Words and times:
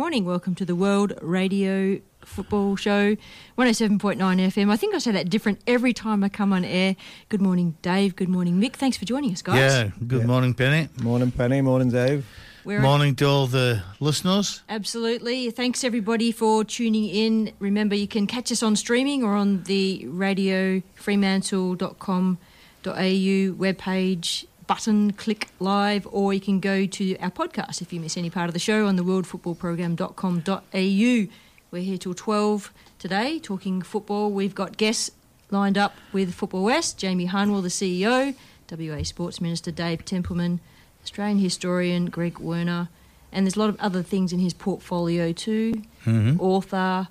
Morning. 0.00 0.24
Welcome 0.24 0.54
to 0.54 0.64
the 0.64 0.74
World 0.74 1.12
Radio 1.20 2.00
Football 2.24 2.74
Show, 2.76 3.16
107.9 3.58 4.16
FM. 4.16 4.70
I 4.70 4.76
think 4.78 4.94
I 4.94 4.98
say 4.98 5.10
that 5.12 5.28
different 5.28 5.60
every 5.66 5.92
time 5.92 6.24
I 6.24 6.30
come 6.30 6.54
on 6.54 6.64
air. 6.64 6.96
Good 7.28 7.42
morning, 7.42 7.76
Dave. 7.82 8.16
Good 8.16 8.30
morning, 8.30 8.58
Mick. 8.58 8.76
Thanks 8.76 8.96
for 8.96 9.04
joining 9.04 9.30
us, 9.32 9.42
guys. 9.42 9.58
Yeah, 9.58 9.90
good 10.06 10.20
Yeah. 10.22 10.26
morning, 10.26 10.54
Penny. 10.54 10.88
Morning, 11.02 11.30
Penny. 11.30 11.60
Morning, 11.60 11.90
Dave. 11.90 12.24
We're 12.64 12.80
Morning 12.80 13.14
to 13.16 13.26
all 13.26 13.46
the 13.46 13.82
listeners. 14.00 14.62
Absolutely. 14.70 15.50
Thanks 15.50 15.84
everybody 15.84 16.32
for 16.32 16.64
tuning 16.64 17.04
in. 17.04 17.52
Remember, 17.58 17.94
you 17.94 18.08
can 18.08 18.26
catch 18.26 18.50
us 18.50 18.62
on 18.62 18.76
streaming 18.76 19.22
or 19.22 19.34
on 19.34 19.64
the 19.64 20.06
radio 20.08 20.80
fremantle.com.au 20.94 22.38
webpage 22.86 24.46
button, 24.70 25.12
click 25.14 25.48
live, 25.58 26.06
or 26.12 26.32
you 26.32 26.38
can 26.38 26.60
go 26.60 26.86
to 26.86 27.18
our 27.18 27.32
podcast 27.32 27.82
if 27.82 27.92
you 27.92 27.98
miss 27.98 28.16
any 28.16 28.30
part 28.30 28.46
of 28.46 28.52
the 28.52 28.60
show 28.60 28.86
on 28.86 28.94
the 28.94 29.02
worldfootballprogram.com.au. 29.02 31.34
We're 31.72 31.82
here 31.82 31.98
till 31.98 32.14
12 32.14 32.72
today 32.96 33.40
talking 33.40 33.82
football. 33.82 34.30
We've 34.30 34.54
got 34.54 34.76
guests 34.76 35.10
lined 35.50 35.76
up 35.76 35.96
with 36.12 36.32
Football 36.32 36.62
West, 36.62 36.98
Jamie 36.98 37.24
Harnwell, 37.24 37.62
the 37.62 37.68
CEO, 37.68 38.36
WA 38.70 39.02
Sports 39.02 39.40
Minister 39.40 39.72
Dave 39.72 40.04
Templeman, 40.04 40.60
Australian 41.02 41.40
historian 41.40 42.06
Greg 42.06 42.38
Werner, 42.38 42.90
and 43.32 43.46
there's 43.46 43.56
a 43.56 43.58
lot 43.58 43.70
of 43.70 43.80
other 43.80 44.04
things 44.04 44.32
in 44.32 44.38
his 44.38 44.54
portfolio 44.54 45.32
too. 45.32 45.82
Mm-hmm. 46.04 46.40
Author, 46.40 47.08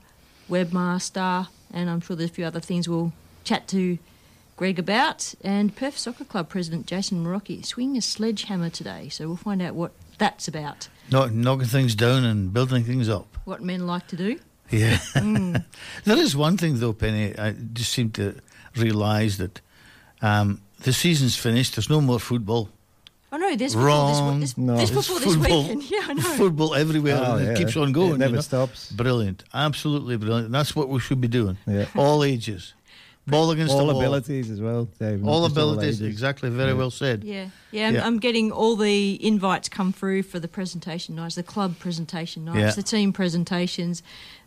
webmaster, 0.49 1.49
and 1.73 1.89
I'm 1.89 1.99
sure 1.99 2.15
there's 2.15 2.29
a 2.29 2.33
few 2.33 2.45
other 2.45 2.61
things 2.61 2.87
we'll 2.87 3.11
chat 3.43 3.67
to 3.67 3.97
Greg 4.59 4.77
about. 4.77 5.33
And 5.41 5.73
Perth 5.73 5.97
Soccer 5.97 6.25
Club 6.25 6.49
President 6.49 6.85
Jason 6.85 7.23
Marocchi 7.23 7.65
swinging 7.65 7.95
a 7.95 8.01
sledgehammer 8.01 8.69
today, 8.69 9.07
so 9.07 9.25
we'll 9.25 9.37
find 9.37 9.61
out 9.61 9.73
what 9.73 9.93
that's 10.17 10.49
about. 10.49 10.89
Knock, 11.09 11.31
knocking 11.31 11.65
things 11.65 11.95
down 11.95 12.25
and 12.25 12.51
building 12.51 12.83
things 12.83 13.07
up. 13.07 13.37
What 13.45 13.63
men 13.63 13.87
like 13.87 14.07
to 14.07 14.17
do. 14.17 14.37
Yeah. 14.69 14.97
Mm. 15.15 15.63
there 16.03 16.17
is 16.17 16.35
one 16.35 16.57
thing, 16.57 16.77
though, 16.77 16.91
Penny. 16.91 17.39
I 17.39 17.53
just 17.53 17.93
seem 17.93 18.11
to 18.11 18.35
realise 18.75 19.37
that 19.37 19.61
um, 20.21 20.59
the 20.81 20.91
season's 20.91 21.37
finished. 21.37 21.77
There's 21.77 21.89
no 21.89 22.01
more 22.01 22.19
football. 22.19 22.67
Oh 23.31 23.37
no, 23.37 23.55
there's 23.55 23.75
football 23.75 24.13
Wrong. 24.21 24.39
this, 24.41 24.55
this, 24.55 24.57
No. 24.57 24.75
there's 24.75 24.91
There's 24.91 25.07
football 25.07 25.25
this 25.25 25.35
football. 25.37 25.61
weekend. 25.61 25.83
Yeah, 25.89 25.99
I 26.03 26.13
know. 26.15 26.21
Football 26.35 26.75
everywhere. 26.75 27.21
Oh, 27.23 27.37
and 27.37 27.45
yeah. 27.45 27.51
It 27.53 27.57
keeps 27.59 27.77
on 27.77 27.93
going. 27.93 28.15
It 28.15 28.17
never 28.17 28.31
you 28.31 28.35
know? 28.37 28.41
stops. 28.41 28.91
Brilliant. 28.91 29.45
Absolutely 29.53 30.17
brilliant. 30.17 30.47
And 30.47 30.53
that's 30.53 30.75
what 30.75 30.89
we 30.89 30.99
should 30.99 31.21
be 31.21 31.29
doing. 31.29 31.57
Yeah. 31.65 31.85
All 31.95 32.25
ages. 32.25 32.73
Ball 33.29 33.51
against 33.51 33.73
All 33.73 33.85
the 33.87 33.93
wall. 33.93 34.01
abilities 34.01 34.49
as 34.49 34.59
well, 34.61 34.85
Dave. 34.99 35.21
not 35.21 35.29
All 35.31 35.45
abilities. 35.45 36.01
ages. 36.01 36.07
Exactly. 36.13 36.49
Very 36.49 36.71
Yeah. 36.71 36.77
well 36.77 36.91
said. 36.91 37.23
Yeah, 37.23 37.47
yeah. 37.71 37.87
I'm, 37.87 37.95
Yeah. 37.95 38.05
I'm 38.05 38.19
getting 38.19 38.51
all 38.51 38.75
the 38.75 39.23
invites 39.25 39.69
come 39.69 39.91
through 39.93 40.23
for 40.23 40.39
the 40.39 40.47
presentation 40.47 41.15
nights, 41.15 41.35
the 41.35 41.43
club 41.43 41.77
presentation 41.79 42.45
nights, 42.45 42.57
Yeah. 42.59 42.71
the 42.71 42.83
team 42.83 43.13
presentations, 43.13 44.01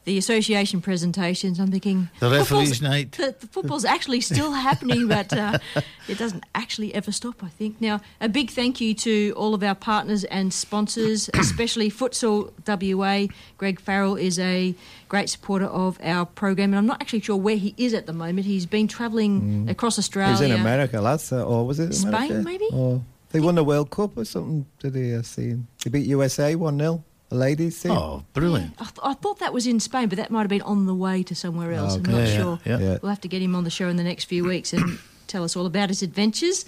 the 0.04 0.18
association 0.18 0.80
presentations. 0.80 1.60
I'm 1.60 1.70
thinking 1.70 2.10
The 2.18 2.28
referee's 2.28 2.48
football's- 2.48 2.82
night. 2.82 3.12
The, 3.12 3.36
the 3.38 3.46
football's 3.46 3.84
actually 3.84 4.20
still 4.20 4.50
happening, 4.50 5.06
but 5.06 5.32
uh, 5.32 5.58
it 6.08 6.18
doesn't 6.18 6.42
actually 6.56 6.92
ever 6.92 7.12
stop. 7.12 7.44
I 7.44 7.48
think. 7.48 7.80
Now, 7.80 8.00
a 8.20 8.28
big 8.28 8.50
thank 8.50 8.80
you 8.80 8.94
to 8.94 9.32
all 9.36 9.54
of 9.54 9.62
our 9.62 9.76
partners 9.76 10.24
and 10.24 10.52
sponsors, 10.52 11.30
especially 11.34 11.88
Futsal 11.88 12.50
WA. 12.66 13.32
Greg 13.58 13.78
Farrell 13.80 14.16
is 14.16 14.40
a 14.40 14.74
great 15.08 15.30
supporter 15.30 15.66
of 15.66 15.98
our 16.02 16.26
program, 16.26 16.70
and 16.70 16.78
I'm 16.78 16.86
not 16.86 17.00
actually 17.00 17.20
sure 17.20 17.36
where 17.36 17.56
he 17.56 17.72
is 17.76 17.94
at 17.94 18.06
the 18.06 18.12
moment. 18.12 18.44
He's 18.46 18.66
been 18.66 18.88
travelling 18.88 19.68
across 19.70 20.00
Australia. 20.00 20.32
He's 20.32 20.40
in 20.40 20.60
America, 20.60 21.00
last 21.00 21.32
uh, 21.32 21.44
or 21.44 21.64
was 21.64 21.78
it 21.78 21.92
Spain, 21.94 22.12
America? 22.32 22.42
maybe? 22.42 22.66
Or 22.72 23.02
they 23.32 23.40
won 23.40 23.54
the 23.54 23.64
World 23.64 23.90
Cup 23.90 24.16
or 24.16 24.24
something. 24.24 24.66
Did 24.78 24.92
they 24.92 25.14
uh, 25.14 25.22
see? 25.22 25.54
They 25.84 25.90
beat 25.90 26.06
USA 26.06 26.54
one 26.54 26.78
0 26.78 27.02
The 27.30 27.34
ladies 27.36 27.80
team. 27.82 27.92
Oh, 27.92 28.24
brilliant. 28.34 28.74
I, 28.78 28.84
th- 28.84 28.98
I 29.02 29.14
thought 29.14 29.38
that 29.40 29.52
was 29.52 29.66
in 29.66 29.80
Spain, 29.80 30.08
but 30.08 30.16
that 30.18 30.30
might 30.30 30.40
have 30.42 30.48
been 30.50 30.62
on 30.62 30.86
the 30.86 30.94
way 30.94 31.22
to 31.24 31.34
somewhere 31.34 31.72
else. 31.72 31.96
I'm 31.96 32.04
not 32.04 32.18
Yeah, 32.18 32.24
yeah, 32.26 32.36
sure. 32.36 32.58
yeah. 32.64 32.78
Yeah. 32.78 32.98
We'll 33.02 33.10
have 33.10 33.20
to 33.22 33.28
get 33.28 33.42
him 33.42 33.54
on 33.54 33.64
the 33.64 33.70
show 33.70 33.88
in 33.88 33.96
the 33.96 34.04
next 34.04 34.24
few 34.24 34.44
weeks 34.44 34.72
and 34.72 34.98
tell 35.26 35.42
us 35.44 35.56
all 35.56 35.66
about 35.66 35.88
his 35.88 36.02
adventures. 36.02 36.64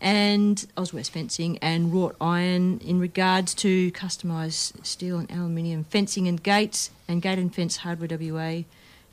And 0.00 0.64
Oswest 0.76 1.10
Fencing 1.12 1.58
and 1.58 1.92
Wrought 1.92 2.14
Iron 2.20 2.78
in 2.84 3.00
regards 3.00 3.52
to 3.56 3.90
customised 3.90 4.86
steel 4.86 5.18
and 5.18 5.28
aluminium 5.32 5.82
fencing 5.82 6.28
and 6.28 6.40
gates 6.40 6.90
and 7.08 7.20
Gate 7.20 7.38
and 7.40 7.52
Fence 7.52 7.78
Hardware 7.78 8.08
WA. 8.08 8.62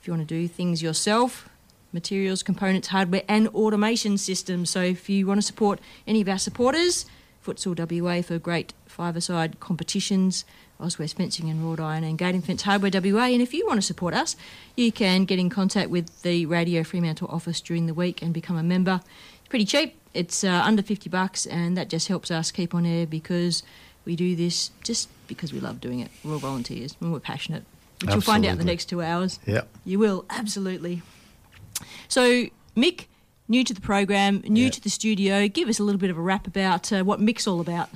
If 0.00 0.06
you 0.06 0.12
want 0.12 0.26
to 0.28 0.32
do 0.32 0.46
things 0.46 0.82
yourself, 0.84 1.48
materials, 1.96 2.42
components, 2.42 2.88
hardware, 2.88 3.22
and 3.26 3.48
automation 3.48 4.18
systems. 4.18 4.70
So 4.70 4.82
if 4.82 5.08
you 5.08 5.26
want 5.26 5.38
to 5.38 5.46
support 5.46 5.80
any 6.06 6.20
of 6.20 6.28
our 6.28 6.38
supporters, 6.38 7.06
Futsal 7.44 7.74
WA 7.76 8.22
for 8.22 8.38
great 8.38 8.74
five-a-side 8.86 9.58
competitions, 9.58 10.44
Oswest 10.78 11.16
Fencing 11.16 11.48
and 11.48 11.64
Wrought 11.64 11.80
Iron 11.80 12.04
and 12.04 12.18
Gate 12.18 12.34
and 12.34 12.44
Fence 12.44 12.62
Hardware 12.62 12.90
WA. 12.92 13.24
And 13.24 13.40
if 13.40 13.54
you 13.54 13.66
want 13.66 13.78
to 13.78 13.86
support 13.86 14.14
us, 14.14 14.36
you 14.76 14.92
can 14.92 15.24
get 15.24 15.38
in 15.38 15.48
contact 15.48 15.90
with 15.90 16.22
the 16.22 16.46
Radio 16.46 16.84
Fremantle 16.84 17.28
office 17.28 17.60
during 17.60 17.86
the 17.86 17.94
week 17.94 18.22
and 18.22 18.34
become 18.34 18.56
a 18.56 18.62
member. 18.62 19.00
It's 19.38 19.48
pretty 19.48 19.64
cheap. 19.64 19.98
It's 20.12 20.44
uh, 20.44 20.62
under 20.64 20.82
50 20.82 21.08
bucks 21.08 21.46
and 21.46 21.76
that 21.76 21.88
just 21.88 22.08
helps 22.08 22.30
us 22.30 22.50
keep 22.50 22.74
on 22.74 22.84
air 22.84 23.06
because 23.06 23.62
we 24.04 24.16
do 24.16 24.36
this 24.36 24.70
just 24.82 25.08
because 25.26 25.52
we 25.52 25.60
love 25.60 25.80
doing 25.80 26.00
it. 26.00 26.10
We're 26.24 26.34
all 26.34 26.38
volunteers 26.38 26.96
and 27.00 27.12
we're 27.12 27.20
passionate. 27.20 27.64
Which 28.02 28.10
you'll 28.10 28.20
find 28.20 28.44
out 28.44 28.52
in 28.52 28.58
the 28.58 28.64
next 28.64 28.86
two 28.86 29.02
hours. 29.02 29.38
Yeah. 29.46 29.62
You 29.84 29.98
will, 29.98 30.26
absolutely. 30.28 31.02
So, 32.08 32.46
Mick, 32.76 33.06
new 33.48 33.64
to 33.64 33.74
the 33.74 33.80
program, 33.80 34.42
new 34.46 34.64
Yeah. 34.64 34.70
to 34.70 34.80
the 34.80 34.90
studio, 34.90 35.48
give 35.48 35.68
us 35.68 35.78
a 35.78 35.82
little 35.84 35.98
bit 36.00 36.10
of 36.10 36.18
a 36.18 36.20
wrap 36.20 36.46
about 36.46 36.92
uh, 36.92 37.02
what 37.04 37.20
Mick's 37.20 37.46
all 37.46 37.60
about. 37.60 37.88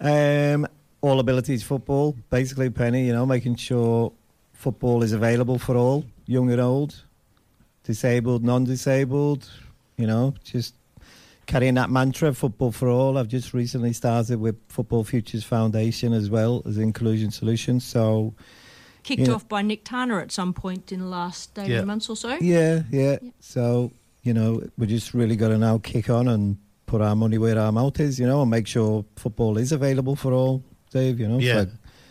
Um, 0.00 0.66
all 1.00 1.20
abilities 1.20 1.62
football, 1.62 2.16
basically, 2.30 2.70
Penny. 2.70 3.06
You 3.06 3.12
know, 3.12 3.26
making 3.26 3.56
sure 3.56 4.12
football 4.52 5.02
is 5.02 5.12
available 5.12 5.58
for 5.58 5.76
all, 5.76 6.04
young 6.26 6.50
and 6.50 6.60
old, 6.60 7.02
disabled, 7.84 8.44
non-disabled. 8.44 9.48
You 9.96 10.06
know, 10.06 10.34
just 10.44 10.74
carrying 11.46 11.74
that 11.74 11.90
mantra, 11.90 12.32
football 12.34 12.70
for 12.72 12.88
all. 12.88 13.18
I've 13.18 13.28
just 13.28 13.54
recently 13.54 13.92
started 13.92 14.38
with 14.38 14.56
Football 14.68 15.02
Futures 15.02 15.42
Foundation 15.44 16.12
as 16.12 16.28
well 16.30 16.62
as 16.66 16.78
Inclusion 16.78 17.30
Solutions. 17.30 17.84
So 17.84 18.34
Kicked 19.08 19.28
Yeah. 19.28 19.34
off 19.34 19.48
by 19.48 19.62
Nick 19.62 19.84
Tanner 19.84 20.20
at 20.20 20.30
some 20.30 20.52
point 20.52 20.92
in 20.92 21.00
the 21.00 21.06
last 21.06 21.58
18 21.58 21.70
Yeah. 21.70 21.84
months 21.84 22.08
or 22.10 22.16
so. 22.16 22.28
yeah, 22.40 22.82
yeah. 22.90 23.16
Yeah. 23.22 23.30
So 23.40 23.90
you 24.22 24.34
know, 24.34 24.62
we 24.76 24.86
just 24.86 25.14
really 25.14 25.36
got 25.36 25.48
to 25.48 25.56
now 25.58 25.78
kick 25.78 26.10
on 26.10 26.28
and 26.28 26.58
put 26.86 27.00
our 27.00 27.16
money 27.16 27.38
where 27.38 27.58
our 27.58 27.72
mouth 27.72 27.98
is. 27.98 28.18
You 28.18 28.26
know, 28.26 28.42
and 28.42 28.50
make 28.50 28.66
sure 28.66 29.04
football 29.16 29.56
is 29.56 29.72
available 29.72 30.14
for 30.16 30.32
all. 30.34 30.62
Dave, 30.90 31.18
you 31.20 31.28
know, 31.28 31.38
Yeah. 31.38 31.64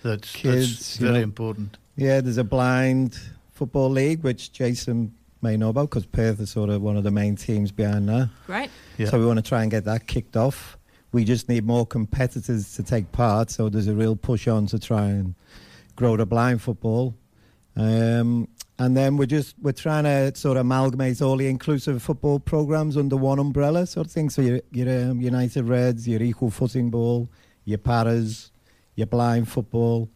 That's, 0.03 0.31
Kids, 0.33 0.77
that's 0.77 0.97
very 0.97 1.13
know. 1.15 1.19
important. 1.31 1.77
Yeah, 1.95 2.21
there's 2.21 2.37
a 2.37 2.43
blind 2.43 3.19
football 3.53 3.89
league, 3.89 4.23
which 4.23 4.51
Jason 4.51 5.11
may 5.41 5.57
know 5.57 5.69
about 5.69 5.89
because 5.89 6.05
Perth 6.05 6.39
is 6.39 6.49
sort 6.51 6.69
of 6.69 6.81
one 6.81 6.95
of 6.97 7.03
the 7.03 7.11
main 7.11 7.35
teams 7.35 7.71
behind 7.71 8.07
that. 8.09 8.29
Great. 8.47 8.69
Yeah. 8.97 9.09
So 9.09 9.19
we 9.19 9.25
want 9.25 9.37
to 9.37 9.47
try 9.47 9.61
and 9.61 9.69
get 9.69 9.83
that 9.85 10.07
kicked 10.07 10.37
off. 10.37 10.77
We 11.11 11.23
just 11.23 11.49
need 11.49 11.65
more 11.65 11.85
competitors 11.85 12.73
to 12.75 12.83
take 12.83 13.11
part. 13.11 13.49
So 13.51 13.69
there's 13.69 13.87
a 13.87 13.93
real 13.95 14.15
push 14.15 14.47
on 14.47 14.65
to 14.67 14.79
try 14.79 15.05
and 15.09 15.35
grow 15.97 16.15
the 16.15 16.25
blind 16.25 16.61
football. 16.61 17.15
Um, 17.75 18.47
and 18.79 18.95
then 18.95 19.17
we're 19.17 19.25
just 19.25 19.55
we're 19.59 19.71
trying 19.73 20.05
to 20.05 20.33
sort 20.35 20.55
of 20.55 20.61
amalgamate 20.61 21.21
all 21.21 21.35
the 21.35 21.47
inclusive 21.47 22.01
football 22.01 22.39
programs 22.39 22.95
under 22.95 23.17
one 23.17 23.39
umbrella 23.39 23.85
sort 23.85 24.07
of 24.07 24.13
thing. 24.13 24.29
So 24.29 24.41
your 24.41 24.61
your 24.71 25.09
um, 25.11 25.19
United 25.19 25.65
Reds, 25.65 26.07
your 26.07 26.21
equal 26.21 26.51
footing 26.51 26.89
ball, 26.89 27.27
your 27.65 27.79
paras, 27.79 28.51
your 28.95 29.07
blind 29.07 29.49
football, 29.49 30.09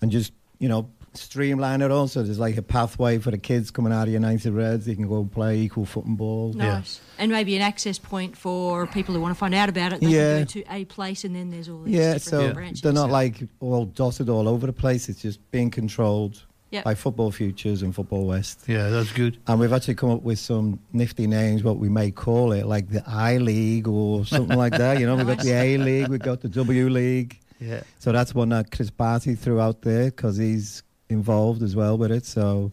and 0.00 0.10
just 0.10 0.32
you 0.58 0.68
know 0.68 0.88
streamline 1.14 1.82
it 1.82 1.90
all. 1.90 2.08
So 2.08 2.22
there's 2.22 2.38
like 2.38 2.56
a 2.56 2.62
pathway 2.62 3.18
for 3.18 3.30
the 3.30 3.38
kids 3.38 3.70
coming 3.70 3.92
out 3.92 4.08
of 4.08 4.12
United 4.14 4.52
Reds. 4.52 4.86
They 4.86 4.94
can 4.94 5.08
go 5.08 5.24
play 5.24 5.58
equal 5.60 5.84
footing 5.86 6.16
ball. 6.16 6.52
Yeah. 6.56 6.78
Nice. 6.78 7.00
And 7.18 7.30
maybe 7.30 7.54
an 7.56 7.62
access 7.62 7.98
point 7.98 8.36
for 8.36 8.86
people 8.86 9.14
who 9.14 9.20
want 9.20 9.34
to 9.34 9.38
find 9.38 9.54
out 9.54 9.68
about 9.68 9.92
it. 9.92 10.00
They 10.00 10.08
Yeah. 10.08 10.36
can 10.36 10.38
go 10.40 10.44
to 10.44 10.64
a 10.74 10.84
place 10.86 11.24
and 11.24 11.34
then 11.36 11.50
there's 11.50 11.68
all 11.68 11.82
these 11.82 11.94
Yeah, 11.94 12.14
different 12.14 12.22
so 12.48 12.54
branches. 12.54 12.80
they're 12.80 12.92
not 12.92 13.10
like 13.10 13.42
all 13.60 13.84
dotted 13.84 14.28
all 14.28 14.48
over 14.48 14.66
the 14.66 14.72
place. 14.72 15.08
It's 15.08 15.22
just 15.22 15.38
being 15.50 15.70
controlled 15.70 16.42
Yep. 16.70 16.84
by 16.84 16.94
Football 16.94 17.30
Futures 17.30 17.82
and 17.82 17.94
Football 17.94 18.26
West. 18.26 18.60
Yeah, 18.66 18.88
that's 18.88 19.12
good. 19.12 19.36
And 19.46 19.60
we've 19.60 19.72
actually 19.74 19.94
come 19.96 20.10
up 20.10 20.22
with 20.22 20.38
some 20.38 20.78
nifty 20.94 21.26
names, 21.26 21.62
what 21.62 21.76
we 21.78 21.90
may 21.90 22.10
call 22.10 22.52
it, 22.52 22.64
like 22.66 22.88
the 22.88 23.02
I 23.06 23.36
League 23.36 23.86
or 23.86 24.24
something 24.24 24.56
like 24.56 24.72
that. 24.78 24.98
You 24.98 25.04
know, 25.06 25.14
we've 25.16 25.26
got 25.26 25.40
the 25.40 25.52
A 25.52 25.76
League, 25.76 26.08
we've 26.08 26.18
got 26.20 26.40
the 26.40 26.48
W 26.48 26.88
League. 26.88 27.38
Yeah. 27.60 27.82
So 27.98 28.10
that's 28.10 28.34
one 28.34 28.48
that 28.48 28.70
Chris 28.72 28.88
Barty 28.90 29.34
threw 29.34 29.60
out 29.60 29.82
there 29.82 30.06
because 30.06 30.38
he's 30.38 30.82
involved 31.12 31.62
as 31.62 31.74
well 31.76 31.96
with 31.98 32.10
it. 32.12 32.24
So, 32.26 32.72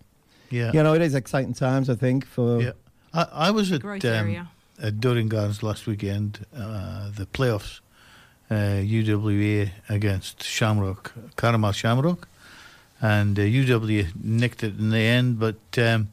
Yeah. 0.50 0.72
you 0.74 0.82
know, 0.84 0.94
it 0.94 1.02
is 1.02 1.14
exciting 1.16 1.54
times, 1.54 1.90
I 1.90 1.96
think, 1.96 2.26
for. 2.26 2.62
Yeah. 2.62 2.72
I, 3.14 3.28
I 3.50 3.52
was 3.52 3.72
at, 3.72 3.82
growth 3.82 4.06
um, 4.06 4.12
area. 4.12 4.48
at 4.82 5.00
Dorrien 5.00 5.28
Gardens 5.30 5.62
last 5.64 5.88
weekend, 5.88 6.46
uh, 6.56 7.10
the 7.16 7.26
playoffs, 7.26 7.80
uh, 8.52 8.56
UWA 8.82 9.72
against 9.90 10.44
Shamrock, 10.44 11.14
Carramar 11.36 11.74
Shamrock. 11.74 12.28
And 13.02 13.40
uh, 13.40 13.44
UW 13.44 14.08
nicked 14.22 14.62
it 14.64 14.78
in 14.78 14.90
the 14.90 14.98
end, 15.00 15.40
but 15.40 15.56
um, 15.78 16.10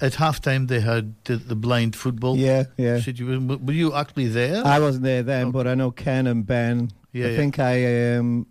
at 0.00 0.14
halftime 0.14 0.66
they 0.66 0.80
had 0.80 1.14
the, 1.24 1.36
the 1.36 1.54
blind 1.54 1.94
football 1.94 2.36
Yeah, 2.38 2.64
yeah. 2.78 3.00
situation. 3.00 3.48
Were 3.66 3.72
you 3.72 3.92
actually 3.94 4.28
there? 4.28 4.66
I 4.66 4.78
wasn't 4.78 5.04
there 5.04 5.22
then, 5.22 5.48
Oh. 5.48 5.52
but 5.52 5.66
I 5.66 5.74
know 5.74 5.90
Ken 5.90 6.26
and 6.26 6.46
Ben. 6.46 6.90
Yeah, 7.12 7.26
I 7.26 7.30
yeah. 7.30 7.36
think 7.36 7.58
I 7.58 8.14
um, 8.16 8.46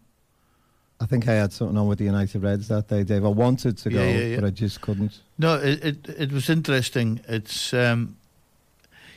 I 0.99 1.05
think 1.05 1.27
I 1.27 1.33
had 1.33 1.51
something 1.51 1.77
on 1.77 1.87
with 1.87 1.99
the 1.99 2.05
United 2.05 2.41
Reds 2.41 2.67
that 2.69 2.87
day, 2.87 3.03
Dave. 3.03 3.25
I 3.25 3.29
wanted 3.29 3.77
to 3.79 3.89
go, 3.89 4.01
Yeah, 4.01 4.11
yeah, 4.11 4.25
yeah. 4.25 4.35
but 4.39 4.45
I 4.45 4.49
just 4.49 4.79
couldn't. 4.81 5.19
No, 5.37 5.55
it, 5.55 5.83
it 5.83 6.09
it 6.17 6.31
was 6.31 6.49
interesting. 6.49 7.19
It's 7.27 7.73
um, 7.73 8.15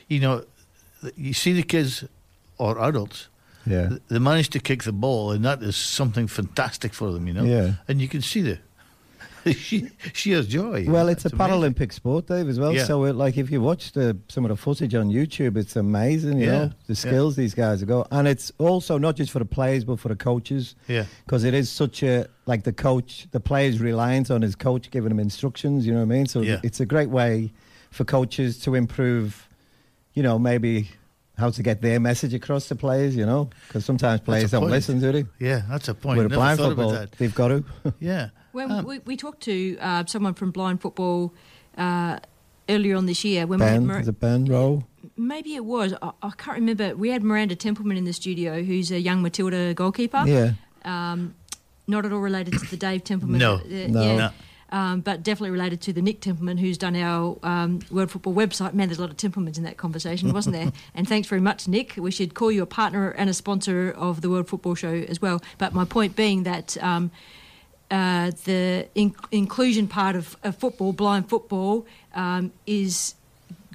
you 0.07 0.19
know, 0.19 0.43
you 1.15 1.33
see 1.33 1.53
the 1.53 1.63
kids 1.63 2.03
or 2.57 2.77
adults, 2.79 3.29
Yeah, 3.65 3.89
they 4.09 4.19
manage 4.19 4.49
to 4.49 4.59
kick 4.59 4.83
the 4.83 4.91
ball, 4.91 5.31
and 5.31 5.45
that 5.45 5.63
is 5.63 5.77
something 5.77 6.27
fantastic 6.27 6.93
for 6.93 7.11
them. 7.13 7.27
You 7.27 7.33
know, 7.33 7.43
yeah. 7.45 7.73
and 7.87 8.01
you 8.01 8.07
can 8.09 8.21
see 8.21 8.41
the 8.41 8.57
she 9.53 9.89
she 10.13 10.31
has 10.31 10.47
joy. 10.47 10.85
Well, 10.87 11.07
it's 11.09 11.25
a 11.25 11.29
amazing. 11.29 11.73
Paralympic 11.73 11.93
sport, 11.93 12.27
Dave, 12.27 12.47
as 12.49 12.59
well. 12.59 12.73
Yeah. 12.73 12.83
So, 12.85 13.03
it, 13.05 13.13
like, 13.15 13.37
if 13.37 13.49
you 13.51 13.61
watch 13.61 13.91
the 13.93 14.09
uh, 14.11 14.13
some 14.27 14.45
of 14.45 14.49
the 14.49 14.55
footage 14.55 14.93
on 14.95 15.09
YouTube, 15.09 15.57
it's 15.57 15.75
amazing. 15.75 16.39
You 16.39 16.45
Yeah, 16.45 16.51
know 16.51 16.65
the 16.87 16.93
yeah. 16.93 16.93
skills 16.95 17.35
these 17.35 17.53
guys 17.53 17.79
have 17.81 17.89
got, 17.89 18.07
and 18.11 18.27
it's 18.27 18.51
also 18.57 18.97
not 18.97 19.15
just 19.15 19.31
for 19.31 19.39
the 19.39 19.45
players, 19.45 19.83
but 19.83 19.99
for 19.99 20.09
the 20.09 20.15
coaches, 20.15 20.75
Yeah, 20.87 21.05
because 21.25 21.43
it 21.43 21.53
is 21.53 21.69
such 21.69 22.03
a 22.03 22.27
like 22.45 22.63
the 22.63 22.73
coach, 22.73 23.27
the 23.31 23.39
players 23.39 23.79
reliance 23.79 24.29
on 24.29 24.41
his 24.41 24.55
coach 24.55 24.89
giving 24.91 25.09
them 25.09 25.19
instructions. 25.19 25.85
You 25.85 25.93
know 25.93 25.99
what 25.99 26.13
I 26.13 26.17
mean? 26.17 26.25
So 26.25 26.41
Yeah. 26.41 26.59
it's 26.63 26.79
a 26.79 26.85
great 26.85 27.09
way 27.09 27.51
for 27.91 28.03
coaches 28.05 28.59
to 28.59 28.75
improve. 28.75 29.47
You 30.13 30.23
know, 30.23 30.39
maybe 30.39 30.89
how 31.39 31.49
to 31.49 31.63
get 31.63 31.81
their 31.81 31.99
message 31.99 32.33
across 32.33 32.67
to 32.67 32.75
players. 32.75 33.15
You 33.15 33.25
know, 33.25 33.49
because 33.67 33.85
sometimes 33.85 34.21
players 34.21 34.51
don't 34.51 34.61
point. 34.61 34.71
listen, 34.71 34.99
do 34.99 35.11
they? 35.11 35.25
yeah, 35.39 35.63
that's 35.69 35.87
a 35.87 35.93
point. 35.93 36.17
With 36.17 36.25
Never 36.31 36.35
blind 36.39 36.59
football, 36.59 36.91
about 36.91 37.11
that. 37.11 37.17
they've 37.17 37.33
got 37.35 37.47
to. 37.49 37.63
Yeah, 37.99 38.29
When 38.51 38.71
Um, 38.71 38.85
we, 38.85 38.99
we 38.99 39.15
talked 39.17 39.41
to 39.43 39.77
uh, 39.79 40.03
someone 40.05 40.33
from 40.33 40.51
Blind 40.51 40.81
Football 40.81 41.33
uh, 41.77 42.19
earlier 42.67 42.95
on 42.95 43.05
this 43.05 43.23
year, 43.23 43.47
when 43.47 43.59
we 43.59 43.65
Ben, 43.65 43.73
had 43.73 43.83
Mir- 43.83 43.99
is 44.01 44.07
it 44.07 44.19
Ben 44.19 44.45
Rowe? 44.45 44.83
maybe 45.15 45.55
it 45.55 45.63
was, 45.65 45.93
I, 46.01 46.11
I 46.21 46.29
can't 46.37 46.57
remember. 46.59 46.95
We 46.95 47.09
had 47.09 47.23
Miranda 47.23 47.55
Templeman 47.55 47.97
in 47.97 48.03
the 48.05 48.13
studio, 48.13 48.61
who's 48.63 48.91
a 48.91 48.99
young 48.99 49.21
Matilda 49.21 49.73
goalkeeper. 49.73 50.23
Yeah, 50.27 50.51
Um, 50.85 51.35
not 51.87 52.05
at 52.05 52.11
all 52.13 52.19
related 52.19 52.53
to 52.59 52.65
the 52.69 52.77
Dave 52.77 53.03
Templeman. 53.03 53.39
No. 53.39 53.55
uh, 53.55 53.61
No. 53.87 54.01
yeah. 54.03 54.15
No. 54.17 54.29
Um, 54.71 55.01
but 55.01 55.23
definitely 55.23 55.49
related 55.49 55.81
to 55.81 55.93
the 55.93 56.01
Nick 56.01 56.21
Templeman, 56.21 56.57
who's 56.57 56.77
done 56.77 56.95
our 56.95 57.39
um, 57.41 57.79
World 57.89 58.11
Football 58.11 58.35
website. 58.35 58.73
Man, 58.73 58.87
there's 58.87 58.99
a 58.99 59.01
lot 59.01 59.09
of 59.09 59.17
Templemans 59.17 59.57
in 59.57 59.63
that 59.63 59.77
conversation, 59.77 60.31
wasn't 60.31 60.55
there? 60.55 60.71
and 60.93 61.07
thanks 61.07 61.27
very 61.27 61.41
much, 61.41 61.67
Nick. 61.67 61.95
We 61.97 62.11
should 62.11 62.35
call 62.35 62.51
you 62.51 62.61
a 62.61 62.67
partner 62.67 63.09
and 63.09 63.29
a 63.29 63.33
sponsor 63.33 63.91
of 63.91 64.21
the 64.21 64.29
World 64.29 64.47
Football 64.47 64.75
Show 64.75 64.93
as 64.93 65.21
well. 65.21 65.41
But 65.57 65.73
my 65.73 65.85
point 65.85 66.15
being 66.15 66.43
that 66.43 66.77
um, 66.83 67.09
uh, 67.89 68.31
the 68.45 68.87
in- 68.93 69.15
inclusion 69.31 69.87
part 69.87 70.15
of, 70.15 70.37
of 70.43 70.55
football, 70.55 70.93
blind 70.93 71.29
football, 71.29 71.87
um, 72.13 72.51
is 72.67 73.15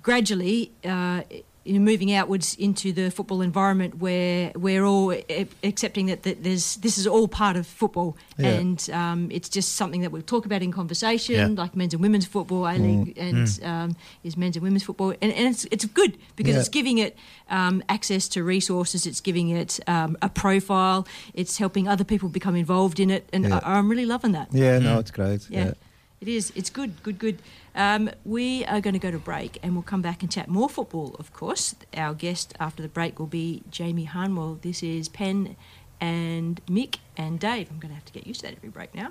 gradually 0.02 0.70
uh, 0.84 1.22
you 1.64 1.72
know, 1.72 1.80
moving 1.80 2.12
outwards 2.12 2.54
into 2.56 2.92
the 2.92 3.10
football 3.10 3.40
environment 3.40 3.98
where 3.98 4.52
we're 4.54 4.84
all 4.84 5.14
accepting 5.62 6.06
that, 6.06 6.22
that 6.24 6.42
there's 6.42 6.76
this 6.76 6.98
is 6.98 7.06
all 7.06 7.26
part 7.26 7.56
of 7.56 7.66
football 7.66 8.16
Yeah. 8.36 8.48
and 8.48 8.90
um, 8.92 9.30
it's 9.30 9.48
just 9.48 9.72
something 9.74 10.02
that 10.02 10.12
we 10.12 10.20
talk 10.22 10.44
about 10.46 10.62
in 10.62 10.72
conversation 10.72 11.34
Yeah. 11.36 11.62
like 11.62 11.74
men's 11.74 11.94
and 11.94 12.02
women's 12.02 12.26
football 12.26 12.66
A 12.66 12.76
League 12.76 13.16
and 13.16 13.48
um, 13.62 13.96
is 14.22 14.36
men's 14.36 14.56
and 14.56 14.62
women's 14.62 14.82
football 14.84 15.10
and, 15.22 15.32
and 15.32 15.46
it's, 15.54 15.64
it's 15.70 15.86
good 15.86 16.18
because 16.36 16.54
Yeah. 16.54 16.60
it's 16.60 16.68
giving 16.68 16.98
it 16.98 17.16
um, 17.48 17.82
access 17.88 18.28
to 18.28 18.44
resources 18.44 19.06
it's 19.06 19.22
giving 19.22 19.48
it 19.48 19.80
um, 19.86 20.18
a 20.20 20.28
profile 20.28 21.06
it's 21.32 21.56
helping 21.58 21.88
other 21.88 22.04
people 22.04 22.28
become 22.28 22.56
involved 22.56 23.00
in 23.00 23.08
it 23.10 23.26
and 23.32 23.44
Yeah. 23.48 23.60
I, 23.62 23.78
I'm 23.78 23.88
really 23.88 24.06
loving 24.06 24.32
that 24.32 24.48
yeah, 24.52 24.78
no, 24.78 24.98
it's 24.98 25.10
great. 25.10 25.48
yeah. 25.48 25.64
yeah. 25.66 25.72
It 26.20 26.28
is. 26.28 26.52
It's 26.56 26.70
good, 26.70 27.02
good, 27.02 27.18
good. 27.18 27.38
Um, 27.74 28.10
we 28.24 28.64
are 28.66 28.80
going 28.80 28.94
to 28.94 29.00
go 29.00 29.10
to 29.10 29.18
break 29.18 29.58
and 29.62 29.74
we'll 29.74 29.82
come 29.82 30.02
back 30.02 30.22
and 30.22 30.30
chat 30.30 30.48
more 30.48 30.68
football, 30.68 31.16
of 31.18 31.32
course. 31.32 31.74
Our 31.96 32.14
guest 32.14 32.54
after 32.60 32.82
the 32.82 32.88
break 32.88 33.18
will 33.18 33.26
be 33.26 33.62
Jamie 33.70 34.04
Harnwell. 34.04 34.58
This 34.62 34.82
is 34.82 35.08
Penn 35.08 35.56
and 36.00 36.64
Mick 36.66 36.96
and 37.16 37.40
Dave. 37.40 37.70
I'm 37.70 37.78
going 37.78 37.90
to 37.90 37.94
have 37.94 38.04
to 38.04 38.12
get 38.12 38.26
used 38.26 38.40
to 38.40 38.46
that 38.46 38.56
every 38.56 38.68
break 38.68 38.94
now. 38.94 39.10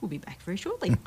We'll 0.00 0.08
be 0.08 0.18
back 0.18 0.42
very 0.42 0.56
shortly. 0.56 0.96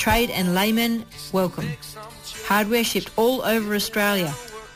Trade 0.01 0.31
and 0.31 0.55
laymen, 0.55 1.05
welcome. 1.31 1.67
Hardware 2.47 2.83
shipped 2.83 3.11
all 3.17 3.43
over 3.43 3.75
Australia. 3.75 4.33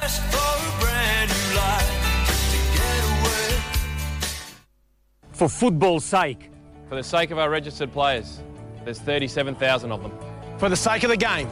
For 5.32 5.50
football's 5.50 6.06
sake. 6.06 6.52
For 6.88 6.94
the 6.94 7.04
sake 7.04 7.32
of 7.32 7.40
our 7.40 7.50
registered 7.50 7.92
players. 7.92 8.44
There's 8.86 9.00
37,000 9.00 9.92
of 9.92 10.04
them. 10.04 10.12
For 10.60 10.70
the 10.70 10.76
sake 10.76 11.02
of 11.02 11.10
the 11.10 11.18
game. 11.18 11.50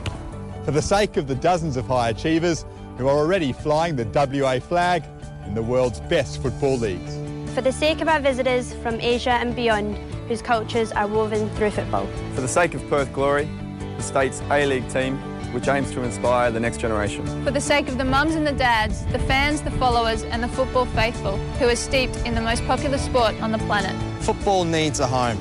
For 0.64 0.70
the 0.70 0.84
sake 0.84 1.18
of 1.18 1.26
the 1.26 1.34
dozens 1.34 1.76
of 1.76 1.88
high 1.88 2.10
achievers 2.10 2.66
who 2.98 3.08
are 3.08 3.18
already 3.18 3.54
flying 3.54 3.96
the 3.96 4.06
WA 4.06 4.60
flag 4.60 5.04
in 5.46 5.54
the 5.54 5.62
world's 5.62 6.00
best 6.02 6.42
football 6.42 6.78
leagues. 6.78 7.16
For 7.54 7.62
the 7.62 7.72
sake 7.72 8.02
of 8.02 8.08
our 8.08 8.20
visitors 8.20 8.74
from 8.76 9.00
Asia 9.00 9.32
and 9.32 9.56
beyond, 9.56 9.98
whose 10.28 10.42
cultures 10.42 10.92
are 10.92 11.08
woven 11.08 11.50
through 11.52 11.72
football. 11.72 12.08
For 12.34 12.42
the 12.42 12.48
sake 12.48 12.74
of 12.74 12.86
Perth 12.90 13.14
Glory, 13.14 13.50
the 13.98 14.04
state's 14.04 14.42
A-League 14.52 14.90
team, 14.90 15.18
which 15.54 15.70
aims 15.70 15.92
to 15.92 16.04
inspire 16.04 16.52
the 16.52 16.60
next 16.60 16.82
generation. 16.82 17.26
For 17.46 17.52
the 17.52 17.62
sake 17.62 17.88
of 17.88 17.98
the 17.98 18.04
mums 18.04 18.36
and 18.36 18.46
the 18.46 18.52
dads, 18.52 19.06
the 19.06 19.20
fans, 19.20 19.62
the 19.62 19.72
followers 19.72 20.24
and 20.24 20.44
the 20.44 20.50
football 20.50 20.86
faithful, 20.88 21.38
who 21.60 21.70
are 21.70 21.78
steeped 21.78 22.18
in 22.26 22.36
the 22.36 22.42
most 22.42 22.66
popular 22.66 22.98
sport 22.98 23.40
on 23.42 23.54
the 23.54 23.58
planet. 23.60 23.96
Football 24.22 24.66
needs 24.66 25.00
a 25.00 25.08
home. 25.08 25.38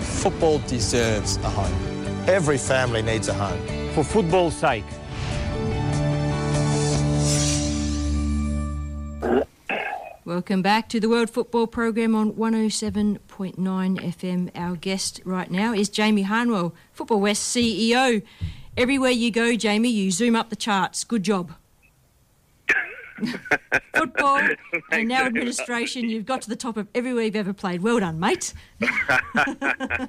Football 0.00 0.58
deserves 0.60 1.36
a 1.38 1.50
home. 1.50 2.28
Every 2.28 2.56
family 2.56 3.02
needs 3.02 3.28
a 3.28 3.34
home. 3.34 3.60
For 3.92 4.04
football's 4.04 4.56
sake. 4.56 4.84
Welcome 10.24 10.62
back 10.62 10.88
to 10.90 11.00
the 11.00 11.08
World 11.08 11.30
Football 11.30 11.66
Program 11.66 12.14
on 12.14 12.34
107.9 12.34 13.18
FM. 13.58 14.50
Our 14.54 14.76
guest 14.76 15.20
right 15.24 15.50
now 15.50 15.72
is 15.72 15.88
Jamie 15.88 16.22
Harnwell, 16.22 16.74
Football 16.92 17.20
West 17.20 17.54
CEO. 17.54 18.22
Everywhere 18.76 19.10
you 19.10 19.30
go, 19.30 19.56
Jamie, 19.56 19.90
you 19.90 20.10
zoom 20.10 20.36
up 20.36 20.48
the 20.48 20.56
charts. 20.56 21.02
Good 21.02 21.24
job. 21.24 21.52
Football 23.94 24.48
and 24.90 25.08
now 25.08 25.26
administration, 25.26 26.08
you've 26.08 26.26
got 26.26 26.42
to 26.42 26.48
the 26.48 26.56
top 26.56 26.76
of 26.76 26.88
everywhere 26.94 27.24
you've 27.24 27.36
ever 27.36 27.52
played. 27.52 27.82
Well 27.82 28.00
done, 28.00 28.18
mate. 28.18 28.54
I 28.82 30.08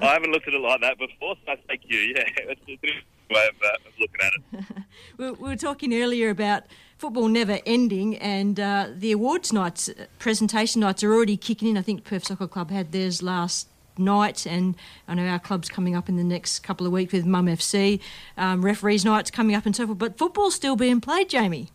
haven't 0.00 0.32
looked 0.32 0.48
at 0.48 0.54
it 0.54 0.60
like 0.60 0.80
that 0.80 0.98
before, 0.98 1.36
so 1.46 1.54
thank 1.68 1.82
you. 1.86 1.98
Yeah, 1.98 2.24
it's 2.36 2.60
a 2.68 2.76
good 2.76 3.02
way 3.30 3.48
of, 3.48 3.54
uh, 3.64 3.76
looking 4.00 4.20
at 4.20 4.32
it. 4.60 4.84
we 5.40 5.48
were 5.48 5.56
talking 5.56 5.94
earlier 5.94 6.30
about 6.30 6.64
football 7.02 7.26
never 7.26 7.58
ending, 7.66 8.16
and 8.18 8.60
uh, 8.60 8.86
the 8.94 9.10
awards 9.10 9.52
nights, 9.52 9.88
uh, 9.88 10.04
presentation 10.20 10.80
nights 10.82 11.02
are 11.02 11.12
already 11.12 11.36
kicking 11.36 11.66
in. 11.66 11.76
I 11.76 11.82
think 11.82 12.04
Perth 12.04 12.28
Soccer 12.28 12.46
Club 12.46 12.70
had 12.70 12.92
theirs 12.92 13.24
last 13.24 13.66
night, 13.98 14.46
and 14.46 14.76
I 15.08 15.14
know 15.14 15.26
our 15.26 15.40
club's 15.40 15.68
coming 15.68 15.96
up 15.96 16.08
in 16.08 16.14
the 16.14 16.22
next 16.22 16.60
couple 16.60 16.86
of 16.86 16.92
weeks 16.92 17.12
with 17.12 17.26
Mum 17.26 17.46
FC. 17.46 17.98
Um, 18.36 18.64
referees 18.64 19.04
nights 19.04 19.32
coming 19.32 19.56
up 19.56 19.66
and 19.66 19.74
so 19.74 19.84
forth, 19.84 19.98
but 19.98 20.16
football's 20.16 20.54
still 20.54 20.76
being 20.76 21.00
played, 21.00 21.28
Jamie. 21.28 21.70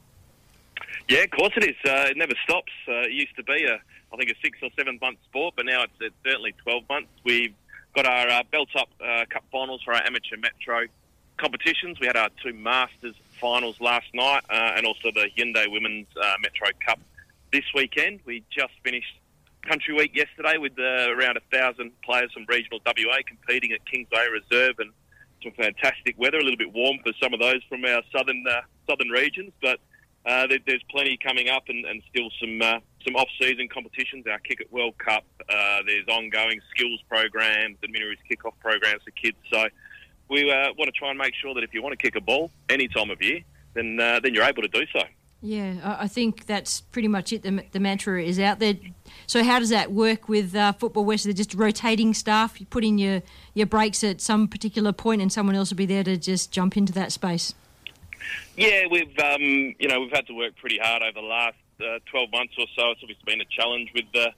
Yeah, 1.10 1.24
of 1.24 1.32
course 1.32 1.52
it 1.58 1.66
is. 1.66 1.76
Uh, 1.86 2.08
it 2.10 2.16
never 2.16 2.34
stops. 2.46 2.72
Uh, 2.88 3.02
it 3.02 3.12
used 3.12 3.36
to 3.36 3.44
be 3.44 3.66
a, 3.66 3.82
I 4.14 4.16
think, 4.16 4.30
a 4.30 4.36
six 4.42 4.58
or 4.64 4.70
seven 4.78 4.98
month 5.02 5.18
sport, 5.26 5.56
but 5.58 5.66
now 5.66 5.84
it's, 5.84 5.94
it's 6.00 6.16
certainly 6.24 6.54
12 6.64 6.84
months. 6.88 7.10
We've 7.26 7.54
got 7.94 8.06
our 8.06 8.30
uh, 8.30 8.44
Belt 8.50 8.70
Up 8.78 8.88
uh, 9.02 9.26
Cup 9.30 9.44
finals 9.52 9.82
for 9.84 9.94
our 9.94 10.02
amateur 10.06 10.38
metro 10.38 10.86
competitions. 11.36 12.00
We 12.00 12.08
had 12.08 12.16
our 12.16 12.30
two 12.42 12.54
Masters 12.54 13.16
finals 13.40 13.80
last 13.80 14.08
night 14.14 14.44
uh, 14.50 14.74
and 14.76 14.86
also 14.86 15.12
the 15.14 15.30
Hyundai 15.38 15.72
Women's 15.72 16.08
uh, 16.22 16.36
Metro 16.42 16.68
Cup 16.86 17.00
this 17.52 17.64
weekend. 17.74 18.20
We 18.26 18.44
just 18.52 18.74
finished 18.84 19.14
Country 19.68 19.94
Week 19.94 20.16
yesterday 20.16 20.58
with 20.58 20.78
around 20.80 21.38
a 21.38 21.42
thousand 21.52 21.92
players 22.02 22.32
from 22.34 22.46
regional 22.48 22.80
WA 22.86 23.18
competing 23.28 23.72
at 23.72 23.86
Kingsway 23.86 24.28
Reserve 24.32 24.76
and 24.80 24.92
some 25.44 25.52
fantastic 25.54 26.18
weather. 26.18 26.38
A 26.38 26.44
little 26.44 26.58
bit 26.58 26.74
warm 26.74 26.98
for 27.04 27.12
some 27.22 27.34
of 27.34 27.40
those 27.40 27.62
from 27.70 27.84
our 27.86 28.02
southern 28.12 28.46
southern 28.88 29.10
regions, 29.10 29.52
but 29.62 29.80
uh, 30.28 30.46
there, 30.48 30.60
there's 30.68 30.84
plenty 30.90 31.18
coming 31.18 31.48
up 31.48 31.64
and, 31.70 31.86
and 31.86 32.04
still 32.10 32.30
some 32.40 32.62
uh, 32.62 32.80
some 33.06 33.16
off-season 33.16 33.70
competitions. 33.70 34.26
Our 34.30 34.40
Kick 34.40 34.60
It 34.60 34.72
World 34.72 34.98
Cup. 34.98 35.24
Uh, 35.40 35.80
there's 35.86 36.08
ongoing 36.10 36.60
skills 36.70 37.02
programs 37.08 37.78
and 37.82 37.92
mini 37.94 38.14
kick-off 38.28 38.54
programs 38.60 39.04
for 39.04 39.12
kids. 39.12 39.38
So 39.52 39.68
we 40.30 40.52
uh, 40.52 40.74
want 40.78 40.86
to 40.86 40.92
try 40.92 41.10
and 41.10 41.18
make 41.18 41.34
sure 41.36 41.54
that 41.54 41.64
if 41.64 41.74
you 41.74 41.82
want 41.82 41.98
to 41.98 42.02
kick 42.02 42.16
a 42.16 42.22
ball 42.22 42.52
any 42.70 42.88
time 42.88 43.10
of 43.10 43.22
year, 43.22 43.42
then 43.74 44.00
uh, 44.00 44.20
then 44.22 44.34
you're 44.34 44.44
able 44.44 44.62
to 44.62 44.68
do 44.68 44.86
so. 44.94 45.02
Yeah, 45.40 45.96
I 46.00 46.08
think 46.08 46.48
that's 46.48 46.82
pretty 46.82 47.08
much 47.08 47.32
it. 47.32 47.44
The, 47.44 47.64
the 47.72 47.80
mantra 47.80 48.24
is 48.24 48.40
out 48.40 48.58
there. 48.58 48.74
So 49.28 49.44
how 49.44 49.60
does 49.60 49.70
that 49.70 49.92
work 49.92 50.28
with 50.28 50.56
uh, 50.56 50.72
Football 50.72 51.06
West? 51.06 51.26
They're 51.26 51.34
just 51.34 51.54
rotating 51.54 52.16
staff. 52.16 52.60
You 52.60 52.66
put 52.66 52.84
in 52.84 52.98
your, 52.98 53.22
your 53.54 53.68
breaks 53.68 54.04
at 54.04 54.20
some 54.20 54.48
particular 54.48 54.92
point, 54.92 55.22
and 55.22 55.32
someone 55.32 55.56
else 55.56 55.70
will 55.70 55.78
be 55.78 55.86
there 55.86 56.04
to 56.04 56.18
just 56.18 56.52
jump 56.52 56.76
into 56.76 56.92
that 56.94 57.12
space. 57.12 57.54
Yeah, 58.56 58.88
we've 58.90 59.18
um, 59.20 59.76
you 59.80 59.88
know 59.88 60.02
we've 60.02 60.12
had 60.12 60.26
to 60.28 60.34
work 60.34 60.56
pretty 60.58 60.80
hard 60.82 61.04
over 61.04 61.22
the 61.22 61.28
last 61.28 61.58
uh, 61.80 62.00
12 62.10 62.32
months 62.32 62.54
or 62.58 62.66
so. 62.76 62.92
It's 62.92 63.02
obviously 63.04 63.24
been 63.26 63.42
a 63.42 63.46
challenge 63.46 63.92
with 63.94 64.06
the 64.14 64.32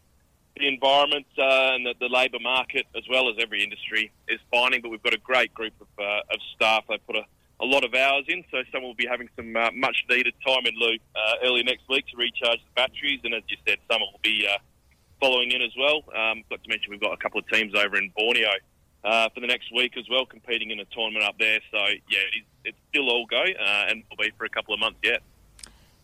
the 0.59 0.67
environment 0.67 1.25
uh, 1.37 1.73
and 1.73 1.85
the, 1.85 1.95
the 1.99 2.09
labour 2.09 2.39
market, 2.39 2.85
as 2.95 3.03
well 3.09 3.29
as 3.29 3.35
every 3.39 3.63
industry, 3.63 4.11
is 4.27 4.39
finding. 4.51 4.81
But 4.81 4.89
we've 4.89 5.01
got 5.01 5.13
a 5.13 5.19
great 5.19 5.53
group 5.53 5.73
of, 5.81 5.87
uh, 5.97 6.33
of 6.33 6.39
staff. 6.55 6.83
They 6.87 6.97
put 6.99 7.15
a, 7.15 7.25
a 7.61 7.65
lot 7.65 7.83
of 7.83 7.93
hours 7.93 8.25
in, 8.27 8.43
so 8.51 8.61
some 8.71 8.83
will 8.83 8.93
be 8.93 9.07
having 9.07 9.29
some 9.35 9.55
uh, 9.55 9.71
much 9.73 9.97
needed 10.09 10.33
time 10.45 10.65
in 10.65 10.73
lieu 10.75 10.97
uh, 11.15 11.35
early 11.43 11.63
next 11.63 11.89
week 11.89 12.05
to 12.07 12.17
recharge 12.17 12.59
the 12.59 12.73
batteries. 12.75 13.21
And 13.23 13.33
as 13.33 13.43
you 13.47 13.57
said, 13.67 13.79
some 13.89 14.01
will 14.01 14.19
be 14.21 14.47
uh, 14.47 14.57
following 15.19 15.51
in 15.51 15.61
as 15.61 15.71
well. 15.77 16.03
Um, 16.15 16.43
got 16.49 16.63
to 16.63 16.69
mention 16.69 16.91
we've 16.91 17.01
got 17.01 17.13
a 17.13 17.17
couple 17.17 17.39
of 17.39 17.47
teams 17.47 17.73
over 17.75 17.97
in 17.97 18.11
Borneo 18.15 18.51
uh, 19.03 19.29
for 19.33 19.39
the 19.39 19.47
next 19.47 19.73
week 19.73 19.97
as 19.97 20.05
well, 20.09 20.25
competing 20.25 20.71
in 20.71 20.79
a 20.79 20.85
tournament 20.85 21.23
up 21.25 21.35
there. 21.39 21.59
So 21.71 21.79
yeah, 22.09 22.19
it's, 22.33 22.47
it's 22.65 22.77
still 22.89 23.09
all 23.09 23.25
go, 23.25 23.41
uh, 23.43 23.85
and 23.89 24.03
will 24.09 24.17
be 24.17 24.31
for 24.37 24.45
a 24.45 24.49
couple 24.49 24.73
of 24.73 24.79
months 24.79 24.99
yet. 25.03 25.21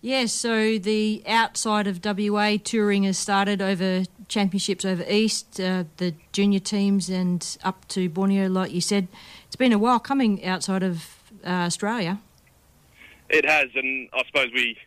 Yes, 0.05 0.33
so 0.33 0.77
the 0.77 1.23
outside 1.25 1.87
of 1.87 1.99
WA 2.05 2.57
touring 2.63 3.05
has 3.05 3.17
started 3.17 3.59
over 3.59 4.03
championships 4.27 4.85
over 4.85 5.03
east, 5.09 5.59
uh, 5.59 5.85
the 5.97 6.13
junior 6.31 6.59
teams, 6.59 7.09
and 7.09 7.57
up 7.63 7.87
to 7.87 8.07
Borneo, 8.07 8.47
like 8.47 8.71
you 8.71 8.81
said. 8.81 9.07
It's 9.47 9.55
been 9.55 9.73
a 9.73 9.79
while 9.79 9.99
coming 9.99 10.45
outside 10.45 10.83
of 10.83 11.07
uh, 11.43 11.49
Australia. 11.49 12.19
It 13.31 13.47
has, 13.47 13.69
and 13.73 14.07
I 14.13 14.23
suppose 14.27 14.51
we, 14.53 14.77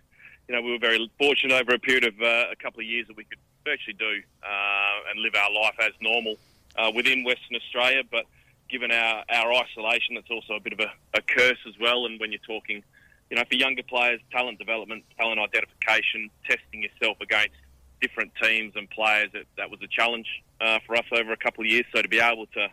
you 0.47 0.55
know, 0.55 0.63
we 0.63 0.71
were 0.71 0.79
very 0.79 1.11
fortunate 1.19 1.61
over 1.61 1.75
a 1.75 1.81
period 1.81 2.05
of 2.05 2.15
uh, 2.23 2.53
a 2.53 2.57
couple 2.63 2.79
of 2.79 2.87
years 2.87 3.09
that 3.09 3.17
we 3.17 3.25
could 3.25 3.41
virtually 3.65 3.97
do 3.99 4.23
uh, 4.45 5.11
and 5.11 5.21
live 5.21 5.35
our 5.35 5.51
life 5.51 5.75
as 5.81 5.95
normal 6.01 6.37
uh, 6.77 6.93
within 6.95 7.25
Western 7.25 7.57
Australia. 7.57 8.05
But 8.09 8.27
given 8.71 8.93
our, 8.93 9.25
our 9.29 9.53
isolation, 9.53 10.17
it's 10.17 10.31
also 10.31 10.55
a 10.55 10.61
bit 10.61 10.75
of 10.75 10.79
a, 10.79 10.93
a 11.15 11.23
curse 11.23 11.59
as 11.67 11.75
well. 11.81 12.07
And 12.07 12.21
when 12.21 12.31
you're 12.31 12.39
talking 12.47 12.85
you 13.31 13.37
know, 13.37 13.45
for 13.49 13.57
younger 13.57 13.83
players, 13.83 14.21
talent 14.33 14.59
development, 14.59 15.05
talent 15.19 15.41
identification, 15.41 16.31
testing 16.49 16.83
yourself 16.83 17.19
against 17.21 17.55
different 18.01 18.33
teams 18.41 18.73
and 18.77 18.89
players, 18.91 19.31
that, 19.33 19.45
that 19.57 19.71
was 19.71 19.81
a 19.83 19.89
challenge 19.89 20.27
uh, 20.61 20.79
for 20.87 20.97
us 20.97 21.05
over 21.13 21.33
a 21.33 21.37
couple 21.37 21.65
of 21.65 21.71
years. 21.71 21.85
So 21.95 22.01
to 22.01 22.09
be 22.09 22.21
able 22.21 22.47
to 22.47 22.69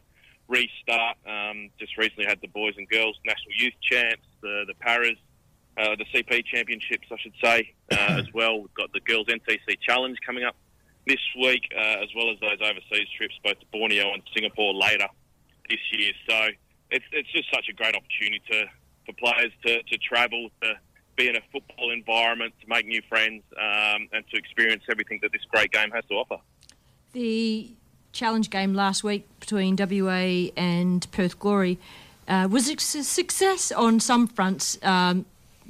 restart, 0.47 1.17
um, 1.27 1.69
just 1.79 1.97
recently 1.97 2.25
had 2.25 2.39
the 2.41 2.47
boys 2.47 2.75
and 2.77 2.87
girls 2.87 3.17
national 3.25 3.53
youth 3.57 3.73
champs, 3.81 4.25
the, 4.41 4.63
the 4.67 4.75
paras, 4.75 5.17
uh, 5.77 5.95
the 5.97 6.05
CP 6.05 6.45
championships, 6.45 7.07
I 7.11 7.17
should 7.19 7.33
say, 7.43 7.73
uh, 7.91 7.95
as 8.19 8.31
well. 8.33 8.61
We've 8.61 8.73
got 8.73 8.93
the 8.93 9.01
girls 9.01 9.27
NTC 9.27 9.79
challenge 9.81 10.17
coming 10.25 10.43
up 10.43 10.55
this 11.07 11.21
week, 11.39 11.71
uh, 11.75 12.01
as 12.01 12.09
well 12.15 12.31
as 12.31 12.39
those 12.39 12.59
overseas 12.61 13.07
trips, 13.17 13.35
both 13.43 13.59
to 13.59 13.65
Borneo 13.71 14.13
and 14.13 14.23
Singapore 14.33 14.73
later 14.73 15.07
this 15.69 15.79
year. 15.91 16.13
So 16.29 16.47
it's, 16.91 17.05
it's 17.11 17.31
just 17.31 17.51
such 17.53 17.67
a 17.69 17.73
great 17.73 17.95
opportunity 17.95 18.41
to 18.51 18.65
for 19.05 19.13
players 19.13 19.51
to, 19.65 19.83
to 19.83 19.97
travel, 19.97 20.49
to 20.61 20.73
be 21.15 21.29
in 21.29 21.35
a 21.35 21.41
football 21.51 21.91
environment, 21.91 22.53
to 22.61 22.67
make 22.67 22.85
new 22.85 23.01
friends, 23.07 23.43
um, 23.57 24.07
and 24.11 24.27
to 24.31 24.37
experience 24.37 24.83
everything 24.89 25.19
that 25.21 25.31
this 25.31 25.43
great 25.49 25.71
game 25.71 25.91
has 25.91 26.03
to 26.05 26.15
offer. 26.15 26.37
The 27.13 27.69
challenge 28.11 28.49
game 28.49 28.73
last 28.73 29.03
week 29.03 29.27
between 29.39 29.75
WA 29.77 30.49
and 30.57 31.09
Perth 31.11 31.39
Glory 31.39 31.77
uh, 32.27 32.47
was 32.49 32.69
a 32.69 32.77
success 32.77 33.71
on 33.71 33.99
some 33.99 34.27
fronts. 34.27 34.77
Um, 34.83 35.25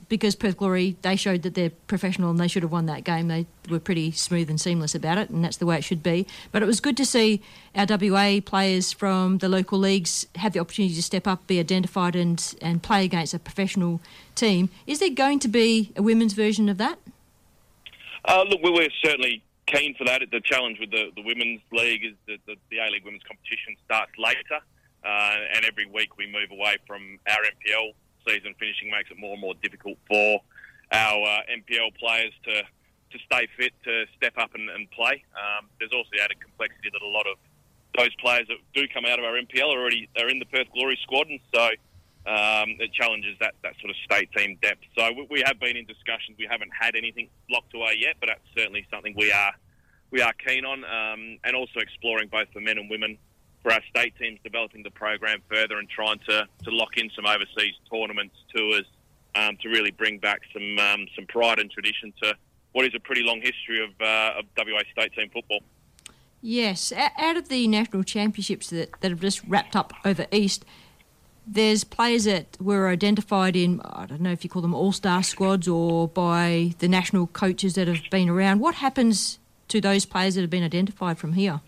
because 0.08 0.36
Perth 0.36 0.58
Glory, 0.58 0.96
they 1.02 1.16
showed 1.16 1.42
that 1.44 1.56
they're 1.56 1.72
professional 1.88 2.30
and 2.30 2.40
they 2.40 2.48
should 2.48 2.64
have 2.64 2.72
won 2.72 2.86
that 2.86 3.04
game. 3.04 3.28
They 3.28 3.46
were 3.70 3.80
pretty 3.80 4.12
smooth 4.12 4.50
and 4.50 4.60
seamless 4.60 4.96
about 4.96 5.18
it, 5.18 5.30
and 5.30 5.44
that's 5.44 5.58
the 5.58 5.66
way 5.66 5.78
it 5.78 5.84
should 5.84 6.04
be. 6.04 6.28
But 6.52 6.62
it 6.62 6.66
was 6.66 6.80
good 6.80 6.98
to 6.98 7.06
see 7.06 7.42
our 7.76 7.86
WA 7.90 8.40
players 8.44 8.94
from 8.94 9.40
the 9.40 9.50
local 9.50 9.80
leagues 9.80 10.28
have 10.36 10.54
the 10.54 10.60
opportunity 10.60 10.96
to 10.96 11.04
step 11.04 11.28
up, 11.28 11.48
be 11.48 11.60
identified, 11.60 12.16
and, 12.16 12.56
and 12.62 12.84
play 12.84 13.06
against 13.06 13.34
a 13.34 13.40
professional 13.40 14.02
team. 14.36 14.70
Is 14.86 15.00
there 15.00 15.10
going 15.10 15.40
to 15.40 15.48
be 15.48 15.92
a 15.96 16.04
women's 16.04 16.34
version 16.34 16.70
of 16.70 16.78
that? 16.78 17.00
Uh, 18.26 18.44
look, 18.50 18.62
we're 18.64 18.90
certainly 19.04 19.44
keen 19.68 19.96
for 19.96 20.06
that. 20.06 20.22
The 20.32 20.42
challenge 20.42 20.80
with 20.80 20.92
the, 20.92 21.12
the 21.16 21.22
women's 21.22 21.62
league 21.72 22.06
is 22.06 22.14
that 22.28 22.38
the, 22.46 22.56
the 22.70 22.78
A 22.80 22.90
League 22.92 23.06
women's 23.06 23.24
competition 23.24 23.76
starts 23.86 24.12
later, 24.18 24.60
uh, 25.04 25.36
and 25.56 25.66
every 25.66 25.86
week 25.86 26.18
we 26.18 26.26
move 26.26 26.52
away 26.52 26.78
from 26.88 27.20
our 27.28 27.44
NPL 27.44 27.94
season 28.28 28.56
finishing 28.60 28.92
makes 28.92 29.12
it 29.12 29.18
more 29.18 29.34
and 29.34 29.42
more 29.42 29.54
difficult 29.62 29.98
for 30.08 30.42
our 30.92 31.20
uh, 31.24 31.40
NPL 31.50 31.96
players 31.98 32.34
to 32.46 32.64
to 33.12 33.18
stay 33.26 33.48
fit, 33.58 33.72
to 33.84 34.06
step 34.18 34.34
up 34.38 34.56
and, 34.56 34.70
and 34.70 34.90
play. 34.92 35.24
Um, 35.38 35.68
there's 35.80 35.94
also 35.94 36.10
the 36.12 36.22
added 36.22 36.42
complexity 36.42 36.90
that 36.92 37.02
a 37.02 37.08
lot 37.08 37.26
of 37.28 37.38
those 37.98 38.14
players 38.16 38.48
that 38.50 38.58
do 38.74 38.88
come 38.94 39.06
out 39.06 39.20
of 39.20 39.26
our 39.26 39.34
NPL 39.40 39.74
are 39.74 39.80
already 39.80 40.10
are 40.20 40.28
in 40.28 40.40
the 40.40 40.46
Perth 40.46 40.68
Glory 40.74 40.98
squad, 41.04 41.28
and 41.28 41.40
so 41.54 41.70
Um, 42.26 42.82
it 42.82 42.92
challenges 42.92 43.38
that, 43.40 43.54
that 43.62 43.74
sort 43.80 43.92
of 43.92 43.98
state 44.04 44.32
team 44.34 44.58
depth. 44.60 44.82
So 44.98 45.14
we, 45.14 45.28
we 45.30 45.44
have 45.46 45.60
been 45.60 45.78
in 45.78 45.86
discussions. 45.86 46.34
We 46.40 46.48
haven't 46.50 46.72
had 46.74 46.96
anything 46.96 47.30
locked 47.52 47.76
away 47.76 47.98
yet, 48.00 48.16
but 48.20 48.30
that's 48.30 48.50
certainly 48.58 48.84
something 48.90 49.14
we 49.16 49.32
are 49.32 49.54
we 50.10 50.22
are 50.22 50.34
keen 50.34 50.66
on, 50.66 50.84
um, 50.86 51.38
and 51.44 51.56
also 51.56 51.80
exploring 51.80 52.30
both 52.30 52.48
for 52.52 52.62
men 52.62 52.80
and 52.80 52.90
women 52.90 53.20
for 53.66 53.74
our 53.74 53.82
state 53.90 54.14
teams, 54.20 54.40
developing 54.44 54.84
the 54.84 54.92
program 54.92 55.40
further 55.50 55.80
and 55.80 55.90
trying 55.90 56.20
to, 56.20 56.48
to 56.64 56.70
lock 56.70 56.98
in 56.98 57.10
some 57.16 57.26
overseas 57.26 57.74
tournaments, 57.92 58.36
tours, 58.56 58.86
um, 59.34 59.58
to 59.64 59.70
really 59.70 59.90
bring 59.90 60.20
back 60.20 60.42
some 60.54 60.78
um, 60.78 61.08
some 61.16 61.26
pride 61.26 61.58
and 61.58 61.72
tradition 61.72 62.14
to 62.22 62.36
what 62.74 62.86
is 62.86 62.94
a 62.94 63.00
pretty 63.00 63.24
long 63.24 63.42
history 63.42 63.84
of, 63.84 63.90
uh, 64.00 64.38
of 64.38 64.46
WA 64.56 64.82
state 64.92 65.14
team 65.14 65.32
football. 65.34 65.62
Yes, 66.42 66.94
out 66.94 67.38
of 67.38 67.50
the 67.50 67.68
national 67.68 68.04
championships 68.04 68.70
that, 68.70 68.92
that 69.02 69.10
have 69.10 69.20
just 69.20 69.42
wrapped 69.48 69.76
up 69.76 69.94
over 70.06 70.28
East, 70.32 70.64
there's 71.48 71.84
players 71.84 72.26
that 72.26 72.58
were 72.62 72.88
identified 72.88 73.56
in, 73.56 73.82
I 73.84 74.06
don't 74.06 74.22
know 74.22 74.32
if 74.32 74.44
you 74.44 74.50
call 74.50 74.62
them 74.62 74.76
all 74.76 74.92
star 74.92 75.24
squads 75.24 75.68
or 75.68 76.08
by 76.08 76.76
the 76.80 76.88
national 76.88 77.28
coaches 77.28 77.74
that 77.74 77.88
have 77.88 78.04
been 78.12 78.30
around. 78.30 78.60
What 78.60 78.76
happens 78.76 79.40
to 79.70 79.82
those 79.82 80.06
players 80.06 80.36
that 80.36 80.42
have 80.42 80.52
been 80.52 80.64
identified 80.64 81.18
from 81.18 81.34
here? 81.34 81.62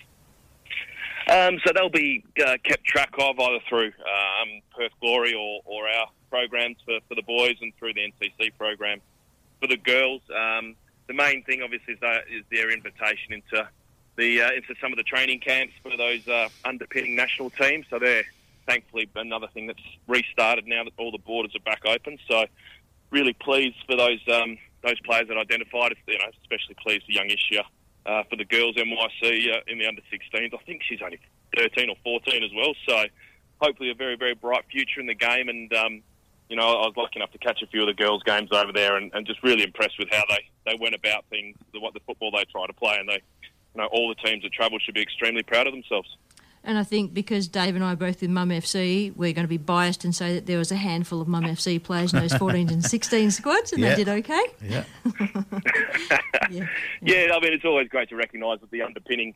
Um, 1.29 1.60
so 1.65 1.74
they'll 1.74 1.89
be 1.89 2.24
uh, 2.46 2.55
kept 2.63 2.86
track 2.86 3.10
of 3.19 3.39
either 3.39 3.60
through 3.67 3.88
um, 3.88 4.62
Perth 4.75 4.93
Glory 5.01 5.34
or, 5.34 5.62
or 5.65 5.88
our 5.88 6.07
programs 6.29 6.77
for, 6.86 7.00
for 7.10 7.15
the 7.15 7.22
boys 7.22 7.55
and 7.62 7.74
through 7.77 7.93
the 7.93 8.01
NCC 8.01 8.51
program 8.57 9.01
for 9.60 9.67
the 9.67 9.77
girls. 9.77 10.22
Um, 10.34 10.75
the 11.07 11.13
main 11.13 11.43
thing, 11.43 11.62
obviously, 11.62 11.96
is, 11.96 12.00
that, 12.00 12.24
is 12.31 12.43
their 12.51 12.72
invitation 12.72 13.34
into 13.34 13.67
the 14.15 14.41
uh, 14.41 14.51
into 14.51 14.74
some 14.81 14.91
of 14.91 14.98
the 14.98 15.03
training 15.03 15.39
camps 15.39 15.74
for 15.84 15.96
those 15.96 16.27
uh, 16.27 16.50
underpinning 16.65 17.15
national 17.15 17.50
teams. 17.51 17.86
So 17.89 18.00
they're 18.00 18.24
thankfully 18.65 19.10
another 19.15 19.48
thing 19.53 19.67
that's 19.67 19.84
restarted 20.07 20.65
now 20.65 20.84
that 20.86 20.93
all 20.98 21.12
the 21.12 21.19
borders 21.19 21.55
are 21.55 21.60
back 21.60 21.86
open. 21.86 22.17
So 22.29 22.46
really 23.12 23.34
pleased 23.34 23.77
for 23.86 23.96
those 23.96 24.19
um, 24.31 24.57
those 24.81 25.00
players 25.01 25.27
that 25.27 25.38
identified. 25.38 25.93
You 26.07 26.17
know, 26.17 26.25
especially 26.41 26.75
pleased 26.81 27.05
for 27.05 27.12
young 27.12 27.27
Ishia 27.27 27.63
uh, 28.07 28.23
for 28.29 28.35
the 28.35 28.45
girls 28.45 28.75
NYC 28.75 29.53
uh, 29.53 29.59
in 29.67 29.77
the 29.77 29.85
under 29.87 30.01
16s. 30.11 30.53
I 30.53 30.63
think 30.65 30.81
she's 30.87 31.01
only 31.03 31.19
13 31.55 31.89
or 31.89 31.95
14 32.03 32.43
as 32.43 32.51
well. 32.55 32.73
So 32.87 33.03
hopefully 33.61 33.91
a 33.91 33.95
very 33.95 34.15
very 34.15 34.33
bright 34.33 34.65
future 34.71 34.99
in 34.99 35.07
the 35.07 35.15
game. 35.15 35.49
And 35.49 35.73
um, 35.73 36.01
you 36.49 36.55
know, 36.55 36.63
I 36.63 36.87
was 36.87 36.93
lucky 36.95 37.17
enough 37.17 37.31
to 37.31 37.37
catch 37.37 37.61
a 37.61 37.67
few 37.67 37.81
of 37.81 37.87
the 37.87 37.93
girls' 37.93 38.23
games 38.23 38.51
over 38.51 38.71
there, 38.71 38.95
and, 38.95 39.11
and 39.13 39.27
just 39.27 39.43
really 39.43 39.63
impressed 39.63 39.99
with 39.99 40.07
how 40.11 40.23
they, 40.29 40.47
they 40.65 40.77
went 40.79 40.95
about 40.95 41.25
things, 41.29 41.57
the, 41.73 41.79
what 41.79 41.93
the 41.93 41.99
football 42.01 42.31
they 42.31 42.45
try 42.45 42.65
to 42.65 42.73
play, 42.73 42.95
and 42.97 43.09
they, 43.09 43.21
you 43.41 43.81
know, 43.81 43.87
all 43.91 44.07
the 44.07 44.15
teams 44.15 44.43
that 44.43 44.53
travelled 44.53 44.81
should 44.81 44.95
be 44.95 45.01
extremely 45.01 45.43
proud 45.43 45.67
of 45.67 45.73
themselves. 45.73 46.07
And 46.67 46.77
I 46.77 46.83
think 46.83 47.13
because 47.13 47.47
Dave 47.47 47.75
and 47.75 47.83
I 47.83 47.93
are 47.93 47.95
both 47.95 48.21
in 48.21 48.33
Mum 48.33 48.50
FC, 48.50 49.15
we're 49.15 49.31
going 49.31 49.45
to 49.45 49.50
be 49.50 49.57
biased 49.57 50.03
and 50.03 50.13
say 50.13 50.33
that 50.36 50.47
there 50.47 50.57
was 50.57 50.69
a 50.69 50.75
handful 50.75 51.21
of 51.21 51.27
Mum 51.29 51.45
FC 51.45 51.81
players 51.81 52.13
in 52.13 52.19
those 52.19 52.33
14 52.38 52.69
and 52.69 52.83
16 52.83 53.31
squads, 53.31 53.71
and 53.71 53.81
Yeah. 53.81 53.95
they 53.95 54.03
did 54.03 54.09
okay. 54.09 54.43
Yeah. 54.62 54.83
Yeah, 57.01 57.31
I 57.33 57.39
mean, 57.41 57.53
it's 57.53 57.65
always 57.65 57.88
great 57.88 58.09
to 58.09 58.15
recognise 58.15 58.59
the 58.69 58.81
underpinning 58.81 59.33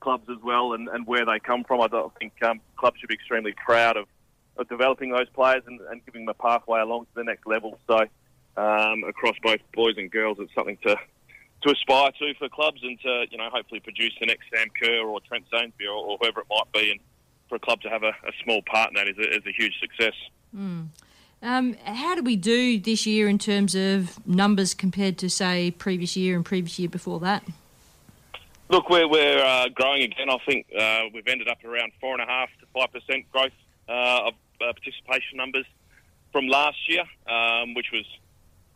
clubs 0.00 0.28
as 0.28 0.38
well 0.42 0.72
and, 0.74 0.88
and 0.88 1.06
where 1.06 1.24
they 1.24 1.38
come 1.38 1.64
from. 1.64 1.80
I 1.80 1.88
think 2.18 2.32
um, 2.42 2.60
clubs 2.76 2.98
should 2.98 3.08
be 3.08 3.14
extremely 3.14 3.52
proud 3.52 3.96
of, 3.96 4.06
of 4.56 4.68
developing 4.68 5.10
those 5.12 5.28
players 5.30 5.62
and, 5.66 5.80
and 5.82 6.04
giving 6.04 6.24
them 6.26 6.34
a 6.38 6.42
pathway 6.42 6.80
along 6.80 7.04
to 7.04 7.10
the 7.14 7.24
next 7.24 7.46
level. 7.46 7.78
So, 7.86 8.00
um, 8.56 9.04
across 9.04 9.36
both 9.42 9.60
boys 9.72 9.94
and 9.96 10.10
girls, 10.10 10.38
it's 10.40 10.52
something 10.54 10.76
to 10.86 10.96
to 11.62 11.70
aspire 11.70 12.10
to 12.18 12.34
for 12.34 12.48
clubs 12.48 12.80
and 12.82 13.00
to 13.00 13.24
you 13.30 13.38
know 13.38 13.48
hopefully 13.50 13.80
produce 13.80 14.14
the 14.20 14.26
next 14.26 14.44
Sam 14.54 14.68
Kerr 14.80 15.06
or 15.06 15.20
Trent 15.20 15.44
Sainsbury 15.52 15.88
or, 15.88 15.96
or 15.96 16.18
whoever 16.20 16.40
it 16.40 16.46
might 16.50 16.72
be. 16.72 16.90
And 16.90 17.00
for 17.48 17.56
a 17.56 17.58
club 17.58 17.82
to 17.82 17.88
have 17.90 18.02
a, 18.02 18.08
a 18.08 18.32
small 18.42 18.62
part 18.62 18.88
in 18.90 18.94
that 18.94 19.08
is 19.08 19.18
a, 19.18 19.36
is 19.36 19.46
a 19.46 19.52
huge 19.52 19.78
success. 19.78 20.14
Mm. 20.56 20.88
Um, 21.42 21.74
how 21.84 22.14
do 22.14 22.22
we 22.22 22.36
do 22.36 22.78
this 22.78 23.04
year 23.04 23.28
in 23.28 23.36
terms 23.36 23.74
of 23.74 24.24
numbers 24.26 24.74
compared 24.74 25.18
to, 25.18 25.28
say, 25.28 25.72
previous 25.72 26.16
year 26.16 26.36
and 26.36 26.44
previous 26.44 26.78
year 26.78 26.88
before 26.88 27.18
that? 27.20 27.42
Look, 28.70 28.88
we're, 28.88 29.08
we're 29.08 29.44
uh, 29.44 29.68
growing 29.68 30.02
again. 30.02 30.30
I 30.30 30.38
think 30.46 30.66
uh, 30.78 31.02
we've 31.12 31.26
ended 31.26 31.48
up 31.48 31.62
around 31.64 31.92
four 32.00 32.14
and 32.14 32.22
a 32.22 32.26
half 32.26 32.48
to 32.60 32.66
five 32.72 32.92
percent 32.92 33.30
growth 33.32 33.52
uh, 33.88 34.28
of 34.28 34.34
uh, 34.62 34.72
participation 34.72 35.36
numbers 35.36 35.66
from 36.30 36.46
last 36.46 36.78
year, 36.88 37.04
um, 37.28 37.74
which 37.74 37.88
was 37.92 38.06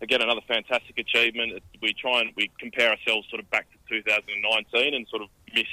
again 0.01 0.23
another 0.23 0.41
fantastic 0.47 0.99
achievement. 0.99 1.63
We 1.81 1.95
try 1.95 2.21
and 2.21 2.31
we 2.37 2.51
compare 2.59 2.91
ourselves 2.91 3.29
sort 3.31 3.41
of 3.41 3.51
back 3.51 3.67
to 3.73 4.01
2019 4.03 4.95
and 4.95 5.07
sort 5.09 5.23
of 5.23 5.29
miss 5.55 5.67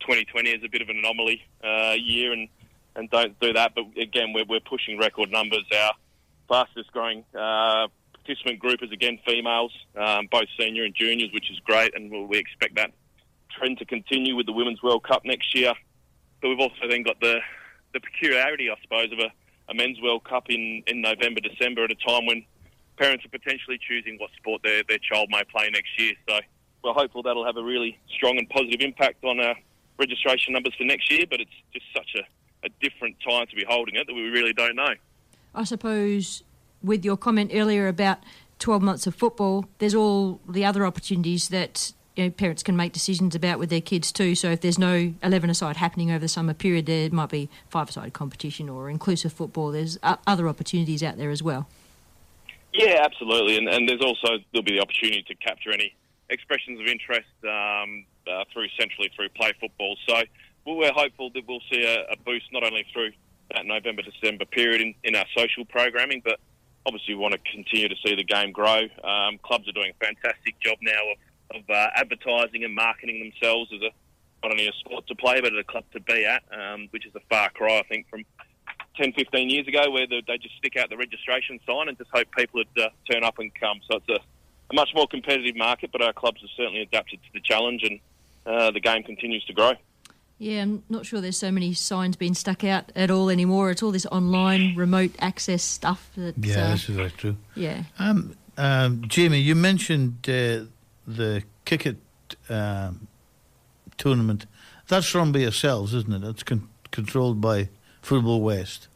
2020 0.00 0.54
as 0.54 0.62
a 0.64 0.68
bit 0.68 0.82
of 0.82 0.88
an 0.88 0.98
anomaly 0.98 1.42
uh, 1.62 1.94
year 1.98 2.32
and, 2.32 2.48
and 2.96 3.10
don't 3.10 3.38
do 3.40 3.52
that. 3.52 3.74
But 3.74 3.84
again, 4.00 4.32
we're, 4.32 4.44
we're 4.48 4.60
pushing 4.60 4.98
record 4.98 5.30
numbers. 5.30 5.64
Our 5.74 5.92
fastest 6.48 6.92
growing 6.92 7.24
uh, 7.34 7.88
participant 8.14 8.58
group 8.58 8.82
is 8.82 8.92
again 8.92 9.18
females, 9.26 9.72
um, 9.96 10.28
both 10.30 10.46
senior 10.58 10.84
and 10.84 10.94
juniors, 10.94 11.30
which 11.32 11.50
is 11.50 11.58
great, 11.60 11.94
and 11.94 12.10
we 12.10 12.24
we 12.24 12.38
expect 12.38 12.76
that 12.76 12.92
trend 13.50 13.78
to 13.78 13.84
continue 13.84 14.36
with 14.36 14.46
the 14.46 14.52
Women's 14.52 14.82
World 14.82 15.04
Cup 15.04 15.22
next 15.24 15.54
year. 15.54 15.72
But 16.40 16.48
we've 16.48 16.60
also 16.60 16.88
then 16.88 17.02
got 17.02 17.20
the 17.20 17.40
the 17.94 18.00
peculiarity, 18.00 18.70
I 18.70 18.74
suppose, 18.82 19.12
of 19.12 19.18
a, 19.18 19.30
a 19.70 19.74
men's 19.74 20.00
World 20.00 20.24
Cup 20.24 20.50
in, 20.50 20.82
in 20.86 21.00
November, 21.00 21.40
December, 21.40 21.84
at 21.84 21.90
a 21.90 21.94
time 21.94 22.26
when 22.26 22.44
parents 22.98 23.24
are 23.24 23.30
potentially 23.30 23.78
choosing 23.78 24.18
what 24.18 24.30
sport 24.36 24.62
their, 24.62 24.82
their 24.88 24.98
child 24.98 25.28
may 25.30 25.42
play 25.44 25.70
next 25.70 25.98
year. 25.98 26.12
So 26.28 26.38
we're 26.82 26.92
hopeful 26.92 27.22
that'll 27.22 27.46
have 27.46 27.56
a 27.56 27.62
really 27.62 27.98
strong 28.16 28.38
and 28.38 28.48
positive 28.48 28.80
impact 28.80 29.24
on 29.24 29.40
our 29.40 29.54
registration 29.98 30.52
numbers 30.52 30.74
for 30.76 30.84
next 30.84 31.10
year. 31.10 31.24
But 31.28 31.40
it's 31.40 31.50
just 31.72 31.86
such 31.94 32.10
a, 32.16 32.66
a 32.66 32.70
different 32.80 33.16
time 33.26 33.46
to 33.46 33.56
be 33.56 33.64
holding 33.68 33.96
it 33.96 34.06
that 34.06 34.14
we 34.14 34.22
really 34.22 34.52
don't 34.52 34.76
know. 34.76 34.94
I 35.54 35.64
suppose 35.64 36.42
with 36.82 37.04
your 37.04 37.16
comment 37.16 37.50
earlier 37.54 37.88
about 37.88 38.18
12 38.58 38.82
months 38.82 39.06
of 39.06 39.14
football, 39.14 39.66
there's 39.78 39.94
all 39.94 40.40
the 40.48 40.64
other 40.64 40.84
opportunities 40.84 41.48
that 41.48 41.92
you 42.16 42.24
know, 42.24 42.30
parents 42.30 42.64
can 42.64 42.76
make 42.76 42.92
decisions 42.92 43.34
about 43.36 43.60
with 43.60 43.70
their 43.70 43.80
kids 43.80 44.10
too. 44.10 44.34
So 44.34 44.50
if 44.50 44.60
there's 44.60 44.78
no 44.78 45.14
11 45.22 45.50
aside 45.50 45.76
happening 45.76 46.10
over 46.10 46.18
the 46.18 46.28
summer 46.28 46.52
period, 46.52 46.86
there 46.86 47.08
might 47.10 47.30
be 47.30 47.48
five 47.68 47.88
aside 47.88 48.12
competition 48.12 48.68
or 48.68 48.90
inclusive 48.90 49.32
football. 49.32 49.70
There's 49.70 49.98
other 50.02 50.48
opportunities 50.48 51.02
out 51.02 51.16
there 51.16 51.30
as 51.30 51.42
well. 51.42 51.68
Yeah, 52.78 53.02
absolutely, 53.04 53.58
and, 53.58 53.68
and 53.68 53.88
there's 53.88 54.00
also 54.00 54.38
there'll 54.52 54.62
be 54.62 54.78
the 54.78 54.80
opportunity 54.80 55.24
to 55.24 55.34
capture 55.34 55.72
any 55.72 55.96
expressions 56.30 56.78
of 56.78 56.86
interest 56.86 57.26
um, 57.42 58.06
uh, 58.30 58.44
through 58.52 58.68
centrally 58.78 59.10
through 59.16 59.30
play 59.30 59.52
football. 59.60 59.96
So 60.08 60.22
well, 60.64 60.76
we're 60.76 60.92
hopeful 60.92 61.30
that 61.34 61.42
we'll 61.48 61.62
see 61.72 61.82
a, 61.82 62.12
a 62.12 62.16
boost 62.24 62.46
not 62.52 62.62
only 62.62 62.86
through 62.92 63.10
that 63.50 63.66
November 63.66 64.02
December 64.02 64.44
period 64.44 64.80
in, 64.80 64.94
in 65.02 65.16
our 65.16 65.24
social 65.36 65.64
programming, 65.64 66.22
but 66.24 66.38
obviously 66.86 67.14
we 67.14 67.20
want 67.20 67.34
to 67.34 67.40
continue 67.50 67.88
to 67.88 67.96
see 68.06 68.14
the 68.14 68.22
game 68.22 68.52
grow. 68.52 68.82
Um, 69.02 69.38
clubs 69.42 69.68
are 69.68 69.72
doing 69.72 69.90
a 69.90 70.04
fantastic 70.04 70.60
job 70.60 70.78
now 70.80 71.00
of, 71.50 71.62
of 71.62 71.70
uh, 71.70 71.88
advertising 71.96 72.62
and 72.62 72.76
marketing 72.76 73.18
themselves 73.18 73.72
as 73.74 73.82
a 73.82 73.90
not 74.44 74.52
only 74.52 74.68
a 74.68 74.72
sport 74.78 75.04
to 75.08 75.16
play 75.16 75.40
but 75.40 75.52
a 75.58 75.64
club 75.64 75.82
to 75.94 75.98
be 75.98 76.24
at, 76.24 76.44
um, 76.56 76.86
which 76.90 77.06
is 77.06 77.14
a 77.16 77.20
far 77.28 77.50
cry 77.50 77.80
I 77.80 77.82
think 77.88 78.08
from 78.08 78.24
10, 78.98 79.12
15 79.12 79.48
years 79.48 79.66
ago 79.66 79.90
where 79.90 80.06
the, 80.06 80.22
they 80.26 80.36
just 80.38 80.56
stick 80.56 80.76
out 80.76 80.90
the 80.90 80.96
registration 80.96 81.58
sign 81.66 81.88
and 81.88 81.96
just 81.96 82.10
hope 82.12 82.26
people 82.36 82.60
would 82.60 82.82
uh, 82.82 82.88
turn 83.10 83.24
up 83.24 83.38
and 83.38 83.50
come. 83.54 83.80
So 83.90 83.96
it's 83.98 84.08
a, 84.08 84.20
a 84.70 84.74
much 84.74 84.90
more 84.94 85.06
competitive 85.06 85.56
market, 85.56 85.90
but 85.92 86.02
our 86.02 86.12
clubs 86.12 86.40
have 86.40 86.50
certainly 86.56 86.82
adapted 86.82 87.20
to 87.22 87.28
the 87.32 87.40
challenge 87.40 87.82
and 87.84 88.00
uh, 88.44 88.70
the 88.70 88.80
game 88.80 89.02
continues 89.02 89.44
to 89.44 89.52
grow. 89.52 89.72
Yeah, 90.38 90.62
I'm 90.62 90.84
not 90.88 91.04
sure 91.04 91.20
there's 91.20 91.36
so 91.36 91.50
many 91.50 91.74
signs 91.74 92.16
being 92.16 92.34
stuck 92.34 92.62
out 92.62 92.92
at 92.94 93.10
all 93.10 93.28
anymore. 93.28 93.70
It's 93.70 93.82
all 93.82 93.90
this 93.90 94.06
online 94.06 94.76
remote 94.76 95.10
access 95.18 95.64
stuff. 95.64 96.10
That, 96.16 96.34
Yeah, 96.38 96.66
uh, 96.66 96.70
this 96.72 96.88
is 96.88 96.96
very 96.96 97.10
true. 97.10 97.36
Yeah. 97.56 97.82
Um, 97.98 98.36
um, 98.56 99.02
Jamie, 99.08 99.38
you 99.40 99.56
mentioned 99.56 100.18
uh, 100.28 100.66
the 101.06 101.42
Kickit 101.66 101.96
um, 102.48 103.08
tournament. 103.96 104.46
That's 104.86 105.12
run 105.14 105.32
by 105.32 105.40
yourselves, 105.40 105.92
isn't 105.92 106.12
it? 106.12 106.20
That's 106.20 106.44
con- 106.44 106.68
controlled 106.92 107.40
by 107.40 107.68
Football 108.08 108.40
West. 108.40 108.88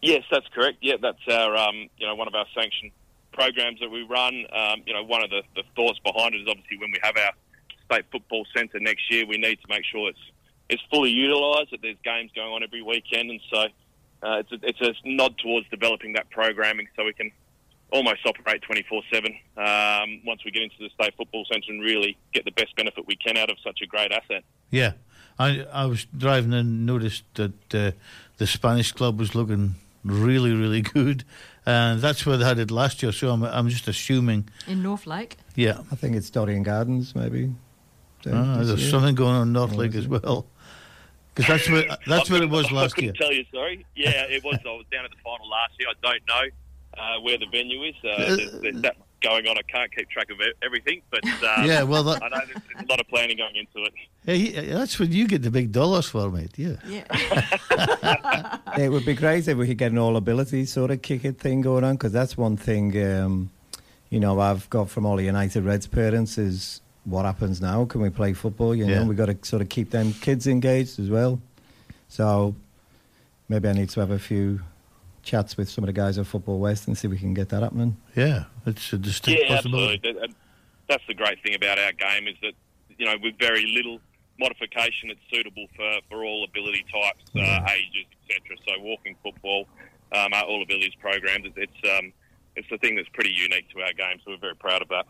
Yes, 0.00 0.24
that's 0.30 0.46
correct. 0.48 0.78
Yeah, 0.80 0.94
that's 1.00 1.20
our 1.30 1.54
um, 1.54 1.90
you 1.98 2.06
know 2.06 2.14
one 2.14 2.26
of 2.26 2.34
our 2.34 2.46
sanctioned 2.54 2.90
programs 3.32 3.80
that 3.80 3.90
we 3.90 4.02
run. 4.02 4.46
Um, 4.50 4.82
you 4.86 4.94
know, 4.94 5.04
one 5.04 5.22
of 5.22 5.28
the, 5.28 5.42
the 5.54 5.62
thoughts 5.76 5.98
behind 5.98 6.34
it 6.34 6.40
is 6.40 6.48
obviously 6.48 6.78
when 6.78 6.90
we 6.90 6.98
have 7.02 7.18
our 7.18 7.32
state 7.84 8.06
football 8.10 8.46
centre 8.56 8.80
next 8.80 9.12
year, 9.12 9.26
we 9.26 9.36
need 9.36 9.56
to 9.60 9.68
make 9.68 9.84
sure 9.84 10.08
it's 10.08 10.30
it's 10.70 10.82
fully 10.90 11.10
utilised. 11.10 11.70
That 11.72 11.82
there's 11.82 11.98
games 12.02 12.30
going 12.34 12.50
on 12.50 12.62
every 12.62 12.80
weekend, 12.80 13.30
and 13.30 13.40
so 13.52 13.58
uh, 14.22 14.40
it's 14.40 14.52
a, 14.52 14.58
it's 14.62 14.80
a 14.80 14.94
nod 15.04 15.36
towards 15.36 15.68
developing 15.68 16.14
that 16.14 16.30
programming 16.30 16.88
so 16.96 17.04
we 17.04 17.12
can 17.12 17.30
almost 17.92 18.20
operate 18.24 18.62
24/7 18.62 19.36
um, 19.58 20.22
once 20.24 20.46
we 20.46 20.50
get 20.50 20.62
into 20.62 20.76
the 20.80 20.88
state 20.98 21.14
football 21.18 21.44
centre 21.52 21.70
and 21.70 21.82
really 21.82 22.16
get 22.32 22.46
the 22.46 22.52
best 22.52 22.74
benefit 22.74 23.06
we 23.06 23.16
can 23.16 23.36
out 23.36 23.50
of 23.50 23.58
such 23.62 23.80
a 23.82 23.86
great 23.86 24.12
asset. 24.12 24.44
Yeah, 24.70 24.92
I 25.38 25.66
I 25.72 25.84
was 25.86 26.06
driving 26.16 26.52
and 26.54 26.86
noticed 26.86 27.24
that 27.34 27.74
uh, 27.74 27.92
the 28.38 28.46
Spanish 28.46 28.92
club 28.92 29.18
was 29.18 29.34
looking 29.34 29.74
really 30.04 30.52
really 30.52 30.82
good, 30.82 31.24
and 31.64 32.00
that's 32.00 32.24
where 32.24 32.36
they 32.36 32.44
had 32.44 32.58
it 32.58 32.70
last 32.70 33.02
year. 33.02 33.12
So 33.12 33.30
I'm 33.30 33.42
I'm 33.44 33.68
just 33.68 33.88
assuming. 33.88 34.48
In 34.66 34.82
North 34.82 35.06
Lake. 35.06 35.36
Yeah, 35.54 35.78
I 35.90 35.96
think 35.96 36.16
it's 36.16 36.30
Dorrien 36.30 36.62
Gardens, 36.64 37.14
maybe. 37.14 37.52
Ah, 38.26 38.56
there's 38.60 38.80
year. 38.80 38.90
something 38.90 39.14
going 39.14 39.34
on 39.34 39.48
in 39.48 39.52
North 39.52 39.72
Lake 39.74 39.94
as 39.94 40.08
well. 40.08 40.46
Because 41.34 41.48
that's 41.48 41.70
what 41.70 42.00
that's 42.06 42.30
what 42.30 42.42
it 42.42 42.50
was 42.50 42.66
I 42.70 42.74
last 42.74 42.94
couldn't 42.94 43.04
year. 43.04 43.14
tell 43.18 43.32
you, 43.32 43.44
sorry. 43.52 43.84
Yeah, 43.94 44.24
it 44.28 44.42
was. 44.42 44.58
I 44.64 44.68
was 44.68 44.84
down 44.90 45.04
at 45.04 45.10
the 45.10 45.16
final 45.22 45.48
last 45.48 45.72
year. 45.78 45.88
I 45.88 45.94
don't 46.02 46.26
know 46.26 47.02
uh, 47.02 47.20
where 47.20 47.38
the 47.38 47.46
venue 47.52 47.82
is. 47.84 47.94
Uh, 48.02 48.36
there's, 48.36 48.60
there's 48.60 48.80
that 48.82 48.98
much 48.98 49.05
going 49.22 49.46
on. 49.48 49.56
I 49.58 49.62
can't 49.62 49.94
keep 49.94 50.08
track 50.10 50.30
of 50.30 50.40
e- 50.40 50.52
everything, 50.62 51.02
but 51.10 51.24
um, 51.24 51.64
Yeah, 51.66 51.82
well, 51.82 52.02
that- 52.04 52.22
I 52.22 52.28
know 52.28 52.36
there's, 52.46 52.62
there's 52.72 52.84
a 52.86 52.90
lot 52.90 53.00
of 53.00 53.08
planning 53.08 53.36
going 53.38 53.56
into 53.56 53.84
it. 53.86 53.92
Hey, 54.24 54.50
that's 54.72 54.98
what 54.98 55.10
you 55.10 55.26
get 55.28 55.42
the 55.42 55.50
big 55.50 55.72
dollars 55.72 56.06
for, 56.08 56.30
mate. 56.30 56.52
Yeah. 56.56 56.76
yeah. 56.86 58.58
it 58.78 58.88
would 58.90 59.04
be 59.06 59.14
great 59.14 59.46
if 59.48 59.56
we 59.56 59.66
could 59.66 59.78
get 59.78 59.92
an 59.92 59.98
all 59.98 60.16
ability 60.16 60.64
sort 60.66 60.90
of 60.90 61.02
kick 61.02 61.24
it 61.24 61.38
thing 61.38 61.60
going 61.60 61.84
on 61.84 61.94
because 61.94 62.12
that's 62.12 62.36
one 62.36 62.56
thing 62.56 62.96
um, 63.04 63.50
you 64.10 64.18
know 64.20 64.38
I've 64.40 64.68
got 64.70 64.88
from 64.90 65.06
all 65.06 65.16
the 65.16 65.24
United 65.24 65.64
Reds 65.64 65.86
parents 65.86 66.38
is 66.38 66.80
what 67.04 67.24
happens 67.24 67.60
now? 67.60 67.84
Can 67.84 68.00
we 68.00 68.10
play 68.10 68.32
football? 68.32 68.74
You 68.74 68.86
know, 68.86 68.92
Yeah. 68.94 69.04
we 69.06 69.14
got 69.14 69.26
to 69.26 69.36
sort 69.42 69.62
of 69.62 69.68
keep 69.68 69.90
them 69.90 70.12
kids 70.14 70.48
engaged 70.48 70.98
as 70.98 71.08
well. 71.08 71.40
So 72.08 72.56
maybe 73.48 73.68
I 73.68 73.72
need 73.74 73.90
to 73.90 74.00
have 74.00 74.10
a 74.10 74.18
few 74.18 74.60
chats 75.26 75.56
with 75.56 75.68
some 75.68 75.84
of 75.84 75.86
the 75.86 75.92
guys 75.92 76.16
at 76.16 76.26
Football 76.26 76.60
West 76.60 76.86
and 76.86 76.96
see 76.96 77.08
if 77.08 77.12
we 77.12 77.18
can 77.18 77.34
get 77.34 77.50
that 77.50 77.62
happening. 77.62 77.96
Yeah, 78.14 78.44
it's 78.64 78.92
a 78.92 78.98
distinct 78.98 79.42
yeah, 79.42 79.56
possibility. 79.56 79.96
absolutely. 79.96 80.12
That- 80.20 80.28
that- 80.28 80.36
That's 80.88 81.02
the 81.08 81.14
great 81.14 81.42
thing 81.42 81.56
about 81.56 81.80
our 81.80 81.90
game 81.92 82.28
is 82.28 82.36
that 82.42 82.52
you 82.96 83.04
know 83.06 83.16
with 83.20 83.36
very 83.40 83.66
little 83.74 83.98
modification, 84.38 85.10
it's 85.10 85.20
suitable 85.32 85.66
for, 85.74 85.98
for 86.08 86.24
all 86.24 86.44
ability 86.44 86.84
types, 86.92 87.24
uh, 87.34 87.66
ages, 87.74 88.06
etc. 88.30 88.56
So 88.68 88.80
walking 88.82 89.16
football, 89.20 89.66
um, 90.12 90.32
our 90.32 90.44
all 90.44 90.62
abilities 90.62 90.94
programs, 91.00 91.44
it's 91.46 91.56
it's, 91.56 91.98
um, 91.98 92.12
it's 92.54 92.68
the 92.70 92.78
thing 92.78 92.94
that's 92.94 93.08
pretty 93.08 93.32
unique 93.32 93.68
to 93.70 93.80
our 93.80 93.92
game. 93.94 94.20
So 94.24 94.30
we're 94.30 94.36
very 94.38 94.54
proud 94.54 94.80
of 94.80 94.88
that. 94.88 95.06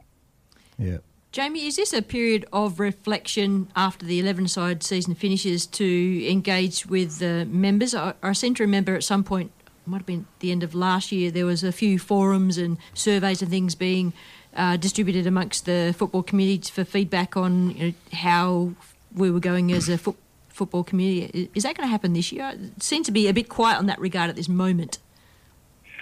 Yeah. 0.78 0.98
Jamie, 1.32 1.66
is 1.66 1.76
this 1.76 1.92
a 1.92 2.00
period 2.00 2.46
of 2.54 2.80
reflection 2.80 3.68
after 3.76 4.06
the 4.06 4.18
11 4.20 4.48
side 4.48 4.82
season 4.82 5.14
finishes 5.14 5.66
to 5.66 6.26
engage 6.26 6.86
with 6.86 7.18
the 7.18 7.44
members? 7.50 7.94
I, 7.94 8.14
I 8.22 8.32
seem 8.32 8.54
to 8.54 8.62
remember 8.62 8.94
at 8.94 9.04
some 9.04 9.22
point, 9.22 9.50
might 9.86 9.98
have 9.98 10.06
been 10.06 10.26
the 10.40 10.50
end 10.50 10.62
of 10.62 10.74
last 10.74 11.12
year, 11.12 11.30
there 11.30 11.46
was 11.46 11.62
a 11.62 11.72
few 11.72 11.98
forums 11.98 12.58
and 12.58 12.78
surveys 12.94 13.42
and 13.42 13.50
things 13.50 13.74
being 13.74 14.12
uh, 14.54 14.76
distributed 14.76 15.26
amongst 15.26 15.66
the 15.66 15.94
football 15.96 16.22
community 16.22 16.70
for 16.70 16.84
feedback 16.84 17.36
on 17.36 17.70
you 17.70 17.88
know, 17.88 17.94
how 18.12 18.72
we 19.14 19.30
were 19.30 19.40
going 19.40 19.72
as 19.72 19.88
a 19.88 19.98
foot, 19.98 20.16
football 20.48 20.82
community. 20.82 21.50
Is 21.54 21.62
that 21.62 21.76
going 21.76 21.86
to 21.86 21.90
happen 21.90 22.12
this 22.12 22.32
year? 22.32 22.52
It 22.54 22.82
seems 22.82 23.06
to 23.06 23.12
be 23.12 23.28
a 23.28 23.34
bit 23.34 23.48
quiet 23.48 23.78
on 23.78 23.86
that 23.86 24.00
regard 24.00 24.30
at 24.30 24.36
this 24.36 24.48
moment. 24.48 24.98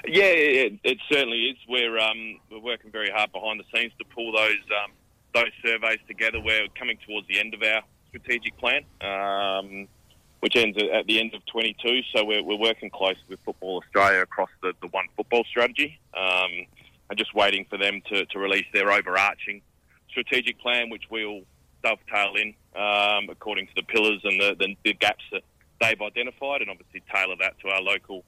Yeah, 0.07 0.25
it, 0.25 0.79
it 0.85 0.99
certainly 1.11 1.47
is. 1.47 1.57
We're 1.69 1.99
um, 1.99 2.39
we're 2.51 2.61
working 2.61 2.91
very 2.91 3.11
hard 3.11 3.33
behind 3.33 3.59
the 3.59 3.65
scenes 3.75 3.93
to 3.99 4.05
pull 4.05 4.33
those 4.33 4.61
um, 4.83 4.93
those 5.35 5.51
surveys 5.65 5.99
together. 6.07 6.41
We're 6.41 6.69
coming 6.79 6.99
towards 7.07 7.27
the 7.27 7.41
end 7.41 7.55
of 7.55 7.63
our 7.63 7.83
strategic 8.09 8.57
plan, 8.59 8.85
um, 9.01 9.89
which 10.45 10.57
ends 10.57 10.77
at- 10.77 11.07
the 11.07 11.19
end 11.19 11.33
of 11.33 11.43
22. 11.47 12.03
So 12.15 12.23
we're, 12.23 12.43
we're 12.43 12.59
working 12.59 12.91
closely 12.91 13.25
with 13.31 13.41
Football 13.47 13.79
Australia 13.83 14.21
across 14.21 14.51
the, 14.61 14.75
the 14.83 14.89
one 14.89 15.07
football 15.17 15.43
strategy, 15.45 15.99
um, 16.15 16.67
and 17.09 17.19
just 17.19 17.35
waiting 17.35 17.65
for 17.71 17.79
them 17.79 18.03
to, 18.11 18.27
to 18.27 18.39
release 18.39 18.67
their 18.75 18.93
overarching 18.93 19.63
strategic 20.11 20.61
plan, 20.61 20.91
which 20.91 21.05
we'll 21.11 21.41
dovetail 21.83 22.35
in 22.37 22.53
um, 22.77 23.31
according 23.31 23.69
to 23.69 23.73
the 23.75 23.85
pillars 23.85 24.21
and 24.25 24.39
the, 24.39 24.55
the, 24.59 24.77
the 24.85 24.93
gaps 24.93 25.25
that 25.33 25.41
they've 25.81 26.03
identified, 26.03 26.61
and 26.61 26.69
obviously 26.69 27.03
tailor 27.11 27.37
that 27.41 27.59
to 27.61 27.69
our 27.69 27.81
local 27.81 28.23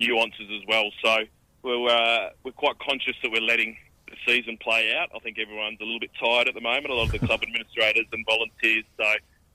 nuances 0.00 0.48
as 0.50 0.66
well. 0.66 0.90
So 1.04 1.18
we're 1.62 1.86
uh, 1.86 2.30
we're 2.44 2.52
quite 2.52 2.78
conscious 2.78 3.14
that 3.22 3.30
we're 3.30 3.42
letting 3.42 3.76
the 4.08 4.16
season 4.26 4.56
play 4.56 4.94
out. 4.98 5.10
I 5.14 5.18
think 5.18 5.38
everyone's 5.38 5.80
a 5.82 5.84
little 5.84 6.00
bit 6.00 6.12
tired 6.18 6.48
at 6.48 6.54
the 6.54 6.62
moment. 6.62 6.88
A 6.88 6.94
lot 6.94 7.12
of 7.12 7.12
the 7.12 7.18
club 7.18 7.42
administrators 7.46 8.06
and 8.10 8.24
volunteers. 8.24 8.84
So 8.96 9.04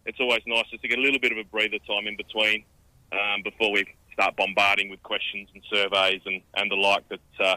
it's 0.06 0.20
always 0.20 0.42
nice 0.46 0.66
just 0.70 0.82
to 0.82 0.88
get 0.88 1.00
a 1.00 1.02
little 1.02 1.20
bit 1.20 1.32
of 1.32 1.38
a 1.38 1.44
breather 1.44 1.80
time 1.80 2.08
in 2.08 2.18
between 2.18 2.64
um, 3.12 3.42
before 3.44 3.72
we 3.72 3.86
start 4.12 4.36
bombarding 4.36 4.90
with 4.90 5.02
questions 5.04 5.50
and 5.54 5.64
surveys 5.72 6.22
and, 6.26 6.42
and 6.56 6.70
the 6.70 6.76
like 6.76 7.08
that 7.10 7.20
uh, 7.40 7.56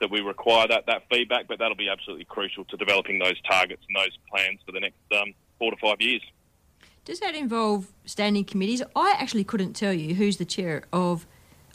that 0.00 0.10
we 0.10 0.20
require 0.20 0.66
that 0.68 0.86
that 0.86 1.02
feedback. 1.10 1.46
But 1.48 1.58
that'll 1.58 1.76
be 1.76 1.88
absolutely 1.88 2.24
crucial 2.24 2.64
to 2.66 2.76
developing 2.76 3.18
those 3.18 3.40
targets 3.42 3.82
and 3.88 3.96
those 3.96 4.16
plans 4.30 4.60
for 4.64 4.72
the 4.72 4.80
next 4.80 4.96
um, 5.12 5.34
four 5.58 5.70
to 5.70 5.76
five 5.76 6.00
years. 6.00 6.22
Does 7.04 7.20
that 7.20 7.34
involve 7.34 7.88
standing 8.04 8.44
committees? 8.44 8.82
I 8.94 9.14
actually 9.18 9.44
couldn't 9.44 9.74
tell 9.74 9.92
you 9.92 10.14
who's 10.14 10.36
the 10.36 10.44
chair 10.44 10.84
of 10.92 11.26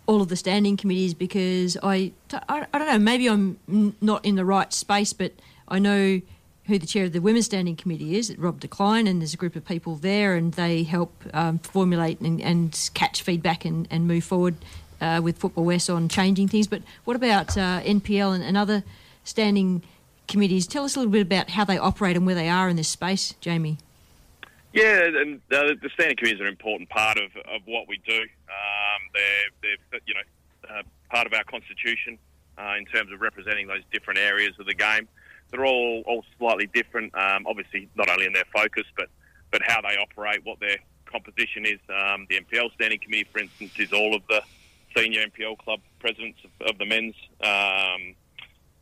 all 0.07 0.21
of 0.21 0.29
the 0.29 0.35
standing 0.35 0.77
committees 0.77 1.13
because 1.13 1.77
I, 1.81 2.13
I, 2.31 2.67
I 2.71 2.77
don't 2.77 2.87
know, 2.87 2.99
maybe 2.99 3.27
I'm 3.27 3.57
not 4.01 4.23
in 4.23 4.35
the 4.35 4.45
right 4.45 4.71
space, 4.71 5.13
but 5.13 5.33
I 5.67 5.79
know 5.79 6.21
who 6.67 6.79
the 6.79 6.87
chair 6.87 7.05
of 7.05 7.13
the 7.13 7.19
Women's 7.19 7.45
Standing 7.45 7.75
Committee 7.75 8.17
is, 8.17 8.35
Rob 8.37 8.59
Decline, 8.59 9.07
and 9.07 9.21
there's 9.21 9.33
a 9.33 9.37
group 9.37 9.55
of 9.55 9.65
people 9.65 9.95
there 9.95 10.35
and 10.35 10.53
they 10.53 10.83
help 10.83 11.13
um, 11.33 11.59
formulate 11.59 12.19
and, 12.21 12.41
and 12.41 12.89
catch 12.93 13.21
feedback 13.21 13.65
and, 13.65 13.87
and 13.91 14.07
move 14.07 14.23
forward 14.23 14.55
uh, 14.99 15.21
with 15.23 15.37
Football 15.37 15.65
West 15.65 15.89
on 15.89 16.09
changing 16.09 16.47
things. 16.47 16.67
But 16.67 16.81
what 17.03 17.15
about 17.15 17.57
uh, 17.57 17.81
NPL 17.81 18.33
and, 18.33 18.43
and 18.43 18.57
other 18.57 18.83
standing 19.23 19.83
committees? 20.27 20.65
Tell 20.65 20.85
us 20.85 20.95
a 20.95 20.99
little 20.99 21.11
bit 21.11 21.21
about 21.21 21.51
how 21.51 21.65
they 21.65 21.77
operate 21.77 22.17
and 22.17 22.25
where 22.25 22.35
they 22.35 22.49
are 22.49 22.67
in 22.67 22.75
this 22.75 22.87
space, 22.87 23.35
Jamie. 23.41 23.77
Yeah, 24.73 25.03
and 25.03 25.39
uh, 25.51 25.73
the 25.81 25.89
standing 25.93 26.17
committees 26.17 26.41
are 26.41 26.45
an 26.45 26.49
important 26.49 26.89
part 26.89 27.17
of, 27.17 27.35
of 27.37 27.61
what 27.65 27.87
we 27.87 27.99
do. 28.07 28.19
Um, 28.19 29.01
they're, 29.13 29.77
they're, 29.91 29.99
you 30.07 30.15
know, 30.15 30.75
uh, 30.75 30.81
part 31.11 31.27
of 31.27 31.33
our 31.33 31.43
constitution 31.43 32.17
uh, 32.57 32.73
in 32.77 32.85
terms 32.85 33.11
of 33.11 33.21
representing 33.21 33.67
those 33.67 33.83
different 33.91 34.19
areas 34.19 34.53
of 34.59 34.65
the 34.65 34.73
game. 34.73 35.07
They're 35.51 35.65
all, 35.65 36.03
all 36.05 36.25
slightly 36.37 36.67
different, 36.67 37.15
um, 37.15 37.45
obviously 37.47 37.89
not 37.95 38.09
only 38.09 38.25
in 38.25 38.33
their 38.33 38.45
focus, 38.53 38.85
but, 38.97 39.09
but 39.51 39.61
how 39.65 39.81
they 39.81 39.95
operate, 39.97 40.41
what 40.43 40.59
their 40.59 40.77
composition 41.05 41.65
is. 41.65 41.79
Um, 41.89 42.27
the 42.29 42.39
NPL 42.41 42.73
Standing 42.73 42.99
Committee, 42.99 43.27
for 43.31 43.39
instance, 43.39 43.71
is 43.77 43.93
all 43.93 44.15
of 44.15 44.21
the 44.27 44.41
senior 44.95 45.25
NPL 45.27 45.57
club 45.59 45.79
presidents 45.99 46.39
of, 46.43 46.67
of 46.67 46.77
the 46.77 46.85
men's. 46.85 47.15
Um, 47.41 48.15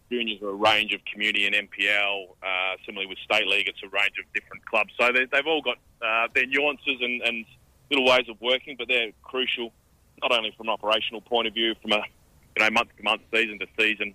juniors 0.09 0.41
are 0.41 0.49
a 0.49 0.55
range 0.55 0.93
of 0.93 1.01
community 1.05 1.45
and 1.45 1.55
NPL. 1.55 2.29
Uh, 2.41 2.77
similarly 2.85 3.07
with 3.07 3.17
state 3.19 3.47
league, 3.47 3.67
it's 3.67 3.81
a 3.83 3.89
range 3.89 4.15
of 4.19 4.31
different 4.33 4.65
clubs. 4.65 4.91
So 4.99 5.11
they, 5.11 5.25
they've 5.25 5.47
all 5.47 5.61
got 5.61 5.77
uh, 6.01 6.27
their 6.33 6.45
nuances 6.45 6.97
and, 7.01 7.21
and 7.21 7.45
little 7.89 8.05
ways 8.05 8.27
of 8.29 8.39
working, 8.41 8.75
but 8.77 8.87
they're 8.87 9.11
crucial 9.23 9.73
not 10.21 10.31
only 10.31 10.53
from 10.55 10.67
an 10.67 10.73
operational 10.73 11.21
point 11.21 11.47
of 11.47 11.53
view, 11.53 11.75
from 11.81 11.91
a 11.91 12.03
you 12.55 12.63
know 12.63 12.69
month 12.69 12.89
to 12.97 13.03
month, 13.03 13.21
season 13.33 13.59
to 13.59 13.67
season, 13.77 14.13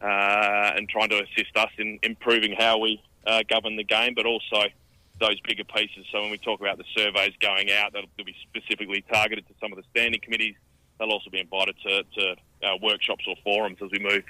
and 0.00 0.88
trying 0.88 1.08
to 1.10 1.22
assist 1.22 1.56
us 1.56 1.70
in 1.78 1.98
improving 2.02 2.54
how 2.58 2.78
we 2.78 3.02
uh, 3.26 3.42
govern 3.48 3.76
the 3.76 3.84
game, 3.84 4.14
but 4.14 4.26
also 4.26 4.64
those 5.20 5.40
bigger 5.40 5.64
pieces. 5.64 6.06
So 6.12 6.20
when 6.20 6.30
we 6.30 6.38
talk 6.38 6.60
about 6.60 6.78
the 6.78 6.84
surveys 6.96 7.32
going 7.40 7.70
out, 7.70 7.92
they'll 7.92 8.24
be 8.24 8.36
specifically 8.50 9.04
targeted 9.12 9.46
to 9.48 9.54
some 9.60 9.72
of 9.72 9.76
the 9.76 9.84
standing 9.90 10.20
committees. 10.20 10.56
They'll 10.98 11.10
also 11.10 11.30
be 11.30 11.40
invited 11.40 11.76
to, 11.86 12.02
to 12.02 12.30
uh, 12.62 12.76
workshops 12.82 13.24
or 13.26 13.36
forums 13.42 13.78
as 13.82 13.90
we 13.90 13.98
move 13.98 14.24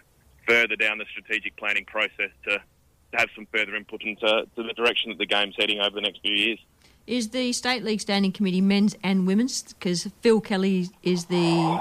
further 0.47 0.77
down 0.77 0.99
the 0.99 1.07
strategic 1.11 1.57
planning 1.57 1.85
process 1.85 2.31
to, 2.45 2.59
to 2.59 3.19
have 3.19 3.29
some 3.35 3.47
further 3.53 3.75
input 3.75 4.03
into 4.03 4.47
to 4.57 4.63
the 4.63 4.73
direction 4.75 5.11
that 5.11 5.19
the 5.19 5.27
game's 5.27 5.55
heading 5.59 5.81
over 5.81 5.95
the 5.95 6.01
next 6.01 6.21
few 6.21 6.35
years. 6.35 6.59
Is 7.07 7.31
the 7.31 7.53
State 7.53 7.85
League 7.85 8.01
Standing 8.01 8.33
Committee 8.33 8.63
men's 8.63 8.97
and 9.03 9.27
women's? 9.27 9.63
Because 9.63 10.09
Phil 10.23 10.41
Kelly 10.41 10.89
is 11.03 11.27
the 11.27 11.81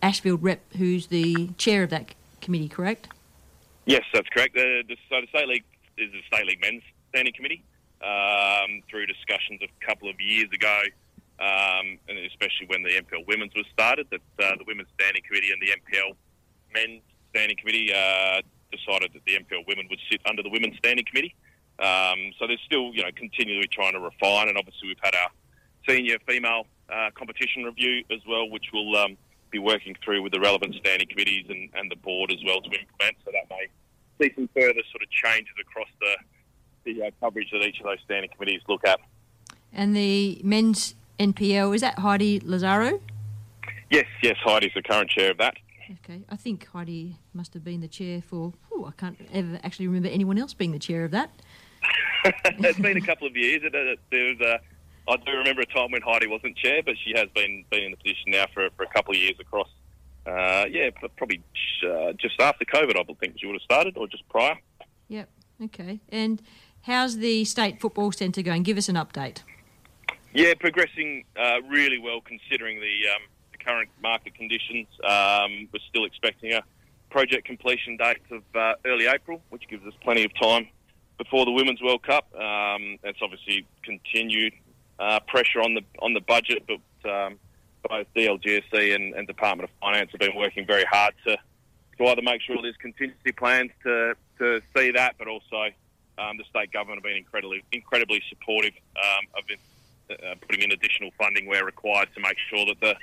Ashfield 0.00 0.42
rep 0.42 0.60
who's 0.74 1.08
the 1.08 1.48
chair 1.58 1.82
of 1.82 1.90
that 1.90 2.14
committee, 2.40 2.68
correct? 2.68 3.08
Yes, 3.86 4.02
that's 4.12 4.28
correct. 4.28 4.54
The, 4.54 4.82
the, 4.86 4.96
so 5.08 5.20
the 5.20 5.26
State 5.28 5.48
League 5.48 5.64
is 5.96 6.10
the 6.12 6.22
State 6.34 6.46
League 6.46 6.60
Men's 6.60 6.82
Standing 7.10 7.34
Committee. 7.34 7.64
Um, 8.00 8.80
through 8.88 9.04
discussions 9.04 9.60
a 9.60 9.68
couple 9.84 10.08
of 10.08 10.18
years 10.18 10.48
ago, 10.54 10.80
um, 11.38 12.00
and 12.08 12.16
especially 12.32 12.64
when 12.68 12.82
the 12.82 12.88
NPL 12.88 13.26
Women's 13.28 13.52
was 13.54 13.66
started, 13.74 14.06
that 14.08 14.22
uh, 14.42 14.56
the 14.56 14.64
Women's 14.66 14.88
Standing 14.98 15.20
Committee 15.28 15.52
and 15.52 15.60
the 15.60 15.68
NPL 15.68 16.16
Men's 16.72 17.02
Standing 17.28 17.58
Committee 17.58 17.92
uh, 17.92 18.40
decided 18.72 19.12
that 19.12 19.20
the 19.26 19.36
NPL 19.36 19.68
Women 19.68 19.86
would 19.90 20.00
sit 20.10 20.22
under 20.24 20.42
the 20.42 20.48
Women's 20.48 20.78
Standing 20.78 21.04
Committee. 21.04 21.34
Um, 21.78 22.32
so 22.38 22.46
there's 22.46 22.64
still, 22.64 22.88
you 22.94 23.02
know, 23.02 23.12
continually 23.14 23.68
trying 23.68 23.92
to 23.92 24.00
refine, 24.00 24.48
and 24.48 24.56
obviously 24.56 24.88
we've 24.88 25.04
had 25.04 25.14
our 25.14 25.28
senior 25.86 26.16
female 26.26 26.64
uh, 26.88 27.10
competition 27.14 27.64
review 27.64 28.04
as 28.10 28.20
well, 28.26 28.48
which 28.48 28.66
we'll 28.72 28.96
um, 28.96 29.16
be 29.50 29.58
working 29.58 29.96
through 30.04 30.22
with 30.22 30.32
the 30.32 30.40
relevant 30.40 30.74
standing 30.76 31.08
committees 31.08 31.46
and, 31.48 31.70
and 31.74 31.90
the 31.90 31.96
board 31.96 32.30
as 32.30 32.38
well 32.46 32.60
to 32.60 32.68
implement. 32.68 33.16
So 33.24 33.32
that 33.32 33.48
may 33.50 33.66
see 34.20 34.32
some 34.34 34.48
further 34.54 34.82
sort 34.90 35.02
of 35.02 35.10
changes 35.10 35.54
across 35.60 35.88
the 36.00 36.16
the 36.84 37.02
uh, 37.02 37.10
coverage 37.20 37.50
that 37.52 37.62
each 37.62 37.78
of 37.80 37.84
those 37.84 37.98
standing 38.04 38.30
committees 38.30 38.62
look 38.66 38.86
at. 38.86 39.00
And 39.72 39.94
the 39.94 40.40
men's 40.42 40.94
NPL, 41.18 41.74
is 41.74 41.82
that 41.82 41.98
Heidi 41.98 42.40
Lazaro? 42.40 43.00
Yes, 43.90 44.06
yes, 44.22 44.36
Heidi's 44.42 44.72
the 44.74 44.82
current 44.82 45.10
chair 45.10 45.30
of 45.30 45.38
that. 45.38 45.54
Okay, 46.04 46.22
I 46.30 46.36
think 46.36 46.66
Heidi 46.68 47.16
must 47.34 47.52
have 47.54 47.64
been 47.64 47.80
the 47.80 47.88
chair 47.88 48.22
for, 48.22 48.54
ooh, 48.72 48.86
I 48.86 48.92
can't 48.92 49.18
ever 49.32 49.58
actually 49.62 49.88
remember 49.88 50.08
anyone 50.08 50.38
else 50.38 50.54
being 50.54 50.72
the 50.72 50.78
chair 50.78 51.04
of 51.04 51.10
that. 51.10 51.30
it's 52.24 52.78
been 52.78 52.96
a 52.96 53.00
couple 53.00 53.26
of 53.26 53.36
years. 53.36 53.62
It, 53.64 53.74
it, 53.74 53.98
there 54.10 54.24
was 54.24 54.40
a, 54.40 54.60
I 55.08 55.16
do 55.16 55.32
remember 55.32 55.62
a 55.62 55.66
time 55.66 55.90
when 55.90 56.02
Heidi 56.02 56.26
wasn't 56.26 56.56
chair, 56.56 56.82
but 56.84 56.94
she 57.04 57.12
has 57.16 57.28
been 57.34 57.64
been 57.70 57.84
in 57.84 57.90
the 57.90 57.96
position 57.96 58.24
now 58.28 58.46
for, 58.52 58.68
for 58.76 58.84
a 58.84 58.88
couple 58.88 59.12
of 59.12 59.18
years 59.18 59.36
across. 59.40 59.68
Uh, 60.26 60.66
yeah, 60.70 60.90
probably 61.16 61.42
uh, 61.86 62.12
just 62.12 62.40
after 62.40 62.64
COVID, 62.64 62.96
I 62.96 63.14
think 63.14 63.36
she 63.38 63.46
would 63.46 63.54
have 63.54 63.62
started, 63.62 63.96
or 63.96 64.06
just 64.06 64.28
prior. 64.28 64.56
Yep, 65.08 65.28
okay. 65.64 66.00
And 66.10 66.42
how's 66.82 67.16
the 67.16 67.44
State 67.44 67.80
Football 67.80 68.12
Centre 68.12 68.42
going? 68.42 68.62
Give 68.62 68.78
us 68.78 68.88
an 68.88 68.96
update. 68.96 69.42
Yeah, 70.32 70.54
progressing 70.54 71.24
uh, 71.36 71.62
really 71.68 71.98
well 71.98 72.20
considering 72.20 72.78
the, 72.78 73.08
um, 73.08 73.22
the 73.50 73.58
current 73.58 73.90
market 74.00 74.34
conditions. 74.34 74.86
Um, 75.02 75.68
we're 75.72 75.80
still 75.88 76.04
expecting 76.04 76.52
a 76.52 76.62
project 77.10 77.46
completion 77.46 77.96
date 77.96 78.22
of 78.30 78.42
uh, 78.54 78.74
early 78.84 79.06
April, 79.06 79.42
which 79.48 79.66
gives 79.68 79.84
us 79.86 79.94
plenty 80.02 80.24
of 80.24 80.30
time 80.40 80.68
before 81.18 81.44
the 81.44 81.50
Women's 81.50 81.82
World 81.82 82.02
Cup. 82.04 82.32
Um, 82.34 82.98
it's 83.02 83.18
obviously 83.20 83.66
continued 83.82 84.52
uh, 85.00 85.18
pressure 85.26 85.60
on 85.60 85.74
the 85.74 85.82
on 86.00 86.12
the 86.12 86.20
budget, 86.20 86.62
but 86.68 87.10
um, 87.10 87.38
both 87.88 88.06
DLGSC 88.14 88.94
and, 88.94 89.14
and 89.14 89.26
Department 89.26 89.68
of 89.68 89.76
Finance 89.80 90.10
have 90.12 90.20
been 90.20 90.36
working 90.36 90.66
very 90.66 90.84
hard 90.84 91.14
to, 91.26 91.36
to 91.98 92.06
either 92.06 92.22
make 92.22 92.42
sure 92.42 92.56
there's 92.60 92.76
contingency 92.76 93.32
plans 93.32 93.70
to, 93.82 94.14
to 94.38 94.60
see 94.76 94.90
that, 94.92 95.14
but 95.18 95.26
also 95.26 95.70
um, 96.18 96.36
the 96.36 96.44
state 96.50 96.70
government 96.72 96.98
have 96.98 97.04
been 97.04 97.16
incredibly 97.16 97.64
incredibly 97.72 98.22
supportive 98.28 98.74
um, 98.96 99.24
of 99.38 99.44
it, 99.48 99.58
uh, 100.22 100.34
putting 100.42 100.62
in 100.62 100.72
additional 100.72 101.10
funding 101.18 101.46
where 101.46 101.64
required 101.64 102.08
to 102.14 102.20
make 102.20 102.36
sure 102.50 102.66
that 102.66 102.80
the 102.80 102.94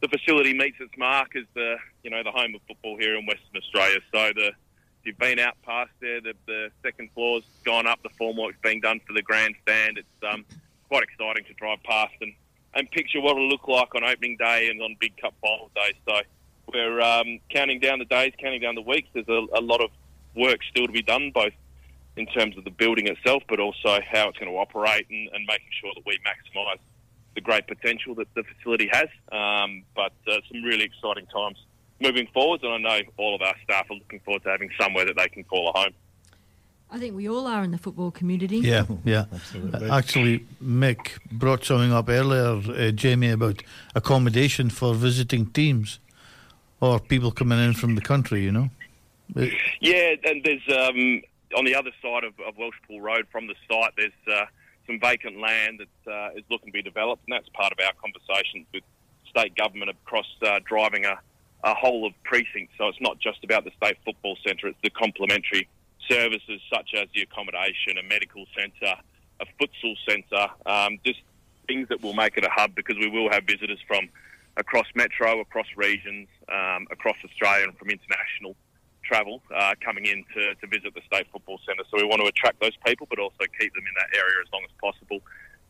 the 0.00 0.08
facility 0.08 0.52
meets 0.52 0.76
its 0.80 0.96
mark 0.96 1.36
as 1.36 1.44
the 1.54 1.76
you 2.02 2.10
know 2.10 2.22
the 2.22 2.30
home 2.30 2.54
of 2.54 2.60
football 2.66 2.96
here 2.98 3.16
in 3.16 3.26
Western 3.26 3.56
Australia. 3.56 3.98
So 4.12 4.32
the 4.34 4.48
if 4.48 5.08
you've 5.08 5.18
been 5.18 5.38
out 5.38 5.56
past 5.62 5.90
there, 6.00 6.22
the, 6.22 6.32
the 6.46 6.70
second 6.82 7.10
floor's 7.12 7.44
gone 7.62 7.86
up, 7.86 8.02
the 8.02 8.08
formwork's 8.18 8.56
being 8.62 8.80
done 8.80 9.00
for 9.06 9.12
the 9.12 9.20
grandstand. 9.20 9.98
It's 9.98 10.32
um, 10.32 10.46
quite 10.94 11.02
exciting 11.02 11.44
to 11.44 11.54
drive 11.54 11.82
past 11.82 12.14
and, 12.20 12.32
and 12.74 12.88
picture 12.92 13.20
what 13.20 13.32
it'll 13.32 13.48
look 13.48 13.66
like 13.66 13.92
on 13.96 14.04
opening 14.04 14.36
day 14.36 14.68
and 14.70 14.80
on 14.80 14.94
big 15.00 15.16
cup 15.16 15.34
final 15.40 15.68
day. 15.74 15.92
So 16.06 16.20
we're 16.72 17.00
um, 17.00 17.40
counting 17.50 17.80
down 17.80 17.98
the 17.98 18.04
days, 18.04 18.32
counting 18.40 18.60
down 18.60 18.76
the 18.76 18.82
weeks. 18.82 19.08
There's 19.12 19.28
a, 19.28 19.58
a 19.58 19.60
lot 19.60 19.80
of 19.80 19.90
work 20.36 20.60
still 20.70 20.86
to 20.86 20.92
be 20.92 21.02
done, 21.02 21.32
both 21.34 21.52
in 22.16 22.26
terms 22.26 22.56
of 22.56 22.62
the 22.62 22.70
building 22.70 23.08
itself, 23.08 23.42
but 23.48 23.58
also 23.58 23.98
how 24.08 24.28
it's 24.28 24.38
going 24.38 24.52
to 24.52 24.56
operate 24.56 25.06
and, 25.10 25.28
and 25.34 25.44
making 25.48 25.66
sure 25.80 25.90
that 25.96 26.06
we 26.06 26.16
maximise 26.18 26.78
the 27.34 27.40
great 27.40 27.66
potential 27.66 28.14
that 28.14 28.32
the 28.36 28.44
facility 28.44 28.88
has. 28.92 29.08
Um, 29.32 29.82
but 29.96 30.12
uh, 30.28 30.38
some 30.46 30.62
really 30.62 30.84
exciting 30.84 31.26
times 31.26 31.58
moving 32.00 32.28
forwards, 32.32 32.62
and 32.62 32.72
I 32.72 32.78
know 32.78 33.00
all 33.16 33.34
of 33.34 33.42
our 33.42 33.56
staff 33.64 33.90
are 33.90 33.94
looking 33.94 34.20
forward 34.20 34.44
to 34.44 34.50
having 34.50 34.70
somewhere 34.80 35.06
that 35.06 35.16
they 35.16 35.26
can 35.26 35.42
call 35.42 35.72
a 35.74 35.76
home. 35.76 35.94
I 36.94 36.98
think 37.00 37.16
we 37.16 37.28
all 37.28 37.48
are 37.48 37.64
in 37.64 37.72
the 37.72 37.78
football 37.78 38.12
community. 38.12 38.58
Yeah, 38.58 38.84
yeah. 39.04 39.24
Absolutely. 39.34 39.90
Uh, 39.90 39.98
Actually, 39.98 40.46
Mick 40.62 41.18
brought 41.32 41.64
something 41.64 41.92
up 41.92 42.08
earlier, 42.08 42.62
uh, 42.72 42.92
Jamie, 42.92 43.30
about 43.30 43.64
accommodation 43.96 44.70
for 44.70 44.94
visiting 44.94 45.46
teams 45.46 45.98
or 46.80 47.00
people 47.00 47.32
coming 47.32 47.58
in 47.58 47.72
from 47.74 47.96
the 47.96 48.00
country, 48.00 48.44
you 48.44 48.52
know? 48.52 48.70
Uh, 49.36 49.46
Yeah, 49.80 50.14
and 50.24 50.44
there's 50.44 50.62
um, 50.68 51.20
on 51.56 51.64
the 51.64 51.74
other 51.74 51.90
side 52.00 52.22
of, 52.22 52.34
of 52.46 52.54
Welshpool 52.54 53.00
Road 53.00 53.26
from 53.32 53.48
the 53.48 53.56
site, 53.68 53.90
there's 53.96 54.12
uh, 54.32 54.44
some 54.86 55.00
vacant 55.00 55.40
land 55.40 55.80
that 55.80 56.12
uh, 56.12 56.38
is 56.38 56.44
looking 56.48 56.68
to 56.68 56.72
be 56.72 56.82
developed, 56.82 57.22
and 57.26 57.34
that's 57.34 57.48
part 57.48 57.72
of 57.72 57.78
our 57.84 57.92
conversations 58.00 58.66
with 58.72 58.84
state 59.28 59.56
government 59.56 59.90
across 59.90 60.28
uh, 60.42 60.60
driving 60.64 61.06
a, 61.06 61.18
a 61.64 61.74
whole 61.74 62.06
of 62.06 62.12
precinct. 62.22 62.70
So 62.78 62.86
it's 62.86 63.00
not 63.00 63.18
just 63.18 63.42
about 63.42 63.64
the 63.64 63.72
state 63.82 63.96
football 64.04 64.36
centre; 64.46 64.68
it's 64.68 64.78
the 64.84 64.90
complementary 64.90 65.66
services 66.08 66.60
such 66.72 66.94
as 66.94 67.08
the 67.14 67.22
accommodation, 67.22 67.98
a 67.98 68.02
medical 68.02 68.46
centre, 68.56 68.94
a 69.40 69.46
futsal 69.60 69.94
centre, 70.08 70.48
um, 70.66 70.98
just 71.04 71.20
things 71.66 71.88
that 71.88 72.02
will 72.02 72.14
make 72.14 72.36
it 72.36 72.44
a 72.44 72.50
hub 72.50 72.74
because 72.74 72.96
we 72.98 73.08
will 73.08 73.30
have 73.30 73.44
visitors 73.44 73.78
from 73.86 74.08
across 74.56 74.86
metro, 74.94 75.40
across 75.40 75.66
regions, 75.76 76.28
um, 76.52 76.86
across 76.90 77.16
Australia, 77.24 77.66
and 77.66 77.76
from 77.76 77.90
international 77.90 78.54
travel 79.02 79.42
uh, 79.54 79.74
coming 79.84 80.06
in 80.06 80.24
to, 80.34 80.54
to 80.54 80.66
visit 80.66 80.94
the 80.94 81.02
State 81.06 81.26
Football 81.32 81.60
Centre. 81.66 81.84
So 81.90 81.96
we 81.96 82.04
want 82.04 82.22
to 82.22 82.28
attract 82.28 82.60
those 82.60 82.76
people, 82.86 83.06
but 83.10 83.18
also 83.18 83.44
keep 83.58 83.74
them 83.74 83.84
in 83.86 83.94
that 83.96 84.16
area 84.16 84.36
as 84.44 84.50
long 84.52 84.62
as 84.64 84.70
possible. 84.80 85.20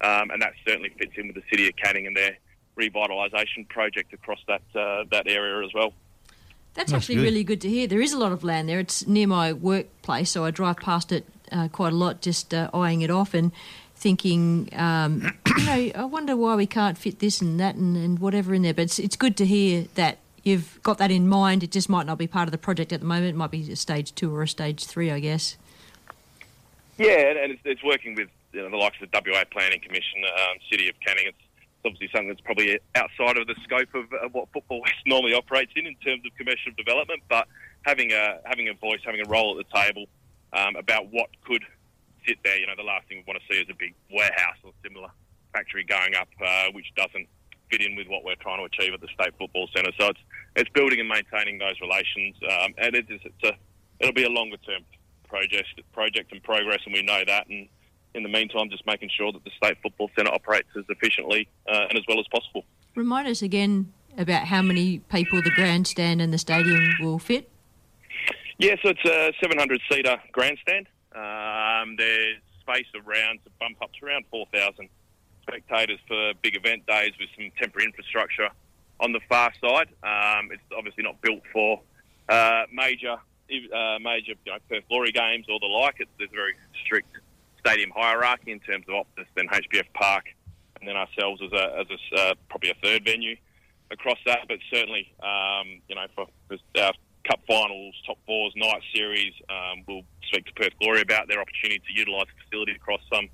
Um, 0.01 0.31
and 0.31 0.42
that 0.42 0.53
certainly 0.66 0.90
fits 0.99 1.12
in 1.16 1.29
with 1.29 1.37
the 1.37 1.42
City 1.51 1.68
of 1.68 1.77
Canning 1.77 2.07
and 2.07 2.16
their 2.16 2.37
revitalisation 2.79 3.68
project 3.68 4.12
across 4.12 4.40
that 4.49 4.62
uh, 4.75 5.05
that 5.11 5.29
area 5.29 5.64
as 5.64 5.73
well. 5.73 5.92
That's, 6.75 6.91
That's 6.91 7.05
actually 7.05 7.17
good. 7.17 7.23
really 7.23 7.45
good 7.45 7.61
to 7.63 7.69
hear. 7.69 7.87
There 7.87 8.01
is 8.01 8.13
a 8.13 8.19
lot 8.19 8.33
of 8.33 8.43
land 8.43 8.69
there. 8.69 8.81
It's 8.81 9.07
near 9.07 9.27
my 9.29 9.53
workplace, 9.53 10.31
so 10.31 10.45
I 10.45 10.51
drive 10.51 10.79
past 10.79 11.13
it 11.13 11.25
uh, 11.53 11.69
quite 11.69 11.93
a 11.93 11.97
lot, 11.97 12.21
just 12.21 12.53
uh, 12.53 12.69
eyeing 12.75 13.03
it 13.03 13.11
off 13.11 13.33
and 13.33 13.53
thinking, 13.95 14.69
um, 14.73 15.33
you 15.57 15.67
know, 15.67 15.91
I 15.95 16.05
wonder 16.05 16.37
why 16.37 16.57
we 16.57 16.67
can't 16.67 16.99
fit 16.99 17.21
this 17.21 17.41
and 17.41 17.61
that 17.61 17.77
and, 17.77 17.97
and 17.97 18.19
whatever 18.19 18.55
in 18.55 18.63
there. 18.63 18.75
But 18.75 18.83
it's, 18.83 18.99
it's 18.99 19.15
good 19.17 19.37
to 19.37 19.47
hear 19.47 19.87
that 19.95 20.19
you've 20.43 20.81
got 20.83 20.99
that 20.99 21.13
in 21.13 21.29
mind. 21.29 21.63
It 21.63 21.71
just 21.71 21.89
might 21.89 22.07
not 22.07 22.19
be 22.19 22.27
part 22.27 22.49
of 22.49 22.53
the 22.53 22.59
project 22.59 22.93
at 22.93 23.01
the 23.01 23.07
moment. 23.07 23.29
It 23.29 23.37
might 23.37 23.53
be 23.53 23.71
a 23.71 23.77
stage 23.77 24.13
two 24.15 24.35
or 24.35 24.43
a 24.43 24.49
stage 24.49 24.85
three, 24.85 25.11
I 25.13 25.21
guess. 25.21 25.57
Yeah, 26.99 27.29
and- 27.31 27.39
and 27.39 27.53
it's, 27.53 27.63
it's 27.65 27.83
working 27.85 28.15
with 28.17 28.29
you 28.53 28.63
know, 28.63 28.71
the 28.71 28.77
likes 28.77 28.97
of 29.01 29.11
the 29.11 29.21
WA 29.31 29.45
Planning 29.51 29.81
Commission, 29.81 30.25
um, 30.25 30.59
City 30.71 30.89
of 30.89 30.95
Canning. 31.07 31.25
It's 31.27 31.39
obviously 31.85 32.09
something 32.12 32.29
that's 32.29 32.40
probably 32.40 32.79
outside 32.94 33.37
of 33.37 33.47
the 33.47 33.55
scope 33.62 33.94
of, 33.94 34.12
of 34.23 34.33
what 34.33 34.49
Football 34.53 34.81
West 34.83 35.01
normally 35.07 35.35
operates 35.35 35.73
in 35.77 35.87
in 35.87 35.94
terms 35.97 36.23
of 36.27 36.37
commercial 36.37 36.73
development. 36.77 37.23
But 37.29 37.49
having 37.83 38.12
a 38.12 38.40
having 38.44 38.68
a 38.68 38.75
voice, 38.75 39.01
having 39.05 39.20
a 39.25 39.29
role 39.29 39.59
at 39.59 39.66
the 39.66 39.79
table 39.79 40.07
um, 40.53 40.77
about 40.77 41.12
what 41.12 41.29
could 41.44 41.64
sit 42.27 42.38
there. 42.44 42.59
You 42.59 42.66
know, 42.66 42.77
the 42.77 42.83
last 42.83 43.07
thing 43.09 43.18
we 43.18 43.25
want 43.27 43.40
to 43.40 43.55
see 43.55 43.61
is 43.61 43.68
a 43.70 43.77
big 43.79 43.94
warehouse 44.11 44.57
or 44.64 44.73
similar 44.83 45.09
factory 45.53 45.85
going 45.85 46.14
up, 46.14 46.29
uh, 46.44 46.73
which 46.73 46.87
doesn't 46.97 47.29
fit 47.70 47.81
in 47.81 47.97
with 47.97 48.09
what 48.09 48.25
we're 48.25 48.37
trying 48.37 48.59
to 48.59 48.64
achieve 48.64 48.92
at 48.92 49.01
the 49.01 49.09
State 49.09 49.35
Football 49.38 49.68
Centre. 49.75 49.92
So 49.99 50.09
it's 50.09 50.20
it's 50.57 50.70
building 50.70 51.01
and 51.01 51.09
maintaining 51.09 51.59
those 51.59 51.81
relations, 51.81 52.37
um, 52.51 52.75
and 52.79 52.94
it 52.94 53.07
is 53.11 53.20
it's 53.25 53.44
a 53.44 53.53
it'll 54.01 54.14
be 54.14 54.25
a 54.25 54.31
longer 54.31 54.57
term 54.59 54.83
project 55.29 55.81
project 55.92 56.33
and 56.33 56.42
progress, 56.42 56.81
and 56.85 56.94
we 56.94 57.03
know 57.03 57.23
that. 57.27 57.49
And 57.49 57.68
in 58.14 58.22
the 58.22 58.29
meantime, 58.29 58.70
just 58.70 58.87
making 58.87 59.11
sure 59.16 59.33
that 59.33 59.44
the 59.44 59.50
State 59.57 59.77
Football 59.83 60.11
Centre 60.16 60.33
operates 60.33 60.68
as 60.77 60.85
efficiently 60.88 61.48
uh, 61.68 61.87
and 61.88 61.98
as 61.98 62.05
well 62.09 62.18
as 62.20 62.27
possible. 62.33 62.64
Remind 62.94 63.29
us 63.29 63.42
again 63.42 63.92
about 64.16 64.46
how 64.46 64.62
many 64.62 65.00
people 65.00 65.42
the 65.42 65.50
grandstand 65.50 66.22
and 66.22 66.33
the 66.33 66.38
stadium 66.38 66.94
will 67.00 67.18
fit. 67.18 67.50
Yeah, 68.59 68.77
so 68.83 68.90
it's 68.90 69.05
a 69.05 69.33
700 69.42 69.81
seater 69.90 70.16
grandstand. 70.31 70.87
Um, 71.14 71.96
there's 71.96 72.38
space 72.61 72.87
around 72.94 73.40
to 73.44 73.50
bump 73.59 73.83
up 73.83 73.90
to 74.00 74.07
around 74.07 74.24
4,000 74.31 74.88
spectators 75.42 75.98
for 76.07 76.33
big 76.42 76.57
event 76.57 76.87
days 76.87 77.12
with 77.18 77.29
some 77.37 77.50
temporary 77.59 77.87
infrastructure 77.87 78.48
on 79.00 79.12
the 79.12 79.20
far 79.29 79.53
side. 79.61 79.88
Um, 80.03 80.50
it's 80.53 80.62
obviously 80.77 81.03
not 81.03 81.20
built 81.20 81.42
for 81.53 81.81
uh, 82.29 82.62
major 82.72 83.16
uh, 83.50 83.98
major 84.00 84.33
you 84.46 84.53
know, 84.53 84.59
Perth 84.70 84.85
Glory 84.88 85.12
games 85.12 85.46
or 85.50 85.61
the 85.61 85.66
like. 85.66 85.96
It's, 85.98 86.11
there's 86.18 86.31
a 86.31 86.35
very 86.35 86.55
strict 86.85 87.09
stadium 87.64 87.90
hierarchy 87.94 88.53
in 88.53 88.61
terms 88.61 88.85
of 88.88 88.94
Optus, 88.94 89.27
then 89.35 89.48
HBF 89.48 89.92
Park, 89.94 90.27
and 90.79 90.88
then 90.88 90.96
ourselves 90.96 91.40
as 91.42 91.53
a, 91.53 91.81
as 91.81 91.87
a 91.90 92.20
uh, 92.20 92.35
probably 92.48 92.70
a 92.70 92.74
third 92.83 93.05
venue 93.05 93.37
across 93.90 94.18
that. 94.27 94.40
But 94.48 94.59
certainly, 94.72 95.12
um, 95.22 95.81
you 95.88 95.94
know, 95.94 96.07
for, 96.14 96.27
for 96.48 96.57
our 96.81 96.92
Cup 97.29 97.40
finals, 97.48 97.94
top 98.07 98.18
fours, 98.27 98.53
night 98.55 98.83
series, 98.94 99.33
um, 99.48 99.83
we'll 99.88 100.03
speak 100.29 100.44
to 100.44 100.53
Perth 100.53 100.79
Glory 100.79 101.00
about 101.00 101.27
their 101.27 101.40
opportunity 101.40 101.81
to 101.81 101.98
utilise 101.98 102.27
the 102.27 102.44
facility 102.44 102.72
across 102.72 103.00
some 103.11 103.31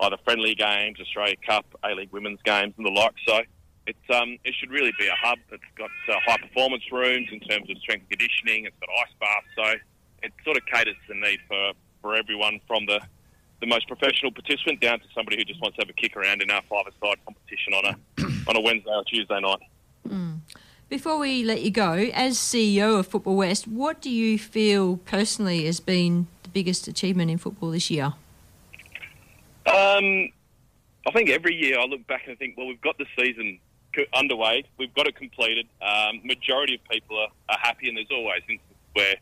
either 0.00 0.16
friendly 0.24 0.54
games, 0.54 0.98
Australia 1.00 1.36
Cup, 1.46 1.64
A 1.82 1.94
League 1.94 2.12
women's 2.12 2.40
games, 2.44 2.74
and 2.76 2.84
the 2.84 2.90
like. 2.90 3.14
So 3.26 3.40
it 3.86 3.96
um, 4.14 4.36
it 4.44 4.54
should 4.60 4.70
really 4.70 4.92
be 4.98 5.06
a 5.06 5.16
hub. 5.16 5.38
It's 5.50 5.62
got 5.76 5.90
uh, 6.08 6.20
high 6.26 6.36
performance 6.36 6.84
rooms 6.92 7.28
in 7.32 7.40
terms 7.40 7.70
of 7.70 7.78
strength 7.78 8.04
and 8.10 8.18
conditioning. 8.18 8.66
It's 8.66 8.76
got 8.78 8.90
ice 9.00 9.14
baths, 9.18 9.46
so 9.56 9.80
it 10.22 10.32
sort 10.44 10.58
of 10.58 10.66
caters 10.66 10.96
to 11.06 11.14
the 11.14 11.20
need 11.20 11.40
for, 11.48 11.72
for 12.02 12.14
everyone 12.14 12.60
from 12.66 12.84
the 12.84 13.00
the 13.60 13.66
most 13.66 13.86
professional 13.86 14.32
participant 14.32 14.80
down 14.80 15.00
to 15.00 15.06
somebody 15.14 15.36
who 15.36 15.44
just 15.44 15.60
wants 15.60 15.76
to 15.76 15.82
have 15.82 15.90
a 15.90 15.92
kick 15.92 16.16
around 16.16 16.42
in 16.42 16.50
our 16.50 16.62
five-a-side 16.62 17.18
competition 17.24 17.74
on 17.74 17.84
a 17.84 18.22
on 18.48 18.56
a 18.56 18.60
Wednesday 18.60 18.90
or 18.90 19.04
Tuesday 19.04 19.40
night. 19.40 19.60
Before 20.90 21.18
we 21.18 21.44
let 21.44 21.62
you 21.62 21.70
go, 21.70 21.92
as 22.12 22.36
CEO 22.36 22.98
of 22.98 23.06
Football 23.06 23.36
West, 23.36 23.68
what 23.68 24.02
do 24.02 24.10
you 24.10 24.36
feel 24.36 24.96
personally 24.96 25.64
has 25.66 25.78
been 25.78 26.26
the 26.42 26.48
biggest 26.48 26.88
achievement 26.88 27.30
in 27.30 27.38
football 27.38 27.70
this 27.70 27.92
year? 27.92 28.06
Um, 29.66 30.30
I 31.06 31.12
think 31.12 31.30
every 31.30 31.54
year 31.54 31.78
I 31.78 31.84
look 31.84 32.04
back 32.08 32.26
and 32.26 32.36
think, 32.40 32.56
well, 32.56 32.66
we've 32.66 32.80
got 32.80 32.98
the 32.98 33.06
season 33.16 33.60
underway, 34.12 34.64
we've 34.78 34.92
got 34.92 35.06
it 35.06 35.14
completed. 35.14 35.68
Um, 35.80 36.22
majority 36.24 36.74
of 36.74 36.80
people 36.90 37.16
are, 37.18 37.28
are 37.48 37.58
happy, 37.62 37.88
and 37.88 37.96
there's 37.96 38.10
always 38.10 38.42
instances 38.48 38.76
where 38.94 39.14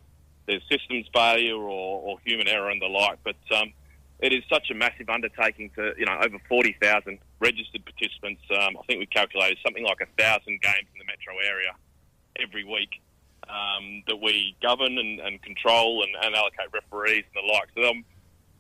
there's 0.47 0.63
systems 0.71 1.07
failure 1.13 1.55
or, 1.57 2.01
or 2.01 2.19
human 2.25 2.49
error 2.49 2.71
and 2.71 2.81
the 2.81 2.87
like. 2.87 3.19
But 3.23 3.37
um, 3.55 3.75
it 4.21 4.33
is 4.33 4.43
such 4.51 4.71
a 4.71 4.75
massive 4.75 5.09
undertaking 5.09 5.71
to, 5.77 5.93
you 5.97 6.07
know, 6.07 6.19
over 6.21 6.39
40,000 6.49 7.19
registered 7.41 7.85
participants. 7.85 8.43
Um, 8.51 8.77
I 8.77 8.83
think 8.87 8.99
we 8.99 9.07
calculated 9.07 9.59
something 9.65 9.85
like 9.85 10.01
a 10.01 10.07
thousand 10.21 10.61
games 10.61 10.89
in 10.93 10.99
the 10.99 11.07
metro 11.07 11.35
area 11.39 11.73
every 12.39 12.65
week 12.65 13.01
um, 13.49 14.03
that 14.07 14.17
we 14.17 14.57
govern 14.61 14.99
and, 14.99 15.21
and 15.21 15.41
control 15.43 16.03
and, 16.03 16.15
and 16.23 16.35
allocate 16.35 16.69
referees 16.73 17.25
and 17.35 17.45
the 17.45 17.53
like. 17.53 17.69
So 17.77 17.83
I'm 17.83 18.05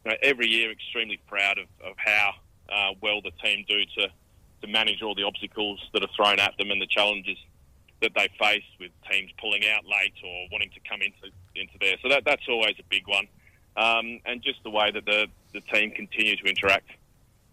you 0.05 0.12
know, 0.12 0.16
every 0.23 0.49
year 0.49 0.71
extremely 0.71 1.21
proud 1.27 1.59
of, 1.59 1.66
of 1.85 1.97
how 1.97 2.33
uh, 2.73 2.94
well 3.03 3.21
the 3.21 3.33
team 3.42 3.64
do 3.68 3.85
to, 3.99 4.09
to 4.62 4.66
manage 4.68 5.03
all 5.03 5.14
the 5.14 5.25
obstacles 5.25 5.81
that 5.92 6.03
are 6.03 6.11
thrown 6.16 6.38
at 6.38 6.55
them 6.59 6.71
and 6.71 6.81
the 6.81 6.87
challenges 6.87 7.37
that 8.01 8.12
they 8.14 8.29
face 8.38 8.64
with 8.79 8.92
teams 9.11 9.31
pulling 9.40 9.62
out 9.68 9.85
late 9.85 10.14
or 10.25 10.47
wanting 10.53 10.71
to 10.71 10.81
come 10.88 11.03
into 11.03 11.35
into 11.57 11.75
there. 11.81 11.97
So 12.03 12.09
that 12.09 12.25
that's 12.25 12.47
always 12.49 12.75
a 12.79 12.87
big 12.88 13.09
one, 13.09 13.27
um, 13.79 14.21
and 14.27 14.43
just 14.43 14.62
the 14.64 14.71
way 14.71 14.91
that 14.91 15.05
the 15.05 15.29
the 15.55 15.61
team 15.61 15.91
continue 15.93 16.37
to 16.37 16.45
interact 16.45 16.91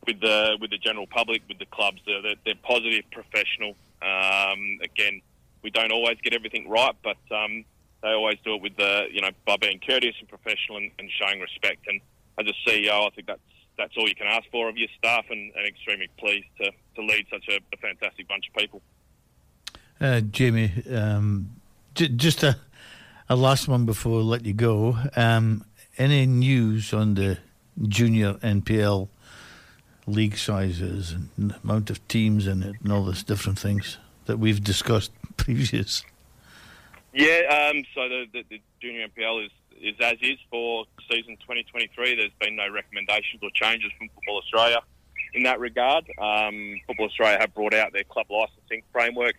with 0.07 0.19
the 0.19 0.57
with 0.59 0.71
the 0.71 0.77
general 0.77 1.07
public, 1.07 1.43
with 1.47 1.59
the 1.59 1.65
clubs. 1.67 2.01
They're, 2.05 2.35
they're, 2.43 2.55
positive, 2.63 3.03
professional. 3.11 3.75
Um, 4.01 4.79
again, 4.81 5.21
we 5.61 5.69
don't 5.69 5.91
always 5.91 6.17
get 6.21 6.33
everything 6.33 6.69
right, 6.69 6.95
but 7.03 7.17
um, 7.31 7.63
they 8.01 8.09
always 8.09 8.37
do 8.43 8.55
it 8.55 8.61
with 8.61 8.75
the 8.75 9.05
you 9.11 9.21
know 9.21 9.29
by 9.45 9.57
being 9.57 9.79
courteous 9.79 10.15
and 10.19 10.27
professional 10.27 10.77
and, 10.77 10.91
and 10.99 11.09
showing 11.11 11.39
respect. 11.39 11.85
And 11.87 12.01
as 12.39 12.47
a 12.47 12.69
CEO, 12.69 13.07
I 13.07 13.09
think 13.11 13.27
that's 13.27 13.39
that's 13.77 13.93
all 13.97 14.07
you 14.07 14.15
can 14.15 14.27
ask 14.27 14.49
for 14.51 14.69
of 14.69 14.77
your 14.77 14.89
staff, 14.97 15.25
and, 15.29 15.53
and 15.55 15.67
extremely 15.67 16.09
pleased 16.17 16.47
to, 16.59 16.71
to 16.95 17.01
lead 17.01 17.27
such 17.29 17.45
a, 17.49 17.59
a 17.73 17.77
fantastic 17.77 18.27
bunch 18.27 18.47
of 18.47 18.55
people. 18.55 18.81
Uh, 19.99 20.21
Jamie, 20.21 20.71
um, 20.91 21.49
j- 21.93 22.09
just 22.09 22.43
a, 22.43 22.57
a 23.29 23.35
last 23.35 23.67
one 23.67 23.85
before 23.85 24.19
I 24.19 24.23
let 24.23 24.45
you 24.45 24.53
go. 24.53 24.97
Um, 25.15 25.65
any 25.97 26.25
news 26.25 26.93
on 26.93 27.15
the 27.15 27.37
junior 27.87 28.33
NPL 28.35 29.09
league 30.07 30.37
sizes 30.37 31.13
and 31.13 31.55
amount 31.63 31.89
of 31.89 32.05
teams 32.07 32.47
in 32.47 32.63
it 32.63 32.75
and 32.83 32.91
all 32.91 33.03
those 33.03 33.23
different 33.23 33.57
things 33.57 33.97
that 34.25 34.37
we've 34.37 34.63
discussed 34.63 35.11
previous? 35.37 36.03
Yeah, 37.13 37.71
um, 37.71 37.83
so 37.93 38.09
the, 38.09 38.25
the, 38.33 38.43
the 38.49 38.61
junior 38.81 39.07
NPL 39.07 39.45
is, 39.45 39.51
is 39.81 39.95
as 40.01 40.17
is 40.21 40.37
for 40.49 40.85
season 41.09 41.37
2023. 41.37 42.15
There's 42.15 42.31
been 42.39 42.55
no 42.55 42.69
recommendations 42.69 43.41
or 43.41 43.49
changes 43.53 43.91
from 43.97 44.09
Football 44.09 44.39
Australia 44.39 44.81
in 45.33 45.43
that 45.43 45.59
regard. 45.59 46.05
Um, 46.17 46.79
Football 46.87 47.07
Australia 47.07 47.37
have 47.39 47.53
brought 47.53 47.73
out 47.73 47.93
their 47.93 48.03
club 48.03 48.27
licensing 48.29 48.83
framework, 48.91 49.35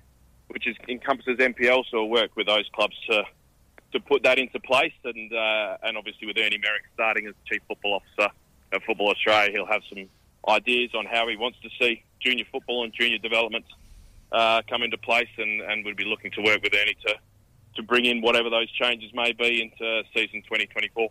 which 0.48 0.66
is, 0.66 0.76
encompasses 0.88 1.38
NPL, 1.38 1.84
so 1.90 2.04
we'll 2.04 2.08
work 2.08 2.30
with 2.36 2.46
those 2.46 2.68
clubs 2.72 2.96
to 3.10 3.24
to 3.96 4.00
put 4.00 4.22
that 4.22 4.38
into 4.38 4.60
place. 4.60 4.92
And 5.04 5.32
uh, 5.32 5.76
and 5.82 5.96
obviously 5.96 6.26
with 6.26 6.38
Ernie 6.38 6.58
Merrick 6.58 6.84
starting 6.94 7.26
as 7.26 7.34
Chief 7.46 7.62
Football 7.68 8.00
Officer 8.00 8.32
of 8.72 8.82
Football 8.82 9.10
Australia, 9.10 9.52
he'll 9.52 9.66
have 9.66 9.82
some 9.88 10.08
ideas 10.48 10.90
on 10.94 11.06
how 11.06 11.28
he 11.28 11.36
wants 11.36 11.58
to 11.62 11.68
see 11.80 12.04
junior 12.20 12.44
football 12.52 12.84
and 12.84 12.92
junior 12.92 13.18
development 13.18 13.64
uh, 14.32 14.62
come 14.68 14.82
into 14.82 14.98
place, 14.98 15.28
and, 15.38 15.60
and 15.62 15.84
we'd 15.84 15.96
be 15.96 16.04
looking 16.04 16.30
to 16.32 16.42
work 16.42 16.62
with 16.62 16.74
Ernie 16.74 16.96
to, 17.06 17.14
to 17.76 17.82
bring 17.82 18.04
in 18.04 18.20
whatever 18.20 18.50
those 18.50 18.70
changes 18.72 19.10
may 19.14 19.32
be 19.32 19.62
into 19.62 20.02
season 20.14 20.42
2024. 20.42 21.08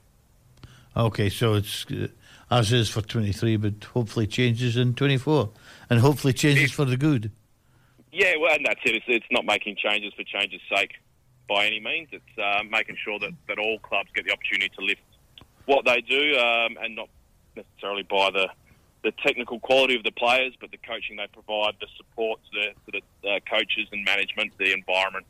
Okay, 0.98 1.30
so 1.30 1.56
it's 1.56 1.86
uh, 1.92 2.08
as 2.50 2.72
is 2.72 2.90
for 2.90 3.02
23, 3.02 3.58
but 3.58 3.84
hopefully 3.84 4.28
changes 4.28 4.78
in 4.78 4.94
24, 4.94 5.50
and 5.90 6.00
hopefully 6.00 6.34
changes 6.34 6.72
for 6.72 6.86
the 6.86 6.98
good. 6.98 7.32
Yeah, 8.12 8.34
well, 8.40 8.54
and 8.54 8.66
that's 8.66 8.80
it. 8.86 8.96
It's, 8.96 9.06
it's 9.08 9.26
not 9.32 9.46
making 9.46 9.76
changes 9.76 10.14
for 10.14 10.24
change's 10.24 10.62
sake 10.74 10.94
by 11.48 11.66
any 11.66 11.80
means. 11.80 12.10
It's 12.12 12.38
uh, 12.38 12.64
making 12.70 12.98
sure 13.04 13.20
that, 13.20 13.32
that 13.48 13.60
all 13.60 13.80
clubs 13.80 14.10
get 14.16 14.26
the 14.26 14.32
opportunity 14.32 14.70
to 14.78 14.86
lift 14.86 15.02
what 15.66 15.86
they 15.86 16.02
do 16.02 16.38
um, 16.38 16.78
and 16.82 16.96
not 16.96 17.10
necessarily 17.56 18.04
by 18.04 18.30
the 18.32 18.50
the 19.04 19.14
technical 19.24 19.60
quality 19.60 19.96
of 19.96 20.04
the 20.04 20.12
players, 20.12 20.54
but 20.60 20.72
the 20.72 20.78
coaching 20.78 21.16
they 21.16 21.28
provide, 21.32 21.76
the 21.80 21.86
support 21.96 22.40
to 22.52 22.60
the, 22.60 22.92
to 22.92 23.02
the 23.24 23.30
uh, 23.30 23.40
coaches 23.48 23.88
and 23.92 24.04
management, 24.04 24.52
the 24.58 24.74
environment 24.74 25.28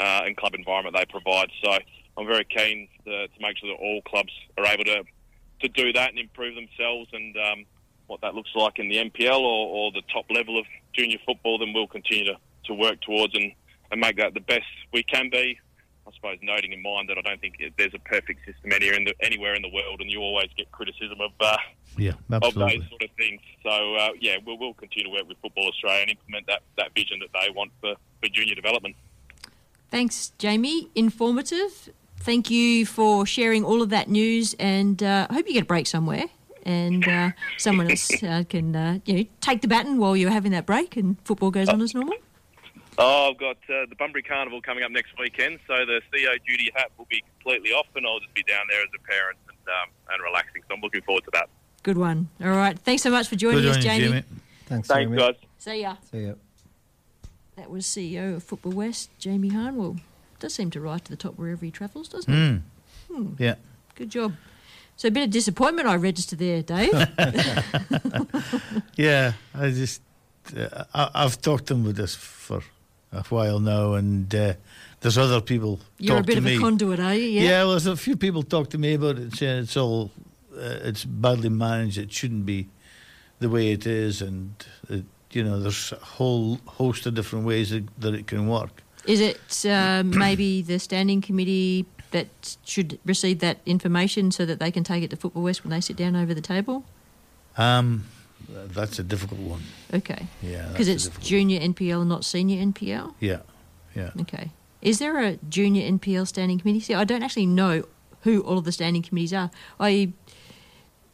uh, 0.00 0.22
and 0.24 0.34
club 0.34 0.54
environment 0.54 0.96
they 0.96 1.04
provide. 1.04 1.50
So 1.62 1.76
I'm 2.16 2.26
very 2.26 2.44
keen 2.44 2.88
to, 3.04 3.28
to, 3.28 3.40
make 3.40 3.58
sure 3.58 3.68
that 3.68 3.78
all 3.78 4.00
clubs 4.02 4.32
are 4.56 4.64
able 4.66 4.84
to 4.84 5.04
to 5.60 5.68
do 5.68 5.92
that 5.92 6.10
and 6.10 6.18
improve 6.18 6.54
themselves. 6.54 7.10
And 7.12 7.36
um, 7.36 7.64
what 8.06 8.22
that 8.22 8.34
looks 8.34 8.50
like 8.54 8.78
in 8.78 8.88
the 8.88 8.96
NPL 8.96 9.40
or, 9.40 9.68
or, 9.76 9.92
the 9.92 10.02
top 10.10 10.24
level 10.30 10.58
of 10.58 10.64
junior 10.94 11.18
football, 11.26 11.58
then 11.58 11.72
we'll 11.74 11.88
continue 11.88 12.24
to, 12.24 12.36
to 12.64 12.74
work 12.74 13.00
towards 13.02 13.34
and, 13.34 13.52
and 13.90 14.00
make 14.00 14.16
that 14.16 14.34
the 14.34 14.40
best 14.40 14.66
we 14.92 15.02
can 15.02 15.30
be 15.30 15.58
I 16.08 16.14
suppose 16.14 16.38
noting 16.40 16.72
in 16.72 16.82
mind 16.82 17.10
that 17.10 17.18
I 17.18 17.20
don't 17.20 17.40
think 17.40 17.62
there's 17.76 17.92
a 17.92 17.98
perfect 17.98 18.40
system 18.46 18.72
anywhere 18.72 18.96
in 18.96 19.04
the, 19.04 19.14
anywhere 19.20 19.54
in 19.54 19.60
the 19.60 19.68
world, 19.68 20.00
and 20.00 20.10
you 20.10 20.20
always 20.20 20.48
get 20.56 20.70
criticism 20.72 21.20
of 21.20 21.32
uh, 21.38 21.56
yeah, 21.98 22.12
of 22.30 22.54
those 22.54 22.82
sort 22.88 23.02
of 23.02 23.10
things. 23.16 23.40
So 23.62 23.94
uh, 23.96 24.10
yeah, 24.18 24.36
we'll, 24.44 24.58
we'll 24.58 24.74
continue 24.74 25.04
to 25.04 25.10
work 25.10 25.28
with 25.28 25.36
Football 25.42 25.68
Australia 25.68 26.02
and 26.02 26.10
implement 26.10 26.46
that, 26.46 26.62
that 26.78 26.94
vision 26.94 27.18
that 27.20 27.28
they 27.34 27.50
want 27.50 27.72
for, 27.80 27.94
for 28.22 28.28
junior 28.30 28.54
development. 28.54 28.96
Thanks, 29.90 30.32
Jamie. 30.38 30.88
Informative. 30.94 31.90
Thank 32.20 32.50
you 32.50 32.86
for 32.86 33.26
sharing 33.26 33.62
all 33.62 33.82
of 33.82 33.90
that 33.90 34.08
news, 34.08 34.54
and 34.58 35.02
uh, 35.02 35.26
I 35.28 35.34
hope 35.34 35.46
you 35.46 35.52
get 35.52 35.64
a 35.64 35.66
break 35.66 35.86
somewhere. 35.86 36.24
And 36.64 37.06
uh, 37.06 37.30
someone 37.56 37.90
else 37.90 38.22
uh, 38.22 38.44
can, 38.46 38.76
uh, 38.76 38.98
you 39.06 39.14
know, 39.14 39.24
take 39.40 39.62
the 39.62 39.68
baton 39.68 39.96
while 39.96 40.16
you're 40.16 40.30
having 40.30 40.52
that 40.52 40.66
break, 40.66 40.96
and 40.96 41.16
football 41.24 41.50
goes 41.50 41.68
on 41.68 41.80
as 41.80 41.94
normal. 41.94 42.16
Oh, 43.00 43.30
I've 43.30 43.38
got 43.38 43.56
uh, 43.70 43.86
the 43.88 43.94
Bunbury 43.96 44.22
Carnival 44.22 44.60
coming 44.60 44.82
up 44.82 44.90
next 44.90 45.12
weekend, 45.18 45.60
so 45.68 45.74
the 45.86 46.00
CEO 46.12 46.32
duty 46.46 46.70
hat 46.74 46.90
will 46.98 47.06
be 47.08 47.22
completely 47.36 47.70
off, 47.70 47.86
and 47.94 48.04
I'll 48.06 48.18
just 48.18 48.34
be 48.34 48.42
down 48.42 48.66
there 48.68 48.80
as 48.82 48.88
a 48.94 49.02
parent 49.06 49.38
and, 49.48 49.56
um, 49.68 49.90
and 50.12 50.22
relaxing. 50.22 50.62
So 50.68 50.74
I'm 50.74 50.80
looking 50.80 51.02
forward 51.02 51.24
to 51.24 51.30
that. 51.34 51.48
Good 51.84 51.96
one. 51.96 52.28
All 52.42 52.48
right. 52.48 52.76
Thanks 52.78 53.02
so 53.04 53.10
much 53.10 53.28
for 53.28 53.36
joining 53.36 53.60
Good 53.62 53.70
us, 53.70 53.76
on 53.76 53.82
Jamie. 53.82 54.08
Jamie. 54.08 54.22
Thanks, 54.66 54.88
Thanks, 54.88 55.08
Jamie. 55.10 55.16
guys. 55.16 55.34
See 55.58 55.80
ya. 55.82 55.96
See 56.10 56.26
ya. 56.26 56.32
That 57.56 57.70
was 57.70 57.86
CEO 57.86 58.36
of 58.36 58.42
Football 58.42 58.72
West, 58.72 59.10
Jamie 59.18 59.48
Harnwell. 59.50 59.96
Does 60.40 60.54
seem 60.54 60.70
to 60.72 60.80
rise 60.80 61.00
to 61.02 61.10
the 61.10 61.16
top 61.16 61.38
wherever 61.38 61.64
he 61.64 61.70
travels, 61.70 62.08
doesn't 62.08 62.32
Mm. 62.32 62.56
it? 62.56 62.62
Hmm. 63.14 63.32
Yeah. 63.38 63.54
Good 63.94 64.10
job. 64.10 64.34
So 64.96 65.06
a 65.08 65.10
bit 65.12 65.24
of 65.24 65.30
disappointment 65.30 65.86
I 65.88 65.94
registered 65.94 66.40
there, 66.40 66.62
Dave. 66.62 66.90
Yeah, 68.96 69.32
I 69.54 69.70
just 69.70 70.02
uh, 70.56 70.84
I, 70.92 71.10
I've 71.14 71.40
talked 71.40 71.66
to 71.66 71.74
him 71.74 71.84
with 71.84 71.96
this 71.96 72.14
for 72.16 72.62
a 73.12 73.22
while 73.24 73.60
now, 73.60 73.94
and 73.94 74.34
uh, 74.34 74.52
there's 75.00 75.18
other 75.18 75.40
people 75.40 75.80
You're 75.98 76.18
a 76.18 76.22
bit 76.22 76.32
to 76.34 76.38
of 76.38 76.44
me. 76.44 76.56
a 76.56 76.60
conduit, 76.60 77.00
are 77.00 77.14
you? 77.14 77.28
Yeah, 77.28 77.42
Yeah. 77.42 77.62
well, 77.64 77.70
there's 77.70 77.86
a 77.86 77.96
few 77.96 78.16
people 78.16 78.42
talk 78.42 78.70
to 78.70 78.78
me 78.78 78.94
about 78.94 79.18
it, 79.18 79.34
saying 79.36 79.62
it's 79.62 79.76
all 79.76 80.10
uh, 80.56 80.78
it's 80.82 81.04
badly 81.04 81.48
managed. 81.48 81.98
It 81.98 82.12
shouldn't 82.12 82.44
be 82.46 82.68
the 83.38 83.48
way 83.48 83.70
it 83.72 83.86
is, 83.86 84.20
and 84.20 84.52
it, 84.88 85.04
you 85.32 85.44
know, 85.44 85.60
there's 85.60 85.92
a 85.92 85.96
whole 86.04 86.58
host 86.66 87.06
of 87.06 87.14
different 87.14 87.46
ways 87.46 87.70
that, 87.70 87.84
that 88.00 88.14
it 88.14 88.26
can 88.26 88.48
work. 88.48 88.82
Is 89.06 89.20
it 89.20 89.64
uh, 89.66 90.02
maybe 90.06 90.62
the 90.62 90.78
standing 90.78 91.20
committee 91.20 91.86
that 92.10 92.56
should 92.64 92.98
receive 93.04 93.38
that 93.40 93.58
information 93.66 94.30
so 94.32 94.44
that 94.46 94.58
they 94.58 94.70
can 94.70 94.82
take 94.82 95.02
it 95.02 95.10
to 95.10 95.16
Football 95.16 95.42
West 95.44 95.62
when 95.64 95.70
they 95.70 95.80
sit 95.80 95.96
down 95.96 96.16
over 96.16 96.34
the 96.34 96.40
table? 96.40 96.84
Um, 97.56 98.04
that's 98.48 98.98
a 98.98 99.02
difficult 99.02 99.40
one. 99.40 99.62
Okay. 99.92 100.26
Yeah, 100.42 100.68
Because 100.68 100.88
it's 100.88 101.08
junior 101.20 101.60
NPL, 101.60 102.06
not 102.06 102.24
senior 102.24 102.64
NPL? 102.64 103.14
Yeah, 103.20 103.40
yeah. 103.94 104.10
Okay. 104.20 104.50
Is 104.80 104.98
there 105.00 105.18
a 105.22 105.36
junior 105.48 105.90
NPL 105.90 106.26
standing 106.26 106.58
committee? 106.58 106.80
See, 106.80 106.94
I 106.94 107.04
don't 107.04 107.22
actually 107.22 107.46
know 107.46 107.84
who 108.22 108.40
all 108.42 108.58
of 108.58 108.64
the 108.64 108.72
standing 108.72 109.02
committees 109.02 109.32
are. 109.32 109.50
I, 109.80 110.12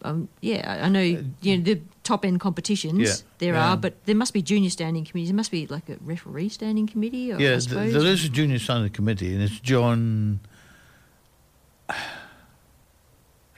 um, 0.02 0.28
yeah, 0.40 0.80
I 0.84 0.88
know 0.88 1.00
you 1.00 1.56
know 1.56 1.62
the 1.64 1.80
top 2.02 2.24
end 2.26 2.38
competitions 2.40 3.00
Yeah, 3.00 3.14
there 3.38 3.54
yeah. 3.54 3.70
are, 3.70 3.76
but 3.78 4.04
there 4.04 4.14
must 4.14 4.34
be 4.34 4.42
junior 4.42 4.68
standing 4.70 5.04
committees. 5.06 5.28
There 5.30 5.36
must 5.36 5.50
be 5.50 5.66
like 5.66 5.88
a 5.88 5.96
referee 6.02 6.50
standing 6.50 6.86
committee. 6.86 7.32
Or, 7.32 7.40
Yeah, 7.40 7.58
th- 7.58 7.92
there 7.92 8.04
is 8.06 8.24
a 8.26 8.28
junior 8.28 8.58
standing 8.58 8.90
committee, 8.92 9.32
and 9.34 9.42
it's 9.42 9.58
John. 9.60 10.40
I 11.88 11.96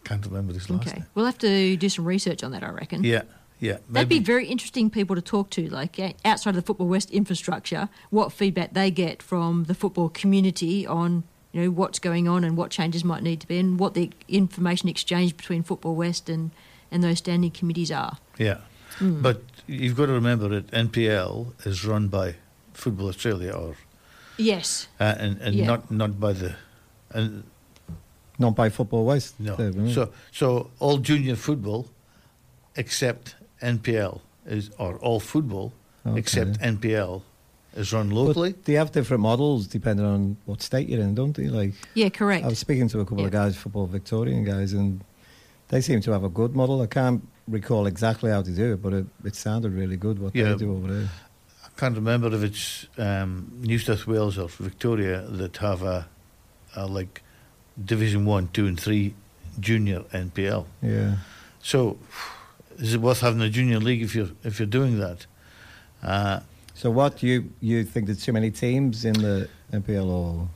can't 0.05 0.25
remember 0.25 0.53
his 0.53 0.71
last 0.71 0.87
Okay, 0.87 0.99
name. 0.99 1.07
we'll 1.15 1.25
have 1.27 1.39
to 1.39 1.77
do 1.77 1.89
some 1.89 2.05
research 2.05 2.45
on 2.45 2.53
that. 2.53 2.63
I 2.63 2.71
reckon. 2.71 3.03
Yeah, 3.03 3.23
yeah. 3.61 3.79
That'd 3.89 4.09
be 4.09 4.19
very 4.19 4.47
interesting 4.47 4.91
people 4.91 5.17
to 5.17 5.23
talk 5.23 5.51
to, 5.51 5.69
like 5.69 5.99
uh, 5.99 6.13
outside 6.25 6.51
of 6.51 6.57
the 6.57 6.63
Football 6.63 6.89
West 6.89 7.11
infrastructure, 7.11 7.89
what 8.11 8.33
feedback 8.33 8.73
they 8.75 8.91
get 8.91 9.23
from 9.23 9.65
the 9.65 9.75
football 9.75 10.09
community 10.09 10.87
on 10.87 11.25
you 11.53 11.63
know 11.63 11.71
what's 11.71 11.99
going 11.99 12.29
on 12.29 12.45
and 12.45 12.57
what 12.57 12.71
changes 12.71 13.03
might 13.05 13.23
need 13.23 13.41
to 13.41 13.47
be, 13.49 13.59
and 13.59 13.79
what 13.81 13.95
the 13.95 14.11
information 14.29 14.89
exchange 14.91 15.37
between 15.37 15.63
Football 15.63 15.95
West 15.95 16.29
and, 16.29 16.51
and 16.91 17.03
those 17.03 17.19
standing 17.19 17.51
committees 17.51 17.91
are. 17.91 18.19
Yeah, 18.39 18.59
Hmm. 18.99 19.23
but 19.23 19.43
you've 19.67 19.97
got 19.97 20.07
to 20.07 20.13
remember 20.13 20.49
that 20.49 20.67
NPL 20.71 21.55
is 21.65 21.85
run 21.85 22.09
by 22.09 22.35
Football 22.75 23.09
Australia, 23.09 23.53
or 23.53 23.77
Yes. 24.37 24.89
uh, 25.01 25.15
and 25.19 25.39
and 25.41 25.55
Yeah. 25.55 25.67
not 25.67 25.91
not 25.91 26.21
by 26.21 26.33
the 26.35 26.57
and 27.11 27.45
Not 28.39 28.55
by 28.55 28.69
Football 28.69 29.07
West. 29.07 29.41
no. 29.41 29.57
Dave. 29.57 29.95
So 29.95 30.11
so 30.31 30.71
all 30.79 30.99
junior 30.99 31.37
football, 31.37 31.89
except 32.75 33.36
NPL 33.63 34.21
is 34.47 34.71
or 34.79 34.97
all 34.99 35.21
football 35.21 35.73
Okay. 36.07 36.19
except 36.21 36.61
NPL 36.61 37.23
is 37.75 37.93
run 37.93 38.11
locally. 38.11 38.53
But 38.53 38.65
they 38.65 38.75
have 38.75 38.93
different 38.93 39.23
models 39.23 39.67
depending 39.67 40.07
on 40.07 40.37
what 40.47 40.63
state 40.63 40.89
you're 40.89 41.01
in, 41.03 41.15
don't 41.17 41.35
they? 41.37 41.49
Like, 41.49 41.73
Yeah, 41.95 42.11
correct. 42.11 42.45
I 42.45 42.49
was 42.49 42.59
speaking 42.61 42.89
to 42.91 43.01
a 43.01 43.05
couple 43.05 43.25
of 43.25 43.33
guys, 43.33 43.57
football 43.57 43.87
Victorian 43.87 44.45
guys, 44.45 44.73
and 44.73 45.03
they 45.69 45.81
seem 45.81 46.01
to 46.03 46.13
have 46.13 46.23
a 46.23 46.29
good 46.29 46.55
model. 46.55 46.81
I 46.81 46.87
can't 46.87 47.27
recall 47.49 47.87
exactly 47.87 48.31
how 48.31 48.43
to 48.43 48.51
do 48.53 48.75
it, 48.75 48.83
but 48.83 48.93
it, 48.93 49.07
it 49.25 49.35
sounded 49.35 49.73
really 49.73 49.97
good 49.97 50.19
what 50.21 50.35
Yeah. 50.35 50.53
they 50.53 50.59
do 50.59 50.77
over 50.77 50.93
there. 50.95 51.09
I 51.65 51.69
can't 51.81 51.97
remember 51.97 52.29
if 52.35 52.43
it's 52.45 52.87
um, 52.99 53.51
New 53.61 53.79
South 53.81 54.07
Wales 54.07 54.39
or 54.39 54.49
Victoria 54.49 55.23
that 55.23 55.57
have 55.57 55.83
a, 55.83 56.07
a 56.77 56.87
like 56.87 57.23
Division 57.85 58.25
One, 58.25 58.49
Two, 58.53 58.67
and 58.67 58.79
Three 58.81 59.15
junior 59.59 60.01
NPL. 60.13 60.67
Yeah. 60.83 61.17
So, 61.63 61.99
is 62.79 62.95
it 62.95 63.01
worth 63.01 63.21
having 63.21 63.41
a 63.41 63.49
junior 63.49 63.79
league 63.81 64.03
if 64.03 64.15
you're 64.15 64.31
if 64.45 64.59
you're 64.59 64.67
doing 64.81 64.99
that? 65.01 65.27
Uh, 66.03 66.41
So, 66.75 66.91
what 66.91 67.19
do 67.21 67.27
you 67.27 67.51
you 67.61 67.85
think 67.85 68.07
there's 68.07 68.25
too 68.25 68.33
many 68.33 68.51
teams 68.51 69.05
in 69.05 69.15
the 69.15 69.49
NPL, 69.73 70.07
or 70.09 70.49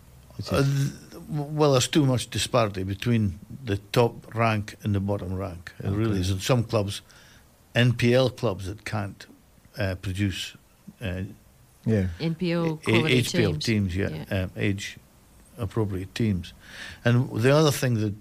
uh, 0.52 0.62
th- 0.62 0.92
well, 1.30 1.72
there's 1.72 1.88
too 1.88 2.04
much 2.04 2.28
disparity 2.30 2.82
between 2.84 3.38
the 3.66 3.78
top 3.92 4.12
rank 4.34 4.74
and 4.82 4.94
the 4.94 5.00
bottom 5.00 5.34
rank. 5.34 5.72
It 5.78 5.90
really 5.90 6.20
is. 6.20 6.30
And 6.30 6.42
some 6.42 6.64
clubs 6.64 7.02
NPL 7.74 8.36
clubs 8.36 8.66
that 8.66 8.84
can't 8.84 9.26
uh, 9.78 9.94
produce 10.02 10.56
uh, 11.00 11.22
Yeah. 11.86 12.08
NPL 12.20 12.72
A- 12.72 12.76
quality 12.90 13.22
HPL 13.22 13.58
teams. 13.58 13.94
yeah, 13.96 14.24
Um, 14.30 14.50
age 14.56 14.96
appropriate 15.58 16.14
teams. 16.14 16.52
And 17.04 17.30
the 17.42 17.54
other 17.54 17.70
thing 17.72 17.94
that 18.00 18.14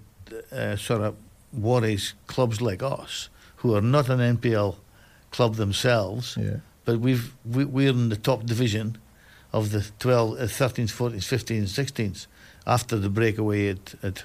uh, 0.52 0.76
sort 0.76 1.00
of 1.02 1.14
worries 1.52 2.14
clubs 2.26 2.60
like 2.60 2.82
us, 2.82 3.28
who 3.62 3.74
are 3.74 3.82
not 3.82 4.08
an 4.08 4.20
NPL 4.36 4.76
club 5.30 5.54
themselves, 5.56 6.36
Yeah. 6.40 6.56
but 6.84 6.98
we've 7.00 7.32
we, 7.44 7.64
we're 7.64 7.90
in 7.90 8.08
the 8.08 8.16
top 8.16 8.44
division 8.46 8.96
of 9.52 9.70
the 9.70 9.84
12, 9.98 10.38
uh, 10.38 10.42
13s, 10.44 10.90
14s, 10.92 11.24
15s, 11.26 11.68
16s 11.68 12.26
after 12.66 12.96
the 12.98 13.08
breakaway 13.08 13.68
at, 13.68 13.94
at 14.02 14.24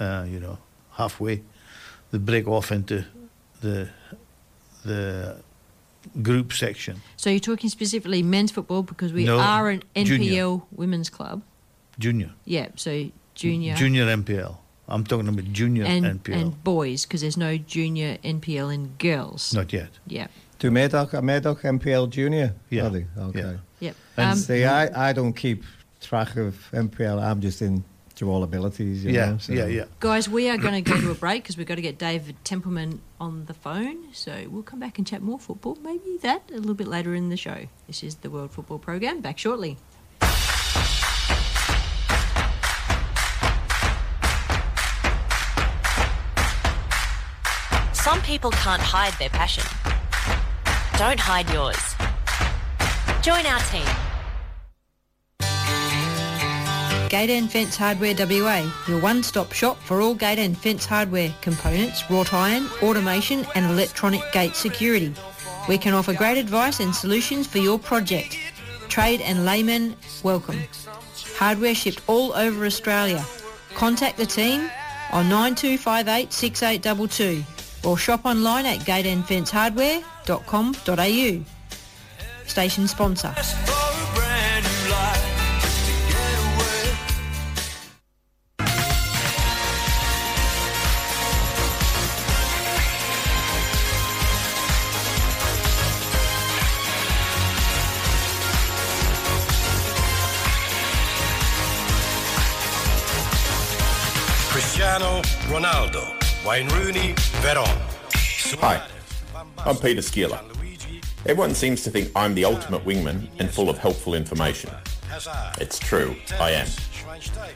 uh, 0.00 0.24
you 0.28 0.40
know 0.40 0.58
halfway, 0.92 1.42
the 2.10 2.18
break 2.18 2.46
off 2.48 2.70
into 2.72 3.04
the 3.60 3.88
the 4.84 5.36
group 6.22 6.52
section. 6.52 7.00
So 7.16 7.30
you're 7.30 7.38
talking 7.40 7.70
specifically 7.70 8.22
men's 8.22 8.50
football 8.50 8.82
because 8.82 9.12
we 9.12 9.24
No, 9.24 9.38
are 9.38 9.68
an 9.70 9.82
NPL 9.94 10.04
junior. 10.06 10.60
women's 10.72 11.10
club. 11.10 11.42
Junior. 11.98 12.30
Yeah, 12.44 12.68
so 12.76 13.10
junior. 13.34 13.74
Junior 13.76 14.06
NPL. 14.06 14.56
I'm 14.92 15.04
talking 15.04 15.28
about 15.28 15.44
junior 15.52 15.84
and, 15.84 16.04
NPL. 16.22 16.34
and 16.40 16.64
boys 16.64 17.04
because 17.06 17.20
there's 17.22 17.36
no 17.36 17.56
junior 17.56 18.18
NPL 18.22 18.72
in 18.74 18.94
girls. 18.98 19.54
Not 19.54 19.72
yet. 19.72 19.90
Yeah. 20.06 20.26
Do 20.58 20.70
Murdoch, 20.70 21.14
are 21.14 21.22
Murdoch 21.22 21.62
NPL 21.62 22.08
Junior? 22.10 22.54
Yeah. 22.70 22.86
Are 22.86 22.90
they? 22.90 23.06
Okay. 23.18 23.56
Yep. 23.80 23.96
And 24.16 24.30
Um, 24.30 24.36
See, 24.38 24.64
I, 24.64 25.08
I 25.08 25.12
don't 25.12 25.32
keep 25.32 25.64
track 26.00 26.36
of 26.36 26.54
NPL. 26.72 27.20
I'm 27.20 27.40
just 27.40 27.62
in 27.62 27.82
to 28.16 28.30
all 28.30 28.42
abilities. 28.44 29.04
You 29.04 29.12
Yeah, 29.12 29.30
know, 29.30 29.38
so. 29.38 29.52
yeah, 29.54 29.66
yeah. 29.66 29.84
Guys, 29.98 30.28
we 30.28 30.48
are 30.50 30.58
going 30.58 30.84
to 30.84 30.88
go 30.90 31.00
to 31.00 31.10
a 31.10 31.14
break 31.14 31.42
because 31.42 31.56
we've 31.56 31.66
got 31.66 31.76
to 31.76 31.82
get 31.82 31.98
David 31.98 32.36
Templeman 32.44 33.00
on 33.18 33.46
the 33.46 33.54
phone. 33.54 34.12
So 34.12 34.44
we'll 34.50 34.62
come 34.62 34.78
back 34.78 34.98
and 34.98 35.06
chat 35.06 35.22
more 35.22 35.38
football. 35.38 35.76
Maybe 35.82 36.18
that 36.22 36.42
a 36.50 36.58
little 36.58 36.74
bit 36.74 36.86
later 36.86 37.14
in 37.14 37.30
the 37.30 37.36
show. 37.36 37.66
This 37.88 38.04
is 38.04 38.16
the 38.16 38.30
World 38.30 38.50
Football 38.52 38.78
Program. 38.78 39.20
Back 39.20 39.38
shortly. 39.38 39.78
Some 48.02 48.20
people 48.22 48.50
can't 48.50 48.82
hide 48.82 49.12
their 49.20 49.28
passion. 49.28 49.62
Don't 50.98 51.20
hide 51.20 51.48
yours. 51.50 51.78
Join 53.22 53.46
our 53.46 53.60
team. 53.70 53.86
Gate 57.08 57.30
and 57.30 57.48
Fence 57.48 57.76
Hardware 57.76 58.16
WA, 58.18 58.68
your 58.88 59.00
one-stop 59.00 59.52
shop 59.52 59.78
for 59.78 60.00
all 60.00 60.16
gate 60.16 60.40
and 60.40 60.58
Fence 60.58 60.84
hardware, 60.84 61.32
components, 61.42 62.02
wrought 62.10 62.34
iron, 62.34 62.66
automation 62.82 63.46
and 63.54 63.66
electronic 63.66 64.22
gate 64.32 64.56
security. 64.56 65.14
We 65.68 65.78
can 65.78 65.94
offer 65.94 66.12
great 66.12 66.38
advice 66.38 66.80
and 66.80 66.92
solutions 66.92 67.46
for 67.46 67.58
your 67.58 67.78
project. 67.78 68.36
Trade 68.88 69.20
and 69.20 69.44
laymen, 69.44 69.94
welcome. 70.24 70.58
Hardware 71.36 71.76
shipped 71.76 72.02
all 72.08 72.32
over 72.32 72.66
Australia. 72.66 73.24
Contact 73.74 74.16
the 74.16 74.26
team 74.26 74.68
on 75.12 75.28
9258 75.28 76.32
6822 76.32 77.51
or 77.84 77.98
shop 77.98 78.24
online 78.24 78.66
at 78.66 78.78
gateandfencehardware.com.au. 78.80 81.44
Station 82.46 82.88
sponsor. 82.88 83.34
Cristiano 104.52 105.22
Ronaldo, 105.48 106.21
Wayne 106.46 106.68
Rooney, 106.70 107.14
Veron. 107.40 107.68
Hi, 108.60 108.84
I'm 109.58 109.76
Peter 109.76 110.00
Skeeler. 110.00 110.40
Everyone 111.24 111.54
seems 111.54 111.84
to 111.84 111.90
think 111.90 112.10
I'm 112.16 112.34
the 112.34 112.44
ultimate 112.44 112.84
wingman 112.84 113.28
and 113.38 113.48
full 113.48 113.70
of 113.70 113.78
helpful 113.78 114.14
information. 114.14 114.70
It's 115.60 115.78
true, 115.78 116.16
I 116.40 116.50
am. 116.50 116.66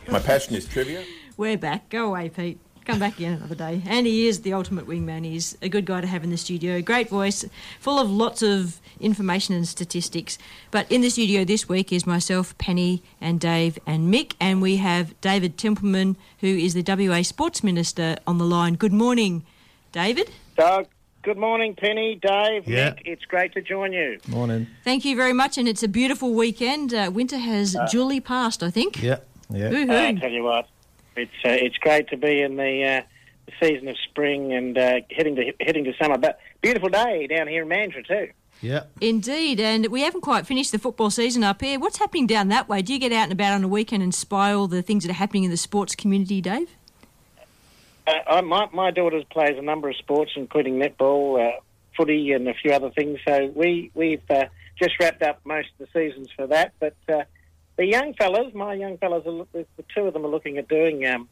My 0.09 0.20
passion 0.20 0.55
is 0.55 0.66
trivia. 0.68 1.03
We're 1.37 1.59
back. 1.59 1.89
Go 1.89 2.07
away, 2.07 2.28
Pete. 2.28 2.61
Come 2.87 3.01
back 3.01 3.16
again 3.16 3.32
another 3.32 3.57
day. 3.57 3.82
And 3.89 4.07
he 4.07 4.28
is 4.28 4.43
the 4.43 4.53
ultimate 4.53 4.87
wingman. 4.87 5.24
He's 5.24 5.59
a 5.61 5.68
good 5.68 5.87
guy 5.87 6.01
to 6.01 6.07
have 6.07 6.22
in 6.22 6.30
the 6.30 6.37
studio. 6.37 6.80
Great 6.80 7.09
voice, 7.09 7.45
full 7.80 7.99
of 7.99 8.09
lots 8.09 8.43
of 8.43 8.80
information 9.01 9.57
and 9.57 9.66
statistics. 9.66 10.39
But 10.70 10.91
in 10.91 11.01
the 11.01 11.11
studio 11.11 11.45
this 11.45 11.68
week 11.68 11.93
is 11.93 12.07
myself, 12.07 12.57
Penny, 12.59 13.03
and 13.20 13.41
Dave 13.41 13.76
and 13.89 14.14
Mick. 14.14 14.34
And 14.41 14.62
we 14.62 14.76
have 14.76 15.20
David 15.20 15.59
Templeman, 15.59 16.16
who 16.39 16.47
is 16.47 16.74
the 16.74 16.84
WA 16.87 17.22
Sports 17.22 17.64
Minister, 17.64 18.18
on 18.24 18.39
the 18.39 18.45
line. 18.45 18.74
Good 18.74 18.93
morning, 18.93 19.45
David. 19.91 20.30
Doug, 20.57 20.87
good 21.22 21.39
morning, 21.39 21.74
Penny, 21.74 22.14
Dave, 22.22 22.68
Yeah. 22.68 22.91
Nick. 22.91 23.03
It's 23.05 23.24
great 23.24 23.53
to 23.55 23.62
join 23.62 23.93
you. 23.95 24.20
Morning. 24.28 24.68
Thank 24.84 25.05
you 25.05 25.16
very 25.16 25.32
much. 25.32 25.59
And 25.59 25.66
it's 25.66 25.82
a 25.82 25.89
beautiful 25.89 26.34
weekend. 26.34 26.95
Uh, 26.95 27.11
winter 27.12 27.39
has 27.39 27.76
duly 27.91 28.20
passed, 28.20 28.62
I 28.62 28.70
think. 28.70 29.03
Yeah. 29.03 29.18
Yeah. 29.51 29.70
Woohoo. 29.70 29.91
I 29.91 30.12
tell 30.20 30.30
you 30.30 30.45
what, 30.45 30.68
it's 31.17 31.33
uh, 31.45 31.51
it's 31.51 31.77
great 31.79 32.09
to 32.09 32.17
be 32.17 32.43
in 32.43 32.57
the, 32.57 32.85
uh, 32.85 33.03
the 33.47 33.53
season 33.61 33.89
of 33.89 33.97
spring 33.99 34.53
and 34.53 34.77
uh, 34.77 35.01
heading 35.11 35.37
to 35.37 35.53
heading 35.61 35.85
to 35.85 35.93
summer. 36.01 36.19
But 36.19 36.41
beautiful 36.61 36.89
day 36.89 37.27
down 37.27 37.49
here 37.49 37.62
in 37.62 37.69
Mandurah 37.69 38.07
too. 38.07 38.31
Yeah. 38.62 38.85
Indeed, 39.01 39.61
and 39.61 39.87
we 39.89 40.01
haven't 40.01 40.23
quite 40.23 40.47
finished 40.47 40.73
the 40.73 40.79
football 40.79 41.11
season 41.11 41.45
up 41.45 41.61
here. 41.61 41.79
What's 41.79 41.99
happening 41.99 42.27
down 42.27 42.49
that 42.49 42.69
way? 42.69 42.81
Do 42.81 42.93
you 42.95 42.99
get 42.99 43.12
out 43.12 43.25
and 43.25 43.33
about 43.33 43.53
on 43.53 43.61
the 43.61 43.69
weekend 43.69 44.03
and 44.03 44.14
spy 44.14 44.53
all 44.53 44.67
the 44.67 44.81
things 44.83 45.05
that 45.05 45.11
are 45.11 45.14
happening 45.14 45.45
in 45.45 45.51
the 45.51 45.59
sports 45.59 45.95
community, 45.95 46.41
Dave? 46.41 46.71
Uh, 48.07 48.12
I, 48.27 48.41
my 48.41 48.69
my 48.73 48.91
daughter 48.91 49.23
plays 49.31 49.59
a 49.59 49.62
number 49.62 49.91
of 49.91 49.97
sports, 49.97 50.33
including 50.37 50.79
netball, 50.79 51.47
uh, 51.47 51.61
footy, 51.97 52.33
and 52.33 52.49
a 52.49 52.55
few 52.55 52.73
other 52.73 52.91
things. 52.91 53.19
So 53.27 53.53
we 53.55 53.91
we've 53.95 54.23
uh, 54.31 54.47
just 54.81 54.99
wrapped 55.01 55.23
up 55.23 55.41
most 55.45 55.69
of 55.79 55.87
the 55.87 55.99
seasons 55.99 56.29
for 56.35 56.47
that. 56.47 56.73
But 56.79 56.97
uh, 57.09 57.25
the 57.77 57.87
young 57.87 58.14
fellas, 58.14 58.55
my 58.55 58.74
young 58.74 58.99
fellas, 58.99 59.27
are, 59.27 59.47
the 59.53 59.85
two 59.95 60.03
of 60.03 60.14
them 60.14 60.24
are 60.24 60.29
looking 60.29 60.59
at 60.59 60.68
doing 60.68 61.07
um, 61.07 61.29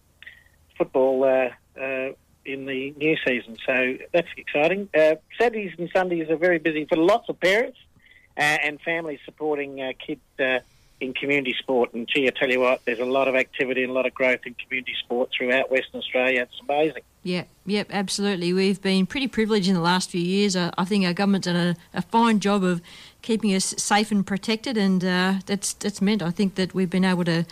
football 0.76 1.24
uh, 1.24 1.50
uh, 1.80 2.10
in 2.44 2.66
the 2.66 2.92
new 2.96 3.16
season. 3.26 3.56
So 3.64 3.96
that's 4.12 4.28
exciting. 4.36 4.88
Uh, 4.94 5.16
Saturdays 5.38 5.72
and 5.78 5.90
Sundays 5.92 6.28
are 6.30 6.36
very 6.36 6.58
busy 6.58 6.84
for 6.84 6.96
lots 6.96 7.28
of 7.28 7.40
parents 7.40 7.78
uh, 8.36 8.40
and 8.40 8.80
families 8.80 9.20
supporting 9.24 9.80
uh, 9.80 9.92
kids. 9.98 10.20
Uh, 10.38 10.60
in 11.00 11.12
community 11.12 11.54
sport, 11.58 11.92
and 11.92 12.08
gee, 12.08 12.26
I 12.26 12.30
tell 12.30 12.50
you 12.50 12.60
what, 12.60 12.84
there's 12.84 13.00
a 13.00 13.04
lot 13.04 13.28
of 13.28 13.34
activity 13.34 13.82
and 13.82 13.90
a 13.90 13.92
lot 13.92 14.06
of 14.06 14.14
growth 14.14 14.40
in 14.46 14.54
community 14.54 14.94
sport 14.98 15.30
throughout 15.36 15.70
Western 15.70 15.98
Australia. 16.00 16.42
It's 16.42 16.60
amazing. 16.66 17.02
Yep, 17.24 17.48
yep, 17.66 17.88
absolutely. 17.90 18.52
We've 18.52 18.80
been 18.80 19.06
pretty 19.06 19.28
privileged 19.28 19.68
in 19.68 19.74
the 19.74 19.80
last 19.80 20.10
few 20.10 20.20
years. 20.20 20.56
Uh, 20.56 20.70
I 20.78 20.84
think 20.84 21.04
our 21.04 21.12
government's 21.12 21.46
done 21.46 21.56
a, 21.56 21.76
a 21.92 22.02
fine 22.02 22.38
job 22.38 22.62
of 22.62 22.80
keeping 23.24 23.54
us 23.54 23.74
safe 23.78 24.12
and 24.12 24.24
protected, 24.24 24.76
and 24.76 25.04
uh, 25.04 25.34
that's 25.46 25.72
that's 25.72 26.00
meant 26.00 26.22
I 26.22 26.30
think 26.30 26.54
that 26.54 26.74
we've 26.74 26.90
been 26.90 27.04
able 27.04 27.24
to 27.24 27.44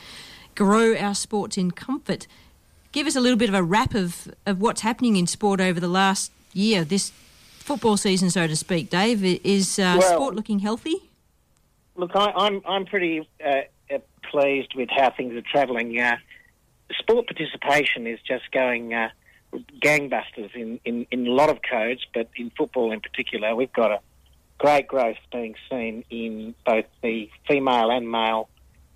grow 0.54 0.94
our 0.96 1.14
sports 1.14 1.56
in 1.56 1.70
comfort. 1.70 2.26
Give 2.92 3.06
us 3.06 3.16
a 3.16 3.20
little 3.20 3.38
bit 3.38 3.48
of 3.48 3.54
a 3.54 3.62
wrap 3.62 3.94
of, 3.94 4.32
of 4.44 4.60
what's 4.60 4.82
happening 4.82 5.16
in 5.16 5.26
sport 5.26 5.60
over 5.60 5.80
the 5.80 5.88
last 5.88 6.30
year, 6.52 6.84
this 6.84 7.10
football 7.58 7.96
season, 7.96 8.28
so 8.28 8.46
to 8.46 8.54
speak. 8.54 8.90
Dave, 8.90 9.24
is 9.24 9.78
uh, 9.78 9.96
Well- 9.98 10.14
sport 10.14 10.34
looking 10.36 10.58
healthy? 10.60 10.96
Look, 11.96 12.12
I, 12.14 12.32
I'm 12.36 12.62
I'm 12.66 12.86
pretty 12.86 13.28
uh, 13.44 13.62
uh, 13.92 13.98
pleased 14.30 14.74
with 14.74 14.88
how 14.90 15.10
things 15.10 15.34
are 15.34 15.42
travelling. 15.42 15.98
Uh, 15.98 16.16
sport 16.98 17.26
participation 17.26 18.06
is 18.06 18.18
just 18.26 18.50
going 18.50 18.94
uh, 18.94 19.10
gangbusters 19.82 20.54
in, 20.54 20.80
in, 20.84 21.06
in 21.10 21.26
a 21.26 21.30
lot 21.30 21.50
of 21.50 21.58
codes, 21.68 22.00
but 22.14 22.30
in 22.36 22.50
football 22.56 22.92
in 22.92 23.00
particular, 23.00 23.54
we've 23.54 23.72
got 23.72 23.90
a 23.90 24.00
great 24.62 24.86
growth 24.86 25.16
being 25.32 25.56
seen 25.68 26.04
in 26.08 26.54
both 26.64 26.84
the 27.02 27.28
female 27.48 27.90
and 27.90 28.08
male 28.08 28.48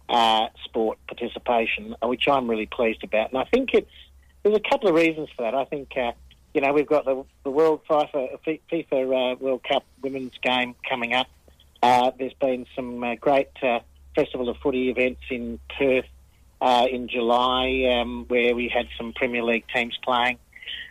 uh, 0.08 0.46
sport 0.64 0.96
participation, 1.08 1.96
which 2.04 2.28
I'm 2.28 2.48
really 2.48 2.66
pleased 2.66 3.02
about. 3.02 3.30
And 3.30 3.38
I 3.38 3.44
think 3.44 3.70
it's 3.74 3.90
there's 4.44 4.56
a 4.56 4.70
couple 4.70 4.88
of 4.88 4.94
reasons 4.94 5.28
for 5.36 5.42
that. 5.42 5.56
I 5.56 5.64
think 5.64 5.90
uh, 5.96 6.12
you 6.54 6.60
know 6.60 6.72
we've 6.72 6.86
got 6.86 7.04
the 7.04 7.24
the 7.42 7.50
World 7.50 7.80
FIFA, 7.90 8.38
FIFA 8.46 9.32
uh, 9.32 9.36
World 9.40 9.64
Cup 9.68 9.84
women's 10.02 10.38
game 10.40 10.76
coming 10.88 11.14
up. 11.14 11.26
Uh, 11.82 12.12
there's 12.16 12.34
been 12.34 12.66
some 12.76 13.02
uh, 13.02 13.16
great 13.16 13.50
uh, 13.60 13.80
Festival 14.14 14.48
of 14.48 14.58
Footy 14.58 14.88
events 14.88 15.22
in 15.30 15.58
Perth 15.76 16.06
in 16.62 17.08
July 17.08 17.98
um, 18.00 18.24
where 18.28 18.54
we 18.54 18.68
had 18.68 18.86
some 18.96 19.12
Premier 19.12 19.42
League 19.42 19.64
teams 19.74 19.98
playing. 20.04 20.38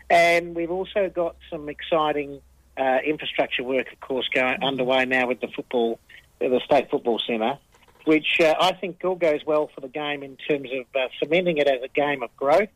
And 0.10 0.54
we've 0.54 0.70
also 0.70 1.10
got 1.10 1.38
some 1.50 1.70
exciting 1.70 2.42
uh, 2.78 2.98
infrastructure 3.06 3.64
work, 3.64 3.92
of 3.92 4.00
course, 4.00 4.28
going 4.34 4.64
underway 4.64 5.06
now 5.06 5.28
with 5.28 5.40
the 5.42 5.48
football, 5.48 6.00
uh, 6.42 6.50
the 6.50 6.62
State 6.66 6.90
Football 6.90 7.20
Centre, 7.20 7.58
which 8.06 8.40
uh, 8.40 8.54
I 8.60 8.74
think 8.74 9.04
all 9.04 9.16
goes 9.16 9.46
well 9.46 9.70
for 9.74 9.82
the 9.82 9.88
game 9.88 10.24
in 10.24 10.38
terms 10.38 10.70
of 10.72 10.86
uh, 10.96 11.08
cementing 11.20 11.58
it 11.58 11.68
as 11.68 11.82
a 11.84 11.88
game 11.88 12.24
of 12.24 12.36
growth 12.36 12.70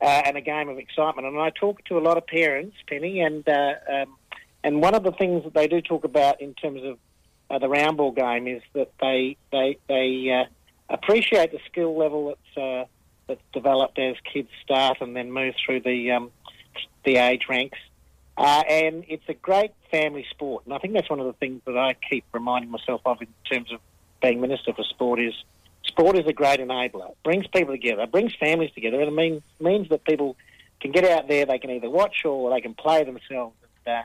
uh, 0.00 0.22
and 0.24 0.36
a 0.36 0.40
game 0.40 0.68
of 0.68 0.78
excitement. 0.78 1.26
And 1.26 1.38
I 1.38 1.50
talk 1.50 1.84
to 1.84 1.98
a 1.98 2.00
lot 2.00 2.16
of 2.16 2.26
parents, 2.26 2.76
Penny, 2.86 3.20
and 3.20 3.46
uh, 3.48 3.74
um, 3.90 4.16
and 4.64 4.80
one 4.80 4.94
of 4.94 5.02
the 5.02 5.12
things 5.12 5.44
that 5.44 5.54
they 5.54 5.66
do 5.66 5.80
talk 5.80 6.04
about 6.04 6.40
in 6.40 6.54
terms 6.54 6.82
of 6.84 6.98
the 7.60 7.68
round 7.68 7.98
ball 7.98 8.12
game 8.12 8.46
is 8.46 8.62
that 8.74 8.92
they 9.00 9.36
they 9.50 9.78
they 9.88 10.46
appreciate 10.88 11.52
the 11.52 11.58
skill 11.66 11.96
level 11.96 12.36
that's 12.56 12.88
that's 13.26 13.40
developed 13.52 13.98
as 13.98 14.16
kids 14.32 14.48
start 14.62 14.98
and 15.00 15.16
then 15.16 15.32
move 15.32 15.54
through 15.64 15.80
the 15.80 16.12
um, 16.12 16.30
the 17.04 17.16
age 17.16 17.46
ranks. 17.48 17.78
Uh, 18.36 18.62
and 18.68 19.04
it's 19.08 19.28
a 19.28 19.34
great 19.34 19.72
family 19.90 20.24
sport, 20.30 20.64
and 20.64 20.74
I 20.74 20.78
think 20.78 20.94
that's 20.94 21.10
one 21.10 21.20
of 21.20 21.26
the 21.26 21.34
things 21.34 21.60
that 21.66 21.76
I 21.76 21.94
keep 21.94 22.24
reminding 22.32 22.70
myself 22.70 23.02
of 23.04 23.20
in 23.20 23.28
terms 23.50 23.70
of 23.72 23.80
being 24.22 24.40
minister 24.40 24.72
for 24.72 24.84
sport 24.84 25.20
is 25.20 25.34
sport 25.84 26.16
is 26.16 26.26
a 26.26 26.32
great 26.32 26.60
enabler. 26.60 27.10
It 27.10 27.18
brings 27.24 27.46
people 27.48 27.74
together, 27.74 28.02
it 28.02 28.12
brings 28.12 28.34
families 28.34 28.70
together, 28.72 29.00
and 29.00 29.08
it 29.08 29.14
means 29.14 29.42
means 29.60 29.88
that 29.90 30.04
people 30.04 30.36
can 30.80 30.92
get 30.92 31.04
out 31.04 31.28
there. 31.28 31.44
They 31.44 31.58
can 31.58 31.70
either 31.70 31.90
watch 31.90 32.24
or 32.24 32.50
they 32.50 32.60
can 32.60 32.74
play 32.74 33.04
themselves. 33.04 33.54
And, 33.86 33.94
uh, 33.94 34.02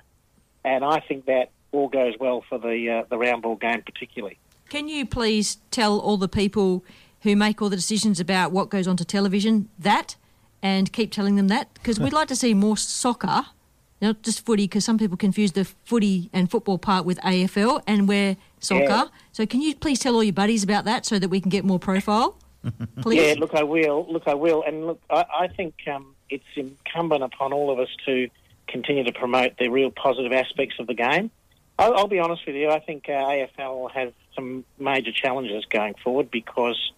and 0.66 0.84
I 0.84 1.00
think 1.00 1.26
that 1.26 1.52
all 1.72 1.88
goes 1.88 2.16
well 2.20 2.44
for 2.48 2.58
the 2.58 2.90
uh, 2.90 3.04
the 3.10 3.18
round 3.18 3.44
ball 3.44 3.56
game, 3.56 3.82
particularly. 3.82 4.38
Can 4.70 4.90
you 4.90 5.06
please 5.06 5.58
tell 5.72 6.00
all 6.00 6.18
the 6.18 6.28
people 6.28 6.84
who 7.22 7.36
make 7.36 7.62
all 7.62 7.70
the 7.70 7.78
decisions 7.78 8.20
about 8.20 8.52
what 8.52 8.70
goes 8.70 8.88
onto 8.88 9.04
television 9.04 9.70
that, 9.80 10.18
and 10.62 10.92
keep 10.92 11.12
telling 11.12 11.36
them 11.36 11.48
that 11.48 11.74
because 11.74 12.00
we'd 12.00 12.14
like 12.14 12.28
to 12.28 12.36
see 12.36 12.54
more 12.54 12.78
soccer, 12.78 13.46
not 14.02 14.22
just 14.22 14.46
footy, 14.46 14.66
because 14.66 14.86
some 14.86 14.98
people 14.98 15.18
confuse 15.18 15.54
the 15.54 15.66
footy 15.66 16.30
and 16.34 16.50
football 16.50 16.78
part 16.78 17.06
with 17.06 17.18
AFL, 17.20 17.82
and 17.88 18.08
we're 18.08 18.38
soccer. 18.60 18.86
Yeah. 18.86 19.06
So 19.32 19.46
can 19.46 19.62
you 19.62 19.76
please 19.76 20.00
tell 20.00 20.16
all 20.16 20.24
your 20.24 20.34
buddies 20.34 20.64
about 20.64 20.86
that 20.86 21.06
so 21.06 21.20
that 21.20 21.30
we 21.30 21.42
can 21.42 21.50
get 21.50 21.66
more 21.66 21.80
profile? 21.80 22.38
Please. 23.02 23.22
Yeah, 23.22 23.36
look, 23.40 23.54
I 23.54 23.64
will. 23.64 24.06
Look, 24.12 24.28
I 24.28 24.34
will. 24.34 24.64
And 24.64 24.88
look, 24.88 25.02
I, 25.10 25.26
I 25.42 25.48
think 25.48 25.76
um, 25.88 26.16
it's 26.30 26.44
incumbent 26.56 27.24
upon 27.24 27.54
all 27.54 27.72
of 27.72 27.80
us 27.80 27.90
to 28.06 28.30
continue 28.68 29.04
to 29.04 29.14
promote 29.14 29.58
the 29.58 29.70
real 29.70 29.92
positive 29.92 30.34
aspects 30.34 30.76
of 30.80 30.88
the 30.88 30.94
game. 30.94 31.32
I'll, 31.80 31.94
I'll 31.96 32.08
be 32.08 32.20
honest 32.20 32.46
with 32.46 32.56
you. 32.56 32.70
I 32.70 32.80
think 32.80 33.08
uh, 33.08 33.12
AFL 33.12 33.92
has 33.92 34.12
some 34.36 34.66
major 34.80 35.12
challenges 35.12 35.66
going 35.66 35.96
forward 36.04 36.30
because 36.32 36.92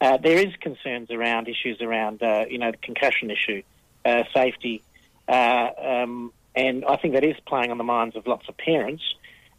uh, 0.00 0.16
there 0.18 0.38
is 0.38 0.54
concerns 0.60 1.10
around 1.10 1.48
issues 1.48 1.80
around, 1.80 2.22
uh, 2.22 2.44
you 2.48 2.58
know, 2.58 2.70
the 2.70 2.76
concussion 2.78 3.30
issue, 3.30 3.62
uh, 4.04 4.24
safety, 4.34 4.82
uh, 5.28 5.70
um, 5.78 6.32
and 6.54 6.84
I 6.84 6.96
think 6.96 7.14
that 7.14 7.24
is 7.24 7.36
playing 7.46 7.70
on 7.70 7.78
the 7.78 7.84
minds 7.84 8.16
of 8.16 8.26
lots 8.26 8.48
of 8.48 8.56
parents. 8.56 9.02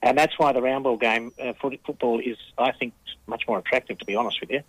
And 0.02 0.18
that's 0.18 0.38
why 0.38 0.54
the 0.54 0.62
round 0.62 0.84
ball 0.84 0.98
game, 0.98 1.32
uh, 1.40 1.54
foot- 1.54 1.80
football, 1.86 2.20
is, 2.20 2.38
I 2.58 2.72
think, 2.74 2.94
much 3.28 3.44
more 3.48 3.58
attractive, 3.58 3.98
to 4.00 4.06
be 4.06 4.16
honest 4.16 4.40
with 4.40 4.52
you. 4.52 4.62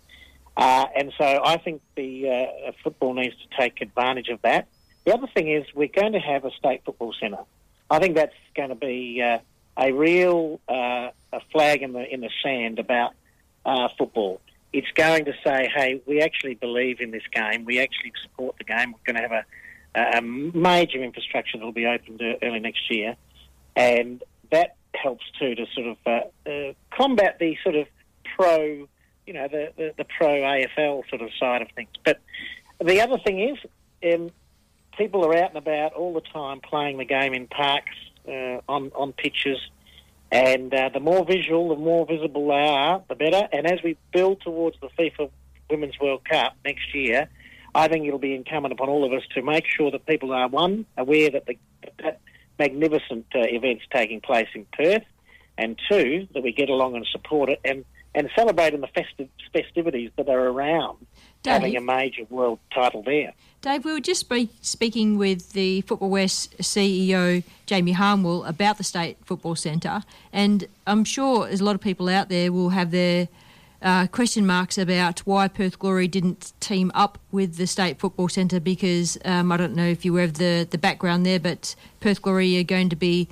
Uh, 0.55 0.85
and 0.95 1.13
so 1.17 1.41
I 1.45 1.57
think 1.57 1.81
the 1.95 2.29
uh, 2.29 2.71
football 2.83 3.13
needs 3.13 3.35
to 3.35 3.57
take 3.61 3.79
advantage 3.81 4.29
of 4.29 4.41
that. 4.41 4.67
The 5.05 5.13
other 5.13 5.27
thing 5.27 5.49
is 5.49 5.65
we're 5.75 5.87
going 5.87 6.13
to 6.13 6.19
have 6.19 6.43
a 6.43 6.51
state 6.51 6.81
football 6.83 7.13
centre. 7.19 7.43
I 7.89 7.99
think 7.99 8.15
that's 8.15 8.33
going 8.55 8.69
to 8.69 8.75
be 8.75 9.21
uh, 9.21 9.39
a 9.77 9.91
real 9.91 10.59
uh, 10.67 11.11
a 11.31 11.39
flag 11.51 11.83
in 11.83 11.93
the 11.93 12.11
in 12.11 12.21
the 12.21 12.31
sand 12.43 12.79
about 12.79 13.13
uh, 13.65 13.87
football. 13.97 14.41
It's 14.73 14.91
going 14.95 15.25
to 15.25 15.33
say, 15.45 15.71
hey, 15.73 16.01
we 16.05 16.21
actually 16.21 16.55
believe 16.55 16.99
in 16.99 17.11
this 17.11 17.23
game. 17.31 17.63
We 17.63 17.79
actually 17.79 18.13
support 18.23 18.57
the 18.57 18.63
game. 18.63 18.91
We're 18.91 19.13
going 19.13 19.15
to 19.15 19.21
have 19.21 19.31
a, 19.31 19.45
a 19.97 20.21
major 20.21 21.03
infrastructure 21.03 21.57
that 21.57 21.65
will 21.65 21.71
be 21.71 21.85
opened 21.85 22.21
uh, 22.21 22.35
early 22.41 22.59
next 22.59 22.91
year, 22.91 23.15
and 23.75 24.23
that 24.51 24.75
helps 24.93 25.25
too 25.39 25.55
to 25.55 25.65
sort 25.73 25.87
of 25.87 25.97
uh, 26.05 26.49
uh, 26.49 26.73
combat 26.91 27.37
the 27.39 27.57
sort 27.63 27.75
of 27.75 27.87
pro, 28.35 28.87
you 29.25 29.33
know, 29.33 29.47
the, 29.47 29.71
the, 29.77 29.93
the 29.97 30.05
pro 30.05 30.27
AFL 30.27 31.07
sort 31.09 31.21
of 31.21 31.29
side 31.39 31.61
of 31.61 31.69
things. 31.75 31.89
But 32.03 32.19
the 32.83 33.01
other 33.01 33.17
thing 33.17 33.39
is, 33.39 33.57
um, 34.13 34.31
people 34.97 35.25
are 35.25 35.35
out 35.35 35.49
and 35.49 35.57
about 35.57 35.93
all 35.93 36.13
the 36.13 36.21
time 36.21 36.59
playing 36.61 36.97
the 36.97 37.05
game 37.05 37.33
in 37.33 37.47
parks, 37.47 37.95
uh, 38.27 38.61
on 38.67 38.91
on 38.95 39.13
pitches, 39.13 39.59
and 40.31 40.73
uh, 40.73 40.89
the 40.93 40.99
more 40.99 41.25
visual, 41.25 41.69
the 41.69 41.75
more 41.75 42.05
visible 42.05 42.47
they 42.47 42.67
are, 42.67 43.03
the 43.07 43.15
better. 43.15 43.47
And 43.51 43.65
as 43.65 43.81
we 43.83 43.97
build 44.11 44.41
towards 44.41 44.77
the 44.81 44.89
FIFA 44.89 45.29
Women's 45.69 45.99
World 45.99 46.25
Cup 46.25 46.55
next 46.65 46.93
year, 46.93 47.29
I 47.77 47.87
think 47.87 48.07
it'll 48.07 48.17
be 48.17 48.33
incumbent 48.33 48.71
upon 48.71 48.89
all 48.89 49.05
of 49.05 49.13
us 49.13 49.21
to 49.35 49.43
make 49.43 49.65
sure 49.67 49.91
that 49.91 50.03
people 50.07 50.33
are 50.33 50.47
one 50.47 50.87
aware 50.97 51.29
that 51.29 51.45
the 51.45 51.57
that 52.01 52.19
magnificent 52.57 53.27
uh, 53.35 53.41
event's 53.41 53.83
taking 53.93 54.19
place 54.19 54.47
in 54.55 54.65
Perth, 54.73 55.03
and 55.59 55.79
two 55.87 56.27
that 56.33 56.41
we 56.41 56.51
get 56.51 56.69
along 56.69 56.95
and 56.95 57.05
support 57.11 57.49
it 57.49 57.59
and 57.63 57.85
and 58.15 58.31
celebrate 58.35 58.73
in 58.73 58.81
the 58.81 58.87
festive 58.87 59.29
festivities 59.53 60.09
that 60.17 60.27
are 60.27 60.47
around 60.47 60.97
having 61.45 61.77
a 61.77 61.81
major 61.81 62.23
world 62.31 62.57
title 62.73 63.03
there. 63.03 63.31
Dave, 63.61 63.85
we 63.85 63.93
were 63.93 63.99
just 63.99 64.21
speak, 64.21 64.49
speaking 64.61 65.17
with 65.17 65.53
the 65.53 65.81
Football 65.81 66.09
West 66.09 66.57
CEO, 66.57 67.43
Jamie 67.67 67.93
Harnwell, 67.93 68.43
about 68.45 68.77
the 68.77 68.83
State 68.83 69.17
Football 69.23 69.55
Centre, 69.55 70.03
and 70.33 70.65
I'm 70.87 71.03
sure 71.03 71.45
there's 71.45 71.61
a 71.61 71.63
lot 71.63 71.75
of 71.75 71.81
people 71.81 72.09
out 72.09 72.29
there 72.29 72.51
will 72.51 72.69
have 72.69 72.89
their 72.89 73.27
uh, 73.81 74.07
question 74.07 74.45
marks 74.45 74.77
about 74.77 75.19
why 75.19 75.47
Perth 75.47 75.77
Glory 75.79 76.07
didn't 76.07 76.53
team 76.59 76.91
up 76.95 77.19
with 77.31 77.57
the 77.57 77.67
State 77.67 77.99
Football 77.99 78.29
Centre 78.29 78.59
because 78.59 79.17
um, 79.25 79.51
I 79.51 79.57
don't 79.57 79.75
know 79.75 79.85
if 79.85 80.03
you 80.03 80.15
have 80.15 80.33
the, 80.33 80.67
the 80.69 80.77
background 80.77 81.25
there, 81.25 81.39
but 81.39 81.75
Perth 81.99 82.21
Glory 82.21 82.59
are 82.59 82.63
going 82.63 82.89
to 82.89 82.95
be 82.95 83.27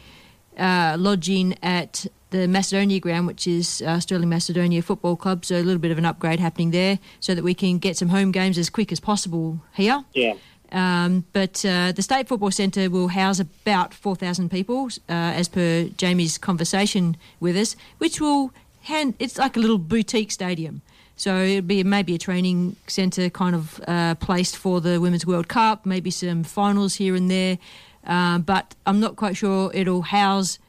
uh, 0.58 0.96
lodging 1.00 1.58
at 1.64 2.06
the 2.30 2.48
Macedonia 2.48 3.00
ground, 3.00 3.28
which 3.28 3.48
is 3.48 3.82
uh, 3.82 4.00
Stirling 4.00 4.30
Macedonia 4.30 4.82
Football 4.82 5.16
Club. 5.16 5.46
So 5.46 5.56
a 5.56 5.64
little 5.64 5.80
bit 5.80 5.92
of 5.92 5.98
an 5.98 6.06
upgrade 6.06 6.40
happening 6.40 6.72
there, 6.72 7.00
so 7.20 7.34
that 7.34 7.44
we 7.44 7.54
can 7.54 7.78
get 7.78 7.98
some 7.98 8.10
home 8.10 8.32
games 8.32 8.58
as 8.58 8.70
quick 8.70 8.92
as 8.92 9.00
possible 9.00 9.60
here. 9.74 10.04
Yeah. 10.14 10.36
Um, 10.72 11.26
but 11.32 11.64
uh, 11.64 11.92
the 11.92 12.02
State 12.02 12.28
Football 12.28 12.52
Centre 12.52 12.90
will 12.90 13.08
house 13.08 13.40
about 13.40 13.94
4,000 13.94 14.50
people, 14.50 14.90
uh, 15.08 15.14
as 15.14 15.48
per 15.48 15.86
Jamie's 15.98 16.38
conversation 16.38 17.16
with 17.40 17.56
us, 17.56 17.76
which 17.98 18.20
will 18.20 18.52
hand, 18.86 19.16
it's 19.20 19.38
like 19.38 19.58
a 19.58 19.60
little 19.60 19.78
boutique 19.78 20.32
stadium. 20.32 20.82
So 21.18 21.38
it'd 21.38 21.68
be 21.68 21.84
maybe 21.84 22.16
a 22.16 22.18
training 22.18 22.76
centre 22.88 23.30
kind 23.30 23.56
of 23.56 23.82
uh, 23.88 24.16
placed 24.16 24.58
for 24.58 24.82
the 24.82 25.00
Women's 25.00 25.26
World 25.26 25.48
Cup, 25.48 25.86
maybe 25.86 26.12
some 26.12 26.44
finals 26.44 26.96
here 26.96 27.16
and 27.16 27.32
there. 27.32 27.58
Um, 28.06 28.42
but 28.42 28.76
I'm 28.86 29.00
not 29.00 29.16
quite 29.16 29.38
sure 29.38 29.72
it'll 29.74 30.04
house 30.04 30.60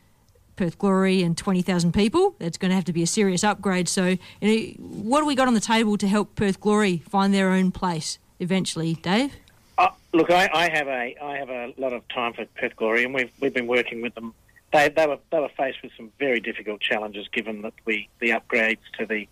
Perth 0.57 0.79
Glory 0.79 1.23
and 1.23 1.37
20,000 1.37 1.93
people. 1.93 2.35
That's 2.39 2.59
going 2.59 2.71
to 2.71 2.75
have 2.75 2.85
to 2.85 2.93
be 2.93 3.03
a 3.03 3.07
serious 3.07 3.45
upgrade. 3.45 3.89
So, 3.89 4.17
you 4.41 4.79
know, 4.79 4.87
what 5.05 5.21
do 5.21 5.27
we 5.27 5.35
got 5.35 5.49
on 5.49 5.55
the 5.55 5.61
table 5.61 5.97
to 5.99 6.09
help 6.09 6.35
Perth 6.35 6.61
Glory 6.61 6.99
find 7.09 7.35
their 7.35 7.51
own 7.51 7.73
place 7.73 8.19
eventually, 8.41 8.95
Dave? 8.95 9.35
Uh, 9.79 9.89
look, 10.13 10.31
I, 10.31 10.49
I 10.55 10.69
have 10.71 10.89
a 10.89 11.15
I 11.23 11.37
have 11.37 11.51
a 11.51 11.75
lot 11.77 11.93
of 11.93 12.07
time 12.09 12.33
for 12.33 12.47
Perth 12.57 12.75
Glory, 12.77 13.05
and 13.05 13.13
we've 13.13 13.31
we've 13.41 13.53
been 13.53 13.67
working 13.67 14.01
with 14.01 14.15
them. 14.15 14.33
They 14.73 14.89
they 14.89 15.07
were 15.07 15.19
they 15.31 15.41
were 15.41 15.51
faced 15.57 15.83
with 15.83 15.93
some 15.97 16.13
very 16.19 16.41
difficult 16.41 16.81
challenges, 16.81 17.29
given 17.33 17.63
that 17.63 17.75
we 17.85 18.09
the 18.21 18.31
upgrades 18.31 18.79
to 18.99 19.07
the 19.07 19.29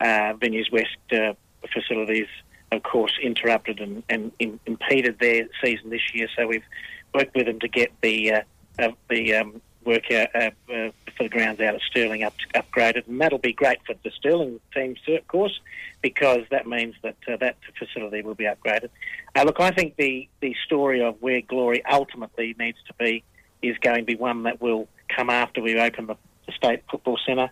uh, 0.00 0.34
Venues 0.34 0.70
West 0.72 0.96
uh, 1.12 1.34
facilities, 1.72 2.28
of 2.72 2.82
course, 2.82 3.12
interrupted 3.22 3.80
and, 3.80 4.02
and 4.08 4.32
in, 4.38 4.60
impeded 4.66 5.18
their 5.18 5.48
season 5.62 5.90
this 5.90 6.14
year. 6.14 6.28
So 6.36 6.46
we've 6.46 6.64
worked 7.14 7.34
with 7.34 7.46
them 7.46 7.60
to 7.60 7.68
get 7.68 7.92
the 8.00 8.32
uh, 8.78 8.90
the 9.08 9.34
um, 9.34 9.60
work 9.84 10.10
out, 10.10 10.28
uh, 10.34 10.50
uh, 10.72 10.90
for 11.16 11.22
the 11.24 11.28
grounds 11.28 11.60
out 11.60 11.74
at 11.74 11.80
Stirling 11.82 12.22
up, 12.22 12.34
upgraded, 12.54 13.08
and 13.08 13.20
that'll 13.20 13.38
be 13.38 13.52
great 13.52 13.78
for 13.86 13.94
the 14.04 14.10
Stirling 14.10 14.60
teams 14.74 14.98
of 15.08 15.26
course, 15.28 15.60
because 16.02 16.42
that 16.50 16.66
means 16.66 16.94
that 17.02 17.16
uh, 17.26 17.36
that 17.38 17.56
facility 17.78 18.22
will 18.22 18.34
be 18.34 18.44
upgraded. 18.44 18.90
Look, 19.36 19.60
I 19.60 19.70
think 19.70 19.96
the 19.96 20.28
the 20.40 20.54
story 20.64 21.02
of 21.02 21.16
where 21.20 21.40
Glory 21.40 21.84
ultimately 21.84 22.54
needs 22.58 22.78
to 22.86 22.94
be 22.94 23.24
is 23.62 23.76
going 23.78 24.00
to 24.00 24.04
be 24.04 24.16
one 24.16 24.44
that 24.44 24.60
will 24.60 24.88
come 25.14 25.30
after 25.30 25.60
we 25.60 25.78
open 25.78 26.06
the, 26.06 26.16
the 26.46 26.52
State 26.52 26.82
Football 26.90 27.18
Centre. 27.26 27.50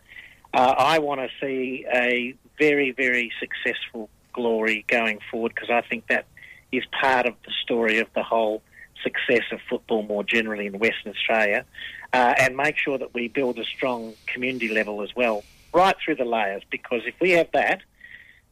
Uh, 0.54 0.74
I 0.76 0.98
want 0.98 1.20
to 1.20 1.28
see 1.40 1.84
a 1.92 2.34
very, 2.58 2.92
very 2.92 3.32
successful 3.40 4.08
Glory 4.32 4.84
going 4.86 5.18
forward 5.30 5.54
because 5.54 5.70
I 5.70 5.80
think 5.80 6.08
that 6.08 6.26
is 6.70 6.84
part 7.00 7.26
of 7.26 7.34
the 7.44 7.52
story 7.62 7.98
of 8.00 8.08
the 8.14 8.22
whole 8.22 8.62
success 9.02 9.44
of 9.50 9.60
football 9.68 10.02
more 10.02 10.24
generally 10.24 10.66
in 10.66 10.78
Western 10.78 11.12
Australia, 11.12 11.64
uh, 12.12 12.34
and 12.38 12.56
make 12.56 12.76
sure 12.76 12.98
that 12.98 13.14
we 13.14 13.28
build 13.28 13.58
a 13.58 13.64
strong 13.64 14.14
community 14.26 14.68
level 14.68 15.02
as 15.02 15.14
well, 15.14 15.42
right 15.72 15.96
through 16.04 16.16
the 16.16 16.24
layers. 16.24 16.62
Because 16.70 17.02
if 17.06 17.14
we 17.20 17.30
have 17.30 17.48
that, 17.52 17.82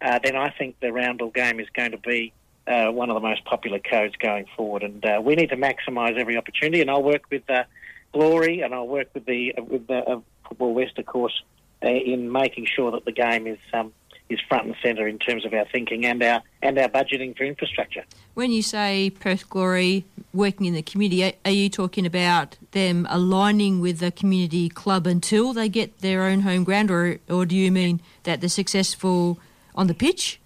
uh, 0.00 0.18
then 0.22 0.36
I 0.36 0.50
think 0.50 0.80
the 0.80 0.88
roundball 0.88 1.34
game 1.34 1.60
is 1.60 1.68
going 1.74 1.90
to 1.92 1.98
be 1.98 2.32
uh, 2.66 2.90
one 2.90 3.10
of 3.10 3.14
the 3.14 3.20
most 3.20 3.44
popular 3.44 3.78
codes 3.78 4.14
going 4.16 4.46
forward, 4.56 4.82
and 4.82 5.04
uh, 5.04 5.20
we 5.22 5.34
need 5.34 5.50
to 5.50 5.56
maximise 5.56 6.18
every 6.18 6.36
opportunity. 6.36 6.80
And 6.80 6.90
I'll 6.90 7.02
work 7.02 7.22
with 7.30 7.48
uh, 7.48 7.64
Glory, 8.12 8.60
and 8.60 8.74
I'll 8.74 8.88
work 8.88 9.08
with 9.14 9.26
the 9.26 9.54
with 9.58 9.86
the 9.86 9.98
uh, 9.98 10.20
Football 10.48 10.74
West, 10.74 10.98
of 10.98 11.06
course, 11.06 11.42
uh, 11.82 11.88
in 11.88 12.30
making 12.30 12.66
sure 12.66 12.90
that 12.92 13.04
the 13.04 13.12
game 13.12 13.46
is. 13.46 13.58
Um, 13.72 13.92
is 14.30 14.40
front 14.48 14.64
and 14.64 14.74
centre 14.82 15.06
in 15.06 15.18
terms 15.18 15.44
of 15.44 15.52
our 15.52 15.66
thinking 15.70 16.06
and 16.06 16.22
our 16.22 16.42
and 16.62 16.78
our 16.78 16.88
budgeting 16.88 17.36
for 17.36 17.44
infrastructure. 17.44 18.04
When 18.32 18.50
you 18.50 18.62
say 18.62 19.10
Perth 19.10 19.50
Glory 19.50 20.06
working 20.32 20.66
in 20.66 20.74
the 20.74 20.82
community, 20.82 21.36
are 21.44 21.50
you 21.50 21.68
talking 21.68 22.06
about 22.06 22.56
them 22.72 23.06
aligning 23.10 23.80
with 23.80 23.98
the 23.98 24.10
community 24.10 24.68
club 24.68 25.06
until 25.06 25.52
they 25.52 25.68
get 25.68 25.98
their 25.98 26.22
own 26.22 26.40
home 26.40 26.64
ground, 26.64 26.90
or 26.90 27.18
or 27.28 27.44
do 27.44 27.54
you 27.54 27.70
mean 27.70 28.00
that 28.22 28.40
they're 28.40 28.48
successful 28.48 29.38
on 29.74 29.88
the 29.88 29.94
pitch? 29.94 30.40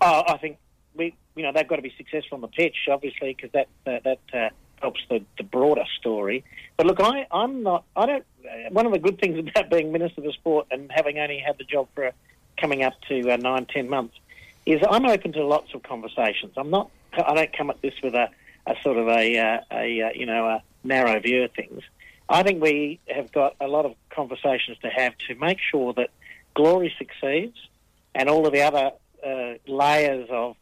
Oh, 0.00 0.22
I 0.26 0.36
think 0.38 0.56
you 1.38 1.44
know, 1.44 1.52
they've 1.52 1.68
got 1.68 1.76
to 1.76 1.82
be 1.82 1.94
successful 1.96 2.36
on 2.36 2.40
the 2.40 2.48
pitch, 2.48 2.76
obviously, 2.90 3.34
because 3.34 3.52
that 3.52 3.68
uh, 3.86 4.00
that 4.04 4.18
uh, 4.32 4.50
helps 4.80 5.00
the, 5.08 5.22
the 5.36 5.44
broader 5.44 5.84
story. 5.98 6.44
But 6.76 6.86
look, 6.86 7.00
I, 7.00 7.26
I'm 7.30 7.62
not. 7.62 7.84
I 7.96 8.06
don't. 8.06 8.24
Uh, 8.44 8.70
one 8.70 8.86
of 8.86 8.92
the 8.92 8.98
good 8.98 9.20
things 9.20 9.38
about 9.48 9.70
being 9.70 9.92
minister 9.92 10.22
for 10.22 10.32
sport 10.32 10.66
and 10.70 10.90
having 10.92 11.18
only 11.18 11.38
had 11.38 11.58
the 11.58 11.64
job 11.64 11.88
for 11.94 12.12
coming 12.56 12.82
up 12.82 12.94
to 13.08 13.30
uh, 13.30 13.36
nine, 13.36 13.66
ten 13.66 13.88
months 13.88 14.16
is 14.66 14.80
I'm 14.88 15.06
open 15.06 15.32
to 15.34 15.44
lots 15.44 15.74
of 15.74 15.82
conversations. 15.82 16.54
I'm 16.56 16.70
not. 16.70 16.90
I 17.12 17.34
don't 17.34 17.56
come 17.56 17.70
at 17.70 17.80
this 17.80 17.94
with 18.02 18.14
a, 18.14 18.28
a 18.66 18.74
sort 18.82 18.98
of 18.98 19.08
a, 19.08 19.38
uh, 19.38 19.60
a 19.72 20.02
uh, 20.02 20.10
you 20.14 20.26
know 20.26 20.46
a 20.46 20.62
narrow 20.84 21.18
view 21.20 21.44
of 21.44 21.52
things. 21.52 21.82
I 22.28 22.42
think 22.42 22.62
we 22.62 23.00
have 23.08 23.32
got 23.32 23.56
a 23.60 23.66
lot 23.66 23.86
of 23.86 23.94
conversations 24.10 24.76
to 24.82 24.88
have 24.88 25.16
to 25.28 25.34
make 25.36 25.58
sure 25.70 25.94
that 25.94 26.10
glory 26.54 26.92
succeeds 26.98 27.56
and 28.14 28.28
all 28.28 28.46
of 28.46 28.52
the 28.52 28.62
other 28.62 28.90
layers 29.66 30.28
of 30.30 30.56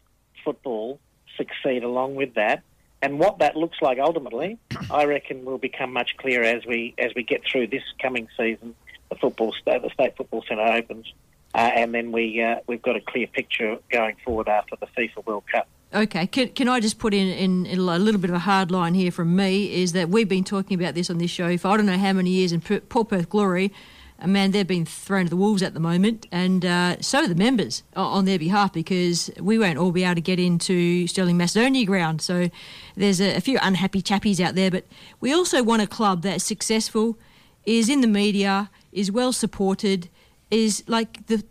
football 0.46 1.00
succeed 1.36 1.82
along 1.82 2.14
with 2.14 2.34
that. 2.34 2.62
And 3.02 3.18
what 3.18 3.40
that 3.40 3.56
looks 3.56 3.76
like 3.82 3.98
ultimately, 3.98 4.58
I 4.90 5.04
reckon, 5.04 5.44
will 5.44 5.58
become 5.58 5.92
much 5.92 6.16
clearer 6.16 6.44
as 6.44 6.64
we 6.64 6.94
as 6.96 7.12
we 7.14 7.22
get 7.22 7.42
through 7.50 7.66
this 7.66 7.82
coming 8.00 8.28
season. 8.38 8.74
The 9.10 9.16
football, 9.16 9.54
the 9.66 9.90
state 9.92 10.16
football 10.16 10.42
centre 10.48 10.62
opens, 10.64 11.12
uh, 11.54 11.58
and 11.58 11.94
then 11.94 12.10
we 12.10 12.42
uh, 12.42 12.60
we've 12.66 12.80
got 12.80 12.96
a 12.96 13.00
clear 13.00 13.26
picture 13.26 13.76
going 13.92 14.16
forward 14.24 14.48
after 14.48 14.76
the 14.80 14.86
FIFA 14.86 15.26
World 15.26 15.44
Cup. 15.52 15.68
Okay, 15.94 16.26
can, 16.26 16.48
can 16.48 16.68
I 16.68 16.80
just 16.80 16.98
put 16.98 17.14
in, 17.14 17.28
in, 17.28 17.64
in, 17.64 17.78
a 17.78 17.98
little 17.98 18.20
bit 18.20 18.28
of 18.28 18.36
a 18.36 18.40
hard 18.40 18.72
line 18.72 18.94
here 18.94 19.12
from 19.12 19.36
me? 19.36 19.72
Is 19.82 19.92
that 19.92 20.08
we've 20.08 20.28
been 20.28 20.42
talking 20.42 20.78
about 20.78 20.94
this 20.94 21.08
on 21.10 21.18
this 21.18 21.30
show 21.30 21.56
for 21.58 21.68
I 21.68 21.76
don't 21.76 21.86
know 21.86 21.98
how 21.98 22.12
many 22.12 22.30
years, 22.30 22.50
and 22.50 22.64
poor 22.88 23.04
Perth 23.04 23.28
Glory 23.28 23.72
and 24.18 24.32
man, 24.32 24.50
they've 24.50 24.66
been 24.66 24.86
thrown 24.86 25.24
to 25.24 25.30
the 25.30 25.36
wolves 25.36 25.62
at 25.62 25.74
the 25.74 25.80
moment, 25.80 26.26
and 26.32 26.64
uh, 26.64 27.00
so 27.00 27.26
the 27.26 27.34
members 27.34 27.82
on 27.94 28.24
their 28.24 28.38
behalf 28.38 28.72
because 28.72 29.30
we 29.38 29.58
won't 29.58 29.78
all 29.78 29.92
be 29.92 30.04
able 30.04 30.14
to 30.14 30.20
get 30.20 30.40
into 30.40 31.06
Stirling 31.06 31.36
Macedonia 31.36 31.84
ground. 31.84 32.22
So 32.22 32.50
there's 32.96 33.20
a, 33.20 33.36
a 33.36 33.40
few 33.40 33.58
unhappy 33.60 34.00
chappies 34.00 34.40
out 34.40 34.54
there, 34.54 34.70
but 34.70 34.84
we 35.20 35.32
also 35.32 35.62
want 35.62 35.82
a 35.82 35.86
club 35.86 36.22
that's 36.22 36.44
successful, 36.44 37.18
is 37.66 37.88
in 37.88 38.00
the 38.00 38.06
media, 38.06 38.70
is 38.92 39.12
well 39.12 39.32
supported, 39.32 40.08
is 40.50 40.82
like 40.86 41.26
the 41.26 41.44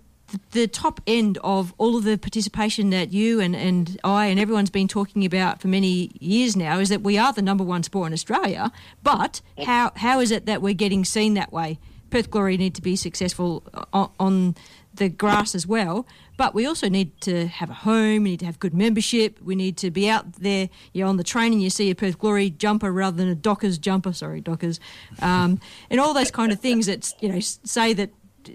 the 0.51 0.67
top 0.67 0.99
end 1.05 1.37
of 1.43 1.73
all 1.77 1.95
of 1.95 2.03
the 2.03 2.17
participation 2.17 2.89
that 2.89 3.13
you 3.13 3.39
and, 3.39 3.55
and 3.55 3.99
I 4.03 4.25
and 4.25 4.39
everyone's 4.39 4.71
been 4.71 4.87
talking 4.87 5.23
about 5.23 5.61
for 5.61 5.67
many 5.67 6.11
years 6.19 6.55
now 6.55 6.79
is 6.79 6.89
that 6.89 7.01
we 7.01 7.17
are 7.17 7.31
the 7.31 7.43
number 7.43 7.63
one 7.63 7.83
sport 7.83 8.07
in 8.07 8.13
Australia. 8.13 8.71
But 9.03 9.41
how 9.65 9.91
how 9.95 10.19
is 10.19 10.31
it 10.31 10.47
that 10.47 10.63
we're 10.63 10.73
getting 10.73 11.05
seen 11.05 11.35
that 11.35 11.53
way? 11.53 11.77
Perth 12.09 12.29
Glory 12.29 12.57
need 12.57 12.75
to 12.75 12.81
be 12.81 12.95
successful 12.95 13.63
on, 13.93 14.11
on 14.19 14.55
the 14.93 15.09
grass 15.09 15.55
as 15.55 15.67
well. 15.67 16.05
But 16.37 16.53
we 16.53 16.65
also 16.65 16.89
need 16.89 17.19
to 17.21 17.47
have 17.47 17.69
a 17.69 17.73
home. 17.73 18.23
We 18.23 18.31
need 18.31 18.39
to 18.41 18.45
have 18.45 18.59
good 18.59 18.73
membership. 18.73 19.41
We 19.41 19.55
need 19.55 19.77
to 19.77 19.91
be 19.91 20.09
out 20.09 20.33
there. 20.33 20.69
You 20.93 21.03
know, 21.03 21.09
on 21.09 21.17
the 21.17 21.23
training, 21.23 21.59
you 21.59 21.69
see 21.69 21.89
a 21.89 21.95
Perth 21.95 22.19
Glory 22.19 22.49
jumper 22.49 22.91
rather 22.91 23.17
than 23.17 23.29
a 23.29 23.35
Dockers 23.35 23.77
jumper. 23.77 24.13
Sorry, 24.13 24.41
Dockers, 24.41 24.79
um, 25.21 25.59
and 25.89 25.99
all 25.99 26.13
those 26.13 26.31
kind 26.31 26.51
of 26.51 26.59
things 26.59 26.87
that 26.87 27.13
you 27.21 27.29
know 27.29 27.39
say 27.39 27.93
that 27.93 28.09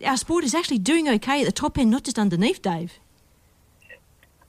our 0.05 0.17
sport 0.17 0.45
is 0.45 0.55
actually 0.55 0.79
doing 0.79 1.09
okay 1.09 1.41
at 1.41 1.47
the 1.47 1.53
top 1.53 1.79
end, 1.79 1.91
not 1.91 2.05
just 2.05 2.19
underneath, 2.19 2.63
Dave. 2.63 2.99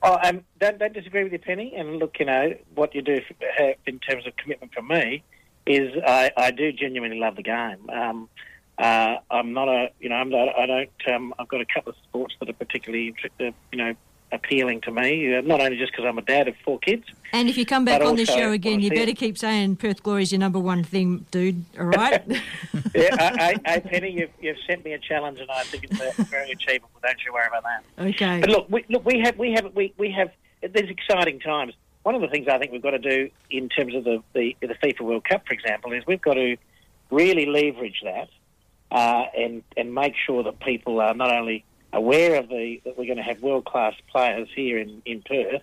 Oh, 0.04 0.18
um, 0.24 0.42
don't, 0.58 0.78
don't 0.78 0.92
disagree 0.92 1.22
with 1.22 1.32
you, 1.32 1.38
Penny. 1.38 1.74
And 1.76 1.98
look, 1.98 2.18
you 2.18 2.26
know 2.26 2.54
what 2.74 2.94
you 2.94 3.02
do 3.02 3.20
for, 3.26 3.74
in 3.86 4.00
terms 4.00 4.26
of 4.26 4.36
commitment 4.36 4.74
from 4.74 4.88
me 4.88 5.22
is 5.64 5.92
I, 6.04 6.32
I 6.36 6.50
do 6.50 6.72
genuinely 6.72 7.18
love 7.18 7.36
the 7.36 7.42
game. 7.42 7.88
Um, 7.88 8.28
uh, 8.78 9.16
I'm 9.30 9.52
not 9.52 9.68
a, 9.68 9.90
you 10.00 10.08
know, 10.08 10.16
I'm 10.16 10.30
not, 10.30 10.48
I 10.58 10.66
don't. 10.66 10.90
Um, 11.12 11.34
I've 11.38 11.48
got 11.48 11.60
a 11.60 11.66
couple 11.66 11.90
of 11.90 11.96
sports 12.08 12.34
that 12.40 12.48
are 12.48 12.54
particularly, 12.54 13.14
uh, 13.40 13.50
you 13.70 13.78
know, 13.78 13.94
appealing 14.32 14.80
to 14.80 14.90
me. 14.90 15.34
Uh, 15.34 15.42
not 15.42 15.60
only 15.60 15.76
just 15.76 15.92
because 15.92 16.06
I'm 16.06 16.18
a 16.18 16.22
dad 16.22 16.48
of 16.48 16.56
four 16.64 16.78
kids. 16.78 17.04
And 17.32 17.48
if 17.48 17.56
you 17.56 17.66
come 17.66 17.84
back 17.84 18.02
on 18.02 18.16
the 18.16 18.24
show 18.24 18.50
again, 18.52 18.80
you 18.80 18.90
better 18.90 19.12
keep 19.12 19.38
saying 19.38 19.76
Perth 19.76 20.02
Glory 20.02 20.22
is 20.22 20.32
your 20.32 20.38
number 20.38 20.58
one 20.58 20.82
thing, 20.82 21.26
dude. 21.30 21.64
All 21.78 21.86
right? 21.86 22.22
yeah, 22.94 23.16
I, 23.18 23.54
I, 23.64 23.74
I, 23.74 23.78
Penny, 23.80 24.10
you've, 24.10 24.30
you've 24.40 24.56
sent 24.66 24.84
me 24.84 24.92
a 24.94 24.98
challenge, 24.98 25.38
and 25.38 25.50
I 25.50 25.62
think 25.64 25.84
it's 25.84 26.28
very 26.28 26.50
achievable. 26.50 26.90
Don't 27.02 27.18
you 27.24 27.32
worry 27.32 27.46
about 27.46 27.64
that. 27.64 28.06
Okay. 28.06 28.40
But 28.40 28.50
look, 28.50 28.66
we, 28.70 28.84
look, 28.88 29.04
we 29.04 29.20
have, 29.20 29.38
we 29.38 29.52
have, 29.52 29.74
we, 29.74 29.94
we 29.98 30.10
have. 30.10 30.30
There's 30.60 30.90
exciting 30.90 31.40
times. 31.40 31.74
One 32.02 32.14
of 32.14 32.20
the 32.20 32.28
things 32.28 32.48
I 32.48 32.58
think 32.58 32.72
we've 32.72 32.82
got 32.82 32.90
to 32.90 32.98
do 32.98 33.30
in 33.50 33.68
terms 33.68 33.94
of 33.94 34.04
the, 34.04 34.22
the, 34.32 34.56
the 34.60 34.74
FIFA 34.74 35.02
World 35.02 35.24
Cup, 35.24 35.46
for 35.46 35.54
example, 35.54 35.92
is 35.92 36.04
we've 36.06 36.20
got 36.20 36.34
to 36.34 36.56
really 37.10 37.46
leverage 37.46 38.00
that 38.04 38.28
uh, 38.92 39.24
and 39.36 39.62
and 39.76 39.94
make 39.94 40.14
sure 40.26 40.44
that 40.44 40.60
people 40.60 41.00
are 41.00 41.14
not 41.14 41.32
only 41.32 41.64
aware 41.92 42.38
of 42.38 42.48
the 42.48 42.80
that 42.84 42.96
we're 42.96 43.06
going 43.06 43.16
to 43.16 43.22
have 43.22 43.42
world 43.42 43.64
class 43.64 43.94
players 44.10 44.48
here 44.54 44.78
in 44.78 45.02
in 45.06 45.22
Perth, 45.22 45.62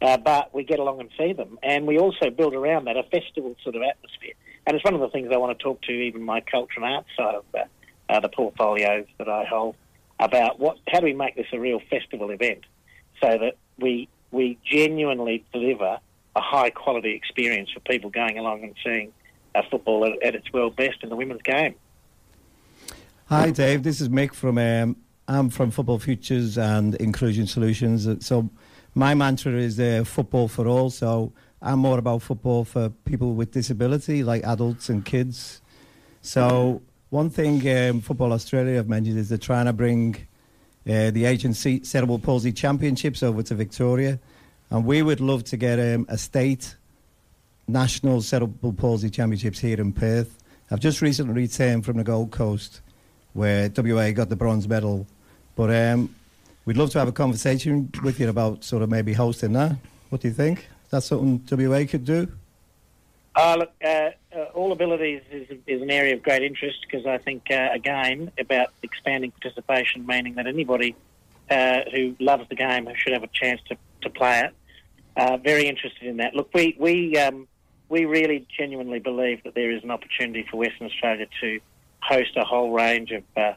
uh, 0.00 0.16
but 0.16 0.54
we 0.54 0.64
get 0.64 0.78
along 0.78 0.98
and 1.00 1.10
see 1.18 1.32
them, 1.34 1.58
and 1.62 1.86
we 1.86 1.98
also 1.98 2.30
build 2.30 2.54
around 2.54 2.86
that 2.86 2.96
a 2.96 3.02
festival 3.04 3.54
sort 3.62 3.76
of 3.76 3.82
atmosphere. 3.82 4.32
And 4.66 4.76
it's 4.76 4.84
one 4.84 4.94
of 4.94 5.00
the 5.00 5.08
things 5.08 5.28
I 5.32 5.36
want 5.36 5.56
to 5.58 5.62
talk 5.62 5.82
to 5.82 5.92
even 5.92 6.22
my 6.22 6.40
culture 6.40 6.74
and 6.76 6.84
arts 6.84 7.08
side 7.16 7.34
of 7.34 7.44
uh, 8.08 8.20
the 8.20 8.28
portfolios 8.28 9.06
that 9.18 9.28
I 9.28 9.44
hold 9.44 9.76
about 10.18 10.58
what 10.58 10.78
how 10.88 11.00
do 11.00 11.04
we 11.04 11.12
make 11.12 11.36
this 11.36 11.46
a 11.52 11.58
real 11.58 11.80
festival 11.90 12.30
event 12.30 12.64
so 13.20 13.38
that 13.38 13.56
we 13.78 14.08
we 14.30 14.58
genuinely 14.64 15.44
deliver 15.52 15.98
a 16.34 16.40
high 16.40 16.70
quality 16.70 17.12
experience 17.12 17.70
for 17.70 17.80
people 17.80 18.08
going 18.08 18.38
along 18.38 18.62
and 18.62 18.74
seeing 18.82 19.12
uh, 19.54 19.62
football 19.70 20.06
at, 20.06 20.22
at 20.22 20.34
its 20.34 20.50
world 20.52 20.74
best 20.74 21.02
in 21.02 21.10
the 21.10 21.16
women's 21.16 21.42
game. 21.42 21.74
Hi, 23.32 23.50
Dave. 23.50 23.82
This 23.82 24.02
is 24.02 24.10
Mick 24.10 24.34
from. 24.34 24.58
Um, 24.58 24.94
I'm 25.26 25.48
from 25.48 25.70
Football 25.70 25.98
Futures 25.98 26.58
and 26.58 26.94
Inclusion 26.96 27.46
Solutions. 27.46 28.06
So, 28.26 28.50
my 28.94 29.14
mantra 29.14 29.52
is 29.52 29.80
uh, 29.80 30.04
football 30.04 30.48
for 30.48 30.68
all. 30.68 30.90
So, 30.90 31.32
I'm 31.62 31.78
more 31.78 31.98
about 31.98 32.20
football 32.20 32.66
for 32.66 32.90
people 33.06 33.32
with 33.32 33.50
disability, 33.50 34.22
like 34.22 34.44
adults 34.44 34.90
and 34.90 35.02
kids. 35.02 35.62
So, 36.20 36.82
one 37.08 37.30
thing 37.30 37.66
um, 37.74 38.02
Football 38.02 38.34
Australia 38.34 38.74
have 38.74 38.90
mentioned 38.90 39.16
is 39.18 39.30
they're 39.30 39.38
trying 39.38 39.64
to 39.64 39.72
bring 39.72 40.14
uh, 40.86 41.10
the 41.10 41.24
Agency 41.24 41.82
Cerebral 41.84 42.18
Palsy 42.18 42.52
Championships 42.52 43.22
over 43.22 43.42
to 43.44 43.54
Victoria, 43.54 44.20
and 44.68 44.84
we 44.84 45.00
would 45.00 45.20
love 45.20 45.42
to 45.44 45.56
get 45.56 45.78
um, 45.78 46.04
a 46.10 46.18
state 46.18 46.76
national 47.66 48.20
cerebral 48.20 48.74
palsy 48.74 49.08
championships 49.08 49.58
here 49.58 49.80
in 49.80 49.94
Perth. 49.94 50.38
I've 50.70 50.80
just 50.80 51.00
recently 51.00 51.32
returned 51.32 51.86
from 51.86 51.96
the 51.96 52.04
Gold 52.04 52.30
Coast 52.30 52.82
where 53.32 53.70
WA 53.76 54.10
got 54.10 54.28
the 54.28 54.36
bronze 54.36 54.68
medal. 54.68 55.06
But 55.56 55.70
um, 55.74 56.14
we'd 56.64 56.76
love 56.76 56.90
to 56.90 56.98
have 56.98 57.08
a 57.08 57.12
conversation 57.12 57.90
with 58.02 58.20
you 58.20 58.28
about 58.28 58.64
sort 58.64 58.82
of 58.82 58.90
maybe 58.90 59.12
hosting 59.12 59.52
that. 59.54 59.76
What 60.10 60.20
do 60.20 60.28
you 60.28 60.34
think? 60.34 60.66
That's 60.90 61.06
something 61.06 61.42
WA 61.50 61.84
could 61.88 62.04
do? 62.04 62.28
Uh, 63.34 63.56
look, 63.60 63.72
uh, 63.82 64.10
uh, 64.36 64.44
all 64.54 64.72
abilities 64.72 65.22
is, 65.30 65.58
is 65.66 65.80
an 65.80 65.90
area 65.90 66.14
of 66.14 66.22
great 66.22 66.42
interest 66.42 66.78
because 66.86 67.06
I 67.06 67.16
think, 67.16 67.50
uh, 67.50 67.68
again, 67.72 68.30
about 68.38 68.68
expanding 68.82 69.30
participation, 69.30 70.06
meaning 70.06 70.34
that 70.34 70.46
anybody 70.46 70.94
uh, 71.50 71.80
who 71.94 72.14
loves 72.20 72.46
the 72.50 72.54
game 72.54 72.88
should 72.96 73.14
have 73.14 73.22
a 73.22 73.28
chance 73.28 73.60
to, 73.68 73.76
to 74.02 74.10
play 74.10 74.40
it. 74.40 74.54
Uh, 75.16 75.38
very 75.38 75.66
interested 75.66 76.08
in 76.08 76.18
that. 76.18 76.34
Look, 76.34 76.50
we, 76.54 76.76
we, 76.78 77.16
um, 77.16 77.48
we 77.88 78.04
really 78.04 78.46
genuinely 78.58 78.98
believe 78.98 79.42
that 79.44 79.54
there 79.54 79.70
is 79.70 79.82
an 79.82 79.90
opportunity 79.90 80.46
for 80.50 80.58
Western 80.58 80.86
Australia 80.86 81.26
to 81.40 81.60
host 82.02 82.36
a 82.36 82.44
whole 82.44 82.72
range 82.72 83.10
of, 83.12 83.22
uh, 83.36 83.52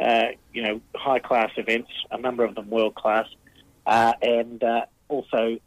uh, 0.00 0.28
you 0.52 0.62
know, 0.62 0.80
high 0.94 1.18
class 1.18 1.50
events, 1.56 1.90
a 2.10 2.18
number 2.18 2.44
of 2.44 2.54
them 2.54 2.70
world 2.70 2.94
class, 2.94 3.26
uh, 3.86 4.12
and 4.22 4.62
uh, 4.62 4.86
also 5.08 5.58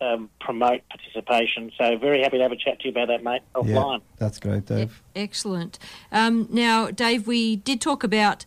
um, 0.00 0.30
promote 0.40 0.82
participation. 0.88 1.70
So 1.78 1.96
very 1.98 2.22
happy 2.22 2.38
to 2.38 2.42
have 2.42 2.52
a 2.52 2.56
chat 2.56 2.80
to 2.80 2.84
you 2.86 2.90
about 2.90 3.08
that, 3.08 3.22
mate, 3.22 3.42
offline. 3.54 3.98
Yeah, 3.98 4.04
that's 4.18 4.40
great, 4.40 4.66
Dave. 4.66 5.02
Excellent. 5.14 5.78
Um, 6.10 6.48
now, 6.50 6.90
Dave, 6.90 7.26
we 7.26 7.56
did 7.56 7.80
talk 7.80 8.02
about 8.02 8.44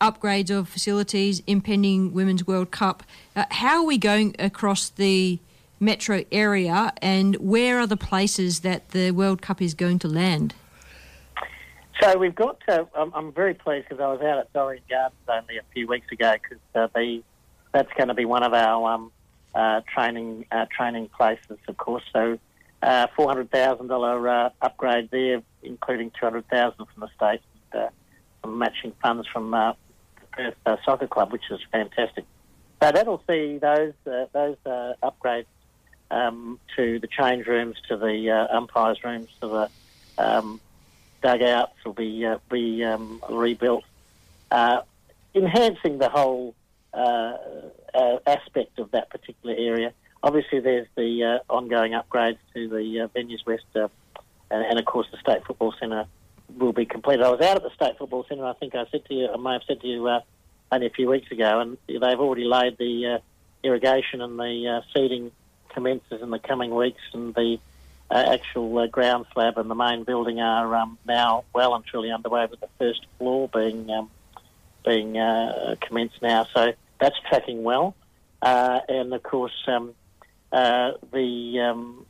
upgrades 0.00 0.50
of 0.50 0.68
facilities, 0.68 1.42
impending 1.46 2.12
Women's 2.12 2.46
World 2.46 2.70
Cup. 2.70 3.02
Uh, 3.34 3.44
how 3.50 3.80
are 3.80 3.86
we 3.86 3.98
going 3.98 4.36
across 4.38 4.90
the 4.90 5.38
metro 5.80 6.24
area, 6.32 6.92
and 7.02 7.36
where 7.36 7.78
are 7.78 7.86
the 7.86 7.96
places 7.96 8.60
that 8.60 8.90
the 8.90 9.10
World 9.10 9.42
Cup 9.42 9.60
is 9.60 9.74
going 9.74 9.98
to 10.00 10.08
land? 10.08 10.54
So 12.00 12.18
we've 12.18 12.34
got. 12.34 12.60
To, 12.68 12.86
I'm, 12.94 13.12
I'm 13.14 13.32
very 13.32 13.54
pleased 13.54 13.88
because 13.88 14.02
I 14.02 14.12
was 14.12 14.20
out 14.20 14.38
at 14.38 14.52
Dorrien 14.52 14.82
Gardens 14.88 15.18
only 15.28 15.56
a 15.56 15.62
few 15.72 15.86
weeks 15.86 16.10
ago 16.12 16.34
because 16.34 16.58
uh, 16.74 16.88
that's 17.72 17.92
going 17.94 18.08
to 18.08 18.14
be 18.14 18.24
one 18.24 18.42
of 18.42 18.52
our 18.52 18.92
um, 18.92 19.12
uh, 19.54 19.80
training 19.92 20.44
uh, 20.50 20.66
training 20.70 21.08
places, 21.08 21.58
of 21.68 21.76
course. 21.76 22.04
So 22.12 22.38
uh, 22.82 23.06
four 23.16 23.28
hundred 23.28 23.50
thousand 23.50 23.86
dollar 23.86 24.28
uh, 24.28 24.50
upgrade 24.60 25.10
there, 25.10 25.42
including 25.62 26.10
two 26.10 26.26
hundred 26.26 26.46
thousand 26.48 26.84
from 26.92 27.00
the 27.00 27.08
state, 27.16 27.40
and, 27.72 27.82
uh, 27.84 27.88
some 28.42 28.58
matching 28.58 28.92
funds 29.02 29.26
from 29.32 29.54
uh, 29.54 29.72
the 30.36 30.54
Perth 30.64 30.80
Soccer 30.84 31.06
Club, 31.06 31.32
which 31.32 31.50
is 31.50 31.60
fantastic. 31.72 32.24
So 32.82 32.92
that'll 32.92 33.22
see 33.26 33.56
those 33.56 33.94
those 34.04 34.56
upgrades 35.02 35.46
um, 36.10 36.60
to 36.76 36.98
the 36.98 37.06
change 37.06 37.46
rooms, 37.46 37.76
to 37.88 37.96
the 37.96 38.48
umpires' 38.52 39.02
rooms, 39.02 39.28
to 39.40 39.48
the 39.48 39.70
um, 40.18 40.60
dugouts 41.26 41.84
will 41.84 41.92
be 41.92 42.24
uh, 42.24 42.38
be 42.50 42.84
um, 42.84 43.22
rebuilt, 43.30 43.84
uh, 44.50 44.82
enhancing 45.34 45.98
the 45.98 46.08
whole 46.08 46.54
uh, 46.94 47.36
uh, 47.94 48.18
aspect 48.26 48.78
of 48.78 48.90
that 48.92 49.10
particular 49.10 49.54
area. 49.56 49.92
Obviously, 50.22 50.60
there's 50.60 50.88
the 50.96 51.24
uh, 51.24 51.52
ongoing 51.52 51.92
upgrades 51.92 52.38
to 52.54 52.68
the 52.68 53.08
Venues 53.14 53.44
West 53.46 53.64
and, 54.50 54.64
and 54.64 54.78
of 54.78 54.84
course 54.84 55.06
the 55.10 55.18
State 55.18 55.44
Football 55.46 55.74
Centre 55.78 56.06
will 56.56 56.72
be 56.72 56.86
completed. 56.86 57.24
I 57.24 57.30
was 57.30 57.40
out 57.40 57.56
at 57.56 57.62
the 57.62 57.70
State 57.70 57.98
Football 57.98 58.24
Centre. 58.28 58.46
I 58.46 58.52
think 58.54 58.74
I 58.74 58.86
said 58.90 59.04
to 59.06 59.14
you, 59.14 59.28
I 59.28 59.36
may 59.36 59.52
have 59.54 59.62
said 59.66 59.80
to 59.80 59.86
you 59.86 60.06
uh, 60.06 60.20
only 60.70 60.86
a 60.86 60.90
few 60.90 61.08
weeks 61.08 61.30
ago, 61.30 61.60
and 61.60 61.76
they've 61.88 62.20
already 62.20 62.44
laid 62.44 62.78
the 62.78 63.06
uh, 63.06 63.18
irrigation 63.62 64.20
and 64.20 64.38
the 64.38 64.68
uh, 64.68 64.80
seeding 64.94 65.32
commences 65.70 66.22
in 66.22 66.30
the 66.30 66.38
coming 66.38 66.74
weeks, 66.74 67.02
and 67.12 67.34
the 67.34 67.54
uh, 67.54 67.58
actual 68.10 68.78
uh, 68.78 68.86
ground 68.86 69.26
slab 69.32 69.58
and 69.58 69.70
the 69.70 69.74
main 69.74 70.04
building 70.04 70.40
are 70.40 70.74
um, 70.76 70.98
now 71.06 71.44
well 71.52 71.74
and 71.74 71.84
truly 71.84 72.10
underway, 72.10 72.46
with 72.46 72.60
the 72.60 72.68
first 72.78 73.06
floor 73.18 73.48
being 73.48 73.90
um, 73.90 74.10
being 74.84 75.18
uh, 75.18 75.74
commenced 75.80 76.22
now. 76.22 76.46
So 76.54 76.72
that's 77.00 77.16
tracking 77.28 77.64
well, 77.64 77.94
uh, 78.42 78.80
and 78.88 79.12
of 79.12 79.22
course 79.22 79.66
um, 79.66 79.94
the 80.50 81.60
um, 81.60 82.06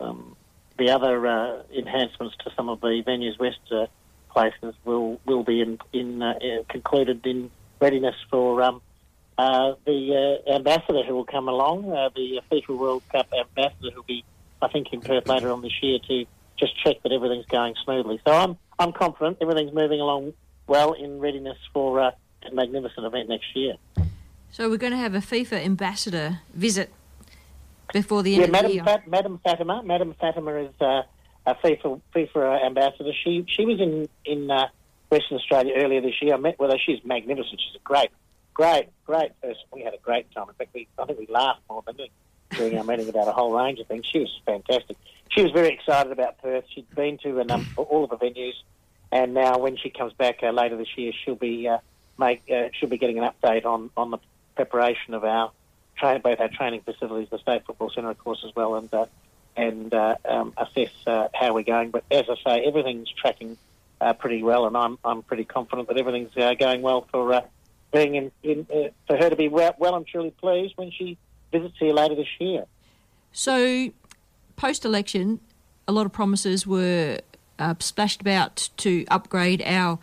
um, 0.00 0.36
the 0.78 0.90
other 0.90 1.64
enhancements 1.76 2.36
to 2.44 2.50
some 2.56 2.68
of 2.68 2.80
the 2.80 3.02
venues 3.06 3.38
west 3.38 3.90
places 4.32 4.74
will 4.84 5.20
will 5.26 5.44
be 5.44 5.60
in, 5.60 5.78
in 5.92 6.22
uh, 6.22 6.34
concluded 6.68 7.24
in 7.26 7.50
readiness 7.80 8.14
for 8.30 8.62
um, 8.62 8.80
uh, 9.38 9.74
the 9.84 10.40
uh, 10.48 10.54
ambassador 10.54 11.02
who 11.02 11.14
will 11.14 11.24
come 11.24 11.48
along, 11.48 11.82
the 12.14 12.40
FIFA 12.50 12.78
World 12.78 13.02
Cup 13.10 13.28
ambassador 13.38 13.90
who 13.90 13.96
will 13.96 14.02
be, 14.04 14.24
I 14.62 14.68
think, 14.68 14.92
in 14.92 15.00
Perth 15.00 15.26
later 15.28 15.50
on 15.50 15.62
this 15.62 15.82
year 15.82 15.98
to 16.08 16.24
just 16.58 16.80
check 16.82 17.02
that 17.02 17.12
everything's 17.12 17.46
going 17.46 17.74
smoothly. 17.84 18.20
So 18.26 18.32
I'm 18.32 18.56
I'm 18.78 18.92
confident 18.92 19.38
everything's 19.40 19.74
moving 19.74 20.00
along 20.00 20.32
well 20.66 20.92
in 20.92 21.18
readiness 21.20 21.58
for 21.72 22.00
uh, 22.00 22.10
a 22.50 22.54
magnificent 22.54 23.06
event 23.06 23.28
next 23.28 23.54
year. 23.54 23.74
So 24.50 24.68
we're 24.68 24.76
going 24.76 24.92
to 24.92 24.98
have 24.98 25.14
a 25.14 25.20
FIFA 25.20 25.64
ambassador 25.64 26.40
visit 26.54 26.92
before 27.92 28.22
the 28.22 28.34
end 28.34 28.40
yeah, 28.40 28.46
of 28.46 28.52
Madam, 28.52 28.70
the 28.70 28.74
year. 28.74 28.84
Fat, 28.84 29.08
Madam 29.08 29.40
Fatima. 29.42 29.82
Madam 29.82 30.14
Fatima 30.20 30.54
is 30.56 30.72
uh, 30.80 31.02
a 31.46 31.54
FIFA 31.54 32.00
FIFA 32.14 32.64
ambassador. 32.66 33.12
She 33.24 33.44
she 33.48 33.64
was 33.64 33.80
in 33.80 34.08
in 34.24 34.50
uh, 34.50 34.68
Western 35.10 35.38
Australia 35.38 35.74
earlier 35.76 36.00
this 36.00 36.14
year. 36.20 36.34
I 36.34 36.38
met 36.38 36.58
with 36.58 36.70
her. 36.70 36.78
She's 36.78 37.04
magnificent. 37.04 37.60
She's 37.60 37.76
a 37.76 37.84
great, 37.84 38.10
great, 38.54 38.88
great 39.04 39.40
person. 39.40 39.62
We 39.72 39.82
had 39.82 39.94
a 39.94 39.98
great 39.98 40.30
time. 40.32 40.48
In 40.48 40.54
fact, 40.54 40.70
we 40.74 40.86
I 40.98 41.04
think 41.06 41.18
we 41.18 41.26
laughed 41.26 41.62
more 41.68 41.82
than 41.86 41.96
we 41.98 42.10
during 42.52 42.78
our 42.78 42.84
meeting 42.84 43.08
about 43.08 43.28
a 43.28 43.32
whole 43.32 43.52
range 43.56 43.78
of 43.78 43.86
things. 43.86 44.06
She 44.06 44.20
was 44.20 44.40
fantastic. 44.46 44.96
She 45.30 45.42
was 45.42 45.52
very 45.52 45.68
excited 45.68 46.12
about 46.12 46.38
Perth. 46.42 46.64
She'd 46.74 46.92
been 46.94 47.18
to 47.18 47.40
a 47.40 47.44
num- 47.44 47.66
all 47.76 48.04
of 48.04 48.10
the 48.10 48.16
venues, 48.16 48.54
and 49.10 49.34
now 49.34 49.58
when 49.58 49.76
she 49.76 49.90
comes 49.90 50.12
back 50.12 50.42
uh, 50.42 50.50
later 50.50 50.76
this 50.76 50.96
year, 50.96 51.12
she'll 51.24 51.34
be 51.34 51.68
uh, 51.68 51.78
make 52.18 52.42
uh, 52.50 52.68
she'll 52.78 52.88
be 52.88 52.98
getting 52.98 53.18
an 53.18 53.30
update 53.30 53.64
on 53.64 53.90
on 53.96 54.10
the 54.10 54.18
preparation 54.56 55.14
of 55.14 55.24
our 55.24 55.50
train, 55.96 56.20
both 56.20 56.40
our 56.40 56.48
training 56.48 56.82
facilities, 56.82 57.28
the 57.30 57.38
State 57.38 57.64
Football 57.66 57.90
Centre, 57.90 58.10
of 58.10 58.18
course, 58.18 58.44
as 58.46 58.54
well, 58.54 58.76
and 58.76 58.92
uh, 58.92 59.06
and 59.56 59.92
uh, 59.92 60.16
um, 60.24 60.52
assess 60.56 60.92
uh, 61.06 61.28
how 61.34 61.54
we're 61.54 61.62
going. 61.62 61.90
But 61.90 62.04
as 62.10 62.24
I 62.28 62.36
say, 62.44 62.64
everything's 62.64 63.10
tracking 63.10 63.56
uh, 64.00 64.12
pretty 64.14 64.42
well, 64.42 64.66
and 64.66 64.76
I'm 64.76 64.98
I'm 65.04 65.22
pretty 65.22 65.44
confident 65.44 65.88
that 65.88 65.98
everything's 65.98 66.36
uh, 66.36 66.54
going 66.54 66.82
well 66.82 67.06
for 67.10 67.32
uh, 67.32 67.42
being 67.92 68.14
in, 68.14 68.32
in 68.42 68.66
uh, 68.72 68.88
for 69.06 69.16
her 69.16 69.30
to 69.30 69.36
be 69.36 69.48
well, 69.48 69.74
well 69.78 69.94
and 69.94 70.06
truly 70.06 70.30
pleased 70.30 70.76
when 70.76 70.90
she 70.90 71.18
visits 71.52 71.74
you 71.80 71.92
later 71.92 72.14
this 72.14 72.26
year. 72.40 72.64
So, 73.32 73.90
post 74.56 74.84
election, 74.84 75.40
a 75.86 75.92
lot 75.92 76.06
of 76.06 76.12
promises 76.12 76.66
were 76.66 77.18
uh, 77.58 77.74
splashed 77.78 78.20
about 78.20 78.70
to 78.78 79.04
upgrade 79.08 79.62
our 79.64 79.98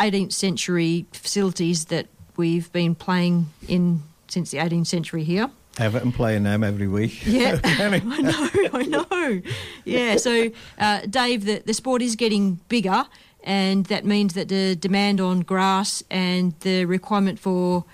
18th 0.00 0.32
century 0.32 1.06
facilities 1.12 1.86
that 1.86 2.06
we've 2.36 2.72
been 2.72 2.94
playing 2.94 3.46
in 3.68 4.02
since 4.28 4.50
the 4.50 4.58
18th 4.58 4.86
century 4.86 5.24
here. 5.24 5.50
Everton 5.78 6.12
playing 6.12 6.42
them 6.42 6.62
every 6.64 6.86
week. 6.86 7.24
Yeah, 7.24 7.58
I 7.64 7.98
know, 7.98 8.68
I 8.72 8.82
know. 8.82 9.42
Yeah, 9.84 10.16
so 10.16 10.50
uh, 10.78 11.00
Dave, 11.08 11.44
the, 11.44 11.62
the 11.64 11.74
sport 11.74 12.02
is 12.02 12.16
getting 12.16 12.60
bigger, 12.68 13.06
and 13.44 13.86
that 13.86 14.04
means 14.04 14.34
that 14.34 14.48
the 14.48 14.76
demand 14.76 15.20
on 15.20 15.40
grass 15.40 16.02
and 16.10 16.54
the 16.60 16.84
requirement 16.84 17.38
for 17.38 17.84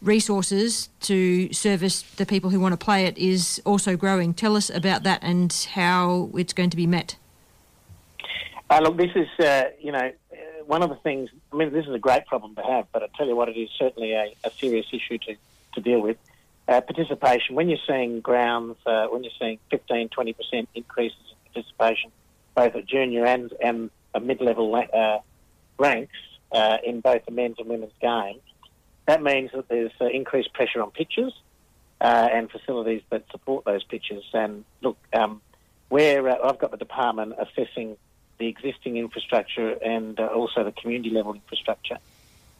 resources 0.00 0.88
to 1.00 1.52
service 1.52 2.02
the 2.02 2.26
people 2.26 2.50
who 2.50 2.60
want 2.60 2.72
to 2.72 2.84
play 2.84 3.04
it 3.04 3.18
is 3.18 3.60
also 3.64 3.96
growing. 3.96 4.32
Tell 4.32 4.56
us 4.56 4.70
about 4.70 5.02
that 5.02 5.20
and 5.22 5.52
how 5.72 6.30
it's 6.34 6.52
going 6.52 6.70
to 6.70 6.76
be 6.76 6.86
met. 6.86 7.16
Uh, 8.70 8.80
look, 8.80 8.96
this 8.96 9.10
is, 9.14 9.28
uh, 9.44 9.64
you 9.80 9.92
know, 9.92 10.12
uh, 10.32 10.36
one 10.66 10.82
of 10.82 10.90
the 10.90 10.96
things, 10.96 11.30
I 11.52 11.56
mean, 11.56 11.72
this 11.72 11.86
is 11.86 11.94
a 11.94 11.98
great 11.98 12.26
problem 12.26 12.54
to 12.56 12.62
have, 12.62 12.86
but 12.92 13.02
I 13.02 13.06
tell 13.16 13.26
you 13.26 13.34
what, 13.34 13.48
it 13.48 13.56
is 13.56 13.70
certainly 13.78 14.12
a, 14.12 14.34
a 14.44 14.50
serious 14.50 14.86
issue 14.92 15.18
to, 15.18 15.36
to 15.74 15.80
deal 15.80 16.00
with. 16.00 16.18
Uh, 16.68 16.82
participation, 16.82 17.54
when 17.54 17.70
you're 17.70 17.78
seeing 17.86 18.20
grounds, 18.20 18.76
uh, 18.84 19.06
when 19.06 19.24
you're 19.24 19.32
seeing 19.38 19.58
15, 19.70 20.10
20% 20.10 20.66
increases 20.74 21.18
in 21.30 21.52
participation, 21.52 22.12
both 22.54 22.74
at 22.76 22.84
junior 22.84 23.24
and, 23.24 23.54
and 23.62 23.90
mid-level 24.20 24.74
uh, 24.74 25.18
ranks 25.78 26.12
in 26.84 27.00
both 27.00 27.24
the 27.24 27.30
men's 27.30 27.56
and 27.58 27.68
women's 27.68 27.92
games, 28.02 28.42
that 29.08 29.22
means 29.22 29.50
that 29.54 29.66
there's 29.68 29.90
uh, 30.02 30.04
increased 30.04 30.52
pressure 30.52 30.82
on 30.82 30.90
pitches 30.90 31.32
uh, 31.98 32.28
and 32.30 32.50
facilities 32.50 33.00
that 33.08 33.24
support 33.30 33.64
those 33.64 33.82
pitches. 33.82 34.22
And 34.34 34.66
look, 34.82 34.98
um, 35.14 35.40
where 35.88 36.28
uh, 36.28 36.46
I've 36.46 36.58
got 36.58 36.72
the 36.72 36.76
department 36.76 37.32
assessing 37.38 37.96
the 38.36 38.48
existing 38.48 38.98
infrastructure 38.98 39.70
and 39.70 40.20
uh, 40.20 40.26
also 40.26 40.62
the 40.62 40.72
community 40.72 41.08
level 41.08 41.32
infrastructure, 41.32 41.96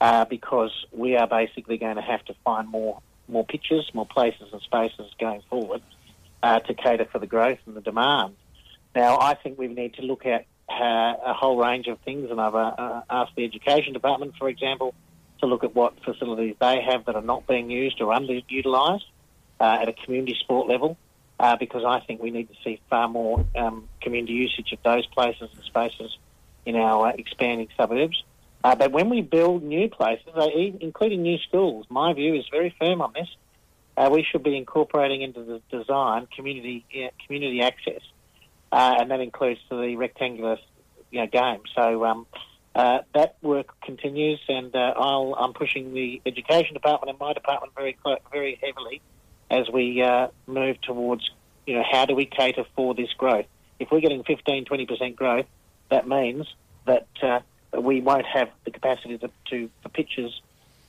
uh, 0.00 0.24
because 0.24 0.72
we 0.90 1.16
are 1.16 1.26
basically 1.26 1.76
going 1.76 1.96
to 1.96 2.02
have 2.02 2.24
to 2.24 2.34
find 2.44 2.66
more 2.66 3.02
more 3.28 3.44
pitches, 3.44 3.84
more 3.92 4.06
places 4.06 4.48
and 4.50 4.62
spaces 4.62 5.12
going 5.20 5.42
forward 5.50 5.82
uh, 6.42 6.60
to 6.60 6.72
cater 6.72 7.04
for 7.12 7.18
the 7.18 7.26
growth 7.26 7.58
and 7.66 7.76
the 7.76 7.82
demand. 7.82 8.34
Now, 8.94 9.18
I 9.20 9.34
think 9.34 9.58
we 9.58 9.68
need 9.68 9.92
to 9.94 10.02
look 10.02 10.24
at 10.24 10.46
a 10.70 11.34
whole 11.34 11.58
range 11.58 11.88
of 11.88 11.98
things, 12.06 12.30
and 12.30 12.40
I've 12.40 12.54
asked 13.10 13.36
the 13.36 13.44
education 13.44 13.92
department, 13.92 14.36
for 14.38 14.48
example, 14.48 14.94
to 15.40 15.46
look 15.46 15.64
at 15.64 15.74
what 15.74 15.94
facilities 16.04 16.56
they 16.60 16.80
have 16.80 17.04
that 17.06 17.14
are 17.14 17.22
not 17.22 17.46
being 17.46 17.70
used 17.70 18.00
or 18.00 18.14
underutilised 18.14 19.04
uh, 19.60 19.78
at 19.80 19.88
a 19.88 19.92
community 19.92 20.36
sport 20.40 20.68
level, 20.68 20.96
uh, 21.40 21.56
because 21.56 21.84
I 21.84 22.00
think 22.00 22.22
we 22.22 22.30
need 22.30 22.48
to 22.48 22.54
see 22.64 22.80
far 22.90 23.08
more 23.08 23.44
um, 23.56 23.88
community 24.00 24.34
usage 24.34 24.72
of 24.72 24.82
those 24.82 25.06
places 25.06 25.50
and 25.54 25.64
spaces 25.64 26.16
in 26.66 26.76
our 26.76 27.08
uh, 27.08 27.12
expanding 27.16 27.68
suburbs. 27.76 28.22
Uh, 28.64 28.74
but 28.74 28.90
when 28.90 29.08
we 29.08 29.22
build 29.22 29.62
new 29.62 29.88
places, 29.88 30.28
uh, 30.34 30.48
including 30.80 31.22
new 31.22 31.38
schools, 31.38 31.86
my 31.88 32.12
view 32.12 32.34
is 32.34 32.44
very 32.50 32.74
firm 32.78 33.00
on 33.00 33.12
this. 33.12 33.28
Uh, 33.96 34.08
we 34.12 34.22
should 34.22 34.42
be 34.42 34.56
incorporating 34.56 35.22
into 35.22 35.42
the 35.42 35.60
design 35.70 36.26
community 36.34 36.84
community 37.26 37.62
access, 37.62 38.02
and 38.70 39.10
that 39.10 39.20
includes 39.20 39.60
the 39.70 39.96
rectangular 39.96 40.58
you 41.10 41.20
know, 41.20 41.26
game. 41.26 41.60
So 41.74 42.04
um, 42.04 42.26
uh, 42.74 43.00
that 43.14 43.36
work 43.42 43.68
continues, 43.82 44.40
and 44.48 44.74
uh, 44.74 44.94
I'll, 44.96 45.34
I'm 45.38 45.52
pushing 45.52 45.94
the 45.94 46.20
education 46.26 46.74
department 46.74 47.10
and 47.10 47.18
my 47.18 47.32
department 47.32 47.74
very 47.74 47.96
very 48.30 48.58
heavily 48.62 49.00
as 49.50 49.68
we 49.70 50.02
uh, 50.02 50.28
move 50.46 50.80
towards 50.82 51.30
you 51.66 51.74
know 51.74 51.84
how 51.90 52.04
do 52.04 52.14
we 52.14 52.26
cater 52.26 52.64
for 52.76 52.94
this 52.94 53.12
growth. 53.14 53.46
If 53.78 53.90
we're 53.90 54.00
getting 54.00 54.24
15, 54.24 54.64
20 54.64 54.86
percent 54.86 55.16
growth, 55.16 55.46
that 55.90 56.06
means 56.06 56.46
that 56.86 57.06
uh, 57.22 57.40
we 57.80 58.00
won't 58.00 58.26
have 58.26 58.48
the 58.64 58.70
capacity 58.70 59.18
to, 59.18 59.30
to 59.50 59.70
for 59.82 59.88
pitches 59.88 60.40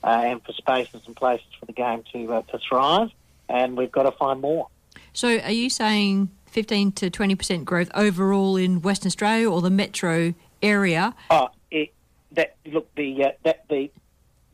uh, 0.03 0.07
and 0.07 0.43
for 0.43 0.53
spaces 0.53 1.01
and 1.05 1.15
places 1.15 1.47
for 1.59 1.65
the 1.65 1.73
game 1.73 2.03
to 2.13 2.33
uh, 2.33 2.41
to 2.43 2.59
thrive, 2.59 3.09
and 3.47 3.77
we've 3.77 3.91
got 3.91 4.03
to 4.03 4.11
find 4.11 4.41
more. 4.41 4.67
So, 5.13 5.39
are 5.39 5.51
you 5.51 5.69
saying 5.69 6.29
15 6.47 6.91
to 6.93 7.09
20% 7.09 7.65
growth 7.65 7.89
overall 7.93 8.57
in 8.57 8.81
Western 8.81 9.07
Australia 9.07 9.49
or 9.49 9.61
the 9.61 9.69
metro 9.69 10.33
area? 10.61 11.15
Oh, 11.29 11.49
it, 11.71 11.93
that 12.31 12.55
look 12.65 12.93
the 12.95 13.25
uh, 13.25 13.31
that 13.43 13.67
the 13.69 13.89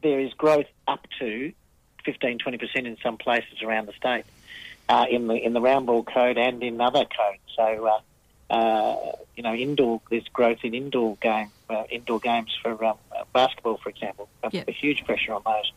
there 0.02 0.20
is 0.20 0.34
growth 0.34 0.68
up 0.88 1.06
to 1.20 1.52
15, 2.06 2.40
20 2.40 2.58
percent 2.58 2.88
in 2.88 2.98
some 3.02 3.18
places 3.18 3.62
around 3.64 3.88
the 3.88 3.94
state, 3.94 4.26
uh, 4.90 5.06
in 5.10 5.28
the 5.28 5.36
in 5.36 5.54
the 5.54 5.62
round 5.62 5.86
ball 5.86 6.04
code 6.04 6.38
and 6.38 6.62
in 6.64 6.80
other 6.82 7.06
codes. 7.06 7.42
So. 7.56 7.88
Uh, 7.88 8.00
uh, 8.48 8.96
you 9.36 9.42
know, 9.42 9.56
indoor. 9.56 10.02
There's 10.12 10.28
growth 10.32 10.60
in 10.64 10.76
indoor 10.76 11.18
game, 11.20 11.50
uh, 11.68 11.86
indoor 11.90 12.20
games 12.20 12.56
for 12.62 12.84
um, 12.86 12.98
basketball, 13.34 13.78
for 13.78 13.90
example. 13.90 14.30
A, 14.44 14.50
Yep. 14.52 14.68
a 14.68 14.72
huge 14.72 15.04
pressure 15.04 15.34
on 15.34 15.42
those. 15.46 15.72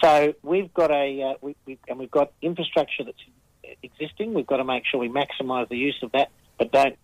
So 0.00 0.34
we've 0.42 0.72
got 0.72 0.90
a, 0.90 1.22
uh, 1.22 1.34
we, 1.42 1.56
we, 1.66 1.78
and 1.88 1.98
we've 1.98 2.10
got 2.10 2.32
infrastructure 2.40 3.04
that's 3.04 3.22
existing. 3.82 4.34
We've 4.34 4.46
got 4.46 4.58
to 4.58 4.64
make 4.64 4.84
sure 4.86 5.00
we 5.00 5.08
maximise 5.08 5.68
the 5.68 5.76
use 5.76 5.98
of 6.02 6.12
that, 6.12 6.30
but 6.58 6.72
don't, 6.72 6.96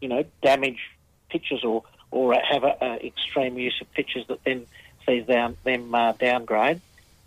you 0.00 0.08
know, 0.08 0.24
damage 0.42 0.78
pitches 1.28 1.64
or 1.64 1.82
or 2.10 2.34
have 2.34 2.64
a, 2.64 2.76
a 2.80 3.06
extreme 3.06 3.58
use 3.58 3.78
of 3.80 3.90
pitches 3.92 4.26
that 4.28 4.42
then 4.44 4.66
sees 5.06 5.26
down 5.26 5.56
them 5.64 5.94
uh, 5.94 6.12
downgrade. 6.12 6.80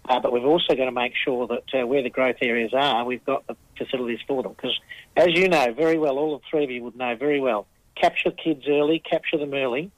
Uh, 0.07 0.19
but 0.19 0.31
we've 0.31 0.45
also 0.45 0.75
got 0.75 0.85
to 0.85 0.91
make 0.91 1.13
sure 1.15 1.47
that 1.47 1.63
uh, 1.79 1.85
where 1.85 2.01
the 2.01 2.09
growth 2.09 2.37
areas 2.41 2.73
are, 2.73 3.05
we've 3.05 3.23
got 3.23 3.45
the 3.47 3.55
facilities 3.77 4.19
for 4.27 4.41
them. 4.41 4.53
Because, 4.53 4.79
as 5.15 5.29
you 5.29 5.47
know 5.47 5.71
very 5.73 5.97
well, 5.97 6.17
all 6.17 6.37
the 6.37 6.43
three 6.49 6.63
of 6.63 6.71
you 6.71 6.83
would 6.83 6.95
know 6.95 7.15
very 7.15 7.39
well, 7.39 7.67
capture 7.95 8.31
kids 8.31 8.67
early, 8.67 8.99
capture 8.99 9.37
them 9.37 9.53
early, 9.53 9.91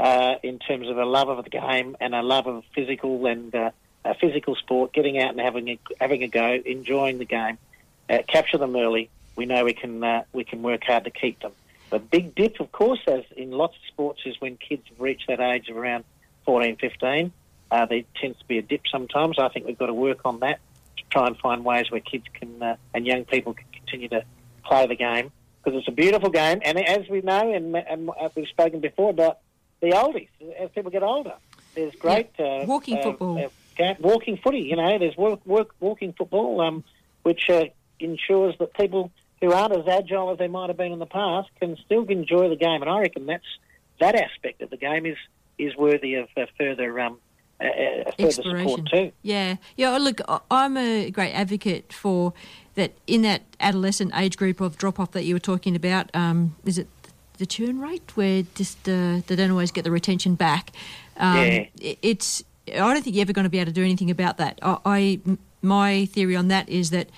uh, 0.00 0.34
in 0.42 0.58
terms 0.58 0.88
of 0.88 0.98
a 0.98 1.04
love 1.04 1.28
of 1.28 1.44
the 1.44 1.50
game 1.50 1.96
and 2.00 2.14
a 2.14 2.22
love 2.22 2.46
of 2.46 2.64
physical 2.74 3.24
and 3.26 3.54
uh, 3.54 3.70
physical 4.20 4.56
sport, 4.56 4.92
getting 4.92 5.18
out 5.18 5.30
and 5.30 5.40
having 5.40 5.68
a, 5.68 5.78
having 6.00 6.22
a 6.22 6.28
go, 6.28 6.60
enjoying 6.64 7.18
the 7.18 7.24
game. 7.24 7.58
Uh, 8.10 8.18
capture 8.28 8.58
them 8.58 8.76
early. 8.76 9.10
We 9.36 9.46
know 9.46 9.64
we 9.64 9.74
can 9.74 10.24
we 10.32 10.44
can 10.44 10.62
work 10.62 10.84
hard 10.84 11.04
to 11.04 11.10
keep 11.10 11.40
them. 11.40 11.52
The 11.90 11.98
big 11.98 12.34
dip, 12.34 12.58
of 12.60 12.72
course, 12.72 13.00
as 13.06 13.22
in 13.36 13.50
lots 13.50 13.76
of 13.76 13.82
sports, 13.88 14.20
is 14.26 14.40
when 14.40 14.56
kids 14.56 14.82
reach 14.98 15.22
that 15.28 15.40
age 15.40 15.68
of 15.68 15.76
around 15.76 16.04
14, 16.44 16.76
15. 16.76 17.32
Uh, 17.70 17.86
there 17.86 18.02
tends 18.20 18.38
to 18.38 18.44
be 18.46 18.58
a 18.58 18.62
dip 18.62 18.82
sometimes. 18.90 19.38
I 19.38 19.48
think 19.48 19.66
we've 19.66 19.78
got 19.78 19.86
to 19.86 19.94
work 19.94 20.20
on 20.24 20.40
that 20.40 20.60
to 20.96 21.04
try 21.10 21.26
and 21.26 21.36
find 21.38 21.64
ways 21.64 21.90
where 21.90 22.00
kids 22.00 22.24
can 22.32 22.62
uh, 22.62 22.76
and 22.94 23.06
young 23.06 23.24
people 23.24 23.54
can 23.54 23.66
continue 23.72 24.08
to 24.08 24.24
play 24.64 24.86
the 24.86 24.96
game 24.96 25.30
because 25.62 25.78
it's 25.78 25.88
a 25.88 25.92
beautiful 25.92 26.30
game. 26.30 26.60
And 26.64 26.78
as 26.78 27.08
we 27.08 27.20
know, 27.22 27.52
and, 27.52 27.76
and 27.76 28.10
we've 28.34 28.48
spoken 28.48 28.80
before 28.80 29.10
about 29.10 29.38
the 29.80 29.90
oldies, 29.90 30.28
as 30.58 30.70
people 30.70 30.90
get 30.90 31.02
older, 31.02 31.34
there's 31.74 31.94
great 31.96 32.30
yeah. 32.38 32.64
walking 32.64 32.98
uh, 32.98 33.02
football, 33.02 33.50
uh, 33.78 33.94
walking 33.98 34.38
footy. 34.38 34.60
You 34.60 34.76
know, 34.76 34.98
there's 34.98 35.16
work, 35.16 35.44
work 35.44 35.70
walking 35.80 36.12
football, 36.12 36.60
um, 36.60 36.84
which 37.22 37.50
uh, 37.50 37.64
ensures 38.00 38.56
that 38.58 38.74
people 38.74 39.10
who 39.40 39.52
aren't 39.52 39.74
as 39.74 39.86
agile 39.86 40.30
as 40.30 40.38
they 40.38 40.48
might 40.48 40.68
have 40.68 40.76
been 40.76 40.92
in 40.92 40.98
the 40.98 41.06
past 41.06 41.48
can 41.60 41.76
still 41.84 42.04
enjoy 42.04 42.48
the 42.48 42.56
game. 42.56 42.82
And 42.82 42.90
I 42.90 43.00
reckon 43.00 43.26
that's 43.26 43.44
that 44.00 44.14
aspect 44.14 44.62
of 44.62 44.70
the 44.70 44.76
game 44.76 45.06
is 45.06 45.16
is 45.58 45.74
worthy 45.76 46.14
of 46.14 46.28
uh, 46.36 46.46
further 46.58 47.00
um, 47.00 47.18
uh, 47.60 48.10
further 48.18 48.30
support 48.30 48.80
too. 48.90 49.12
Yeah, 49.22 49.56
yeah. 49.76 49.96
Look, 49.96 50.20
I'm 50.50 50.76
a 50.76 51.10
great 51.10 51.32
advocate 51.32 51.92
for 51.92 52.32
that 52.74 52.92
in 53.06 53.22
that 53.22 53.42
adolescent 53.60 54.12
age 54.14 54.36
group 54.36 54.60
of 54.60 54.76
drop 54.76 55.00
off 55.00 55.12
that 55.12 55.24
you 55.24 55.34
were 55.34 55.40
talking 55.40 55.74
about. 55.74 56.14
Um, 56.14 56.56
is 56.64 56.78
it 56.78 56.88
the 57.38 57.46
churn 57.46 57.80
rate 57.80 58.16
where 58.16 58.42
just 58.54 58.88
uh, 58.88 59.20
they 59.26 59.36
don't 59.36 59.50
always 59.50 59.70
get 59.70 59.84
the 59.84 59.90
retention 59.90 60.34
back? 60.34 60.72
Um, 61.16 61.36
yeah. 61.36 61.94
It's 62.02 62.44
I 62.68 62.92
don't 62.92 63.02
think 63.02 63.16
you're 63.16 63.22
ever 63.22 63.32
going 63.32 63.44
to 63.44 63.50
be 63.50 63.58
able 63.58 63.70
to 63.70 63.72
do 63.72 63.84
anything 63.84 64.10
about 64.10 64.38
that. 64.38 64.58
I, 64.62 64.78
I 64.84 65.20
my 65.62 66.04
theory 66.06 66.36
on 66.36 66.48
that 66.48 66.68
is 66.68 66.90
that 66.90 67.08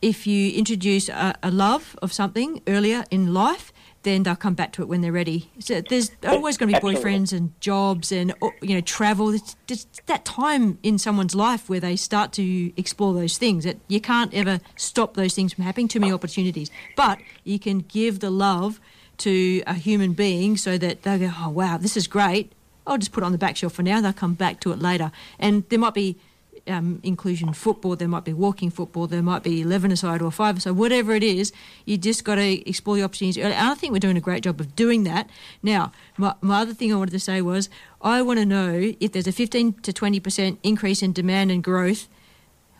if 0.00 0.26
you 0.26 0.52
introduce 0.52 1.08
a, 1.08 1.34
a, 1.42 1.50
love 1.50 1.96
of 2.02 2.12
something 2.12 2.62
earlier 2.66 3.04
in 3.10 3.34
life, 3.34 3.72
then 4.02 4.22
they'll 4.22 4.36
come 4.36 4.54
back 4.54 4.72
to 4.72 4.82
it 4.82 4.86
when 4.86 5.00
they're 5.00 5.12
ready. 5.12 5.50
So 5.58 5.80
there's 5.80 6.12
always 6.24 6.56
going 6.56 6.72
to 6.72 6.80
be 6.80 6.86
boyfriends 6.86 7.36
and 7.36 7.58
jobs 7.60 8.12
and 8.12 8.32
you 8.62 8.74
know 8.74 8.80
travel. 8.80 9.34
It's 9.34 9.56
just 9.66 10.06
that 10.06 10.24
time 10.24 10.78
in 10.82 10.98
someone's 10.98 11.34
life 11.34 11.68
where 11.68 11.80
they 11.80 11.96
start 11.96 12.32
to 12.34 12.72
explore 12.80 13.12
those 13.12 13.38
things. 13.38 13.64
That 13.64 13.78
you 13.88 14.00
can't 14.00 14.32
ever 14.32 14.60
stop 14.76 15.14
those 15.14 15.34
things 15.34 15.52
from 15.52 15.64
happening. 15.64 15.88
Too 15.88 16.00
many 16.00 16.12
opportunities, 16.12 16.70
but 16.96 17.18
you 17.44 17.58
can 17.58 17.80
give 17.80 18.20
the 18.20 18.30
love 18.30 18.80
to 19.18 19.62
a 19.66 19.74
human 19.74 20.12
being 20.12 20.56
so 20.56 20.78
that 20.78 21.02
they 21.02 21.18
go, 21.18 21.32
oh 21.38 21.48
wow, 21.48 21.76
this 21.76 21.96
is 21.96 22.06
great. 22.06 22.52
I'll 22.86 22.98
just 22.98 23.12
put 23.12 23.22
it 23.22 23.26
on 23.26 23.32
the 23.32 23.38
back 23.38 23.56
shelf 23.56 23.74
for 23.74 23.82
now. 23.82 24.00
They'll 24.00 24.12
come 24.12 24.34
back 24.34 24.60
to 24.60 24.72
it 24.72 24.78
later, 24.78 25.10
and 25.38 25.68
there 25.68 25.78
might 25.78 25.94
be 25.94 26.16
um, 26.68 27.00
inclusion 27.02 27.52
football, 27.52 27.96
there 27.96 28.08
might 28.08 28.24
be 28.24 28.32
walking 28.32 28.70
football, 28.70 29.06
there 29.06 29.22
might 29.22 29.42
be 29.42 29.62
11 29.62 29.92
aside 29.92 30.22
or 30.22 30.30
5 30.30 30.58
aside, 30.58 30.70
whatever 30.72 31.14
it 31.14 31.22
is, 31.22 31.52
you 31.84 31.96
just 31.96 32.24
got 32.24 32.36
to 32.36 32.68
explore 32.68 32.96
the 32.96 33.02
opportunities 33.02 33.42
early. 33.42 33.54
And 33.54 33.68
I 33.68 33.74
think 33.74 33.92
we're 33.92 33.98
doing 33.98 34.16
a 34.16 34.20
great 34.20 34.42
job 34.42 34.60
of 34.60 34.76
doing 34.76 35.04
that. 35.04 35.28
Now, 35.62 35.92
my, 36.16 36.34
my 36.40 36.60
other 36.60 36.74
thing 36.74 36.92
I 36.92 36.96
wanted 36.96 37.12
to 37.12 37.20
say 37.20 37.40
was 37.42 37.68
I 38.00 38.22
want 38.22 38.38
to 38.38 38.46
know 38.46 38.92
if 39.00 39.12
there's 39.12 39.26
a 39.26 39.32
15 39.32 39.74
to 39.74 39.92
20% 39.92 40.58
increase 40.62 41.02
in 41.02 41.12
demand 41.12 41.50
and 41.50 41.62
growth, 41.62 42.08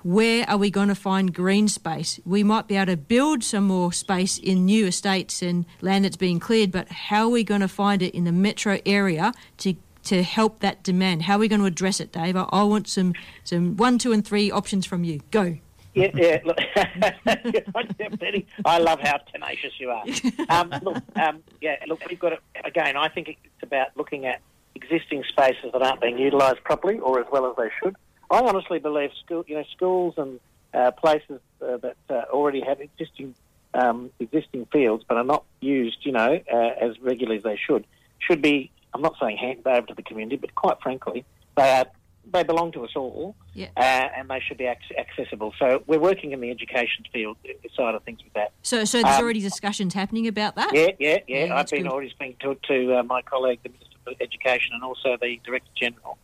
where 0.03 0.49
are 0.49 0.57
we 0.57 0.71
going 0.71 0.89
to 0.89 0.95
find 0.95 1.35
green 1.35 1.69
space? 1.69 2.21
We 2.25 2.45
might 2.45 2.69
be 2.69 2.77
able 2.77 2.93
to 2.93 2.97
build 2.97 3.43
some 3.43 3.65
more 3.65 3.93
space 3.93 4.39
in 4.39 4.65
new 4.65 4.87
estates 4.87 5.43
and 5.43 5.67
land 5.81 6.05
that's 6.05 6.17
being 6.17 6.39
cleared, 6.39 6.71
but 6.71 6.89
how 6.89 7.25
are 7.25 7.31
we 7.31 7.43
going 7.45 7.63
to 7.63 7.69
find 7.69 8.01
it 8.01 8.15
in 8.15 8.25
the 8.25 8.33
metro 8.33 8.79
area 8.87 9.33
to 9.59 9.75
to 10.09 10.23
help 10.23 10.61
that 10.61 10.83
demand? 10.83 11.23
How 11.23 11.37
are 11.37 11.39
we 11.39 11.49
going 11.49 11.61
to 11.61 11.67
address 11.67 12.01
it, 12.01 12.13
Dave? 12.13 12.37
I, 12.37 12.63
want 12.63 12.89
some 12.89 13.15
some 13.45 13.77
one, 13.77 13.99
two, 13.99 14.13
and 14.13 14.27
three 14.27 14.51
options 14.51 14.87
from 14.87 15.05
you. 15.05 15.21
Go. 15.31 15.57
Yeah, 15.95 16.11
yeah. 16.15 16.41
Look, 16.45 16.59
I 18.65 18.79
love 18.79 19.01
how 19.01 19.19
tenacious 19.33 19.73
you 19.79 19.91
are. 19.91 20.05
Um, 20.49 20.73
look, 20.83 21.03
um, 21.17 21.43
yeah. 21.61 21.77
Look, 21.87 22.03
we've 22.09 22.19
got 22.19 22.31
to, 22.31 22.39
again. 22.65 22.97
I 22.97 23.09
think 23.09 23.29
it's 23.29 23.63
about 23.63 23.89
looking 23.97 24.25
at 24.25 24.41
existing 24.75 25.25
spaces 25.29 25.73
that 25.73 25.83
aren't 25.83 26.01
being 26.01 26.19
utilised 26.19 26.65
properly 26.65 26.99
or 26.99 27.21
as 27.21 27.27
well 27.31 27.51
as 27.51 27.57
they 27.57 27.71
should. 27.83 27.97
I 28.31 28.41
honestly 28.41 28.79
believe 28.79 29.11
school, 29.25 29.45
you 29.47 29.57
know, 29.57 29.65
schools 29.75 30.15
and 30.17 30.41
uh, 30.73 30.91
places 30.93 31.41
uh, 31.63 31.79
that 31.79 31.97
uh, 32.09 32.23
already 32.31 32.61
have 32.61 32.81
existing 32.81 33.35
um, 33.75 34.11
existing 34.19 34.67
fields 34.73 35.05
but 35.07 35.17
are 35.19 35.25
not 35.25 35.45
used, 35.61 35.99
you 36.03 36.13
know, 36.13 36.41
uh, 36.53 36.71
as 36.81 36.99
regularly 37.01 37.37
as 37.39 37.43
they 37.43 37.57
should, 37.57 37.87
should 38.19 38.41
be 38.41 38.71
I'm 38.95 39.03
not 39.03 39.15
saying 39.21 39.37
handed 39.37 39.67
over 39.67 39.87
to 39.87 39.95
the 39.95 40.03
community, 40.03 40.37
but 40.37 40.55
quite 40.55 40.81
frankly, 40.83 41.25
they 41.57 41.71
are 41.71 41.87
they 42.33 42.43
belong 42.43 42.73
to 42.73 42.85
us 42.85 42.91
all, 42.95 43.35
yeah. 43.55 43.69
uh, 43.77 43.81
and 43.81 44.29
they 44.29 44.41
should 44.41 44.59
be 44.59 44.67
ac- 44.67 44.97
accessible. 44.99 45.55
So 45.59 45.83
we're 45.87 45.99
working 45.99 46.33
in 46.33 46.41
the 46.41 46.51
education 46.51 47.05
field 47.13 47.37
uh, 47.49 47.53
side 47.75 47.95
of 47.95 48.03
things 48.03 48.23
with 48.23 48.33
that. 48.35 48.53
So, 48.63 48.85
so 48.85 49.01
there's 49.01 49.17
um, 49.17 49.23
already 49.23 49.41
discussions 49.41 49.95
happening 49.95 50.27
about 50.27 50.57
that. 50.57 50.75
Yeah, 50.75 50.91
yeah, 50.99 51.19
yeah. 51.27 51.45
yeah 51.47 51.57
I've 51.57 51.69
been 51.69 51.85
good. 51.85 51.93
already 51.93 52.11
speaking 52.11 52.37
to, 52.41 52.55
to 52.69 52.99
uh, 52.99 53.03
my 53.03 53.23
colleague, 53.23 53.61
the 53.63 53.71
Minister 53.71 53.97
for 54.05 54.13
Education, 54.21 54.75
and 54.75 54.85
also 54.85 55.17
the 55.21 55.41
Director 55.45 55.71
General. 55.75 56.19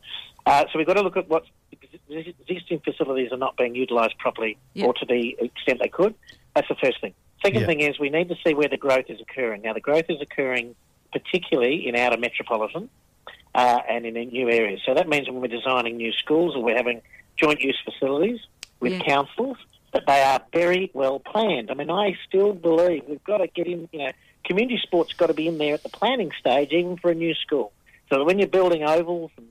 Uh, 0.46 0.64
so 0.70 0.78
we've 0.78 0.86
got 0.86 0.94
to 0.94 1.02
look 1.02 1.16
at 1.16 1.28
what 1.28 1.44
existing 2.10 2.80
facilities 2.80 3.32
are 3.32 3.38
not 3.38 3.56
being 3.56 3.74
utilised 3.74 4.18
properly, 4.18 4.58
or 4.76 4.92
to 4.92 5.06
the 5.06 5.36
extent 5.40 5.80
they 5.80 5.88
could. 5.88 6.14
That's 6.54 6.68
the 6.68 6.76
first 6.76 7.00
thing. 7.00 7.14
Second 7.42 7.62
yeah. 7.62 7.66
thing 7.66 7.80
is 7.80 7.98
we 7.98 8.10
need 8.10 8.28
to 8.28 8.36
see 8.46 8.54
where 8.54 8.68
the 8.68 8.76
growth 8.76 9.06
is 9.08 9.20
occurring. 9.20 9.62
Now, 9.62 9.72
the 9.72 9.80
growth 9.80 10.06
is 10.08 10.20
occurring 10.20 10.74
particularly 11.14 11.88
in 11.88 11.96
outer 11.96 12.18
metropolitan 12.18 12.90
uh, 13.54 13.78
and 13.88 14.04
in 14.04 14.14
new 14.28 14.50
areas. 14.50 14.80
So 14.84 14.92
that 14.94 15.08
means 15.08 15.28
when 15.28 15.40
we're 15.40 15.48
designing 15.48 15.96
new 15.96 16.12
schools 16.12 16.54
or 16.56 16.62
we're 16.62 16.76
having 16.76 17.00
joint 17.36 17.60
use 17.62 17.80
facilities 17.84 18.40
with 18.80 18.92
yeah. 18.92 19.00
councils, 19.00 19.56
that 19.92 20.02
they 20.06 20.22
are 20.22 20.42
very 20.52 20.90
well 20.92 21.20
planned. 21.20 21.70
I 21.70 21.74
mean, 21.74 21.90
I 21.90 22.16
still 22.28 22.52
believe 22.52 23.04
we've 23.06 23.22
got 23.24 23.38
to 23.38 23.46
get 23.46 23.68
in, 23.68 23.88
you 23.92 24.00
know, 24.00 24.12
community 24.44 24.80
sports 24.82 25.12
got 25.12 25.28
to 25.28 25.34
be 25.34 25.46
in 25.46 25.56
there 25.58 25.74
at 25.74 25.84
the 25.84 25.88
planning 25.88 26.32
stage, 26.38 26.72
even 26.72 26.96
for 26.96 27.10
a 27.12 27.14
new 27.14 27.34
school. 27.34 27.72
So 28.10 28.18
that 28.18 28.24
when 28.24 28.38
you're 28.38 28.48
building 28.48 28.82
ovals 28.82 29.30
and 29.36 29.48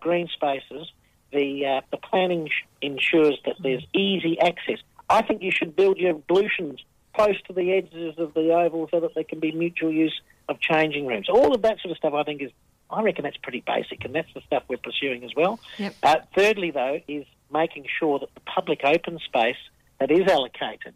green 0.00 0.28
spaces, 0.28 0.92
the 1.32 1.64
uh, 1.66 1.80
the 1.90 1.96
planning 1.96 2.50
ensures 2.82 3.38
that 3.46 3.56
there's 3.62 3.84
easy 3.94 4.38
access. 4.40 4.78
I 5.08 5.22
think 5.22 5.42
you 5.42 5.50
should 5.50 5.74
build 5.74 5.96
your 5.96 6.10
ablutions 6.10 6.84
close 7.14 7.40
to 7.46 7.52
the 7.52 7.72
edges 7.72 8.18
of 8.18 8.34
the 8.34 8.52
oval 8.52 8.88
so 8.90 9.00
that 9.00 9.14
there 9.14 9.24
can 9.24 9.40
be 9.40 9.52
mutual 9.52 9.90
use 9.90 10.20
of 10.50 10.60
changing 10.60 11.06
rooms. 11.06 11.28
All 11.28 11.54
of 11.54 11.62
that 11.62 11.80
sort 11.80 11.92
of 11.92 11.96
stuff, 11.96 12.12
I 12.12 12.24
think, 12.24 12.42
is 12.42 12.50
I 12.90 13.02
reckon 13.02 13.22
that's 13.22 13.36
pretty 13.36 13.62
basic, 13.64 14.04
and 14.04 14.14
that's 14.14 14.32
the 14.34 14.40
stuff 14.42 14.64
we're 14.68 14.76
pursuing 14.76 15.24
as 15.24 15.30
well. 15.36 15.60
Yep. 15.78 15.94
Uh, 16.02 16.16
thirdly, 16.34 16.70
though, 16.72 17.00
is 17.06 17.24
making 17.52 17.86
sure 17.98 18.18
that 18.18 18.34
the 18.34 18.40
public 18.40 18.80
open 18.84 19.18
space 19.24 19.56
that 19.98 20.10
is 20.10 20.28
allocated 20.28 20.94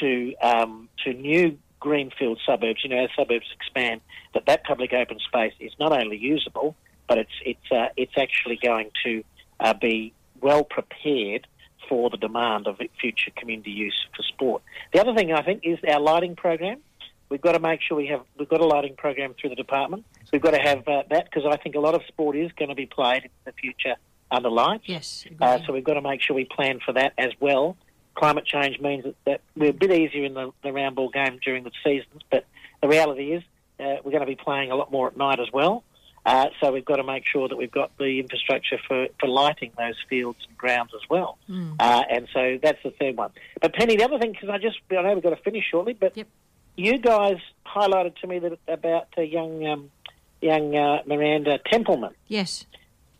to 0.00 0.34
um, 0.42 0.88
to 1.04 1.12
new 1.12 1.58
greenfield 1.80 2.40
suburbs, 2.44 2.80
you 2.82 2.90
know, 2.90 3.04
as 3.04 3.10
suburbs 3.16 3.46
expand, 3.54 4.00
that 4.34 4.46
that 4.46 4.64
public 4.64 4.92
open 4.92 5.18
space 5.20 5.52
is 5.60 5.72
not 5.78 5.92
only 5.92 6.16
usable, 6.16 6.74
but 7.06 7.18
it's 7.18 7.30
it's 7.44 7.72
uh, 7.72 7.88
it's 7.96 8.16
actually 8.16 8.58
going 8.62 8.90
to 9.04 9.22
uh, 9.60 9.74
be 9.74 10.12
well 10.40 10.64
prepared 10.64 11.46
for 11.88 12.10
the 12.10 12.16
demand 12.16 12.66
of 12.66 12.78
future 13.00 13.30
community 13.36 13.70
use 13.70 14.06
for 14.16 14.22
sport. 14.22 14.62
The 14.92 15.00
other 15.00 15.14
thing 15.14 15.32
I 15.32 15.42
think 15.42 15.60
is 15.64 15.78
our 15.88 16.00
lighting 16.00 16.36
program. 16.36 16.80
We've 17.28 17.40
got 17.40 17.52
to 17.52 17.60
make 17.60 17.80
sure 17.82 17.96
we 17.96 18.06
have 18.06 18.22
we've 18.38 18.48
got 18.48 18.60
a 18.60 18.66
lighting 18.66 18.96
program 18.96 19.34
through 19.38 19.50
the 19.50 19.56
department. 19.56 20.04
We've 20.32 20.40
got 20.40 20.52
to 20.52 20.60
have 20.60 20.86
uh, 20.88 21.02
that 21.10 21.24
because 21.26 21.44
I 21.46 21.56
think 21.56 21.74
a 21.74 21.80
lot 21.80 21.94
of 21.94 22.02
sport 22.08 22.36
is 22.36 22.50
going 22.52 22.70
to 22.70 22.74
be 22.74 22.86
played 22.86 23.24
in 23.24 23.30
the 23.44 23.52
future 23.52 23.96
under 24.30 24.50
lights. 24.50 24.84
Yes. 24.86 25.24
Uh, 25.40 25.58
so 25.66 25.72
we've 25.72 25.84
got 25.84 25.94
to 25.94 26.02
make 26.02 26.22
sure 26.22 26.36
we 26.36 26.44
plan 26.44 26.80
for 26.84 26.92
that 26.92 27.12
as 27.18 27.32
well. 27.40 27.76
Climate 28.14 28.44
change 28.44 28.80
means 28.80 29.04
that, 29.04 29.14
that 29.26 29.40
we're 29.56 29.70
a 29.70 29.72
bit 29.72 29.92
easier 29.92 30.24
in 30.24 30.34
the, 30.34 30.50
the 30.62 30.72
round 30.72 30.96
ball 30.96 31.08
game 31.08 31.38
during 31.44 31.64
the 31.64 31.70
seasons, 31.84 32.22
but 32.30 32.44
the 32.82 32.88
reality 32.88 33.32
is 33.32 33.42
uh, 33.78 33.96
we're 34.04 34.10
going 34.10 34.20
to 34.20 34.26
be 34.26 34.36
playing 34.36 34.70
a 34.70 34.74
lot 34.76 34.90
more 34.90 35.06
at 35.06 35.16
night 35.16 35.38
as 35.40 35.48
well. 35.52 35.84
Uh, 36.26 36.48
so 36.60 36.72
we've 36.72 36.84
got 36.84 36.96
to 36.96 37.04
make 37.04 37.24
sure 37.24 37.48
that 37.48 37.56
we've 37.56 37.70
got 37.70 37.96
the 37.96 38.20
infrastructure 38.20 38.78
for, 38.86 39.06
for 39.18 39.28
lighting 39.28 39.72
those 39.78 39.94
fields 40.10 40.38
and 40.46 40.58
grounds 40.58 40.90
as 40.94 41.00
well. 41.08 41.38
Mm. 41.48 41.76
Uh, 41.78 42.02
and 42.10 42.28
so 42.34 42.58
that's 42.62 42.82
the 42.82 42.90
third 42.90 43.16
one. 43.16 43.30
But 43.62 43.72
Penny, 43.72 43.96
the 43.96 44.04
other 44.04 44.18
thing, 44.18 44.32
because 44.32 44.50
I 44.50 44.58
just 44.58 44.78
I 44.90 45.00
know 45.00 45.14
we've 45.14 45.22
got 45.22 45.30
to 45.30 45.36
finish 45.36 45.64
shortly, 45.70 45.94
but 45.94 46.16
yep. 46.16 46.26
You 46.78 46.98
guys 46.98 47.38
highlighted 47.66 48.16
to 48.20 48.26
me 48.26 48.38
that 48.38 48.58
about 48.68 49.08
uh, 49.18 49.22
young 49.22 49.66
um, 49.66 49.90
young 50.40 50.74
uh, 50.76 51.02
Miranda 51.06 51.58
Templeman. 51.70 52.14
Yes. 52.28 52.64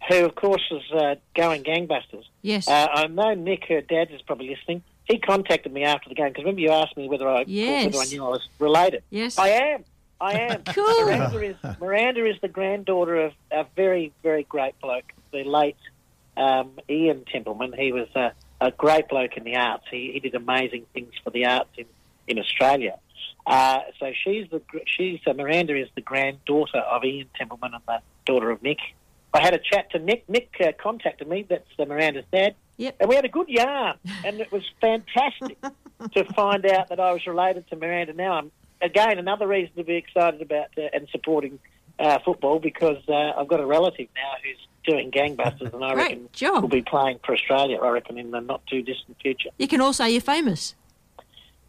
Who, 0.09 0.25
of 0.25 0.37
course, 0.37 0.63
is 0.71 0.93
uh, 0.93 1.17
going 1.35 1.65
gangbusters. 1.65 2.25
Yes. 2.41 2.69
Uh, 2.69 2.87
I 2.91 3.07
know 3.09 3.35
Nick, 3.35 3.65
her 3.69 3.81
dad, 3.81 4.09
is 4.13 4.23
probably 4.23 4.51
listening. 4.51 4.83
He 5.05 5.19
contacted 5.19 5.73
me 5.73 5.83
after 5.85 6.09
the 6.09 6.15
game 6.15 6.29
because 6.29 6.45
remember 6.45 6.61
you 6.61 6.71
asked 6.71 6.97
me 6.97 7.09
whether 7.09 7.29
I 7.29 7.45
yes. 7.47 7.87
whether 7.87 7.99
I 7.99 8.05
knew 8.05 8.25
I 8.25 8.29
was 8.29 8.49
related. 8.59 9.03
Yes. 9.11 9.39
I 9.39 9.49
am. 9.49 9.85
I 10.21 10.33
am. 10.39 10.63
cool. 10.67 11.07
Miranda 11.07 11.43
is, 11.43 11.57
Miranda 11.81 12.27
is 12.27 12.37
the 12.41 12.49
granddaughter 12.49 13.17
of 13.17 13.33
a 13.51 13.67
very, 13.75 14.13
very 14.23 14.45
great 14.45 14.79
bloke, 14.81 15.13
the 15.33 15.45
late 15.45 15.77
um, 16.37 16.73
Ian 16.89 17.25
Templeman. 17.25 17.73
He 17.73 17.93
was 17.93 18.09
a, 18.15 18.33
a, 18.61 18.71
great 18.71 19.09
bloke 19.09 19.37
in 19.37 19.45
the 19.45 19.57
arts. 19.57 19.85
He, 19.91 20.13
he, 20.13 20.21
did 20.21 20.35
amazing 20.35 20.87
things 20.93 21.13
for 21.25 21.31
the 21.31 21.47
arts 21.47 21.71
in, 21.77 21.87
in 22.27 22.39
Australia. 22.39 22.99
Uh, 23.49 23.79
so 23.99 24.13
she's 24.25 24.47
the 24.51 24.61
she's 24.87 25.21
uh, 25.27 25.33
Miranda 25.33 25.75
is 25.75 25.89
the 25.95 26.03
granddaughter 26.03 26.79
of 26.79 27.03
Ian 27.03 27.29
Templeman 27.35 27.73
and 27.73 27.83
the 27.89 28.01
daughter 28.27 28.51
of 28.51 28.63
Nick. 28.63 28.79
I 29.33 29.41
had 29.41 29.55
a 29.55 29.59
chat 29.59 29.91
to 29.93 29.99
Nick. 29.99 30.29
Nick 30.29 30.55
uh, 30.61 30.73
contacted 30.79 31.29
me. 31.29 31.47
That's 31.49 31.65
uh, 31.79 31.87
Miranda's 31.87 32.27
dad. 32.31 32.55
Yep. 32.77 32.97
And 33.01 33.09
we 33.09 33.17
had 33.17 33.25
a 33.25 33.31
good 33.31 33.49
yarn, 33.49 33.97
and 34.25 34.39
it 34.41 34.53
was 34.53 34.63
fantastic 34.83 35.59
to 36.15 36.25
find 36.35 36.65
out 36.67 36.91
that 36.91 37.01
I 37.01 37.13
was 37.13 37.27
related 37.27 37.67
to 37.71 37.77
Miranda. 37.77 38.13
Now 38.13 38.35
I'm 38.35 38.53
again, 38.83 39.19
another 39.19 39.47
reason 39.47 39.75
to 39.77 39.85
be 39.85 39.95
excited 39.97 40.43
about 40.43 40.69
uh, 40.77 40.83
and 40.93 41.09
supporting 41.11 41.59
uh, 41.99 42.19
football 42.27 42.59
because 42.59 43.03
uh, 43.09 43.33
I've 43.37 43.49
got 43.49 43.61
a 43.61 43.67
relative 43.67 44.09
now 44.15 44.33
who's 44.43 44.69
doing 44.85 45.11
gangbusters, 45.11 45.73
and 45.73 45.83
I 45.83 45.95
Great 45.95 46.03
reckon 46.03 46.29
job. 46.33 46.63
will 46.63 46.69
be 46.69 46.83
playing 46.83 47.21
for 47.25 47.35
Australia. 47.35 47.79
I 47.79 47.89
reckon 47.89 48.19
in 48.19 48.31
the 48.31 48.41
not 48.41 48.67
too 48.67 48.83
distant 48.83 49.17
future. 49.23 49.49
You 49.57 49.69
can 49.69 49.81
all 49.81 49.95
say 49.95 50.11
you're 50.11 50.21
famous. 50.21 50.75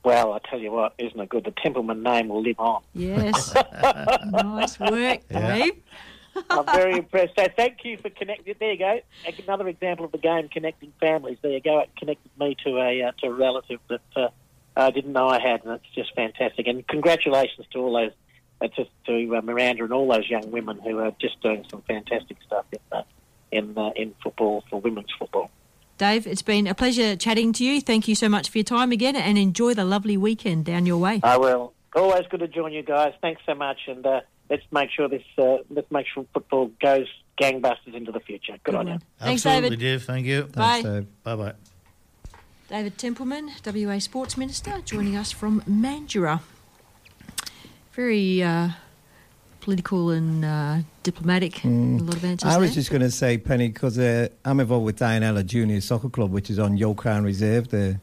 Well, 0.03 0.33
I 0.33 0.39
tell 0.39 0.59
you 0.59 0.71
what, 0.71 0.93
isn't 0.97 1.19
it 1.19 1.29
good? 1.29 1.43
The 1.43 1.51
Templeman 1.51 2.03
name 2.03 2.29
will 2.29 2.41
live 2.41 2.59
on. 2.59 2.81
Yes. 2.93 3.53
nice 4.31 4.79
work, 4.79 5.21
Yeah. 5.29 5.57
Dave. 5.57 5.73
I'm 6.49 6.65
very 6.67 6.97
impressed. 6.99 7.33
So 7.37 7.47
thank 7.57 7.83
you 7.83 7.97
for 7.97 8.09
connecting. 8.09 8.55
There 8.59 8.71
you 8.71 8.77
go. 8.77 9.01
Another 9.45 9.67
example 9.67 10.05
of 10.05 10.11
the 10.11 10.17
game 10.17 10.47
connecting 10.47 10.93
families. 10.99 11.37
There 11.41 11.51
you 11.51 11.59
go. 11.59 11.79
It 11.79 11.89
connected 11.97 12.31
me 12.39 12.55
to 12.63 12.77
a 12.77 13.03
uh, 13.03 13.11
to 13.19 13.27
a 13.27 13.33
relative 13.33 13.79
that 13.89 14.01
uh, 14.15 14.29
I 14.77 14.91
didn't 14.91 15.11
know 15.11 15.27
I 15.27 15.39
had, 15.41 15.65
and 15.65 15.73
it's 15.73 15.93
just 15.93 16.15
fantastic. 16.15 16.67
And 16.67 16.87
congratulations 16.87 17.67
to 17.71 17.79
all 17.79 17.93
those, 17.93 18.11
uh, 18.61 18.67
to, 18.67 18.85
to 19.07 19.35
uh, 19.37 19.41
Miranda 19.41 19.83
and 19.83 19.91
all 19.91 20.07
those 20.07 20.29
young 20.29 20.49
women 20.51 20.79
who 20.79 20.99
are 20.99 21.11
just 21.19 21.41
doing 21.41 21.65
some 21.69 21.81
fantastic 21.81 22.37
stuff 22.45 22.65
in 22.71 22.79
uh, 22.91 23.01
in 23.51 23.77
uh, 23.77 23.89
in 23.95 24.15
football 24.23 24.63
for 24.69 24.79
women's 24.79 25.11
football. 25.17 25.49
Dave, 25.99 26.25
it's 26.25 26.41
been 26.41 26.65
a 26.65 26.73
pleasure 26.73 27.17
chatting 27.17 27.51
to 27.51 27.63
you. 27.65 27.81
Thank 27.81 28.07
you 28.07 28.15
so 28.15 28.29
much 28.29 28.49
for 28.49 28.57
your 28.57 28.63
time 28.63 28.93
again 28.93 29.17
and 29.17 29.37
enjoy 29.37 29.73
the 29.73 29.83
lovely 29.83 30.15
weekend 30.15 30.63
down 30.63 30.85
your 30.85 30.97
way. 30.97 31.19
I 31.23 31.35
will. 31.35 31.73
Always 31.93 32.25
good 32.29 32.39
to 32.39 32.47
join 32.47 32.71
you 32.71 32.83
guys. 32.83 33.13
Thanks 33.21 33.41
so 33.45 33.53
much, 33.53 33.79
and 33.85 34.05
uh, 34.05 34.21
let's 34.49 34.63
make 34.71 34.91
sure 34.91 35.09
this 35.09 35.23
uh, 35.37 35.57
let's 35.69 35.91
make 35.91 36.07
sure 36.07 36.25
football 36.33 36.71
goes 36.81 37.07
gangbusters 37.37 37.93
into 37.93 38.13
the 38.13 38.21
future. 38.21 38.55
Good, 38.63 38.75
on 38.75 38.87
you. 38.87 38.99
Thanks, 39.19 39.45
Absolutely, 39.45 39.75
David. 39.75 39.79
Dave. 39.79 40.03
Thank 40.03 40.25
you. 40.25 40.43
Bye. 40.43 40.81
Thanks, 40.81 41.09
bye 41.23 41.35
bye. 41.35 41.53
David 42.69 42.97
Templeman, 42.97 43.51
WA 43.65 43.99
Sports 43.99 44.37
Minister, 44.37 44.79
joining 44.85 45.17
us 45.17 45.33
from 45.33 45.61
Mandurah. 45.61 46.39
Very 47.91 48.41
uh, 48.41 48.69
political 49.73 50.09
and 50.09 50.43
uh, 50.43 50.77
diplomatic. 51.03 51.63
A 51.63 51.67
lot 51.67 52.15
of 52.15 52.25
answers 52.25 52.49
Mm. 52.49 52.55
I 52.55 52.57
was 52.57 52.69
there. 52.71 52.75
just 52.75 52.89
going 52.89 53.01
to 53.03 53.11
say, 53.11 53.37
Penny, 53.37 53.67
because 53.67 53.99
uh, 53.99 54.27
I'm 54.43 54.59
involved 54.59 54.85
with 54.85 54.97
Dianella 54.97 55.45
Junior 55.45 55.79
Soccer 55.79 56.09
Club, 56.09 56.31
which 56.31 56.49
is 56.49 56.57
on 56.57 56.75
Yokran 56.75 57.23
Reserve 57.23 57.67
there, 57.69 58.01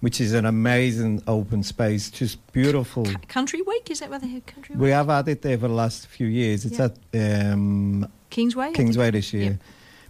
which 0.00 0.20
is 0.20 0.34
an 0.34 0.44
amazing 0.44 1.22
open 1.26 1.62
space, 1.62 2.10
just 2.10 2.36
beautiful. 2.52 3.06
Country 3.28 3.62
Week, 3.62 3.90
is 3.90 4.00
that 4.00 4.10
where 4.10 4.18
they 4.18 4.28
have 4.28 4.44
Country 4.44 4.74
Week? 4.74 4.82
We 4.82 4.90
have 4.90 5.06
had 5.06 5.26
it 5.28 5.40
there 5.40 5.56
for 5.56 5.68
the 5.68 5.74
last 5.74 6.06
few 6.06 6.26
years. 6.26 6.66
It's 6.66 6.78
Yeah. 6.78 6.90
at 7.14 7.52
um, 7.52 8.06
Kingsway? 8.28 8.66
I 8.66 8.72
Kingsway 8.72 9.10
this 9.10 9.32
year, 9.32 9.58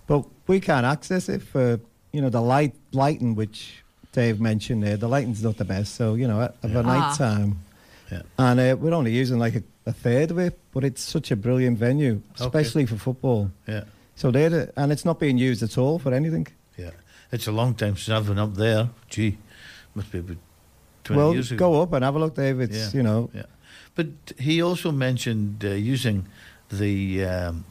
but 0.09 0.25
we 0.49 0.59
can't 0.59 0.85
access 0.87 1.29
it 1.29 1.41
for 1.43 1.79
you 2.13 2.21
know 2.21 2.31
the 2.31 2.41
light 2.41 2.75
lighting, 2.93 3.37
which 3.37 3.85
Dave 4.11 4.41
mentioned 4.41 4.83
there. 4.83 4.97
The 4.97 5.09
lighting's 5.09 5.43
not 5.45 5.57
the 5.57 5.65
best, 5.65 5.95
so 5.95 6.15
you 6.15 6.27
know 6.27 6.41
at, 6.41 6.57
at 6.65 6.73
the 6.73 6.81
Yeah. 6.81 6.93
night 6.95 7.11
Ah. 7.13 7.17
time, 7.17 7.59
Yeah. 8.11 8.23
and 8.39 8.59
uh, 8.59 8.77
we're 8.81 8.95
only 8.95 9.13
using 9.13 9.39
like 9.39 9.55
a, 9.55 9.63
a 9.87 9.93
third 9.93 10.31
of 10.31 10.39
it, 10.39 10.59
but 10.73 10.85
it's 10.85 11.01
such 11.03 11.31
a 11.31 11.37
brilliant 11.37 11.79
venue, 11.79 12.21
Okay. 12.35 12.45
especially 12.45 12.87
for 12.87 12.97
football. 12.97 13.51
Yeah. 13.67 13.85
So 14.17 14.31
they're 14.31 14.51
the, 14.51 14.73
and 14.77 14.93
it's 14.93 15.05
not 15.05 15.19
being 15.21 15.39
used 15.39 15.63
at 15.63 15.79
all 15.79 15.99
for 15.99 16.13
anything. 16.13 16.47
Yeah. 16.77 16.91
It's 17.31 17.47
a 17.47 17.53
long 17.53 17.75
time 17.75 17.97
since 17.97 18.09
I've 18.09 18.27
been 18.27 18.39
up 18.39 18.55
there. 18.55 18.91
Gee, 19.09 19.39
must 19.95 20.11
be 20.11 20.19
about 20.19 20.37
20 21.05 21.19
well, 21.19 21.33
years 21.33 21.53
ago. 21.53 21.71
Well, 21.71 21.79
go 21.79 21.83
up 21.83 21.93
and 21.93 22.05
have 22.05 22.17
a 22.17 22.19
look, 22.19 22.35
Dave. 22.35 22.61
It's 22.61 22.77
Yeah, 22.77 22.99
you 22.99 23.03
know, 23.03 23.31
Yeah. 23.33 23.47
But 23.95 24.09
he 24.39 24.61
also 24.61 24.93
mentioned 24.93 25.65
uh, 25.65 25.69
using 25.69 26.27
the 26.71 27.25
um, 27.25 27.65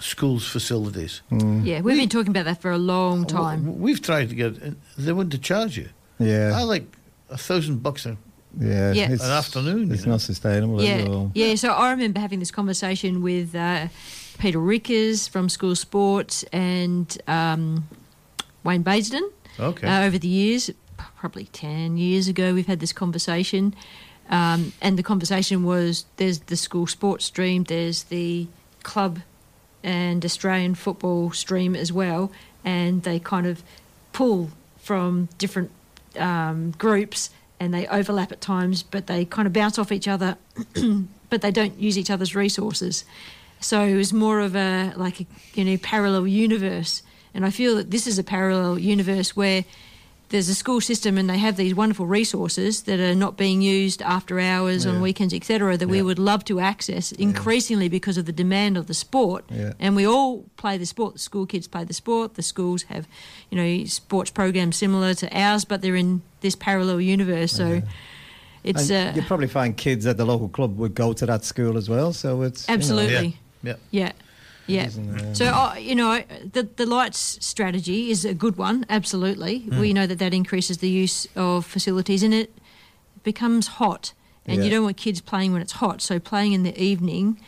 school's 0.00 0.48
facilities. 0.48 1.22
Mm. 1.30 1.64
Yeah, 1.64 1.80
we've 1.80 1.96
been 1.96 2.08
talking 2.08 2.30
about 2.30 2.46
that 2.46 2.60
for 2.60 2.72
a 2.72 2.78
long 2.78 3.24
time. 3.24 3.78
We've 3.78 4.02
tried 4.02 4.30
to 4.30 4.34
get. 4.34 4.54
They 4.96 5.12
want 5.12 5.30
to 5.32 5.38
charge 5.38 5.76
you. 5.76 5.90
Yeah. 6.18 6.52
I 6.54 6.62
like 6.62 6.86
a 7.30 7.38
thousand 7.38 7.82
bucks 7.82 8.06
a, 8.06 8.16
yeah, 8.58 8.92
Yeah. 8.92 9.10
it's, 9.10 9.24
an 9.24 9.30
afternoon. 9.30 9.92
It's 9.92 10.00
you 10.00 10.06
know. 10.06 10.12
not 10.12 10.20
sustainable. 10.20 10.80
is 10.80 10.88
it, 10.88 11.08
Yeah, 11.08 11.46
yeah. 11.46 11.54
So 11.54 11.72
I 11.72 11.90
remember 11.90 12.20
having 12.20 12.38
this 12.38 12.50
conversation 12.50 13.22
with 13.22 13.54
uh, 13.54 13.88
Peter 14.38 14.58
Rickers 14.58 15.28
from 15.28 15.48
School 15.48 15.74
Sports 15.74 16.44
and 16.52 17.16
um, 17.26 17.86
Wayne 18.64 18.84
Basden. 18.84 19.30
Okay. 19.60 19.86
Uh, 19.86 20.04
over 20.04 20.18
the 20.18 20.28
years, 20.28 20.70
probably 21.16 21.44
ten 21.46 21.96
years 21.96 22.28
ago, 22.28 22.54
we've 22.54 22.66
had 22.66 22.80
this 22.80 22.92
conversation, 22.92 23.74
um, 24.30 24.72
and 24.80 24.98
the 24.98 25.02
conversation 25.02 25.64
was: 25.64 26.04
there's 26.16 26.40
the 26.40 26.56
school 26.56 26.86
sports 26.86 27.24
stream, 27.24 27.64
there's 27.64 28.04
the 28.04 28.46
club 28.82 29.20
and 29.82 30.24
Australian 30.24 30.74
football 30.74 31.30
stream 31.30 31.74
as 31.74 31.92
well, 31.92 32.30
and 32.64 33.02
they 33.02 33.18
kind 33.18 33.46
of 33.46 33.62
pull 34.12 34.50
from 34.78 35.28
different 35.38 35.70
um, 36.18 36.72
groups 36.72 37.30
and 37.60 37.74
they 37.74 37.86
overlap 37.88 38.32
at 38.32 38.40
times, 38.40 38.82
but 38.82 39.06
they 39.06 39.24
kind 39.24 39.46
of 39.46 39.52
bounce 39.52 39.78
off 39.78 39.92
each 39.92 40.08
other, 40.08 40.36
but 41.30 41.42
they 41.42 41.50
don't 41.50 41.78
use 41.78 41.98
each 41.98 42.10
other's 42.10 42.34
resources. 42.34 43.04
So 43.60 43.82
it 43.82 43.96
was 43.96 44.12
more 44.12 44.40
of 44.40 44.54
a 44.54 44.92
like 44.96 45.20
a 45.20 45.26
you 45.54 45.64
know 45.64 45.76
parallel 45.78 46.26
universe, 46.26 47.02
and 47.34 47.44
I 47.44 47.50
feel 47.50 47.76
that 47.76 47.90
this 47.90 48.06
is 48.06 48.18
a 48.18 48.24
parallel 48.24 48.78
universe 48.78 49.34
where 49.36 49.64
there's 50.30 50.48
a 50.48 50.54
school 50.54 50.80
system 50.80 51.16
and 51.16 51.28
they 51.30 51.38
have 51.38 51.56
these 51.56 51.74
wonderful 51.74 52.06
resources 52.06 52.82
that 52.82 53.00
are 53.00 53.14
not 53.14 53.36
being 53.38 53.62
used 53.62 54.02
after 54.02 54.38
hours 54.38 54.84
on 54.84 54.94
Yeah. 54.96 55.00
weekends, 55.00 55.32
etc. 55.32 55.76
That 55.78 55.88
we 55.88 56.02
would 56.02 56.18
love 56.18 56.44
to 56.44 56.60
access 56.60 57.12
increasingly 57.12 57.88
because 57.88 58.18
of 58.18 58.26
the 58.26 58.32
demand 58.32 58.76
of 58.76 58.86
the 58.86 58.94
sport. 58.94 59.44
Yeah. 59.50 59.72
And 59.80 59.96
we 59.96 60.06
all 60.06 60.44
play 60.56 60.76
the 60.76 60.84
sport. 60.86 61.14
The 61.14 61.18
school 61.20 61.46
kids 61.46 61.66
play 61.66 61.84
the 61.84 61.94
sport. 61.94 62.34
The 62.34 62.42
schools 62.42 62.82
have, 62.84 63.06
you 63.50 63.56
know, 63.56 63.84
sports 63.86 64.30
programs 64.30 64.76
similar 64.76 65.14
to 65.14 65.26
ours, 65.38 65.64
but 65.64 65.80
they're 65.80 65.96
in 65.96 66.20
this 66.40 66.54
parallel 66.54 67.00
universe. 67.00 67.52
So 67.52 67.80
it's 68.64 68.90
And 68.90 69.16
uh, 69.16 69.20
you 69.20 69.26
probably 69.26 69.46
find 69.48 69.76
kids 69.76 70.04
at 70.06 70.16
the 70.18 70.26
local 70.26 70.48
club 70.48 70.76
would 70.78 70.94
go 70.94 71.12
to 71.14 71.24
that 71.26 71.44
school 71.44 71.76
as 71.78 71.88
well. 71.88 72.12
So 72.12 72.42
it's 72.42 72.68
you 72.68 72.72
know- 72.72 72.74
Absolutely. 72.74 73.38
Yeah. 73.62 73.76
Yeah. 73.90 74.12
Yeah. 74.68 74.88
um, 74.96 75.34
So, 75.34 75.46
uh, 75.46 75.74
you 75.78 75.94
know, 75.94 76.22
the, 76.52 76.62
the 76.62 76.86
lights 76.86 77.38
strategy 77.44 78.10
is 78.10 78.24
a 78.24 78.34
good 78.34 78.56
one, 78.56 78.86
absolutely. 78.88 79.60
Mm. 79.60 79.80
We 79.80 79.92
know 79.92 80.06
that 80.06 80.18
that 80.18 80.34
increases 80.34 80.78
the 80.78 80.88
use 80.88 81.26
of 81.34 81.66
facilities 81.66 82.22
and 82.22 82.32
it 82.34 82.52
becomes 83.24 83.66
hot. 83.66 84.12
And 84.46 84.64
you 84.64 84.70
don't 84.70 84.84
want 84.84 84.96
kids 84.96 85.20
playing 85.20 85.52
when 85.52 85.60
it's 85.60 85.72
hot. 85.72 86.00
So, 86.00 86.18
playing 86.18 86.54
in 86.54 86.62
the 86.62 86.82
evening 86.82 87.38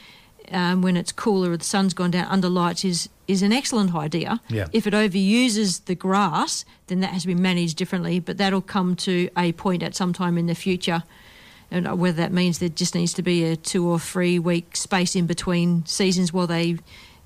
um, 0.50 0.82
when 0.82 0.98
it's 0.98 1.12
cooler 1.12 1.52
or 1.52 1.56
the 1.56 1.64
sun's 1.64 1.94
gone 1.94 2.10
down 2.10 2.26
under 2.26 2.50
lights 2.50 2.84
is, 2.84 3.08
is 3.26 3.42
an 3.42 3.54
excellent 3.54 3.94
idea. 3.94 4.42
Yeah. 4.48 4.66
If 4.72 4.86
it 4.86 4.92
overuses 4.92 5.86
the 5.86 5.94
grass, 5.94 6.66
then 6.88 7.00
that 7.00 7.10
has 7.10 7.22
to 7.22 7.28
be 7.28 7.34
managed 7.34 7.78
differently, 7.78 8.20
but 8.20 8.36
that'll 8.36 8.60
come 8.60 8.96
to 8.96 9.30
a 9.34 9.52
point 9.52 9.82
at 9.82 9.94
some 9.94 10.12
time 10.12 10.36
in 10.36 10.46
the 10.46 10.54
future 10.54 11.04
and 11.70 11.86
uh, 11.86 11.94
whether 11.94 12.16
that 12.16 12.32
means 12.32 12.58
there 12.58 12.68
just 12.68 12.94
needs 12.94 13.12
to 13.14 13.22
be 13.22 13.44
a 13.44 13.56
two 13.56 13.86
or 13.86 13.98
three 13.98 14.38
week 14.38 14.76
space 14.76 15.14
in 15.14 15.26
between 15.26 15.84
seasons 15.86 16.32
while 16.32 16.46
they 16.46 16.76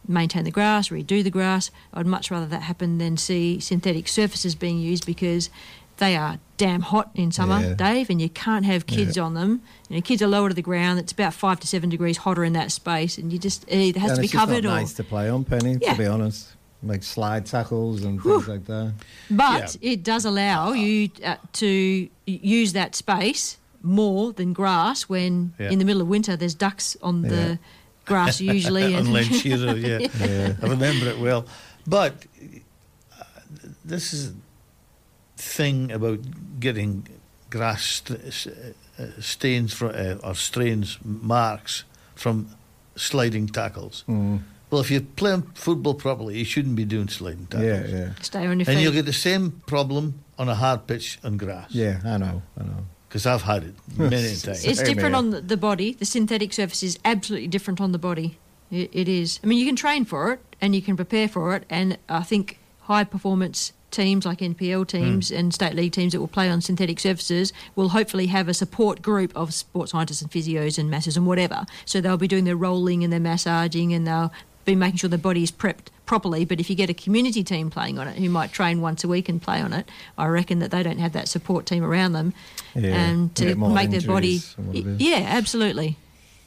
maintain 0.09 0.45
the 0.45 0.51
grass, 0.51 0.89
redo 0.89 1.23
the 1.23 1.31
grass. 1.31 1.71
I'd 1.93 2.07
much 2.07 2.31
rather 2.31 2.47
that 2.47 2.63
happen 2.63 2.99
than 2.99 3.17
see 3.17 3.61
synthetic 3.61 4.09
surfaces 4.09 4.55
being 4.55 4.79
used 4.79 5.07
because 5.07 5.51
they 5.99 6.17
are 6.17 6.39
damn 6.57 6.81
hot 6.83 7.11
in 7.15 7.31
summer, 7.31 7.61
Yeah. 7.61 7.75
Dave, 7.75 8.11
and 8.11 8.21
you 8.21 8.29
can't 8.29 8.65
have 8.67 8.87
kids 8.87 9.17
on 9.17 9.35
them. 9.35 9.63
You 9.89 9.97
know, 9.97 10.03
kids 10.03 10.21
are 10.23 10.27
lower 10.27 10.49
to 10.49 10.55
the 10.55 10.63
ground. 10.63 10.99
It's 10.99 11.13
about 11.13 11.35
five 11.35 11.61
to 11.61 11.67
seven 11.69 11.89
degrees 11.89 12.17
hotter 12.19 12.43
in 12.45 12.53
that 12.55 12.73
space, 12.73 13.17
and 13.17 13.33
you 13.33 13.39
just 13.39 13.65
it 13.69 13.77
either 13.79 14.01
has 14.01 14.11
and 14.13 14.17
to 14.19 14.23
be 14.23 14.29
covered 14.29 14.65
not 14.65 14.71
or. 14.73 14.81
nice 14.81 14.93
to 14.95 15.05
play 15.05 15.29
on, 15.29 15.45
Penny. 15.45 15.79
Yeah. 15.81 15.93
To 15.93 15.99
be 15.99 16.07
honest, 16.07 16.55
like 16.83 17.03
slide 17.05 17.47
tackles 17.47 18.03
and 18.03 18.21
things 18.21 18.49
like 18.49 18.65
that. 18.67 18.93
But 19.31 19.77
it 19.81 20.03
does 20.03 20.25
allow 20.25 20.73
you 20.73 21.11
uh, 21.25 21.37
to 21.55 22.09
use 22.27 22.73
that 22.73 22.95
space 22.97 23.59
more 23.81 24.33
than 24.33 24.53
grass 24.53 25.03
when 25.03 25.55
Yeah. 25.61 25.71
in 25.71 25.79
the 25.79 25.85
middle 25.85 26.03
of 26.03 26.09
winter 26.09 26.37
there's 26.37 26.55
ducks 26.55 26.97
on 27.03 27.23
Yeah. 27.23 27.29
the 27.31 27.59
grass 28.05 28.41
usually. 28.41 28.85
on 28.95 29.01
and- 29.01 29.13
Len 29.13 29.25
Shearer, 29.25 29.77
yeah. 29.77 30.55
I 30.63 30.67
remember 30.67 31.09
it 31.09 31.19
well. 31.19 31.47
But 31.87 32.15
uh, 33.21 33.25
this 33.85 34.13
is 34.13 34.33
thing 35.37 35.93
about 35.93 36.21
getting 36.61 37.07
grass 37.51 38.03
st- 38.05 38.25
s- 38.27 38.47
uh, 38.99 39.07
stains 39.21 39.73
from, 39.75 39.91
uh, 39.95 40.17
or 40.29 40.35
strains, 40.35 40.99
marks 41.05 41.85
from 42.15 42.49
sliding 42.97 43.47
tackles. 43.49 44.05
Mm. 44.09 44.41
Well, 44.71 44.81
if 44.81 44.91
you're 44.91 45.03
playing 45.03 45.43
football 45.55 45.95
properly, 45.95 46.39
you 46.39 46.45
shouldn't 46.45 46.75
be 46.77 46.85
doing 46.85 47.09
sliding 47.09 47.47
tackles. 47.47 47.91
Yeah, 47.91 47.97
yeah. 47.99 48.11
Stay 48.23 48.47
on 48.47 48.61
your 48.61 48.69
And 48.71 48.81
you'll 48.81 48.93
get 48.93 49.05
the 49.07 49.13
same 49.13 49.63
problem 49.67 50.25
on 50.39 50.49
a 50.49 50.55
hard 50.55 50.87
pitch 50.87 51.19
on 51.23 51.37
grass. 51.37 51.71
Yeah, 51.71 52.01
I 52.05 52.17
know, 52.19 52.43
I 52.59 52.63
know. 52.65 52.85
Because 53.15 53.27
I've 53.27 53.43
had 53.43 53.63
it 53.63 53.75
many 53.97 54.35
times. 54.35 54.65
It's 54.65 54.83
different 54.83 55.15
on 55.15 55.31
the, 55.31 55.41
the 55.41 55.57
body. 55.57 55.93
The 55.93 56.05
synthetic 56.05 56.53
surface 56.53 56.83
is 56.83 56.99
absolutely 57.05 57.47
different 57.47 57.81
on 57.81 57.93
the 57.93 57.99
body. 57.99 58.39
It, 58.73 58.91
it 58.93 59.09
is. 59.09 59.39
I 59.45 59.47
mean, 59.47 59.61
you 59.61 59.67
can 59.67 59.77
train 59.77 60.05
for 60.05 60.33
it 60.33 60.41
and 60.61 60.75
you 60.75 60.83
can 60.83 60.97
prepare 60.97 61.29
for 61.29 61.55
it. 61.55 61.63
And 61.71 61.97
I 62.09 62.25
think 62.25 62.59
high 62.81 63.05
performance 63.05 63.73
teams 63.93 64.27
like 64.27 64.41
NPL 64.41 64.89
teams 64.89 65.29
hmm. 65.29 65.37
and 65.37 65.55
state 65.55 65.75
league 65.75 65.93
teams 65.93 66.13
that 66.13 66.19
will 66.19 66.27
play 66.27 66.51
on 66.51 66.61
synthetic 66.61 66.99
surfaces 66.99 67.53
will 67.77 67.91
hopefully 67.91 68.27
have 68.27 68.49
a 68.49 68.55
support 68.55 69.01
group 69.01 69.31
of 69.37 69.55
sports 69.55 69.93
scientists 69.93 70.21
and 70.21 70.33
physios 70.33 70.77
and 70.77 70.91
masseurs 70.91 71.17
and 71.17 71.25
whatever. 71.25 71.67
So 71.85 72.01
they'll 72.01 72.17
be 72.17 72.27
doing 72.27 72.43
their 72.43 72.57
rolling 72.57 73.05
and 73.05 73.13
their 73.13 73.21
massaging 73.21 73.93
and 73.93 74.09
they'll 74.09 74.33
be 74.65 74.75
making 74.75 74.97
sure 74.97 75.09
the 75.09 75.19
body 75.19 75.45
is 75.45 75.53
prepped 75.53 75.91
properly. 76.07 76.45
But 76.45 76.61
if 76.61 76.69
you 76.71 76.77
get 76.77 76.91
a 76.91 76.95
community 76.95 77.43
team 77.45 77.71
playing 77.71 77.99
on 77.99 78.09
it 78.09 78.17
who 78.19 78.29
might 78.29 78.53
train 78.53 78.81
once 78.81 79.05
a 79.05 79.09
week 79.09 79.29
and 79.29 79.41
play 79.41 79.61
on 79.61 79.73
it, 79.73 79.89
I 80.19 80.27
reckon 80.27 80.59
that 80.61 80.71
they 80.71 80.83
don't 80.83 80.99
have 80.99 81.13
that 81.13 81.29
support 81.29 81.67
team 81.67 81.83
around 81.85 82.13
them 82.13 82.35
Yeah, 82.75 82.95
and 82.95 83.35
to 83.37 83.45
get 83.47 83.57
more 83.59 83.71
make 83.71 83.91
their 83.91 84.01
body. 84.03 84.35
injuries 84.35 84.55
and 84.59 84.67
what 84.69 84.77
it 84.77 84.87
is. 84.87 85.01
Yeah, 85.01 85.25
absolutely. 85.29 85.97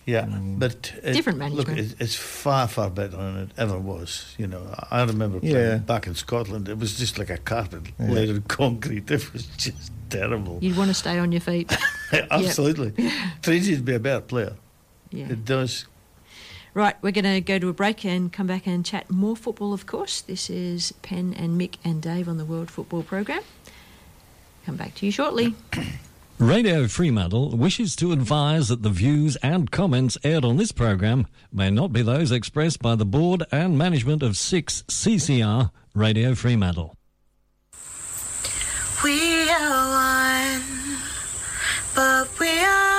Yeah, 0.06 0.24
mm. 0.26 0.58
but 0.58 0.94
it, 1.04 1.12
Different 1.12 1.40
Look, 1.40 1.68
management. 1.68 1.80
it, 2.00 2.02
it's 2.02 2.16
far 2.16 2.70
far 2.70 2.90
better 2.90 3.18
than 3.18 3.38
it 3.40 3.50
ever 3.58 3.78
was. 3.78 4.36
You 4.38 4.48
know, 4.48 4.64
I 4.90 5.04
remember 5.04 5.42
playing 5.42 5.56
Yeah. 5.56 5.78
back 5.80 6.08
in 6.08 6.16
Scotland. 6.16 6.70
It 6.70 6.78
was 6.80 6.98
just 6.98 7.18
like 7.20 7.30
a 7.30 7.38
carpet 7.38 7.82
Yeah. 8.00 8.12
laid 8.12 8.30
in 8.30 8.42
concrete. 8.44 9.12
It 9.12 9.34
was 9.34 9.46
just 9.58 9.92
terrible. 10.10 10.60
You'd 10.62 10.78
want 10.78 10.88
to 10.90 10.94
stay 10.94 11.20
on 11.20 11.34
your 11.34 11.42
feet. 11.42 11.76
Absolutely, 12.32 12.94
trains 13.42 13.68
you 13.68 13.76
to 13.76 13.82
be 13.82 13.96
a 13.96 14.00
better 14.00 14.22
player. 14.22 14.54
Yeah. 15.12 15.26
It 15.30 15.44
does. 15.44 15.86
Right, 16.78 16.96
we're 17.02 17.12
going 17.12 17.26
to 17.26 17.42
go 17.42 17.58
to 17.58 17.70
a 17.70 17.74
break 17.74 18.06
and 18.06 18.32
come 18.32 18.46
back 18.46 18.68
and 18.68 18.86
chat 18.86 19.10
more 19.10 19.36
football, 19.36 19.74
of 19.74 19.88
course. 19.88 20.22
This 20.22 20.48
is 20.48 20.92
Pen 21.02 21.34
and 21.34 21.60
Mick 21.60 21.78
and 21.84 22.04
Dave 22.04 22.30
on 22.30 22.38
the 22.38 22.46
World 22.46 22.70
Football 22.70 23.02
Program. 23.02 23.42
Come 24.64 24.76
back 24.76 24.94
to 24.94 25.08
you 25.08 25.12
shortly. 25.12 25.56
Radio 26.38 26.88
Fremantle 26.88 27.58
wishes 27.58 27.96
to 27.96 28.12
advise 28.12 28.68
that 28.68 28.84
the 28.84 28.92
views 28.92 29.38
and 29.38 29.72
comments 29.72 30.20
aired 30.24 30.46
on 30.46 30.58
this 30.58 30.72
program 30.72 31.26
may 31.52 31.72
not 31.72 31.92
be 31.92 32.04
those 32.04 32.32
expressed 32.32 32.80
by 32.80 32.94
the 32.94 33.06
board 33.06 33.42
and 33.52 33.76
management 33.76 34.22
of 34.22 34.38
6 34.38 34.84
CCR 34.84 35.72
Radio 35.96 36.36
Fremantle. 36.36 36.94
We 39.04 39.50
are 39.50 40.54
one, 40.54 40.62
but 41.96 42.40
we 42.40 42.60
are 42.60 42.97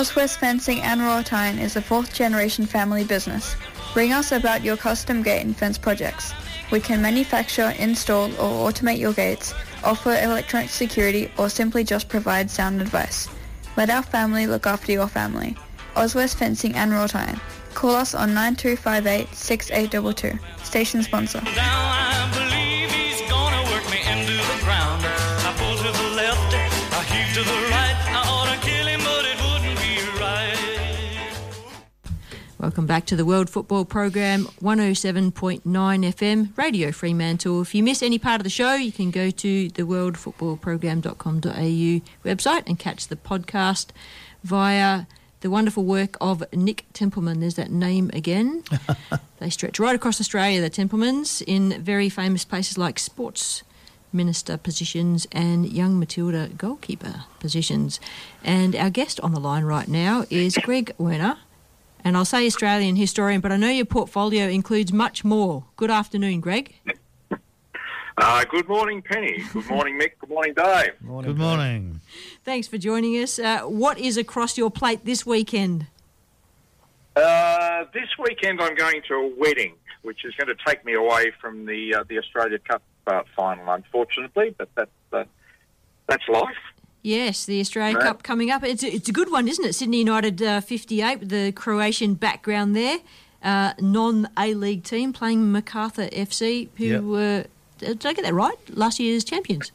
Oswest 0.00 0.38
Fencing 0.40 0.80
and 0.80 1.02
Wrought-Iron 1.02 1.58
is 1.58 1.76
a 1.76 1.82
fourth 1.82 2.14
generation 2.14 2.64
family 2.64 3.04
business. 3.04 3.54
Ring 3.94 4.14
us 4.14 4.32
about 4.32 4.64
your 4.64 4.78
custom 4.78 5.22
gate 5.22 5.44
and 5.44 5.54
fence 5.54 5.76
projects. 5.76 6.32
We 6.70 6.80
can 6.80 7.02
manufacture, 7.02 7.74
install 7.78 8.32
or 8.40 8.72
automate 8.72 8.98
your 8.98 9.12
gates, 9.12 9.52
offer 9.84 10.12
electronic 10.14 10.70
security 10.70 11.30
or 11.36 11.50
simply 11.50 11.84
just 11.84 12.08
provide 12.08 12.50
sound 12.50 12.80
advice. 12.80 13.28
Let 13.76 13.90
our 13.90 14.02
family 14.02 14.46
look 14.46 14.66
after 14.66 14.90
your 14.90 15.06
family. 15.06 15.54
Oswest 15.94 16.38
Fencing 16.38 16.74
and 16.76 16.92
Wrought-Iron. 16.92 17.38
Call 17.74 17.94
us 17.94 18.14
on 18.14 18.32
9258 18.32 19.34
6822. 19.34 20.64
Station 20.64 21.02
sponsor. 21.02 21.42
Welcome 32.60 32.84
back 32.84 33.06
to 33.06 33.16
the 33.16 33.24
World 33.24 33.48
Football 33.48 33.86
Program, 33.86 34.44
107.9 34.60 35.62
FM, 35.62 36.58
Radio 36.58 36.92
Fremantle. 36.92 37.62
If 37.62 37.74
you 37.74 37.82
miss 37.82 38.02
any 38.02 38.18
part 38.18 38.38
of 38.38 38.44
the 38.44 38.50
show, 38.50 38.74
you 38.74 38.92
can 38.92 39.10
go 39.10 39.30
to 39.30 39.70
the 39.70 39.84
worldfootballprogram.com.au 39.84 42.28
website 42.28 42.62
and 42.66 42.78
catch 42.78 43.08
the 43.08 43.16
podcast 43.16 43.86
via 44.44 45.06
the 45.40 45.48
wonderful 45.48 45.86
work 45.86 46.18
of 46.20 46.44
Nick 46.52 46.84
Templeman. 46.92 47.40
There's 47.40 47.54
that 47.54 47.70
name 47.70 48.10
again. 48.12 48.62
they 49.38 49.48
stretch 49.48 49.80
right 49.80 49.94
across 49.94 50.20
Australia, 50.20 50.60
the 50.60 50.68
Templemans, 50.68 51.42
in 51.46 51.82
very 51.82 52.10
famous 52.10 52.44
places 52.44 52.76
like 52.76 52.98
sports 52.98 53.62
minister 54.12 54.58
positions 54.58 55.26
and 55.32 55.66
young 55.66 55.98
Matilda 55.98 56.50
goalkeeper 56.58 57.24
positions. 57.38 58.00
And 58.44 58.76
our 58.76 58.90
guest 58.90 59.18
on 59.20 59.32
the 59.32 59.40
line 59.40 59.64
right 59.64 59.88
now 59.88 60.26
is 60.28 60.58
Greg 60.58 60.92
Werner. 60.98 61.38
And 62.04 62.16
I'll 62.16 62.24
say 62.24 62.46
Australian 62.46 62.96
historian, 62.96 63.40
but 63.40 63.52
I 63.52 63.56
know 63.56 63.68
your 63.68 63.84
portfolio 63.84 64.46
includes 64.48 64.92
much 64.92 65.24
more. 65.24 65.64
Good 65.76 65.90
afternoon, 65.90 66.40
Greg. 66.40 66.74
Uh, 68.16 68.44
good 68.50 68.68
morning, 68.68 69.00
Penny. 69.00 69.42
Good 69.52 69.66
morning, 69.66 69.98
Mick. 69.98 70.12
Good 70.18 70.28
morning, 70.28 70.54
Dave. 70.54 70.92
Good 71.00 71.38
morning. 71.38 72.00
Thanks 72.44 72.68
for 72.68 72.76
joining 72.76 73.14
us. 73.22 73.38
Uh, 73.38 73.60
what 73.60 73.98
is 73.98 74.16
across 74.16 74.58
your 74.58 74.70
plate 74.70 75.04
this 75.04 75.24
weekend? 75.24 75.86
Uh, 77.16 77.84
this 77.94 78.08
weekend, 78.18 78.60
I'm 78.60 78.74
going 78.74 79.02
to 79.08 79.14
a 79.14 79.30
wedding, 79.38 79.74
which 80.02 80.24
is 80.24 80.34
going 80.34 80.48
to 80.48 80.64
take 80.66 80.84
me 80.84 80.94
away 80.94 81.32
from 81.40 81.66
the 81.66 81.94
uh, 81.94 82.04
the 82.08 82.18
Australia 82.18 82.58
Cup 82.58 82.82
uh, 83.06 83.22
final, 83.34 83.68
unfortunately. 83.72 84.54
But 84.56 84.68
that's 84.74 84.90
uh, 85.12 85.24
that's 86.06 86.28
life. 86.28 86.56
Yes, 87.02 87.44
the 87.46 87.60
Australia 87.60 87.96
Right. 87.96 88.04
Cup 88.06 88.22
coming 88.22 88.50
up. 88.50 88.62
It's 88.62 88.82
a, 88.82 88.88
it's 88.94 89.08
a 89.08 89.12
good 89.12 89.30
one, 89.30 89.48
isn't 89.48 89.64
it? 89.64 89.74
Sydney 89.74 89.98
United 89.98 90.42
uh, 90.42 90.60
58 90.60 91.20
with 91.20 91.28
the 91.30 91.52
Croatian 91.52 92.14
background 92.14 92.76
there. 92.76 92.98
Uh, 93.42 93.72
non 93.80 94.28
A 94.38 94.52
League 94.54 94.84
team 94.84 95.12
playing 95.14 95.50
Macarthur 95.50 96.08
FC, 96.08 96.68
who 96.76 96.84
Yep. 96.84 97.02
were, 97.02 97.44
did 97.78 98.04
I 98.04 98.12
get 98.12 98.24
that 98.24 98.34
right? 98.34 98.56
Last 98.68 99.00
year's 99.00 99.24
champions. 99.24 99.72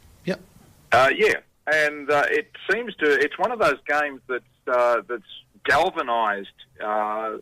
Uh, 0.91 1.09
yeah, 1.13 1.33
and 1.67 2.09
uh, 2.09 2.23
it 2.29 2.49
seems 2.71 2.95
to. 2.97 3.05
It's 3.19 3.37
one 3.37 3.51
of 3.51 3.59
those 3.59 3.79
games 3.85 4.21
that's 4.29 4.43
uh, 4.67 5.01
that's 5.09 5.23
galvanised 5.65 6.47
uh, 6.79 7.37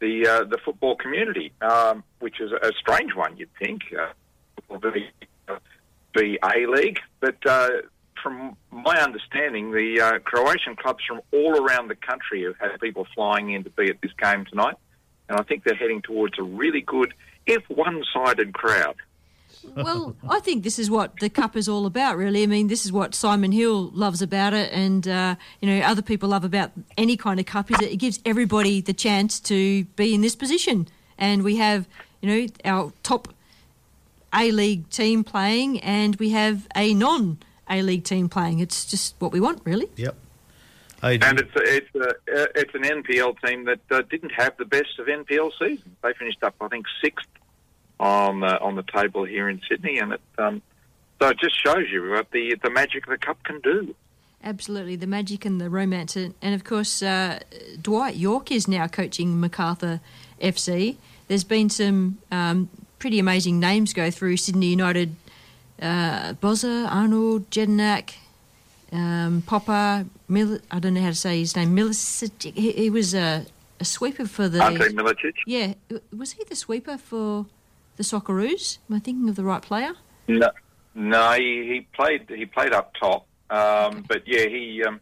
the 0.00 0.26
uh, 0.26 0.44
the 0.44 0.58
football 0.64 0.96
community, 0.96 1.52
um, 1.60 2.02
which 2.18 2.40
is 2.40 2.50
a 2.50 2.72
strange 2.80 3.14
one. 3.14 3.36
You'd 3.36 3.50
think 3.56 3.82
uh, 3.96 4.08
will 4.68 4.78
be 4.80 5.08
be 6.12 6.38
a 6.42 6.66
league, 6.66 6.98
but 7.20 7.36
uh, 7.46 7.68
from 8.22 8.56
my 8.70 9.00
understanding, 9.00 9.72
the 9.72 10.00
uh, 10.00 10.18
Croatian 10.20 10.76
clubs 10.76 11.04
from 11.06 11.20
all 11.32 11.60
around 11.60 11.88
the 11.88 11.96
country 11.96 12.44
have 12.44 12.56
had 12.56 12.80
people 12.80 13.06
flying 13.14 13.52
in 13.52 13.64
to 13.64 13.70
be 13.70 13.88
at 13.88 14.00
this 14.00 14.12
game 14.20 14.44
tonight, 14.44 14.76
and 15.28 15.38
I 15.38 15.42
think 15.42 15.64
they're 15.64 15.74
heading 15.74 16.02
towards 16.02 16.38
a 16.38 16.42
really 16.42 16.80
good, 16.80 17.14
if 17.46 17.62
one-sided 17.68 18.54
crowd. 18.54 18.96
Well, 19.74 20.16
I 20.28 20.40
think 20.40 20.62
this 20.62 20.78
is 20.78 20.90
what 20.90 21.18
the 21.20 21.28
cup 21.28 21.56
is 21.56 21.68
all 21.68 21.86
about, 21.86 22.16
really. 22.16 22.42
I 22.42 22.46
mean, 22.46 22.68
this 22.68 22.84
is 22.84 22.92
what 22.92 23.14
Simon 23.14 23.52
Hill 23.52 23.90
loves 23.92 24.22
about 24.22 24.54
it, 24.54 24.72
and 24.72 25.06
uh, 25.06 25.36
you 25.60 25.68
know, 25.68 25.84
other 25.84 26.02
people 26.02 26.28
love 26.28 26.44
about 26.44 26.70
any 26.96 27.16
kind 27.16 27.40
of 27.40 27.46
cup. 27.46 27.70
Is 27.70 27.78
that 27.78 27.92
it 27.92 27.96
gives 27.96 28.20
everybody 28.24 28.80
the 28.80 28.92
chance 28.92 29.40
to 29.40 29.84
be 29.96 30.14
in 30.14 30.20
this 30.20 30.36
position, 30.36 30.88
and 31.18 31.42
we 31.42 31.56
have, 31.56 31.88
you 32.20 32.28
know, 32.28 32.46
our 32.64 32.92
top 33.02 33.28
A 34.34 34.50
League 34.50 34.88
team 34.90 35.24
playing, 35.24 35.80
and 35.80 36.16
we 36.16 36.30
have 36.30 36.68
a 36.76 36.94
non 36.94 37.38
A 37.70 37.82
League 37.82 38.04
team 38.04 38.28
playing. 38.28 38.60
It's 38.60 38.84
just 38.84 39.14
what 39.18 39.32
we 39.32 39.40
want, 39.40 39.60
really. 39.64 39.88
Yep. 39.96 40.16
And 41.02 41.38
it's 41.38 41.54
a, 41.54 41.62
it's 41.62 41.94
a, 41.94 42.08
uh, 42.08 42.46
it's 42.56 42.74
an 42.74 42.82
NPL 42.82 43.40
team 43.44 43.64
that 43.66 43.80
uh, 43.90 44.02
didn't 44.02 44.32
have 44.32 44.56
the 44.56 44.64
best 44.64 44.98
of 44.98 45.06
NPL 45.06 45.52
seasons. 45.58 45.94
They 46.02 46.12
finished 46.14 46.42
up, 46.42 46.56
I 46.60 46.68
think, 46.68 46.86
sixth 47.00 47.28
on 48.00 48.40
the 48.40 48.60
on 48.60 48.76
the 48.76 48.82
table 48.82 49.24
here 49.24 49.48
in 49.48 49.60
Sydney, 49.68 49.98
and 49.98 50.14
it 50.14 50.20
um, 50.38 50.62
so 51.20 51.28
it 51.28 51.38
just 51.38 51.62
shows 51.62 51.86
you 51.90 52.10
what 52.10 52.30
the 52.32 52.56
the 52.62 52.70
magic 52.70 53.04
of 53.06 53.10
the 53.10 53.18
cup 53.18 53.42
can 53.44 53.60
do. 53.60 53.94
Absolutely, 54.42 54.96
the 54.96 55.06
magic 55.06 55.44
and 55.44 55.60
the 55.60 55.68
romance, 55.68 56.14
and, 56.14 56.34
and 56.40 56.54
of 56.54 56.64
course, 56.64 57.02
uh, 57.02 57.40
Dwight 57.80 58.16
Yorke 58.16 58.52
is 58.52 58.68
now 58.68 58.86
coaching 58.86 59.40
Macarthur 59.40 60.00
FC. 60.40 60.96
There's 61.26 61.44
been 61.44 61.68
some 61.68 62.18
um, 62.30 62.70
pretty 62.98 63.18
amazing 63.18 63.58
names 63.58 63.92
go 63.92 64.10
through 64.10 64.36
Sydney 64.36 64.68
United: 64.68 65.14
uh, 65.80 66.34
Bozza, 66.34 66.90
Arnold, 66.90 67.50
Jedinak, 67.50 68.14
um, 68.92 69.42
Popper. 69.46 70.06
Mil- 70.28 70.60
I 70.70 70.78
don't 70.78 70.94
know 70.94 71.02
how 71.02 71.08
to 71.10 71.14
say 71.14 71.38
his 71.40 71.56
name. 71.56 71.74
Milicic. 71.76 72.42
He, 72.54 72.72
he 72.72 72.90
was 72.90 73.14
a 73.14 73.46
a 73.80 73.84
sweeper 73.84 74.26
for 74.26 74.48
the. 74.48 74.62
Ante 74.62 74.88
Milicic. 74.94 75.34
Yeah, 75.46 75.74
was 76.16 76.32
he 76.32 76.44
the 76.44 76.56
sweeper 76.56 76.98
for 76.98 77.46
the 77.96 78.02
Socceroos? 78.02 78.78
Am 78.90 78.96
I 78.96 78.98
thinking 78.98 79.28
of 79.28 79.36
the 79.36 79.44
right 79.44 79.62
player? 79.62 79.92
No, 80.26 80.50
no, 80.94 81.32
he, 81.32 81.66
he 81.72 81.86
played 81.94 82.28
he 82.28 82.44
played 82.46 82.72
up 82.72 82.92
top, 83.00 83.26
um, 83.50 84.04
but 84.08 84.22
yeah, 84.26 84.46
he 84.46 84.82
um, 84.86 85.00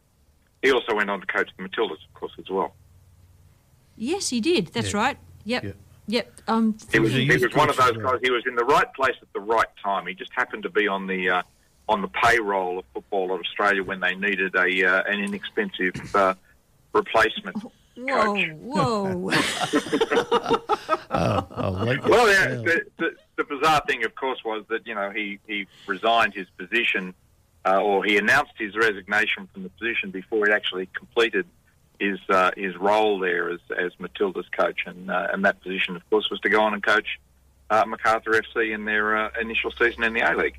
he 0.62 0.70
also 0.70 0.94
went 0.94 1.11
on 1.11 1.20
to 1.20 1.27
coach 1.27 1.51
the 1.57 1.65
Matildas, 1.65 1.93
of 2.07 2.15
course, 2.15 2.32
as 2.39 2.48
well. 2.51 2.74
Yes, 3.97 4.28
he 4.28 4.40
did. 4.40 4.69
That's 4.69 4.93
Yeah. 4.93 4.98
right. 4.98 5.19
Yep. 5.44 5.77
Yep. 6.09 6.41
Um, 6.49 6.77
He 6.93 6.99
was, 7.01 7.12
he 7.12 7.27
was 7.27 7.55
one 7.55 7.69
of 7.69 7.77
those 7.77 7.97
guys. 7.97 8.20
He 8.23 8.31
was 8.31 8.45
in 8.47 8.55
the 8.55 8.65
right 8.65 8.93
place 8.95 9.16
at 9.20 9.33
the 9.33 9.41
right 9.41 9.66
time. 9.83 10.07
He 10.07 10.15
just 10.15 10.33
happened 10.33 10.62
to 10.62 10.70
be 10.70 10.87
on 10.87 11.07
the 11.07 11.31
uh, 11.31 11.43
on 11.89 12.03
the 12.03 12.09
payroll 12.09 12.78
of 12.78 12.85
Football 12.95 13.33
of 13.33 13.41
Australia 13.41 13.83
when 13.83 14.01
they 14.01 14.15
needed 14.15 14.55
a 14.55 14.85
uh, 14.85 15.03
an 15.07 15.20
inexpensive 15.20 16.15
uh, 16.15 16.35
replacement. 16.93 17.57
Whoa, 17.97 18.47
whoa. 18.55 19.31
Oh, 21.11 21.83
like. 21.85 22.05
Well, 22.07 22.28
yeah, 22.28 22.49
the, 22.49 22.85
the, 22.99 23.11
the 23.37 23.45
bizarre 23.45 23.83
thing, 23.87 24.05
of 24.05 24.15
course, 24.15 24.41
was 24.45 24.65
that 24.69 24.87
you 24.87 24.95
know 24.95 25.11
he, 25.11 25.39
he 25.47 25.66
resigned 25.87 26.35
his 26.35 26.47
position, 26.59 27.15
uh, 27.65 27.81
or 27.81 28.05
he 28.05 28.19
announced 28.19 28.53
his 28.59 28.77
resignation 28.77 29.49
from 29.53 29.62
the 29.62 29.70
position 29.70 30.11
before 30.11 30.47
he 30.47 30.53
actually 30.53 30.87
completed 30.95 31.47
his 31.98 32.18
uh, 32.28 32.51
his 32.56 32.77
role 32.77 33.18
there 33.18 33.51
as 33.51 33.60
as 33.77 33.93
Matilda's 33.98 34.48
coach, 34.48 34.81
and 34.86 35.10
uh, 35.10 35.28
and 35.32 35.44
that 35.44 35.60
position, 35.62 35.97
of 35.97 36.09
course, 36.10 36.31
was 36.31 36.40
to 36.40 36.48
go 36.48 36.60
on 36.60 36.74
and 36.74 36.82
coach 36.82 37.18
uh, 37.70 37.85
Macarthur 37.86 38.32
FC 38.32 38.73
in 38.73 38.85
their 38.85 39.16
uh, 39.16 39.31
initial 39.40 39.70
season 39.73 40.02
in 40.02 40.12
the 40.12 40.20
A 40.20 40.36
League. 40.36 40.59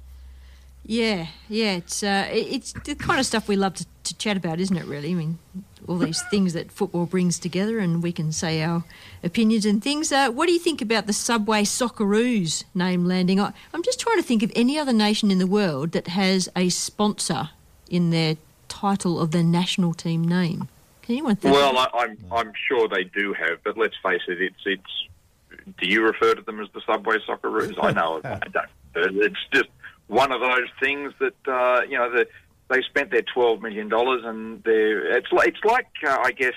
Yeah, 0.85 1.27
yeah. 1.49 1.73
It's 1.73 2.01
uh, 2.01 2.27
it's 2.29 2.73
the 2.73 2.95
kind 2.95 3.19
of 3.19 3.25
stuff 3.25 3.47
we 3.47 3.57
love 3.57 3.73
to, 3.75 3.85
to 4.05 4.17
chat 4.17 4.37
about, 4.37 4.59
isn't 4.59 4.77
it? 4.77 4.85
Really, 4.85 5.11
I 5.11 5.15
mean, 5.15 5.39
all 5.87 5.97
these 5.97 6.21
things 6.29 6.53
that 6.53 6.71
football 6.71 7.05
brings 7.05 7.39
together, 7.39 7.79
and 7.79 8.01
we 8.01 8.13
can 8.13 8.31
say 8.31 8.63
our 8.63 8.85
opinions 9.23 9.65
and 9.65 9.83
things. 9.83 10.11
Uh, 10.11 10.29
what 10.29 10.45
do 10.45 10.53
you 10.53 10.59
think 10.59 10.81
about 10.81 11.05
the 11.05 11.13
Subway 11.13 11.63
Socceroos 11.63 12.63
name 12.73 13.05
landing? 13.05 13.39
I, 13.39 13.51
I'm 13.73 13.83
just 13.83 13.99
trying 13.99 14.17
to 14.17 14.23
think 14.23 14.43
of 14.43 14.51
any 14.55 14.79
other 14.79 14.93
nation 14.93 15.29
in 15.29 15.39
the 15.39 15.47
world 15.47 15.91
that 15.91 16.07
has 16.07 16.47
a 16.55 16.69
sponsor 16.69 17.49
in 17.89 18.09
their 18.11 18.37
title 18.69 19.19
of 19.19 19.31
their 19.31 19.43
national 19.43 19.93
team 19.93 20.23
name. 20.23 20.69
Can 21.07 21.13
anyone 21.15 21.37
think? 21.37 21.55
Well, 21.55 21.77
I, 21.77 21.87
I'm 21.93 22.17
I'm 22.33 22.51
sure 22.67 22.89
they 22.89 23.05
do 23.05 23.33
have, 23.33 23.63
but 23.63 23.77
let's 23.77 23.95
face 24.03 24.19
it, 24.27 24.41
it's 24.41 24.61
it's. 24.65 25.77
Do 25.79 25.87
you 25.87 26.03
refer 26.03 26.35
to 26.35 26.41
them 26.41 26.59
as 26.59 26.67
the 26.73 26.81
Subway 26.85 27.15
Socceroos? 27.25 27.75
I 27.81 27.91
know 27.91 28.19
I 28.25 28.39
don't. 28.49 29.15
It's 29.15 29.37
just 29.53 29.69
one 30.07 30.33
of 30.33 30.41
those 30.41 30.67
things 30.81 31.13
that 31.19 31.47
uh, 31.47 31.83
you 31.87 31.97
know 31.97 32.11
the, 32.11 32.27
they 32.67 32.81
spent 32.81 33.11
their 33.11 33.21
twelve 33.21 33.61
million 33.61 33.87
dollars, 33.87 34.23
and 34.25 34.61
they're 34.65 35.15
it's 35.15 35.31
like 35.31 35.47
it's 35.47 35.63
like 35.63 35.87
uh, 36.05 36.17
I 36.25 36.33
guess 36.33 36.55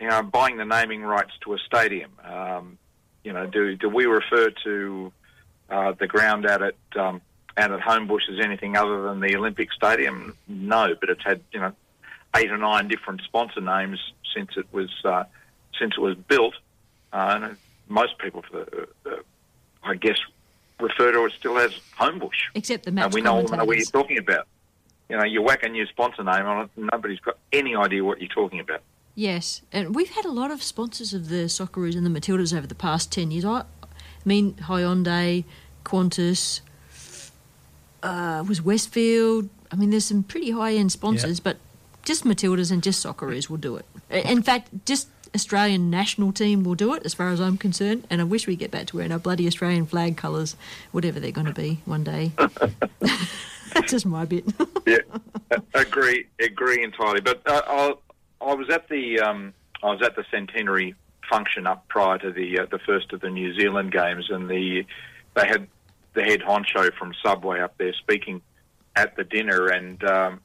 you 0.00 0.08
know 0.08 0.24
buying 0.24 0.56
the 0.56 0.64
naming 0.64 1.02
rights 1.02 1.30
to 1.44 1.54
a 1.54 1.58
stadium. 1.58 2.10
Um, 2.24 2.78
you 3.22 3.32
know, 3.32 3.46
do 3.46 3.76
do 3.76 3.88
we 3.88 4.06
refer 4.06 4.50
to 4.64 5.12
uh, 5.70 5.92
the 5.92 6.08
ground 6.08 6.46
out 6.46 6.64
at 6.64 6.74
um, 6.96 7.20
out 7.56 7.70
at 7.70 7.78
Homebush 7.78 8.28
as 8.28 8.44
anything 8.44 8.76
other 8.76 9.04
than 9.04 9.20
the 9.20 9.36
Olympic 9.36 9.72
Stadium? 9.72 10.36
No, 10.48 10.96
but 10.98 11.10
it's 11.10 11.22
had 11.22 11.42
you 11.52 11.60
know 11.60 11.72
eight 12.36 12.50
or 12.50 12.58
nine 12.58 12.88
different 12.88 13.22
sponsor 13.22 13.60
names 13.60 13.98
since 14.34 14.50
it 14.56 14.66
was 14.72 14.90
uh, 15.04 15.24
since 15.78 15.94
it 15.96 16.00
was 16.00 16.16
built. 16.16 16.54
Uh, 17.12 17.38
and 17.42 17.56
most 17.88 18.18
people, 18.18 18.42
for 18.42 18.64
the, 18.64 18.88
uh, 19.10 19.16
I 19.82 19.94
guess, 19.94 20.18
refer 20.80 21.12
to 21.12 21.24
it 21.24 21.32
still 21.32 21.58
as 21.58 21.72
Homebush. 21.98 22.50
Except 22.54 22.84
the 22.84 22.92
match 22.92 23.06
and 23.06 23.14
we 23.14 23.20
know, 23.20 23.40
know 23.42 23.64
what 23.64 23.76
you're 23.76 23.86
talking 23.86 24.18
about. 24.18 24.46
You 25.08 25.16
know, 25.16 25.24
you 25.24 25.40
whack 25.40 25.62
a 25.62 25.68
new 25.68 25.86
sponsor 25.86 26.22
name 26.22 26.44
on 26.44 26.64
it, 26.64 26.70
and 26.76 26.90
nobody's 26.92 27.20
got 27.20 27.38
any 27.52 27.74
idea 27.74 28.04
what 28.04 28.20
you're 28.20 28.28
talking 28.28 28.60
about. 28.60 28.82
Yes, 29.14 29.62
and 29.72 29.94
we've 29.96 30.10
had 30.10 30.24
a 30.24 30.30
lot 30.30 30.50
of 30.50 30.62
sponsors 30.62 31.14
of 31.14 31.28
the 31.28 31.46
Socceroos 31.46 31.96
and 31.96 32.06
the 32.06 32.20
Matildas 32.20 32.56
over 32.56 32.66
the 32.66 32.74
past 32.74 33.10
10 33.10 33.30
years. 33.30 33.44
I, 33.44 33.60
I 33.60 33.64
mean, 34.24 34.54
Hyundai, 34.54 35.44
Qantas, 35.84 36.60
uh, 38.02 38.44
was 38.46 38.62
Westfield. 38.62 39.48
I 39.72 39.76
mean, 39.76 39.90
there's 39.90 40.04
some 40.04 40.22
pretty 40.22 40.50
high 40.50 40.74
end 40.74 40.92
sponsors, 40.92 41.40
but 41.40 41.56
just 42.08 42.24
Matildas 42.24 42.72
and 42.72 42.82
just 42.82 43.04
Socceroos 43.04 43.50
will 43.50 43.58
do 43.58 43.76
it. 43.76 43.84
In 44.10 44.42
fact, 44.42 44.70
just 44.86 45.08
Australian 45.34 45.90
national 45.90 46.32
team 46.32 46.64
will 46.64 46.74
do 46.74 46.94
it, 46.94 47.04
as 47.04 47.12
far 47.12 47.28
as 47.28 47.38
I'm 47.38 47.58
concerned. 47.58 48.06
And 48.08 48.22
I 48.22 48.24
wish 48.24 48.46
we 48.46 48.56
get 48.56 48.70
back 48.70 48.86
to 48.86 48.96
wearing 48.96 49.12
our 49.12 49.18
bloody 49.18 49.46
Australian 49.46 49.84
flag 49.84 50.16
colours, 50.16 50.56
whatever 50.90 51.20
they're 51.20 51.32
going 51.32 51.48
to 51.48 51.52
be 51.52 51.82
one 51.84 52.04
day. 52.04 52.32
That's 53.74 53.86
just 53.90 54.06
my 54.06 54.24
bit. 54.24 54.46
yeah, 54.86 55.00
agree, 55.74 56.26
agree 56.40 56.82
entirely. 56.82 57.20
But 57.20 57.42
uh, 57.46 57.60
I, 57.66 57.94
I 58.40 58.54
was 58.54 58.70
at 58.70 58.88
the 58.88 59.20
um, 59.20 59.52
I 59.82 59.90
was 59.90 60.00
at 60.00 60.16
the 60.16 60.24
centenary 60.30 60.94
function 61.28 61.66
up 61.66 61.86
prior 61.88 62.16
to 62.20 62.32
the 62.32 62.60
uh, 62.60 62.66
the 62.70 62.78
first 62.78 63.12
of 63.12 63.20
the 63.20 63.28
New 63.28 63.54
Zealand 63.54 63.92
games, 63.92 64.30
and 64.30 64.48
the 64.48 64.86
they 65.34 65.46
had 65.46 65.66
the 66.14 66.22
head 66.22 66.40
honcho 66.40 66.90
from 66.94 67.12
Subway 67.22 67.60
up 67.60 67.76
there 67.76 67.92
speaking 67.92 68.40
at 68.96 69.14
the 69.16 69.24
dinner, 69.24 69.66
and 69.66 70.02
um, 70.04 70.40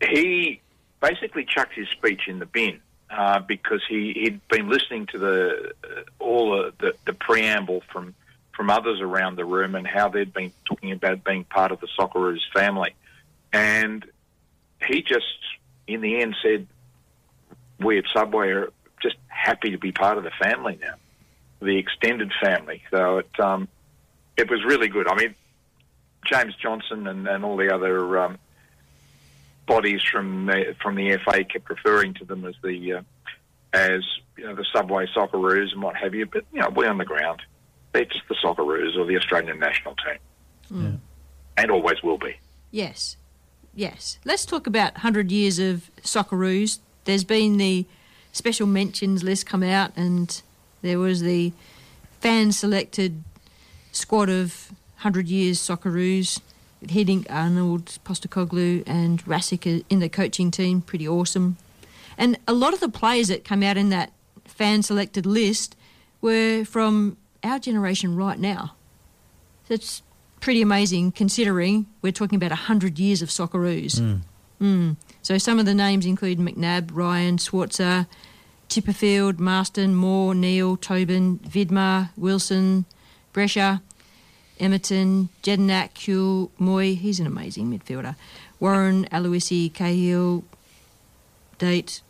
he 0.00 0.60
basically 1.00 1.44
chucked 1.44 1.74
his 1.74 1.88
speech 1.88 2.28
in 2.28 2.38
the 2.38 2.46
bin. 2.46 2.80
Uh, 3.10 3.38
because 3.38 3.80
he, 3.88 4.12
he'd 4.12 4.46
been 4.48 4.68
listening 4.68 5.06
to 5.06 5.16
the 5.16 5.72
uh, 5.82 6.02
all 6.22 6.70
the, 6.78 6.94
the, 7.06 7.14
preamble 7.14 7.82
from 7.90 8.14
from 8.58 8.68
others 8.68 9.00
around 9.00 9.36
the 9.36 9.46
room 9.46 9.74
and 9.74 9.86
how 9.86 10.10
they'd 10.10 10.34
been 10.34 10.52
talking 10.66 10.92
about 10.92 11.24
being 11.24 11.44
part 11.44 11.72
of 11.72 11.80
the 11.80 11.86
Socceroos 11.98 12.40
family. 12.52 12.92
And 13.52 14.04
he 14.86 15.00
just, 15.00 15.38
in 15.86 16.00
the 16.00 16.20
end, 16.20 16.36
said, 16.42 16.66
We 17.80 17.96
at 17.98 18.04
Subway 18.12 18.48
are 18.48 18.72
just 19.00 19.16
happy 19.28 19.70
to 19.70 19.78
be 19.78 19.92
part 19.92 20.18
of 20.18 20.24
the 20.24 20.32
family 20.42 20.78
now, 20.82 20.94
the 21.62 21.78
extended 21.78 22.32
family. 22.42 22.82
So 22.90 23.18
it, 23.18 23.40
um, 23.40 23.68
it 24.36 24.50
was 24.50 24.64
really 24.64 24.88
good. 24.88 25.08
I 25.08 25.14
mean, 25.14 25.34
James 26.26 26.54
Johnson 26.56 27.06
and, 27.06 27.26
and 27.26 27.44
all 27.44 27.56
the 27.56 27.72
other 27.72 28.18
um, 28.18 28.38
bodies 29.68 30.02
from 30.10 30.46
the, 30.46 30.74
from 30.82 30.96
the 30.96 31.16
FA 31.24 31.44
kept 31.44 31.68
referring 31.70 32.14
to 32.14 32.24
them 32.24 32.44
as 32.44 32.54
the 32.64 32.94
uh, 32.94 33.02
as 33.74 34.00
you 34.36 34.44
know 34.44 34.54
the 34.54 34.64
Subway 34.74 35.06
Socceroos 35.14 35.72
and 35.72 35.82
what 35.82 35.94
have 35.96 36.14
you. 36.14 36.26
But 36.26 36.44
you 36.52 36.60
know, 36.60 36.70
we 36.70 36.86
on 36.86 36.98
the 36.98 37.04
ground, 37.04 37.42
they're 37.92 38.06
just 38.06 38.26
the 38.28 38.34
Socceroos 38.42 38.96
or 38.98 39.04
the 39.04 39.16
Australian 39.16 39.58
national 39.60 39.94
team, 39.96 40.18
Mm. 40.72 40.98
and 41.56 41.70
always 41.70 42.02
will 42.02 42.18
be. 42.18 42.36
Yes, 42.70 43.16
yes. 43.74 44.18
Let's 44.24 44.44
talk 44.44 44.66
about 44.66 44.94
100 44.94 45.30
years 45.30 45.58
of 45.58 45.90
Socceroos. 46.02 46.80
There's 47.04 47.24
been 47.24 47.56
the 47.58 47.86
special 48.32 48.66
mentions 48.66 49.22
list 49.22 49.46
come 49.46 49.62
out, 49.62 49.92
and 49.96 50.40
there 50.82 50.98
was 50.98 51.20
the 51.22 51.52
fan 52.20 52.52
selected 52.52 53.22
squad 53.92 54.28
of 54.28 54.72
100 54.96 55.28
years 55.28 55.58
Socceroos. 55.58 56.40
With 56.80 56.90
Hiddink, 56.90 57.26
Arnold, 57.28 57.98
Postecoglou, 58.04 58.84
and 58.86 59.24
Rasic 59.24 59.84
in 59.88 59.98
the 59.98 60.08
coaching 60.08 60.50
team. 60.50 60.80
Pretty 60.80 61.08
awesome. 61.08 61.56
And 62.16 62.38
a 62.46 62.52
lot 62.52 62.74
of 62.74 62.80
the 62.80 62.88
players 62.88 63.28
that 63.28 63.44
come 63.44 63.62
out 63.62 63.76
in 63.76 63.88
that 63.90 64.12
fan 64.44 64.82
selected 64.82 65.26
list 65.26 65.76
were 66.20 66.64
from 66.64 67.16
our 67.42 67.58
generation 67.58 68.16
right 68.16 68.38
now. 68.38 68.74
That's 69.68 70.02
pretty 70.40 70.62
amazing 70.62 71.12
considering 71.12 71.86
we're 72.02 72.12
talking 72.12 72.36
about 72.36 72.50
100 72.50 72.98
years 72.98 73.22
of 73.22 73.28
Socceroos. 73.28 74.00
Mm. 74.00 74.20
Mm. 74.60 74.96
So 75.22 75.38
some 75.38 75.58
of 75.58 75.66
the 75.66 75.74
names 75.74 76.06
include 76.06 76.38
McNabb, 76.38 76.90
Ryan, 76.92 77.36
Schwarzer, 77.36 78.06
Chipperfield, 78.68 79.38
Marston, 79.38 79.94
Moore, 79.94 80.34
Neill, 80.34 80.76
Tobin, 80.76 81.38
Vidmar, 81.38 82.10
Wilson, 82.16 82.84
Brescia, 83.32 83.82
Emerton, 84.58 85.28
Jedinak, 85.42 85.94
Kewell, 85.94 86.50
Mooy, 86.60 86.96
he's 86.96 87.20
an 87.20 87.26
amazing 87.26 87.70
midfielder. 87.70 88.16
Warren, 88.60 89.06
Aloisi, 89.12 89.72
Cahill, 89.72 90.44
Date, 91.58 92.02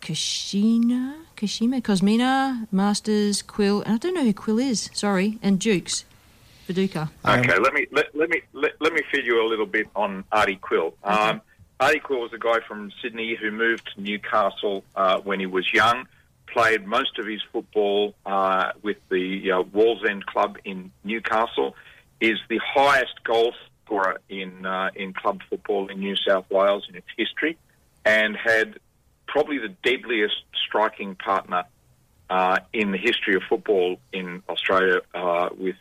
Kashina, 0.00 1.16
Kashima, 1.36 1.82
Kosmina, 1.82 2.66
Masters, 2.72 3.42
Quill, 3.42 3.82
and 3.82 3.94
I 3.94 3.98
don't 3.98 4.14
know 4.14 4.24
who 4.24 4.32
Quill 4.32 4.58
is, 4.58 4.90
sorry, 4.92 5.38
and 5.42 5.60
Jukes, 5.60 6.04
Viduka. 6.68 7.10
Okay, 7.24 7.58
let 7.58 7.72
me 7.72 7.86
let, 7.90 8.14
let 8.14 8.30
me 8.30 8.42
let, 8.52 8.72
let 8.80 8.92
me 8.92 9.00
feed 9.10 9.24
you 9.24 9.44
a 9.44 9.46
little 9.46 9.66
bit 9.66 9.88
on 9.96 10.24
Artie 10.30 10.56
Quill. 10.56 10.94
Um, 11.02 11.40
Artie 11.80 12.00
Quill 12.00 12.20
was 12.20 12.32
a 12.32 12.38
guy 12.38 12.60
from 12.66 12.92
Sydney 13.02 13.34
who 13.34 13.50
moved 13.50 13.90
to 13.94 14.00
Newcastle 14.00 14.84
uh, 14.96 15.18
when 15.20 15.40
he 15.40 15.46
was 15.46 15.72
young. 15.72 16.06
Played 16.52 16.86
most 16.86 17.18
of 17.18 17.26
his 17.26 17.42
football 17.52 18.14
uh, 18.24 18.72
with 18.82 18.96
the 19.10 19.48
Wallsend 19.74 20.24
club 20.24 20.58
in 20.64 20.90
Newcastle. 21.04 21.76
Is 22.20 22.38
the 22.48 22.58
highest 22.58 23.22
goal 23.22 23.52
scorer 23.84 24.18
in 24.28 24.66
uh, 24.66 24.90
in 24.94 25.12
club 25.12 25.40
football 25.48 25.88
in 25.88 26.00
New 26.00 26.16
South 26.16 26.50
Wales 26.50 26.86
in 26.88 26.96
its 26.96 27.06
history, 27.16 27.56
and 28.04 28.36
had 28.36 28.78
probably 29.26 29.58
the 29.58 29.74
deadliest 29.82 30.42
striking 30.66 31.14
partner 31.14 31.64
uh, 32.30 32.58
in 32.72 32.90
the 32.90 32.98
history 32.98 33.34
of 33.34 33.42
football 33.48 33.98
in 34.12 34.42
Australia 34.48 35.00
uh, 35.14 35.48
with 35.56 35.76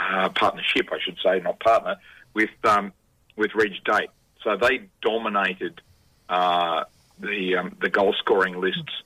uh, 0.00 0.28
partnership, 0.30 0.88
I 0.92 0.98
should 1.00 1.18
say, 1.24 1.40
not 1.40 1.60
partner, 1.60 1.96
with 2.34 2.50
um, 2.64 2.92
with 3.36 3.54
Reg 3.54 3.72
Date. 3.84 4.10
So 4.42 4.56
they 4.56 4.88
dominated 5.02 5.80
the 6.28 7.56
um, 7.56 7.76
the 7.80 7.90
goal 7.90 8.14
scoring 8.18 8.60
lists 8.60 9.02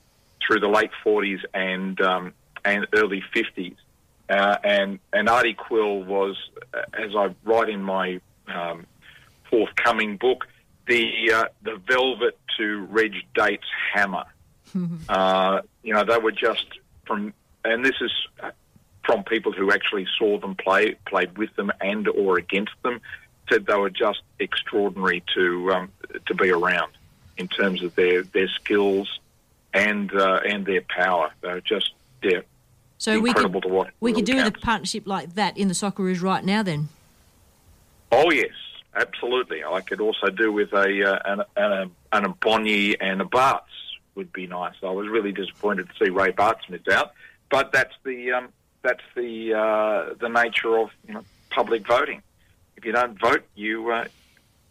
through 0.47 0.60
the 0.60 0.69
late 0.69 0.90
40s 1.05 1.40
and 1.55 2.01
um, 2.01 2.32
and 2.64 2.86
early 2.94 3.23
50s. 3.35 3.77
Uh, 4.28 4.56
and 4.64 4.98
and 5.12 5.28
Artie 5.28 5.55
Quill 5.55 6.02
was, 6.02 6.36
uh, 6.73 6.82
as 6.94 7.14
I 7.14 7.35
write 7.44 7.69
in 7.69 7.82
my 7.82 8.20
um, 8.48 8.86
forthcoming 9.51 10.16
book, 10.16 10.47
the 10.86 11.32
uh, 11.35 11.44
the 11.62 11.77
velvet 11.86 12.39
to 12.59 12.86
Reg 12.90 13.14
Dates 13.35 13.66
hammer. 13.93 14.24
Uh, 15.06 15.60
you 15.82 15.93
know, 15.93 16.02
they 16.02 16.16
were 16.16 16.32
just 16.32 16.64
from, 17.05 17.35
and 17.62 17.85
this 17.85 17.97
is 18.01 18.10
from 19.05 19.23
people 19.23 19.52
who 19.52 19.70
actually 19.70 20.06
saw 20.19 20.39
them 20.39 20.55
play, 20.55 20.97
played 21.06 21.36
with 21.36 21.55
them 21.56 21.70
and 21.82 22.09
or 22.09 22.39
against 22.39 22.73
them, 22.82 22.98
said 23.51 23.66
they 23.66 23.77
were 23.77 23.90
just 23.90 24.23
extraordinary 24.39 25.23
to 25.35 25.73
um, 25.73 25.93
to 26.27 26.35
be 26.35 26.48
around 26.51 26.93
in 27.36 27.48
terms 27.48 27.82
of 27.82 27.94
their 27.97 28.23
their 28.23 28.48
skills 28.48 29.20
and 29.74 30.12
uh, 30.15 30.40
and 30.44 30.66
their 30.66 30.82
power. 30.82 31.31
They 31.40 31.49
were 31.49 31.61
just 31.61 31.93
yeah, 32.23 32.40
So 32.99 33.19
we 33.20 33.32
could 33.32 33.44
incredible 33.44 33.61
to 33.62 33.69
watch. 33.69 33.90
we 34.01 34.12
could 34.12 34.24
do 34.24 34.36
with 34.36 34.47
a 34.47 34.53
partnership 34.53 35.07
like 35.07 35.35
that 35.35 35.57
in 35.59 35.69
the 35.69 35.74
Socceroos 35.74 36.23
right 36.23 36.44
now. 36.44 36.62
Then 36.62 36.89
Oh 38.11 38.31
yes, 38.31 38.53
absolutely. 38.94 39.65
I 39.65 39.81
could 39.81 40.01
also 40.01 40.28
do 40.28 40.53
with 40.53 40.73
a 40.73 41.12
uh, 41.12 41.19
an, 41.24 41.43
an, 41.57 41.90
an 42.12 42.24
and 43.01 43.23
a 43.23 43.24
Baartz 43.24 43.61
would 44.15 44.32
be 44.32 44.47
nice. 44.47 44.74
I 44.82 44.90
was 44.90 45.09
really 45.09 45.32
disappointed 45.32 45.89
to 45.89 46.05
see 46.05 46.11
Ray 46.11 46.32
Baartz 46.32 46.69
miss 46.69 46.86
out, 46.93 47.12
but 47.51 47.73
that's 47.73 47.94
the 48.05 48.32
um, 48.32 48.49
that's 48.82 49.03
the 49.15 49.55
uh, 49.55 50.15
the 50.20 50.28
nature 50.28 50.77
of 50.78 50.90
you 51.09 51.15
know 51.15 51.24
public 51.51 51.86
voting. 51.86 52.23
If 52.77 52.85
you 52.85 52.93
don't 52.93 53.19
vote, 53.19 53.44
you 53.55 53.90
uh, 53.90 54.05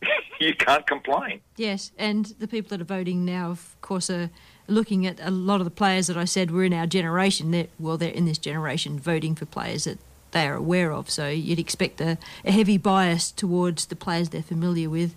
you 0.39 0.53
can't 0.55 0.85
complain. 0.85 1.41
yes, 1.57 1.91
and 1.97 2.25
the 2.39 2.47
people 2.47 2.69
that 2.69 2.81
are 2.81 2.95
voting 2.97 3.25
now, 3.25 3.49
of 3.49 3.75
course, 3.81 4.09
are 4.09 4.29
looking 4.71 5.05
at 5.05 5.19
a 5.19 5.31
lot 5.31 5.61
of 5.61 5.65
the 5.65 5.71
players 5.71 6.07
that 6.07 6.17
I 6.17 6.25
said 6.25 6.51
were 6.51 6.63
in 6.63 6.73
our 6.73 6.87
generation. 6.87 7.51
They're, 7.51 7.67
well, 7.77 7.97
they're 7.97 8.09
in 8.09 8.25
this 8.25 8.37
generation 8.37 8.99
voting 8.99 9.35
for 9.35 9.45
players 9.45 9.83
that 9.83 9.99
they 10.31 10.47
are 10.47 10.55
aware 10.55 10.91
of. 10.91 11.09
So 11.09 11.27
you'd 11.27 11.59
expect 11.59 12.01
a, 12.01 12.17
a 12.45 12.51
heavy 12.51 12.77
bias 12.77 13.31
towards 13.31 13.85
the 13.85 13.95
players 13.95 14.29
they're 14.29 14.41
familiar 14.41 14.89
with. 14.89 15.15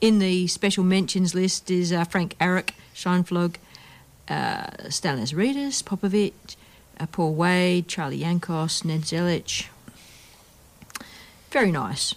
In 0.00 0.18
the 0.18 0.46
special 0.48 0.84
mentions 0.84 1.34
list 1.34 1.70
is 1.70 1.92
uh, 1.92 2.04
Frank 2.04 2.36
Arok, 2.38 2.70
Scheinflug, 2.94 3.56
uh, 4.28 4.66
Stanis 4.88 5.32
Reedus, 5.32 5.82
Popovic, 5.82 6.56
uh, 6.98 7.06
Paul 7.06 7.34
Wade, 7.34 7.88
Charlie 7.88 8.20
Yankos, 8.20 8.84
Ned 8.84 9.02
Zelic. 9.02 9.68
Very 11.50 11.70
nice. 11.70 12.14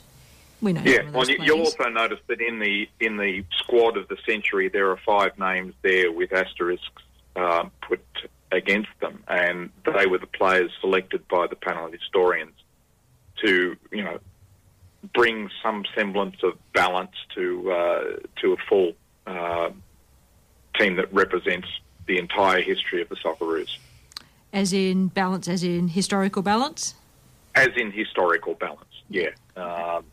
We 0.61 0.73
know. 0.73 0.81
Yeah, 0.83 1.09
well, 1.11 1.27
you, 1.27 1.38
you'll 1.41 1.61
also 1.61 1.89
notice 1.89 2.19
that 2.27 2.39
in 2.39 2.59
the 2.59 2.88
in 2.99 3.17
the 3.17 3.43
squad 3.59 3.97
of 3.97 4.07
the 4.07 4.17
century, 4.27 4.69
there 4.69 4.89
are 4.91 4.97
five 5.05 5.38
names 5.39 5.73
there 5.81 6.11
with 6.11 6.31
asterisks 6.31 7.01
uh, 7.35 7.65
put 7.88 8.01
against 8.51 8.89
them, 8.99 9.23
and 9.27 9.71
they 9.85 10.05
were 10.05 10.19
the 10.19 10.27
players 10.27 10.71
selected 10.79 11.27
by 11.27 11.47
the 11.47 11.55
panel 11.55 11.85
of 11.88 11.93
historians 11.93 12.53
to, 13.43 13.75
you 13.91 14.03
know, 14.03 14.19
bring 15.15 15.49
some 15.63 15.83
semblance 15.95 16.35
of 16.43 16.53
balance 16.73 17.15
to 17.33 17.71
uh, 17.71 18.03
to 18.41 18.53
a 18.53 18.57
full 18.69 18.93
uh, 19.25 19.71
team 20.77 20.95
that 20.97 21.11
represents 21.11 21.67
the 22.05 22.19
entire 22.19 22.61
history 22.61 23.01
of 23.01 23.09
the 23.09 23.15
Socceroos, 23.15 23.77
As 24.53 24.73
in 24.73 25.07
balance, 25.07 25.47
as 25.47 25.63
in 25.63 25.88
historical 25.88 26.41
balance. 26.43 26.93
as 27.55 27.69
in 27.77 27.91
historical 27.91 28.53
balance. 28.55 28.85
Yeah, 29.09 29.29
um, 29.55 30.05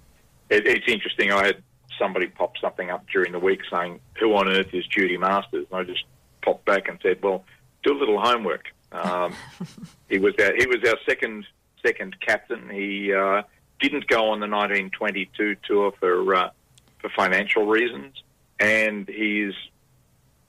it, 0.50 0.66
it's 0.66 0.86
interesting. 0.88 1.32
I 1.32 1.46
had 1.46 1.62
somebody 1.98 2.26
pop 2.26 2.56
something 2.58 2.90
up 2.90 3.04
during 3.12 3.32
the 3.32 3.38
week 3.38 3.60
saying, 3.70 4.00
"Who 4.20 4.34
on 4.34 4.48
earth 4.48 4.72
is 4.72 4.86
Judy 4.86 5.16
Masters?" 5.16 5.66
And 5.70 5.80
I 5.80 5.84
just 5.84 6.04
popped 6.42 6.64
back 6.64 6.88
and 6.88 6.98
said, 7.02 7.22
"Well, 7.22 7.44
do 7.82 7.96
a 7.96 7.98
little 7.98 8.20
homework." 8.20 8.66
Um, 8.92 9.34
he 10.08 10.18
was 10.18 10.34
our, 10.38 10.54
he 10.56 10.66
was 10.66 10.78
our 10.86 10.96
second 11.06 11.44
second 11.84 12.16
captain. 12.20 12.68
He 12.70 13.12
uh, 13.12 13.42
didn't 13.80 14.06
go 14.06 14.30
on 14.30 14.40
the 14.40 14.48
1922 14.48 15.56
tour 15.66 15.92
for 15.98 16.34
uh, 16.34 16.50
for 16.98 17.10
financial 17.10 17.66
reasons, 17.66 18.22
and 18.58 19.08
he's 19.08 19.54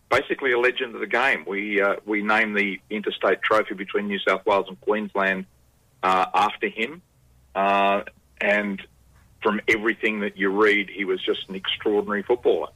basically 0.09 0.51
a 0.51 0.59
legend 0.59 0.95
of 0.95 1.01
the 1.01 1.07
game. 1.07 1.45
We 1.47 1.81
uh, 1.81 1.97
we 2.05 2.23
named 2.23 2.57
the 2.57 2.79
interstate 2.89 3.41
trophy 3.41 3.75
between 3.75 4.07
New 4.07 4.19
South 4.19 4.45
Wales 4.45 4.65
and 4.67 4.79
Queensland 4.81 5.45
uh, 6.03 6.25
after 6.33 6.69
him, 6.69 7.01
uh, 7.55 8.01
and 8.41 8.81
from 9.41 9.61
everything 9.67 10.19
that 10.21 10.37
you 10.37 10.49
read, 10.49 10.89
he 10.89 11.05
was 11.05 11.21
just 11.23 11.47
an 11.49 11.55
extraordinary 11.55 12.23
footballer. 12.23 12.69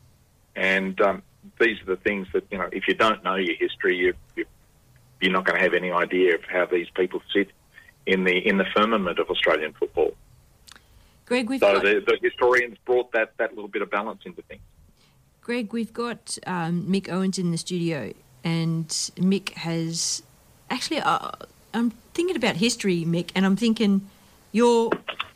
And 0.56 1.00
um, 1.02 1.24
these 1.60 1.82
are 1.82 1.86
the 1.86 1.98
things 1.98 2.28
that 2.34 2.44
you 2.52 2.58
know. 2.58 2.70
If 2.72 2.88
you 2.88 2.94
don't 2.94 3.24
know 3.24 3.36
your 3.36 3.56
history, 3.56 3.98
you, 3.98 4.14
you 4.36 4.46
you're 5.20 5.32
not 5.32 5.46
going 5.46 5.58
to 5.58 5.64
have 5.64 5.74
any 5.74 5.92
idea 5.92 6.36
of 6.36 6.44
how 6.44 6.66
these 6.66 6.88
people 6.96 7.22
sit 7.34 7.50
in 8.06 8.24
the 8.24 8.38
in 8.38 8.58
the 8.58 8.66
firmament 8.76 9.20
of 9.20 9.30
Australian 9.30 9.74
football. 9.74 10.14
Greg, 11.26 11.50
we've 11.50 11.60
So 11.60 11.74
got, 11.74 11.84
the, 11.84 12.04
the 12.06 12.18
historians 12.22 12.78
brought 12.86 13.12
that 13.14 13.36
that 13.38 13.56
little 13.56 13.70
bit 13.70 13.82
of 13.82 13.90
balance 13.90 14.22
into 14.26 14.42
things. 14.44 14.62
Greg, 15.42 15.74
we've 15.74 15.94
got 15.94 16.38
um, 16.46 16.84
Mick 16.84 17.10
Owens 17.10 17.38
in 17.38 17.52
the 17.52 17.58
studio, 17.58 18.14
and 18.44 18.88
Mick 18.88 19.54
has 19.54 20.24
actually. 20.70 21.00
Uh, 21.00 21.32
I'm 21.74 21.92
thinking 22.14 22.36
about 22.36 22.58
history, 22.58 23.04
Mick, 23.04 23.32
and 23.34 23.46
I'm 23.46 23.56
thinking 23.56 24.08
your 24.52 24.92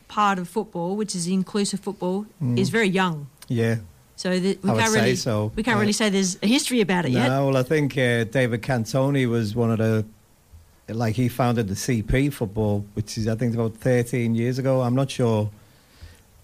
part 0.08 0.40
of 0.40 0.48
football, 0.48 0.96
which 0.96 1.16
is 1.16 1.28
inclusive 1.28 1.80
football, 1.80 2.26
Mm. 2.42 2.58
is 2.58 2.70
very 2.70 2.88
young. 2.90 3.28
Yeah. 3.48 3.78
So 4.16 4.40
that 4.40 4.64
we 4.64 4.70
I 4.70 4.74
would 4.74 4.80
can't 4.82 4.94
say 4.94 5.00
really 5.02 5.16
so, 5.16 5.52
we 5.56 5.64
can't 5.64 5.76
yeah. 5.78 5.82
really 5.82 5.94
say 5.94 6.10
there's 6.10 6.38
a 6.42 6.48
history 6.48 6.82
about 6.82 7.06
it 7.06 7.12
no, 7.12 7.20
yet. 7.20 7.30
well, 7.30 7.56
I 7.58 7.64
think 7.64 7.96
uh, 7.98 8.24
David 8.24 8.62
Cantoni 8.64 9.28
was 9.30 9.56
one 9.56 9.70
of 9.72 9.78
the, 9.78 10.06
like 10.94 11.16
he 11.16 11.28
founded 11.30 11.68
the 11.68 11.76
CP 11.76 12.34
football, 12.34 12.84
which 12.96 13.18
is 13.18 13.28
I 13.28 13.36
think 13.36 13.54
about 13.54 13.76
13 13.76 14.34
years 14.34 14.58
ago. 14.58 14.82
I'm 14.82 14.96
not 14.96 15.12
sure 15.12 15.50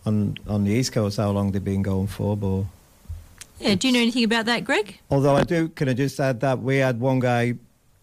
on 0.06 0.38
on 0.48 0.66
the 0.66 0.72
East 0.72 0.92
Coast 0.92 1.18
how 1.18 1.32
long 1.32 1.52
they've 1.52 1.64
been 1.64 1.82
going 1.82 2.08
for, 2.08 2.38
but 2.38 2.64
Yeah, 3.60 3.76
do 3.76 3.88
you 3.88 3.94
know 3.94 4.02
anything 4.02 4.24
about 4.26 4.46
that, 4.46 4.66
Greg? 4.66 5.00
although 5.10 5.36
I 5.36 5.44
do, 5.44 5.70
can 5.70 5.88
I 5.90 5.94
just 5.94 6.20
add 6.20 6.42
that 6.42 6.60
we 6.62 6.78
had 6.78 7.00
one 7.00 7.20
guy 7.20 7.56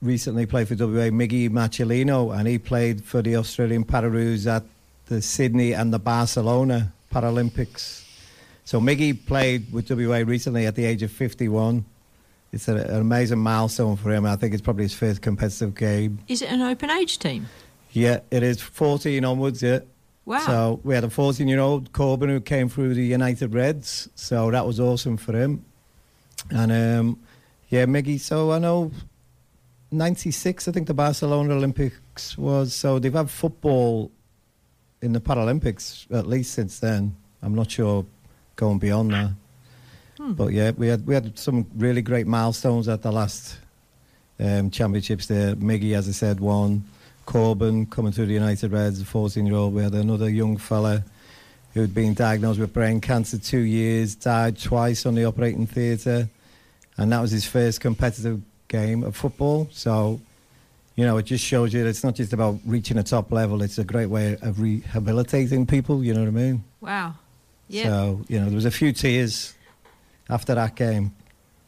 recently 0.03 0.47
play 0.47 0.65
for 0.65 0.75
WA, 0.75 1.11
Miggy 1.11 1.49
Machelino, 1.51 2.37
and 2.37 2.49
he 2.49 2.59
played 2.59 3.05
for 3.05 3.21
the 3.23 3.37
Australian 3.37 3.85
Pararoos 3.85 4.47
at 4.47 4.65
the 5.11 5.21
Sydney 5.21 5.73
and 5.73 5.93
the 5.93 5.99
Barcelona 5.99 6.93
Paralympics. 7.13 8.05
So 8.65 8.81
Miggy 8.81 9.27
played 9.27 9.73
with 9.73 9.91
WA 9.91 10.23
recently 10.25 10.67
at 10.67 10.77
the 10.77 10.85
age 10.85 11.03
of 11.03 11.11
51. 11.11 11.85
It's 12.53 12.69
a, 12.69 12.77
an 12.77 13.01
amazing 13.01 13.41
milestone 13.41 13.97
for 13.97 14.13
him. 14.13 14.25
I 14.25 14.37
think 14.37 14.55
it's 14.55 14.63
probably 14.63 14.85
his 14.85 14.95
first 14.95 15.21
competitive 15.21 15.75
game. 15.75 16.21
Is 16.29 16.43
it 16.43 16.51
an 16.53 16.63
open 16.63 16.91
age 16.91 17.19
team? 17.19 17.47
Yeah, 17.91 18.21
it 18.31 18.45
is 18.45 18.63
14 18.63 19.25
onwards, 19.25 19.63
yeah. 19.63 19.81
Wow. 20.27 20.39
So 20.47 20.81
we 20.85 20.95
had 20.95 21.03
a 21.03 21.11
14 21.11 21.49
year 21.49 21.59
old, 21.59 21.93
Corbin, 21.93 22.29
who 22.29 22.41
came 22.41 22.69
through 22.69 22.95
the 22.95 23.05
United 23.05 23.53
Reds. 23.53 24.09
So 24.15 24.53
that 24.53 24.65
was 24.65 24.79
awesome 24.79 25.17
for 25.17 25.33
him. 25.33 25.65
And 26.51 26.71
um, 26.71 27.19
yeah, 27.69 27.85
Miggy, 27.85 28.21
so 28.21 28.53
I 28.53 28.61
know 28.61 28.93
96, 29.91 30.69
I 30.69 30.71
think 30.71 30.87
the 30.87 30.95
Barcelona 30.95 31.55
Olympics 31.55 32.39
was. 32.39 32.73
So 32.73 33.01
they've 33.01 33.13
had 33.13 33.29
football 33.29 34.13
in 35.03 35.13
the 35.13 35.21
Paralympics 35.21 36.11
at 36.15 36.27
least 36.27 36.53
since 36.53 36.79
then. 36.79 37.15
I'm 37.43 37.55
not 37.55 37.71
sure 37.71 38.05
going 38.57 38.79
beyond 38.79 39.13
that. 39.13 39.31
Hmm. 40.19 40.33
But 40.33 40.53
yeah, 40.53 40.73
we 40.73 40.89
had 40.89 41.07
we 41.07 41.15
had 41.15 41.39
some 41.39 41.67
really 41.77 42.03
great 42.03 42.27
milestones 42.27 42.89
at 42.89 43.03
the 43.03 43.11
last 43.11 43.59
um, 44.39 44.71
championships 44.71 45.27
there. 45.27 45.57
Miggy, 45.57 45.95
as 45.95 46.09
I 46.09 46.13
said, 46.13 46.41
won. 46.41 46.85
Corbin 47.27 47.87
coming 47.87 48.13
through 48.13 48.27
the 48.27 48.35
United 48.35 48.73
Reds, 48.73 49.01
a 49.01 49.05
14 49.05 49.47
year 49.47 49.55
old. 49.55 49.73
We 49.73 49.83
had 49.83 49.95
another 49.95 50.29
young 50.29 50.57
fella 50.57 51.05
who'd 51.75 51.95
been 51.95 52.15
diagnosed 52.15 52.59
with 52.59 52.73
brain 52.73 53.01
cancer 53.01 53.39
two 53.39 53.61
years, 53.61 54.15
died 54.15 54.59
twice 54.59 55.07
on 55.07 55.15
the 55.15 55.25
operating 55.25 55.67
theatre, 55.67 56.29
and 56.97 57.13
that 57.13 57.21
was 57.21 57.31
his 57.31 57.47
first 57.47 57.81
competitive 57.81 58.43
game 58.69 59.05
of 59.05 59.15
football. 59.17 59.69
So, 59.71 60.21
you 61.01 61.07
know, 61.07 61.17
it 61.17 61.23
just 61.23 61.43
shows 61.43 61.73
you 61.73 61.83
that 61.83 61.89
it's 61.89 62.05
not 62.05 62.15
just 62.15 62.35
about 62.35 62.61
reaching 62.67 62.99
a 62.99 63.03
top 63.03 63.33
level, 63.33 63.63
it's 63.63 63.79
a 63.79 63.85
great 63.85 64.11
way 64.11 64.37
of 64.43 64.61
rehabilitating 64.61 65.67
people, 65.67 66.05
you 66.05 66.13
know 66.13 66.21
what 66.21 66.29
I 66.29 66.33
mean? 66.33 66.65
Wow. 66.83 67.15
Yeah. 67.69 67.85
So, 67.85 68.25
you 68.29 68.39
know, 68.39 68.45
there 68.45 68.55
was 68.55 68.67
a 68.67 68.71
few 68.71 68.93
tears 68.93 69.55
after 70.29 70.55
that 70.55 70.77
game 70.77 71.15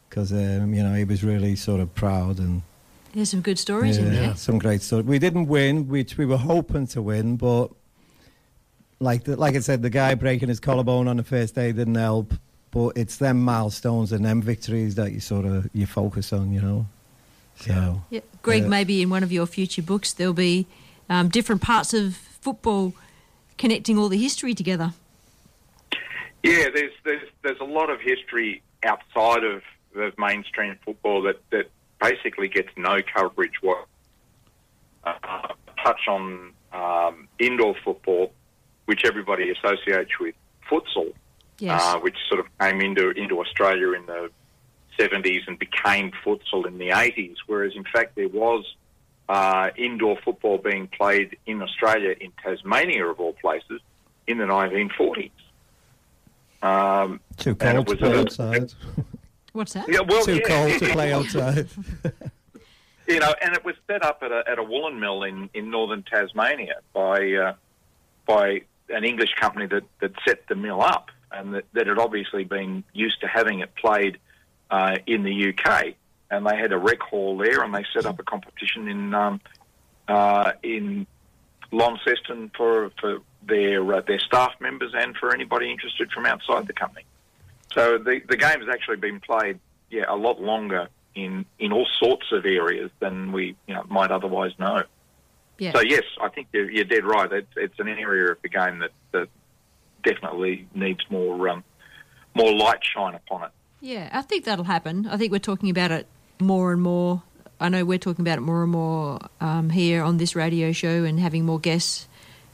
because, 0.07 0.31
um, 0.31 0.75
you 0.75 0.83
know, 0.83 0.93
he 0.93 1.03
was 1.03 1.23
really 1.23 1.55
sort 1.55 1.81
of 1.81 1.95
proud 1.95 2.37
and 2.37 2.61
There's 3.15 3.31
some 3.31 3.41
good 3.41 3.57
stories 3.57 3.97
in 3.97 4.13
there. 4.13 4.21
Yeah, 4.21 4.33
some 4.35 4.59
great 4.59 4.83
stories. 4.83 5.07
We 5.07 5.17
didn't 5.17 5.47
win, 5.47 5.87
which 5.87 6.15
we 6.15 6.27
were 6.27 6.37
hoping 6.37 6.85
to 6.87 7.01
win, 7.01 7.35
but 7.35 7.69
like 8.99 9.23
the, 9.23 9.35
like 9.35 9.55
I 9.55 9.61
said, 9.61 9.81
the 9.81 9.89
guy 9.89 10.13
breaking 10.13 10.49
his 10.49 10.59
collarbone 10.59 11.07
on 11.07 11.17
the 11.17 11.23
first 11.23 11.55
day 11.55 11.71
didn't 11.71 11.95
help. 11.95 12.35
But 12.69 12.97
it's 12.97 13.17
them 13.17 13.43
milestones 13.43 14.11
and 14.11 14.23
them 14.25 14.41
victories 14.41 14.95
that 14.95 15.11
you 15.11 15.19
sort 15.19 15.45
of 15.45 15.69
you 15.73 15.85
focus 15.85 16.33
on, 16.33 16.51
you 16.51 16.61
know. 16.61 16.87
So 17.55 18.01
Yeah. 18.09 18.21
Greg, 18.41 18.63
Yeah. 18.63 18.67
maybe 18.69 19.01
in 19.01 19.09
one 19.09 19.23
of 19.23 19.31
your 19.31 19.45
future 19.45 19.81
books 19.81 20.13
there'll 20.13 20.33
be 20.33 20.65
um, 21.09 21.29
different 21.29 21.61
parts 21.61 21.93
of 21.93 22.15
football 22.15 22.93
connecting 23.57 23.97
all 23.97 24.09
the 24.09 24.17
history 24.17 24.53
together. 24.53 24.93
Yeah, 26.43 26.65
there's 26.73 26.91
there's 27.05 27.29
there's 27.41 27.59
a 27.61 27.65
lot 27.65 27.89
of 27.89 28.01
history 28.01 28.61
outside 28.83 29.43
of 29.43 29.61
of 29.95 30.17
mainstream 30.17 30.77
football 30.83 31.21
that, 31.21 31.39
that 31.51 31.69
basically 32.01 32.47
gets 32.49 32.69
no 32.75 32.97
coverage. 33.15 33.53
What 33.61 33.85
uh, 35.05 35.13
touch 35.83 36.01
on 36.07 36.51
um, 36.73 37.27
indoor 37.39 37.75
football, 37.83 38.33
which 38.85 39.05
everybody 39.05 39.51
associates 39.51 40.11
with 40.19 40.35
futsal, 40.69 41.13
Yes. 41.59 41.81
uh, 41.81 41.99
which 41.99 42.17
sort 42.27 42.39
of 42.41 42.47
came 42.59 42.81
into 42.81 43.11
into 43.11 43.39
Australia 43.39 43.91
in 43.93 44.05
the 44.05 44.29
70s 44.99 45.47
and 45.47 45.57
became 45.59 46.11
futsal 46.25 46.65
in 46.67 46.77
the 46.77 46.89
80s. 46.89 47.35
Whereas 47.47 47.73
in 47.75 47.83
fact 47.83 48.15
there 48.15 48.29
was 48.29 48.65
uh, 49.29 49.69
indoor 49.77 50.17
football 50.23 50.57
being 50.57 50.87
played 50.87 51.37
in 51.45 51.61
Australia 51.61 52.15
in 52.19 52.31
Tasmania 52.43 53.05
of 53.07 53.19
all 53.19 53.33
places 53.33 53.81
in 54.27 54.37
the 54.37 54.45
1940s. 54.45 55.31
Um, 56.61 57.19
Too 57.37 57.55
cold 57.55 57.87
to 57.87 57.95
play 57.97 58.11
a- 58.13 58.19
outside. 58.21 58.73
What's 59.53 59.73
that? 59.73 59.87
Yeah, 59.87 59.99
well, 60.07 60.25
Too 60.25 60.35
yeah, 60.35 60.47
cold 60.47 60.69
yeah, 60.71 60.77
to 60.79 60.93
play 60.93 61.13
outside. 61.13 61.67
You 63.05 63.19
know, 63.19 63.33
and 63.41 63.53
it 63.53 63.65
was 63.65 63.75
set 63.85 64.01
up 64.01 64.23
at 64.23 64.31
a, 64.31 64.43
at 64.47 64.59
a 64.59 64.63
woolen 64.63 64.97
mill 64.99 65.23
in, 65.23 65.49
in 65.53 65.69
northern 65.69 66.03
Tasmania 66.03 66.75
by 66.93 67.33
uh, 67.33 67.53
by 68.25 68.61
an 68.89 69.03
English 69.03 69.33
company 69.39 69.65
that, 69.67 69.83
that 69.99 70.13
set 70.25 70.47
the 70.47 70.55
mill 70.55 70.81
up, 70.81 71.09
and 71.29 71.53
that, 71.53 71.65
that 71.73 71.87
had 71.87 71.97
obviously 71.97 72.45
been 72.45 72.83
used 72.93 73.19
to 73.19 73.27
having 73.27 73.59
it 73.59 73.75
played 73.75 74.19
uh, 74.73 74.97
in 75.05 75.21
the 75.21 75.53
UK. 75.53 75.93
And 76.31 76.47
they 76.47 76.57
had 76.57 76.73
a 76.73 76.77
rec 76.79 76.99
hall 76.99 77.37
there, 77.37 77.61
and 77.61 77.73
they 77.73 77.85
set 77.93 78.07
up 78.07 78.19
a 78.19 78.23
competition 78.23 78.87
in 78.87 79.13
um, 79.13 79.39
uh, 80.07 80.53
in 80.63 81.05
Launceston 81.71 82.49
for 82.57 82.89
for 82.99 83.19
their 83.47 83.93
uh, 83.93 84.01
their 84.01 84.19
staff 84.19 84.53
members 84.59 84.93
and 84.95 85.15
for 85.15 85.31
anybody 85.31 85.69
interested 85.69 86.11
from 86.11 86.25
outside 86.25 86.65
the 86.65 86.73
company. 86.73 87.05
So 87.71 87.99
the 87.99 88.21
the 88.27 88.35
game 88.35 88.61
has 88.61 88.69
actually 88.69 88.97
been 88.97 89.19
played, 89.19 89.59
yeah, 89.91 90.05
a 90.07 90.15
lot 90.15 90.41
longer 90.41 90.87
in 91.13 91.45
in 91.59 91.71
all 91.71 91.87
sorts 91.99 92.31
of 92.31 92.43
areas 92.45 92.89
than 92.99 93.31
we 93.31 93.55
you 93.67 93.75
know 93.75 93.83
might 93.87 94.09
otherwise 94.09 94.53
know. 94.57 94.81
Yeah. 95.59 95.73
So 95.73 95.81
yes, 95.81 96.03
I 96.19 96.29
think 96.29 96.47
you're, 96.51 96.71
you're 96.71 96.83
dead 96.83 97.05
right. 97.05 97.31
It's, 97.31 97.53
it's 97.55 97.79
an 97.79 97.87
area 97.87 98.31
of 98.31 98.41
the 98.41 98.49
game 98.49 98.79
that, 98.79 98.89
that 99.11 99.29
definitely 100.03 100.67
needs 100.73 101.01
more 101.11 101.47
um, 101.47 101.63
more 102.33 102.51
light 102.51 102.79
shine 102.83 103.13
upon 103.13 103.43
it. 103.43 103.51
Yeah, 103.83 104.07
I 104.13 104.21
think 104.21 104.45
that'll 104.45 104.63
happen. 104.63 105.07
I 105.11 105.17
think 105.17 105.33
we're 105.33 105.39
talking 105.39 105.69
about 105.69 105.91
it 105.91 106.07
more 106.39 106.71
and 106.71 106.81
more. 106.81 107.21
I 107.59 107.67
know 107.67 107.83
we're 107.83 107.97
talking 107.97 108.23
about 108.25 108.37
it 108.37 108.41
more 108.41 108.63
and 108.63 108.71
more 108.71 109.19
um, 109.41 109.69
here 109.69 110.01
on 110.03 110.17
this 110.17 110.35
radio 110.37 110.71
show 110.71 111.03
and 111.03 111.19
having 111.19 111.45
more 111.45 111.59
guests 111.59 112.07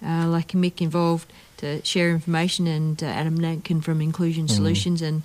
uh, 0.03 0.27
like 0.27 0.49
Mick 0.53 0.81
involved 0.81 1.31
to 1.57 1.85
share 1.85 2.09
information 2.09 2.65
and 2.67 3.01
uh, 3.03 3.05
Adam 3.05 3.37
Nankin 3.37 3.83
from 3.83 4.01
Inclusion 4.01 4.45
Mm. 4.47 4.51
Solutions 4.51 5.01
and 5.03 5.21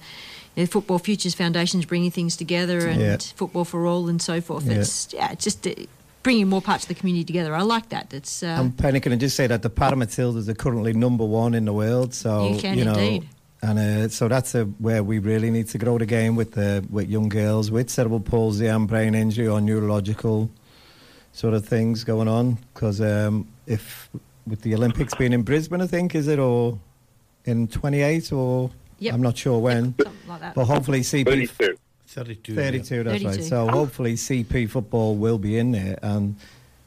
you 0.56 0.62
know, 0.64 0.66
Football 0.66 0.98
Futures 0.98 1.34
Foundation 1.34 1.80
is 1.80 1.86
bringing 1.86 2.10
things 2.10 2.36
together 2.36 2.86
and 2.86 3.00
Yeah. 3.00 3.16
Football 3.16 3.64
for 3.64 3.86
All 3.86 4.08
and 4.08 4.20
so 4.20 4.40
forth. 4.42 4.66
Yeah. 4.66 4.74
It's, 4.80 5.12
yeah, 5.12 5.32
it's 5.32 5.44
just 5.44 5.66
uh, 5.66 5.72
bringing 6.22 6.48
more 6.48 6.60
parts 6.60 6.84
of 6.84 6.88
the 6.88 6.94
community 6.94 7.24
together. 7.24 7.54
I 7.54 7.62
like 7.62 7.88
that. 7.88 8.12
It's 8.12 8.42
uh, 8.42 8.58
And 8.60 8.76
Penny, 8.76 9.00
can 9.00 9.12
I 9.12 9.16
just 9.16 9.36
say 9.36 9.46
that 9.46 9.62
the 9.62 9.70
Paramatildas 9.70 10.48
are 10.48 10.54
currently 10.54 10.92
number 10.92 11.24
one 11.24 11.54
in 11.54 11.64
the 11.64 11.72
world. 11.72 12.12
So 12.12 12.48
You 12.50 12.58
can 12.60 12.78
know, 12.84 12.92
indeed. 12.94 13.28
And 13.64 13.78
uh, 13.78 14.08
so 14.10 14.28
that's 14.28 14.54
a, 14.54 14.64
where 14.64 15.02
we 15.02 15.18
really 15.18 15.50
need 15.50 15.68
to 15.68 15.78
grow 15.78 15.96
the 15.96 16.04
game 16.04 16.36
with 16.36 16.52
the 16.52 16.84
with 16.90 17.08
young 17.08 17.30
girls 17.30 17.70
with 17.70 17.88
cerebral 17.88 18.20
palsy 18.20 18.66
and 18.66 18.86
brain 18.86 19.14
injury 19.14 19.48
or 19.48 19.58
neurological 19.60 20.50
sort 21.32 21.54
of 21.54 21.66
things 21.66 22.04
going 22.04 22.28
on. 22.28 22.58
Because 22.74 23.00
um, 23.00 23.48
if 23.66 24.10
with 24.46 24.60
the 24.60 24.74
Olympics 24.74 25.14
being 25.14 25.32
in 25.32 25.42
Brisbane, 25.42 25.80
I 25.80 25.86
think 25.86 26.14
is 26.14 26.28
it 26.28 26.38
or 26.38 26.78
in 27.46 27.66
28 27.68 28.32
or 28.32 28.70
Yep. 28.98 29.14
I'm 29.14 29.22
not 29.22 29.36
sure 29.36 29.58
when. 29.58 29.94
something 30.02 30.28
like 30.28 30.40
that. 30.40 30.54
But 30.54 30.64
hopefully 30.66 31.00
CP 31.00 31.24
32. 31.50 31.78
32. 32.06 32.54
32, 32.54 33.02
that's 33.02 33.22
32. 33.22 33.26
right. 33.28 33.44
So 33.44 33.68
hopefully 33.68 34.14
CP 34.14 34.70
football 34.70 35.16
will 35.16 35.38
be 35.38 35.58
in 35.58 35.72
there. 35.72 35.98
And 36.02 36.36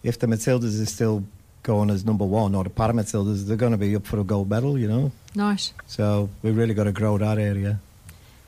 if 0.03 0.19
the 0.19 0.27
Matildas 0.27 0.63
is 0.79 0.91
still 0.93 1.23
going 1.67 1.89
as 1.89 2.05
number 2.05 2.23
one, 2.25 2.55
or 2.55 2.63
the 2.63 2.69
Paramatildas, 2.69 3.45
they're 3.45 3.57
going 3.57 3.73
to 3.73 3.77
be 3.77 3.93
up 3.95 4.05
for 4.05 4.19
a 4.19 4.23
gold 4.23 4.49
medal, 4.49 4.79
you 4.79 4.87
know. 4.87 5.11
nice. 5.35 5.73
So 5.85 6.29
we've 6.41 6.55
really 6.57 6.73
got 6.73 6.85
to 6.85 6.93
grow 6.93 7.17
that 7.17 7.37
area. 7.37 7.79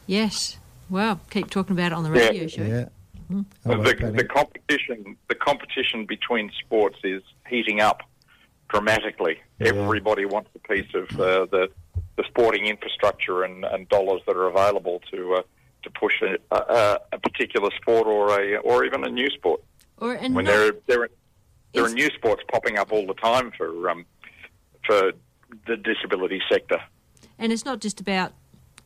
Yes. 0.07 0.57
Well, 0.89 1.19
keep 1.29 1.49
talking 1.51 1.73
about 1.77 1.91
it 1.91 1.95
on 1.95 2.03
the 2.05 2.11
Yeah. 2.17 2.25
radio 2.27 2.47
show. 2.47 2.63
Yeah. 2.63 2.85
Mhm. 3.29 3.45
Oh, 3.65 3.69
well, 3.77 3.83
the, 3.83 4.11
the 4.11 4.23
competition 4.23 5.15
the 5.27 5.35
competition 5.35 6.05
between 6.05 6.49
sports 6.63 6.97
is 7.03 7.21
heating 7.47 7.79
up 7.79 8.01
dramatically. 8.69 9.37
Everybody 9.59 10.25
wants 10.25 10.49
a 10.55 10.59
piece 10.67 10.91
of 10.95 11.05
uh, 11.19 11.45
the 11.45 11.69
the 12.15 12.23
sporting 12.31 12.65
infrastructure 12.65 13.43
and, 13.43 13.63
and 13.65 13.87
dollars 13.89 14.21
that 14.25 14.35
are 14.35 14.47
available 14.47 15.01
to 15.11 15.19
uh, 15.35 15.41
to 15.83 15.89
push 15.91 16.15
a, 16.23 16.37
a, 16.55 16.99
a 17.11 17.19
particular 17.19 17.69
sport 17.79 18.07
or 18.07 18.23
a 18.41 18.57
or 18.69 18.83
even 18.85 19.03
a 19.03 19.09
new 19.09 19.29
sport. 19.29 19.61
Or 19.99 20.13
and 20.13 20.33
when 20.33 20.45
not- 20.45 20.73
there 20.87 21.03
are, 21.03 21.09
there 21.73 21.83
are, 21.83 21.87
there 21.87 21.93
are 21.93 21.95
It's- 21.97 22.09
new 22.11 22.17
sports 22.17 22.43
popping 22.51 22.77
up 22.77 22.91
all 22.91 23.05
the 23.05 23.13
time 23.15 23.51
for 23.51 23.89
um, 23.89 24.05
for 24.85 25.11
the 25.67 25.77
disability 25.77 26.41
sector. 26.51 26.77
And 27.37 27.51
it's 27.51 27.65
not 27.65 27.79
just 27.79 27.99
about 28.01 28.33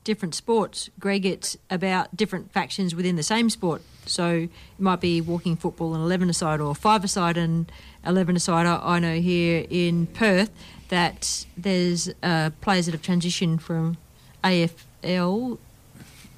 different 0.03 0.35
sports, 0.35 0.89
Greg, 0.99 1.25
it's 1.25 1.57
about 1.69 2.15
different 2.15 2.51
factions 2.51 2.93
within 2.93 3.15
the 3.15 3.23
same 3.23 3.49
sport. 3.49 3.81
So 4.05 4.29
it 4.47 4.49
might 4.79 4.99
be 4.99 5.21
walking 5.21 5.55
football 5.55 5.93
and 5.93 6.03
11 6.03 6.29
aside 6.29 6.59
or 6.59 6.75
5 6.75 7.03
aside 7.05 7.37
and 7.37 7.71
11 8.05 8.35
aside. 8.35 8.65
I 8.65 8.75
I 8.95 8.99
know 8.99 9.15
here 9.15 9.65
in 9.69 10.07
Perth 10.07 10.51
that 10.89 11.45
there's 11.57 12.09
uh, 12.21 12.49
players 12.61 12.85
that 12.87 12.91
have 12.91 13.01
transitioned 13.01 13.61
from 13.61 13.97
AFL 14.43 15.57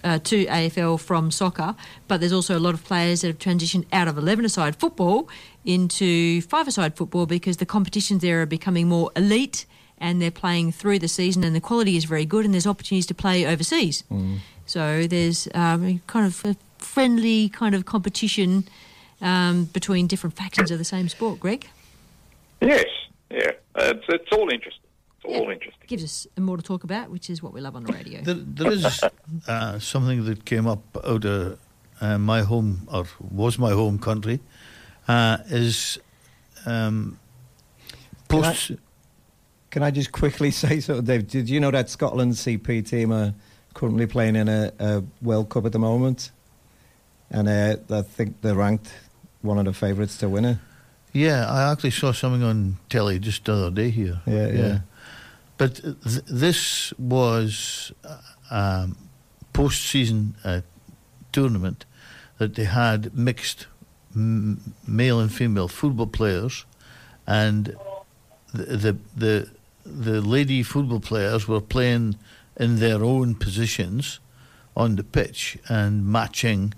uh, 0.06 0.20
to 0.20 0.46
AFL 0.46 1.00
from 1.00 1.32
soccer, 1.32 1.76
but 2.08 2.20
there's 2.20 2.32
also 2.32 2.58
a 2.58 2.64
lot 2.68 2.74
of 2.74 2.84
players 2.86 3.22
that 3.22 3.28
have 3.28 3.40
transitioned 3.40 3.86
out 3.92 4.08
of 4.08 4.18
11 4.18 4.46
aside 4.46 4.76
football 4.76 5.28
into 5.66 6.42
5 6.42 6.68
aside 6.68 6.96
football 6.96 7.26
because 7.26 7.58
the 7.58 7.66
competitions 7.66 8.22
there 8.22 8.42
are 8.42 8.46
becoming 8.46 8.88
more 8.88 9.12
elite 9.16 9.66
and 9.98 10.22
they're 10.22 10.30
playing 10.32 10.72
through 10.72 11.00
the 11.00 11.08
season 11.08 11.44
and 11.44 11.56
the 11.56 11.62
quality 11.62 11.98
is 11.98 12.06
very 12.06 12.26
good 12.26 12.46
and 12.46 12.54
there's 12.54 12.68
opportunities 12.68 13.08
to 13.08 13.16
play 13.16 13.46
overseas. 13.46 14.04
So 14.68 15.08
there's 15.08 15.48
um, 15.54 16.02
kind 16.08 16.26
of 16.28 16.46
a 16.46 16.56
friendly 16.78 17.50
kind 17.50 17.74
of 17.74 17.86
competition 17.86 18.66
um, 19.22 19.66
between 19.66 20.06
different 20.08 20.36
factions 20.36 20.70
of 20.72 20.78
the 20.78 20.86
same 20.86 21.10
sport, 21.10 21.40
Greg. 21.40 21.68
Yes, 22.62 22.86
yeah, 23.32 23.52
Uh, 23.76 23.94
it's 23.96 24.06
it's 24.10 24.32
all 24.32 24.50
interesting. 24.50 24.82
It's 25.28 25.40
all 25.40 25.50
interesting. 25.50 25.84
Gives 25.88 26.04
us 26.04 26.28
more 26.38 26.58
to 26.58 26.64
talk 26.64 26.84
about, 26.84 27.10
which 27.10 27.30
is 27.30 27.42
what 27.44 27.54
we 27.54 27.62
love 27.62 27.76
on 27.76 27.84
the 27.84 27.94
radio. 27.94 28.22
There, 28.22 28.36
there 28.36 28.72
is 28.72 29.04
uh, 29.48 29.80
something 29.80 30.26
that 30.26 30.46
came 30.46 30.68
up 30.68 30.82
out 31.06 31.26
of 31.26 31.60
uh, 32.02 32.18
my 32.18 32.42
home, 32.42 32.88
or 32.92 33.06
was 33.32 33.58
my 33.58 33.72
home 33.72 34.00
country, 34.00 34.40
uh, 35.08 35.38
is 35.48 35.98
um, 36.66 37.20
Can 38.30 38.44
I- 38.44 38.78
Can 39.72 39.84
I 39.84 39.92
just 39.92 40.12
quickly 40.12 40.52
say 40.64 40.80
something, 40.80 41.06
Dave? 41.06 41.28
Did 41.28 41.50
you 41.50 41.60
know 41.60 41.72
that 41.72 41.90
Scotland 41.90 42.34
CP 42.34 42.88
team 42.88 43.12
are 43.12 43.34
currently 43.74 44.08
playing 44.08 44.36
in 44.36 44.48
a, 44.48 44.72
a 44.80 45.04
World 45.22 45.50
Cup 45.50 45.66
at 45.66 45.72
the 45.74 45.80
moment? 45.80 46.32
And 47.30 47.48
uh, 47.48 47.76
I 47.90 48.02
think 48.04 48.42
they're 48.42 48.56
ranked 48.56 48.92
one 49.42 49.58
of 49.58 49.66
the 49.66 49.74
favourites 49.74 50.18
to 50.20 50.30
win 50.30 50.46
it. 50.46 50.58
Yeah, 51.14 51.46
I 51.50 51.72
actually 51.72 51.92
saw 51.92 52.12
something 52.12 52.44
on 52.44 52.78
telly 52.90 53.20
just 53.20 53.46
the 53.46 53.54
other 53.54 53.72
day 53.72 53.90
here. 53.90 54.22
Yeah, 54.26 54.48
yeah. 54.48 54.80
But 55.58 55.76
th- 55.76 56.26
this 56.26 56.94
was 56.98 57.92
uh, 58.04 58.18
um, 58.52 58.98
post-season 59.54 60.36
uh, 60.44 60.62
tournament 61.32 61.86
that 62.38 62.56
they 62.56 62.66
had 62.66 63.16
mixed 63.16 63.68
m- 64.16 64.74
male 64.86 65.20
and 65.20 65.32
female 65.32 65.68
football 65.68 66.08
players, 66.08 66.66
and 67.26 67.76
the, 68.54 68.64
the 68.78 68.98
the 69.16 69.50
the 69.86 70.22
lady 70.22 70.64
football 70.64 71.00
players 71.00 71.48
were 71.48 71.62
playing 71.62 72.16
in 72.58 72.78
their 72.78 73.04
own 73.04 73.36
positions 73.36 74.20
on 74.76 74.96
the 74.96 75.04
pitch 75.04 75.58
and 75.70 76.06
matching, 76.06 76.74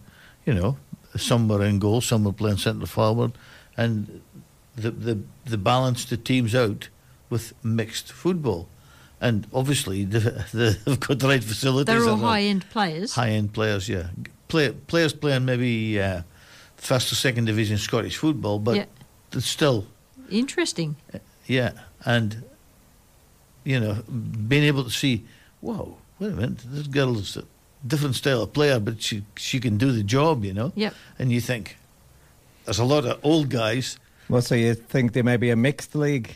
you 0.45 0.53
know, 0.53 0.77
some 1.15 1.47
were 1.47 1.63
in 1.63 1.79
goal, 1.79 2.01
some 2.01 2.23
were 2.23 2.33
playing 2.33 2.57
centre 2.57 2.85
forward, 2.85 3.31
and 3.75 4.21
the 4.75 4.91
the 4.91 5.19
the 5.45 5.57
balanced 5.57 6.09
the 6.09 6.17
teams 6.17 6.53
out 6.53 6.89
with 7.29 7.53
mixed 7.63 8.11
football, 8.11 8.67
and 9.21 9.47
obviously 9.53 10.03
the, 10.13 10.19
the, 10.51 10.77
they've 10.85 10.99
got 10.99 11.19
the 11.19 11.27
right 11.27 11.43
facilities. 11.43 11.85
They're 11.93 12.09
all 12.09 12.17
high 12.17 12.41
end 12.43 12.69
players. 12.69 13.13
high 13.13 13.29
end 13.29 13.53
players, 13.53 13.87
yeah, 13.89 14.07
Play, 14.47 14.71
players 14.71 15.11
playing 15.13 15.43
maybe 15.45 15.99
uh, 16.01 16.21
first 16.77 17.11
or 17.11 17.15
second 17.15 17.45
division 17.45 17.77
Scottish 17.77 18.15
football, 18.17 18.59
but 18.59 18.75
Yeah. 18.77 18.85
it's 19.33 19.45
still 19.47 19.85
Interesting. 20.29 20.95
yeah, 21.45 21.71
and 22.05 22.43
you 23.63 23.79
know, 23.79 23.95
being 24.47 24.63
able 24.63 24.83
to 24.85 24.89
see, 24.89 25.25
whoa, 25.59 25.97
wait 26.19 26.31
a 26.31 26.35
minute, 26.35 26.59
this 26.65 26.87
girl's 26.87 27.35
a 27.35 27.43
different 27.85 28.15
style 28.15 28.41
of 28.43 28.53
player, 28.53 28.79
but 28.79 29.01
she 29.01 29.23
she 29.35 29.59
can 29.59 29.77
do 29.77 29.91
the 29.91 30.03
job, 30.03 30.45
you 30.45 30.53
know. 30.53 30.71
Yep. 30.75 30.93
And 31.19 31.31
you 31.31 31.41
think 31.41 31.77
there's 32.65 32.79
a 32.79 32.85
lot 32.85 33.05
of 33.05 33.19
old 33.23 33.49
guys. 33.49 33.99
Well, 34.29 34.41
so 34.41 34.55
you 34.55 34.73
think 34.75 35.11
there 35.13 35.23
may 35.23 35.35
be 35.37 35.49
a 35.49 35.55
mixed 35.57 35.95
league 35.95 36.35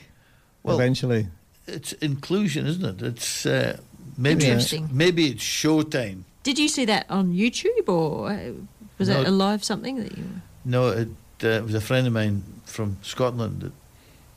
Well, 0.64 0.80
eventually? 0.80 1.28
It's 1.68 1.94
inclusion, 1.94 2.66
isn't 2.68 2.86
it? 2.86 3.02
It's 3.06 3.46
uh, 3.46 3.78
maybe 4.18 4.46
it's, 4.46 4.74
maybe 4.92 5.28
it's 5.32 5.44
showtime 5.44 6.24
Did 6.44 6.58
you 6.60 6.68
see 6.68 6.86
that 6.86 7.06
on 7.10 7.34
YouTube 7.34 7.88
or 7.88 8.30
uh, 8.32 8.52
was 8.98 9.10
No. 9.10 9.22
it 9.22 9.28
a 9.28 9.32
live 9.32 9.64
something 9.64 9.98
that 9.98 10.18
you? 10.18 10.26
No, 10.66 10.90
it, 10.90 11.10
uh, 11.44 11.48
it 11.48 11.64
was 11.64 11.74
a 11.76 11.82
friend 11.82 12.08
of 12.08 12.14
mine 12.14 12.44
from 12.66 12.98
Scotland 13.02 13.62
that 13.62 13.74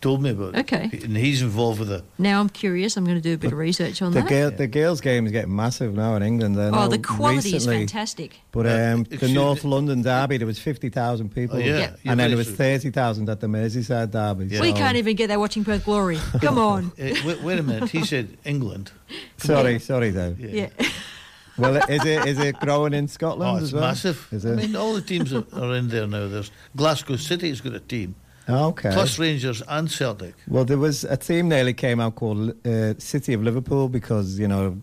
told 0.04 0.22
me 0.22 0.30
about 0.30 0.54
Okay. 0.54 0.90
it. 0.92 1.02
And 1.04 1.16
he's 1.16 1.40
involved 1.42 1.80
with 1.80 1.90
it. 1.90 2.04
Now 2.18 2.38
I'm 2.40 2.48
curious. 2.50 2.96
I'm 2.96 3.04
going 3.04 3.16
to 3.16 3.22
do 3.22 3.34
a 3.34 3.38
bit 3.38 3.52
of 3.52 3.58
research 3.58 4.02
on 4.02 4.12
The, 4.12 4.20
that. 4.20 4.28
girl, 4.28 4.50
the 4.50 4.66
girls' 4.66 5.00
game 5.00 5.24
is 5.26 5.32
getting 5.32 5.56
massive 5.56 5.94
now 5.94 6.14
in 6.16 6.22
England. 6.22 6.60
I 6.60 6.68
oh, 6.72 6.88
the 6.88 6.98
quality 6.98 7.56
is 7.56 7.64
fantastic. 7.66 8.38
But 8.52 8.66
Uh, 8.66 8.68
um, 8.94 9.02
the 9.04 9.14
excuse 9.14 9.32
North 9.32 9.64
London 9.64 10.02
derby, 10.02 10.36
there 10.36 10.46
was 10.46 10.58
50,000 10.58 11.34
people. 11.34 11.56
Oh, 11.56 11.60
yeah. 11.60 11.78
Yeah. 11.78 11.96
And 12.12 12.20
then 12.20 12.28
there 12.30 12.36
was 12.36 12.50
30,000 12.50 13.28
at 13.28 13.40
the 13.40 13.46
Merseyside 13.46 14.10
derby. 14.12 14.44
We 14.60 14.70
so- 14.70 14.76
can't 14.76 14.96
even 14.96 15.16
get 15.16 15.28
there 15.28 15.40
watching 15.40 15.64
Perth 15.64 15.84
Glory. 15.86 16.18
Come 16.40 16.58
on. 16.72 16.92
Uh, 17.00 17.14
wait, 17.26 17.40
wait 17.42 17.58
a 17.58 17.62
minute. 17.62 17.88
He 17.90 18.04
said 18.04 18.36
England. 18.44 18.92
Sorry, 19.38 19.78
sorry, 19.78 20.12
Dave. 20.12 20.38
Yeah. 20.38 20.68
Well, 21.56 21.76
is 21.88 22.04
it 22.04 22.26
is 22.26 22.38
it 22.40 22.58
growing 22.58 22.94
in 22.94 23.06
Scotland 23.06 23.48
Oh, 23.48 23.56
as 23.58 23.62
it's 23.64 23.72
well? 23.72 23.82
massive. 23.82 24.26
Is 24.32 24.44
I 24.44 24.56
mean, 24.56 24.74
all 24.74 24.92
the 24.92 25.00
teams 25.00 25.32
are, 25.32 25.44
are 25.52 25.76
in 25.76 25.86
there 25.86 26.04
now. 26.04 26.26
There's 26.26 26.50
Glasgow 26.74 27.14
City's 27.14 27.60
got 27.60 27.74
a 27.74 27.78
team. 27.78 28.16
Okay. 28.48 28.90
Plus 28.92 29.18
Rangers 29.18 29.62
and 29.68 29.90
Celtic. 29.90 30.34
Well, 30.48 30.64
there 30.64 30.78
was 30.78 31.04
a 31.04 31.16
team 31.16 31.48
nearly 31.48 31.72
came 31.74 32.00
out 32.00 32.14
called 32.16 32.54
uh, 32.66 32.94
City 32.98 33.32
of 33.34 33.42
Liverpool 33.42 33.88
because 33.88 34.38
you 34.38 34.48
know 34.48 34.76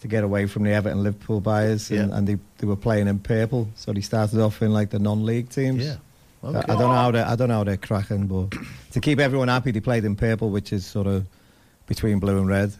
to 0.00 0.08
get 0.08 0.24
away 0.24 0.46
from 0.46 0.64
the 0.64 0.70
Everton 0.72 1.02
Liverpool 1.02 1.40
buyers, 1.40 1.88
and, 1.90 2.10
Yeah. 2.10 2.16
and 2.16 2.26
they, 2.26 2.36
they 2.58 2.66
were 2.66 2.74
playing 2.76 3.06
in 3.06 3.18
purple, 3.20 3.68
so 3.76 3.92
they 3.92 4.00
started 4.00 4.40
off 4.40 4.60
in 4.60 4.72
like 4.72 4.90
the 4.90 4.98
non-league 4.98 5.48
teams. 5.50 5.84
Yeah. 5.84 5.92
I- 6.42 6.48
Okay. 6.48 6.58
I 6.58 6.66
don't 6.74 6.78
know 6.80 6.88
how 6.92 7.10
they're, 7.12 7.24
I 7.24 7.36
don't 7.36 7.46
know 7.50 7.58
how 7.58 7.64
they're 7.64 7.76
cracking, 7.76 8.26
but 8.26 8.52
to 8.90 9.00
keep 9.00 9.20
everyone 9.20 9.46
happy, 9.46 9.70
they 9.70 9.78
played 9.78 10.04
in 10.04 10.16
purple, 10.16 10.50
which 10.50 10.72
is 10.72 10.84
sort 10.84 11.06
of 11.06 11.24
between 11.86 12.18
blue 12.18 12.36
and 12.38 12.48
red. 12.48 12.72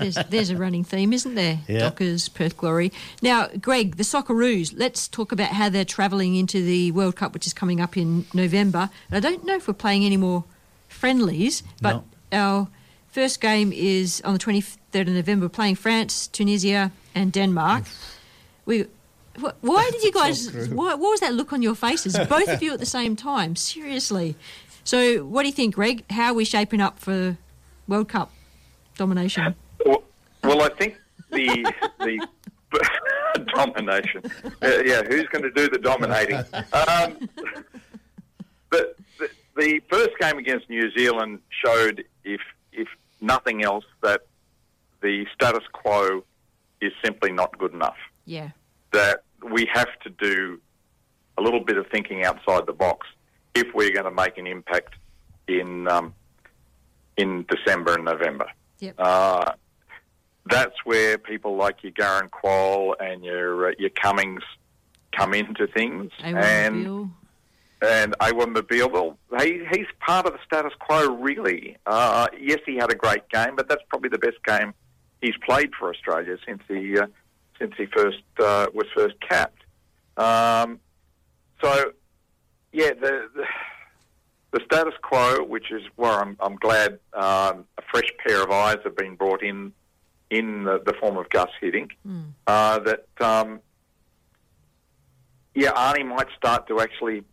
There's, 0.00 0.16
there's 0.30 0.50
a 0.50 0.56
running 0.56 0.84
theme, 0.84 1.12
isn't 1.12 1.34
there? 1.34 1.60
Yeah. 1.68 1.80
Dockers, 1.80 2.28
Perth 2.28 2.56
Glory. 2.56 2.92
Now, 3.22 3.48
Greg, 3.60 3.96
the 3.96 4.02
Socceroos, 4.02 4.72
let's 4.76 5.06
talk 5.08 5.32
about 5.32 5.48
how 5.50 5.68
they're 5.68 5.84
travelling 5.84 6.34
into 6.34 6.62
the 6.64 6.90
World 6.92 7.16
Cup, 7.16 7.34
which 7.34 7.46
is 7.46 7.52
coming 7.52 7.80
up 7.80 7.96
in 7.96 8.26
November. 8.34 8.90
And 9.10 9.16
I 9.24 9.28
don't 9.28 9.44
know 9.44 9.54
if 9.56 9.68
we're 9.68 9.74
playing 9.74 10.04
any 10.04 10.16
more 10.16 10.44
friendlies, 10.88 11.62
but 11.80 12.02
our 12.32 12.68
first 13.08 13.40
game 13.40 13.72
is 13.72 14.20
on 14.24 14.32
the 14.32 14.38
23rd 14.38 15.02
of 15.02 15.08
November. 15.08 15.48
Playing 15.48 15.76
France, 15.76 16.26
Tunisia, 16.28 16.90
and 17.14 17.32
Denmark. 17.32 17.84
we. 18.66 18.86
Why 19.60 19.88
did 19.92 20.02
you 20.02 20.12
guys? 20.12 20.68
Why, 20.68 20.94
what 20.94 21.10
was 21.12 21.20
that 21.20 21.32
look 21.32 21.52
on 21.52 21.62
your 21.62 21.74
faces? 21.74 22.18
Both 22.28 22.48
of 22.48 22.62
you 22.62 22.74
at 22.74 22.80
the 22.80 22.84
same 22.84 23.16
time. 23.16 23.56
Seriously. 23.56 24.36
So, 24.84 25.24
what 25.24 25.42
do 25.42 25.48
you 25.48 25.54
think, 25.54 25.76
Greg? 25.76 26.04
How 26.10 26.32
are 26.32 26.34
we 26.34 26.44
shaping 26.44 26.80
up 26.80 26.98
for 26.98 27.38
World 27.88 28.08
Cup 28.08 28.32
domination? 28.96 29.54
Well, 30.42 30.62
I 30.62 30.68
think 30.70 30.98
the 31.30 31.72
the 31.98 32.26
domination. 33.54 34.22
Uh, 34.62 34.82
yeah, 34.84 35.02
who's 35.02 35.26
going 35.26 35.42
to 35.42 35.50
do 35.50 35.68
the 35.68 35.78
dominating? 35.78 36.36
Um, 36.36 37.28
but 38.70 38.96
the, 39.18 39.30
the 39.56 39.80
first 39.90 40.10
game 40.20 40.38
against 40.38 40.68
New 40.70 40.90
Zealand 40.96 41.40
showed, 41.64 42.04
if 42.24 42.40
if 42.72 42.88
nothing 43.20 43.62
else, 43.64 43.84
that 44.02 44.22
the 45.02 45.26
status 45.34 45.64
quo 45.72 46.24
is 46.80 46.92
simply 47.04 47.32
not 47.32 47.56
good 47.58 47.72
enough. 47.72 47.96
Yeah. 48.24 48.50
That 48.92 49.24
we 49.50 49.68
have 49.72 49.88
to 50.04 50.10
do 50.10 50.60
a 51.38 51.42
little 51.42 51.64
bit 51.64 51.76
of 51.76 51.86
thinking 51.88 52.24
outside 52.24 52.66
the 52.66 52.72
box 52.72 53.06
if 53.54 53.66
we're 53.74 53.92
going 53.92 54.04
to 54.04 54.10
make 54.10 54.38
an 54.38 54.46
impact 54.46 54.94
in 55.48 55.88
um, 55.88 56.14
in 57.16 57.44
December 57.48 57.94
and 57.94 58.04
November. 58.04 58.46
Yep. 58.78 58.94
Uh, 58.98 59.52
that's 60.46 60.74
where 60.84 61.18
people 61.18 61.56
like 61.56 61.82
your 61.82 61.92
Garang 61.92 62.30
Kuol 62.30 62.94
and 63.00 63.24
your 63.24 63.70
uh, 63.70 63.72
your 63.78 63.90
Cummings 63.90 64.42
come 65.12 65.34
into 65.34 65.66
things, 65.66 66.10
and 66.22 66.86
and 67.82 68.14
Awer 68.20 68.46
Mabil. 68.46 68.90
Well, 68.90 69.18
he, 69.40 69.64
he's 69.72 69.86
part 70.00 70.26
of 70.26 70.32
the 70.32 70.38
status 70.44 70.72
quo, 70.78 71.14
really. 71.14 71.76
Uh, 71.86 72.28
yes, 72.38 72.60
he 72.66 72.76
had 72.76 72.90
a 72.90 72.94
great 72.94 73.28
game, 73.28 73.56
but 73.56 73.68
that's 73.68 73.82
probably 73.88 74.10
the 74.10 74.18
best 74.18 74.42
game 74.44 74.74
he's 75.20 75.36
played 75.44 75.70
for 75.78 75.90
Australia 75.90 76.36
since 76.46 76.62
he 76.68 76.98
uh, 76.98 77.06
since 77.58 77.74
he 77.76 77.86
first 77.86 78.22
uh, 78.38 78.66
was 78.72 78.86
first 78.94 79.16
capped. 79.20 79.62
Um, 80.16 80.80
so, 81.62 81.92
yeah, 82.72 82.90
the, 82.90 83.28
the 83.34 83.44
the 84.52 84.60
status 84.64 84.94
quo, 85.02 85.44
which 85.44 85.70
is 85.70 85.82
where 85.96 86.12
I'm, 86.12 86.36
I'm 86.40 86.56
glad 86.56 86.98
um, 87.14 87.66
a 87.78 87.82
fresh 87.90 88.10
pair 88.26 88.42
of 88.42 88.50
eyes 88.50 88.78
have 88.82 88.96
been 88.96 89.14
brought 89.14 89.42
in 89.42 89.72
in 90.30 90.64
the, 90.64 90.80
the 90.84 90.92
form 90.94 91.16
of 91.16 91.28
Gus 91.28 91.50
Hiddink, 91.60 91.90
uh, 92.46 92.78
that 92.80 93.06
um, 93.20 93.60
yeah, 95.54 95.72
Arnie 95.72 96.06
might 96.06 96.28
start 96.36 96.68
to 96.68 96.80
actually 96.80 97.24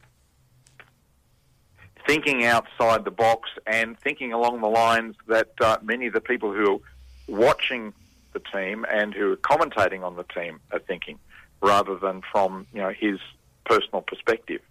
thinking 2.08 2.46
outside 2.46 3.04
the 3.06 3.12
box 3.12 3.50
and 3.66 4.00
thinking 4.00 4.34
along 4.34 4.62
the 4.62 4.68
lines 4.68 5.16
that 5.28 5.52
uh, 5.62 5.78
many 5.82 6.08
of 6.08 6.14
the 6.14 6.22
people 6.22 6.54
who 6.54 6.76
are 6.76 6.80
watching 7.28 7.94
the 8.34 8.40
team 8.40 8.86
and 8.92 9.14
who 9.14 9.34
are 9.34 9.38
commentating 9.38 10.04
on 10.04 10.16
the 10.16 10.24
team 10.24 10.60
are 10.72 10.80
thinking, 10.80 11.20
rather 11.62 11.96
than 11.98 12.22
from 12.32 12.66
you 12.74 12.82
know 12.82 12.92
his 12.92 13.20
personal 13.66 14.02
perspective. 14.02 14.62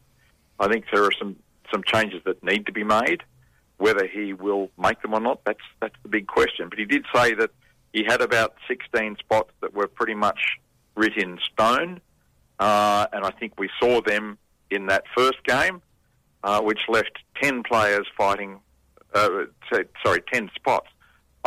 I 0.59 0.69
think 0.69 0.87
there 0.93 1.05
are 1.05 1.13
some, 1.13 1.37
some 1.71 1.83
changes 1.85 2.23
that 2.25 2.43
need 2.43 2.65
to 2.67 2.73
be 2.73 2.85
made. 2.85 3.23
Whether 3.77 4.07
he 4.07 4.33
will 4.33 4.71
make 4.79 5.03
them 5.03 5.13
or 5.13 5.21
not, 5.21 5.45
that's 5.45 5.61
that's 5.81 5.97
the 6.03 6.09
big 6.09 6.27
question. 6.27 6.69
But 6.71 6.79
he 6.79 6.87
did 6.87 7.05
say 7.15 7.35
that 7.35 7.51
he 7.97 8.05
had 8.05 8.21
about 8.21 8.55
16 8.69 9.17
spots 9.19 9.51
that 9.63 9.73
were 9.73 9.87
pretty 9.87 10.15
much 10.15 10.39
writ 10.97 11.17
in 11.17 11.39
stone, 11.51 11.99
uh, 12.59 13.07
and 13.11 13.25
I 13.25 13.31
think 13.31 13.55
we 13.59 13.71
saw 13.81 14.03
them 14.03 14.37
in 14.71 14.89
that 14.89 15.05
first 15.17 15.43
game, 15.45 15.81
uh, 16.45 16.61
which 16.61 16.81
left 16.89 17.19
10 17.43 17.63
players 17.63 18.07
fighting. 18.15 18.61
Uh, 19.15 19.45
t- 19.73 19.85
sorry, 20.05 20.23
10 20.31 20.51
spots 20.55 20.89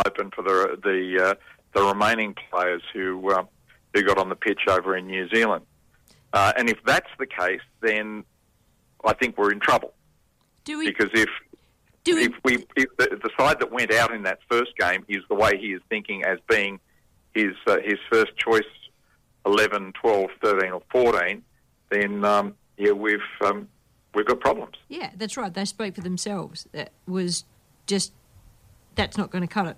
open 0.08 0.32
for 0.32 0.42
the 0.42 0.80
the 0.84 1.24
uh, 1.24 1.34
the 1.76 1.84
remaining 1.84 2.34
players 2.50 2.82
who 2.94 3.30
uh, 3.30 3.44
who 3.94 4.02
got 4.02 4.18
on 4.18 4.30
the 4.30 4.36
pitch 4.36 4.62
over 4.68 4.98
in 4.98 5.06
New 5.06 5.30
Zealand. 5.30 5.66
Uh, 6.34 6.54
and 6.58 6.68
if 6.68 6.80
that's 6.84 7.10
the 7.20 7.28
case, 7.28 7.62
then 7.82 8.24
I 9.06 9.14
think 9.14 9.38
we're 9.38 9.52
in 9.52 9.60
trouble. 9.60 9.94
Do 10.64 10.80
we? 10.80 10.88
Because 10.88 11.12
if 11.14 11.30
if 12.06 12.34
we 12.44 12.66
if 12.76 12.90
the, 12.98 13.20
the 13.22 13.30
side 13.38 13.60
that 13.60 13.72
went 13.72 13.94
out 13.94 14.14
in 14.14 14.24
that 14.24 14.40
first 14.50 14.76
game 14.78 15.06
is 15.08 15.24
the 15.30 15.36
way 15.36 15.58
he 15.58 15.74
is 15.74 15.82
thinking 15.90 16.24
as 16.24 16.40
being 16.50 16.80
his 17.34 17.54
uh, 17.68 17.78
his 17.84 18.00
first 18.12 18.36
choice 18.38 18.64
11, 19.46 19.94
12, 19.94 20.30
13 20.44 20.72
or 20.72 20.82
14, 20.92 21.42
then 21.90 22.26
um, 22.26 22.56
yeah, 22.78 22.92
we've 22.92 23.20
um, 23.46 23.68
we've 24.14 24.26
got 24.26 24.40
problems. 24.40 24.76
Yeah, 24.88 25.12
that's 25.16 25.38
right. 25.38 25.54
They 25.54 25.66
spoke 25.66 25.96
for 25.96 26.02
themselves. 26.02 26.68
That 26.72 26.92
was 27.08 27.46
just 27.88 28.12
that's 28.96 29.18
not 29.18 29.30
going 29.32 29.42
to 29.44 29.48
cut 29.48 29.68
it. 29.68 29.78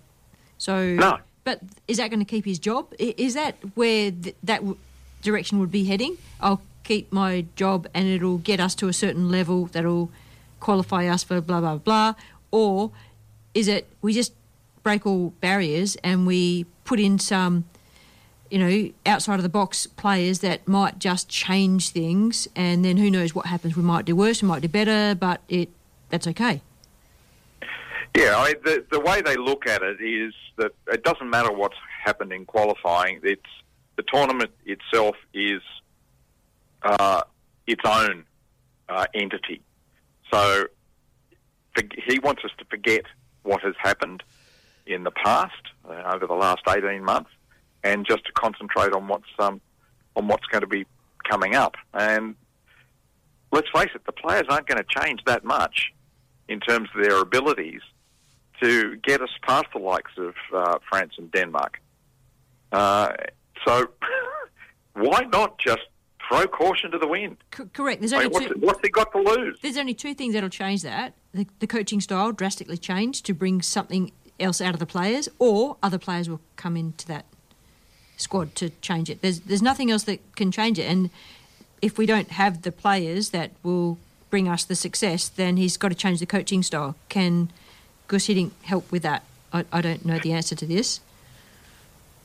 So, 0.58 0.94
No. 0.94 1.20
but 1.44 1.62
is 1.88 1.98
that 1.98 2.10
going 2.10 2.20
to 2.20 2.26
keep 2.26 2.46
his 2.46 2.60
job? 2.60 2.94
Is 3.00 3.34
that 3.36 3.56
where 3.76 4.12
th- 4.12 4.36
that 4.44 4.58
w- 4.58 4.78
direction 5.22 5.60
would 5.60 5.72
be 5.72 5.86
heading? 5.86 6.18
I'll 6.40 6.62
keep 6.84 7.12
my 7.12 7.46
job, 7.56 7.88
and 7.94 8.08
it'll 8.08 8.38
get 8.40 8.60
us 8.60 8.74
to 8.76 8.88
a 8.88 8.94
certain 8.94 9.30
level 9.30 9.66
that'll 9.68 10.12
qualify 10.62 11.08
us 11.08 11.24
for 11.24 11.42
blah 11.42 11.60
blah 11.60 11.76
blah, 11.78 12.14
or 12.52 12.92
is 13.54 13.68
it 13.68 13.90
we 14.02 14.14
just 14.14 14.34
break 14.84 15.06
all 15.06 15.32
barriers 15.42 15.98
and 15.98 16.26
we 16.26 16.66
put 16.86 17.00
in 17.00 17.20
some 17.20 17.66
you 18.52 18.60
know, 18.60 18.92
outside 19.06 19.36
of 19.36 19.44
the 19.44 19.50
box 19.50 19.88
players 19.88 20.40
that 20.40 20.68
might 20.68 21.00
just 21.00 21.30
change 21.30 21.90
things, 21.90 22.50
and 22.54 22.84
then 22.84 22.98
who 22.98 23.10
knows 23.10 23.34
what 23.34 23.46
happens? 23.46 23.78
We 23.78 23.82
might 23.82 24.04
do 24.04 24.14
worse, 24.14 24.42
we 24.42 24.48
might 24.50 24.62
do 24.62 24.68
better, 24.68 25.16
but 25.16 25.40
it 25.48 25.70
that's 26.10 26.28
okay. 26.28 26.62
Yeah, 28.16 28.36
I, 28.36 28.56
the 28.66 28.86
the 28.92 29.00
way 29.00 29.22
they 29.22 29.38
look 29.38 29.68
at 29.68 29.82
it 29.82 30.02
is 30.02 30.34
that 30.58 30.74
it 30.88 31.04
doesn't 31.04 31.30
matter 31.30 31.52
what's 31.52 31.78
happened 32.04 32.34
in 32.34 32.46
qualifying. 32.46 33.22
It's 33.24 33.42
the 33.96 34.04
tournament 34.04 34.52
itself 34.66 35.16
is 35.34 35.62
uh, 36.84 37.22
its 37.68 37.82
own 37.86 38.26
uh, 38.90 39.06
entity. 39.14 39.62
So 40.32 40.66
for, 41.76 41.84
he 42.08 42.20
wants 42.20 42.44
us 42.44 42.52
to 42.58 42.66
forget 42.66 43.04
what 43.44 43.62
has 43.62 43.76
happened 43.78 44.24
in 44.86 45.04
the 45.04 45.12
past 45.12 45.54
uh, 45.88 46.12
over 46.14 46.28
the 46.28 46.34
last 46.34 46.62
eighteen 46.70 47.04
months, 47.04 47.30
and 47.84 48.06
just 48.06 48.26
to 48.26 48.32
concentrate 48.34 48.94
on 48.94 49.08
what's 49.08 49.30
um, 49.40 49.62
on 50.16 50.28
what's 50.28 50.46
going 50.48 50.62
to 50.62 50.68
be 50.68 50.86
coming 51.30 51.56
up. 51.56 51.76
And 51.94 52.36
let's 53.52 53.70
face 53.74 53.90
it, 53.96 54.06
the 54.06 54.12
players 54.12 54.46
aren't 54.50 54.68
going 54.68 54.84
to 54.84 55.02
change 55.02 55.22
that 55.26 55.44
much 55.44 55.92
in 56.48 56.60
terms 56.60 56.90
of 56.96 57.04
their 57.04 57.20
abilities 57.22 57.82
to 58.62 58.96
get 58.98 59.22
us 59.22 59.30
past 59.42 59.66
the 59.74 59.80
likes 59.80 60.12
of 60.18 60.36
uh, 60.54 60.78
France 60.90 61.14
and 61.18 61.32
Denmark. 61.32 61.80
Uh, 62.72 63.14
so 63.66 63.88
why 64.94 65.22
not 65.32 65.58
just 65.58 65.82
throw 66.32 66.48
caution 66.48 66.92
to 66.92 66.98
the 66.98 67.08
wind? 67.08 67.38
C- 67.56 67.64
correct. 67.74 68.02
There's 68.02 68.14
I 68.14 68.24
only 68.24 68.30
mean, 68.30 68.34
what's, 68.34 68.48
two. 68.48 68.66
what's 68.66 68.80
he 68.82 68.90
got 68.90 69.12
to 69.12 69.20
lose? 69.20 69.58
There's 69.62 69.78
only 69.78 69.94
two 69.94 70.14
things 70.14 70.34
that'll 70.34 70.50
change 70.50 70.82
that: 70.84 71.14
the, 71.34 71.46
the 71.60 71.68
coaching 71.68 72.02
style 72.02 72.32
drastically 72.32 72.78
changed 72.78 73.26
to 73.26 73.34
bring 73.34 73.62
something 73.62 74.12
else 74.40 74.62
out 74.62 74.74
of 74.74 74.80
the 74.80 74.86
players, 74.86 75.30
or 75.40 75.78
other 75.84 75.98
players 75.98 76.30
will 76.30 76.42
come 76.56 76.78
into 76.78 77.06
that 77.08 77.26
squad 78.18 78.56
to 78.56 78.70
change 78.82 79.10
it. 79.10 79.22
There's 79.22 79.42
there's 79.42 79.62
nothing 79.62 79.92
else 79.92 80.04
that 80.04 80.20
can 80.36 80.52
change 80.52 80.80
it, 80.80 80.84
and 80.84 81.10
if 81.82 81.98
we 81.98 82.06
don't 82.06 82.32
have 82.32 82.62
the 82.62 82.72
players 82.72 83.30
that 83.32 83.52
will 83.64 83.98
bring 84.30 84.48
us 84.48 84.64
the 84.64 84.76
success, 84.76 85.28
then 85.28 85.58
he's 85.58 85.78
got 85.78 85.90
to 85.90 85.96
change 85.96 86.20
the 86.20 86.26
coaching 86.26 86.64
style. 86.64 86.96
Can 87.10 87.52
Gus 88.08 88.28
Hiddink 88.28 88.52
help 88.64 88.90
with 88.92 89.04
that? 89.04 89.24
I, 89.52 89.66
I 89.72 89.82
don't 89.82 90.06
know 90.06 90.20
the 90.20 90.32
answer 90.32 90.56
to 90.56 90.66
this. 90.66 91.02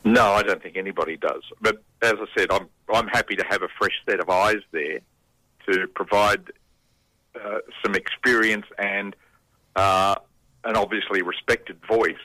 No, 0.05 0.31
I 0.31 0.43
don't 0.43 0.63
think 0.63 0.77
anybody 0.77 1.17
does. 1.17 1.43
But 1.59 1.83
as 2.01 2.13
I 2.13 2.25
said, 2.37 2.51
I'm 2.51 2.67
I'm 2.93 3.07
happy 3.07 3.35
to 3.35 3.45
have 3.49 3.61
a 3.63 3.67
fresh 3.77 3.95
set 4.09 4.19
of 4.19 4.29
eyes 4.29 4.61
there 4.71 4.99
to 5.69 5.87
provide 5.87 6.51
uh, 7.35 7.59
some 7.83 7.95
experience 7.95 8.65
and 8.77 9.15
uh, 9.75 10.15
an 10.63 10.75
obviously 10.75 11.21
respected 11.21 11.77
voice 11.87 12.15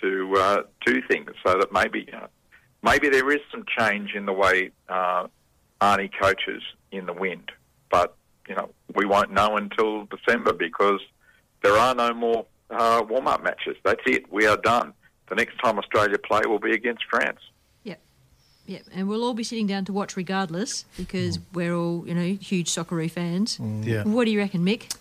to 0.00 0.34
uh, 0.36 0.62
to 0.86 1.02
things, 1.08 1.30
so 1.44 1.58
that 1.58 1.72
maybe 1.72 2.08
maybe 2.82 3.08
there 3.08 3.30
is 3.30 3.40
some 3.50 3.64
change 3.78 4.14
in 4.14 4.26
the 4.26 4.32
way 4.32 4.70
uh, 4.88 5.26
Arnie 5.80 6.10
coaches 6.20 6.62
in 6.92 7.06
the 7.06 7.12
wind. 7.12 7.50
But 7.90 8.16
you 8.48 8.54
know, 8.54 8.70
we 8.94 9.04
won't 9.04 9.32
know 9.32 9.56
until 9.56 10.06
December 10.06 10.52
because 10.52 11.00
there 11.62 11.76
are 11.76 11.94
no 11.94 12.14
more 12.14 12.46
uh, 12.70 13.02
warm 13.08 13.26
up 13.26 13.42
matches. 13.42 13.76
That's 13.84 14.02
it. 14.06 14.30
We 14.32 14.46
are 14.46 14.56
done. 14.56 14.92
The 15.28 15.34
next 15.34 15.56
time 15.62 15.78
Australia 15.78 16.18
play 16.18 16.42
will 16.46 16.60
be 16.60 16.72
against 16.72 17.04
France. 17.10 17.40
Yep. 18.66 18.82
Yep. 18.86 18.94
And 18.94 19.08
we'll 19.08 19.24
all 19.24 19.34
be 19.34 19.44
sitting 19.44 19.66
down 19.66 19.84
to 19.86 19.92
watch 19.92 20.16
regardless 20.16 20.84
because 20.96 21.38
we're 21.52 21.74
all, 21.74 22.04
you 22.06 22.14
know, 22.14 22.36
huge 22.40 22.70
Socceroo 22.70 23.10
fans. 23.10 23.58
Yeah. 23.60 24.04
What 24.04 24.24
do 24.24 24.30
you 24.30 24.38
reckon, 24.38 24.64
Mick? 24.64 24.94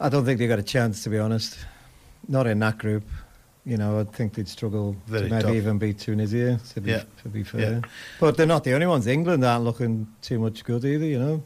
I 0.00 0.08
don't 0.08 0.24
think 0.24 0.38
they 0.38 0.46
got 0.46 0.58
a 0.58 0.62
chance, 0.62 1.02
to 1.04 1.10
be 1.10 1.18
honest. 1.18 1.58
Not 2.28 2.46
in 2.46 2.58
that 2.60 2.78
group. 2.78 3.04
You 3.66 3.78
know, 3.78 4.00
I 4.00 4.04
think 4.04 4.34
they'd 4.34 4.48
struggle 4.48 4.94
Very 5.06 5.28
to 5.28 5.30
maybe 5.30 5.42
tough. 5.42 5.54
even 5.54 5.78
beat 5.78 5.98
Tunisia, 5.98 6.60
to 6.74 6.80
be, 6.82 6.90
Yeah. 6.90 7.04
to 7.22 7.28
be 7.30 7.42
fair. 7.44 7.60
Yeah. 7.60 7.80
But 8.20 8.36
they're 8.36 8.44
not 8.46 8.62
the 8.64 8.74
only 8.74 8.86
ones. 8.86 9.06
England 9.06 9.42
aren't 9.44 9.64
looking 9.64 10.06
too 10.20 10.38
much 10.38 10.64
good 10.64 10.84
either, 10.84 11.06
you 11.06 11.18
know. 11.18 11.42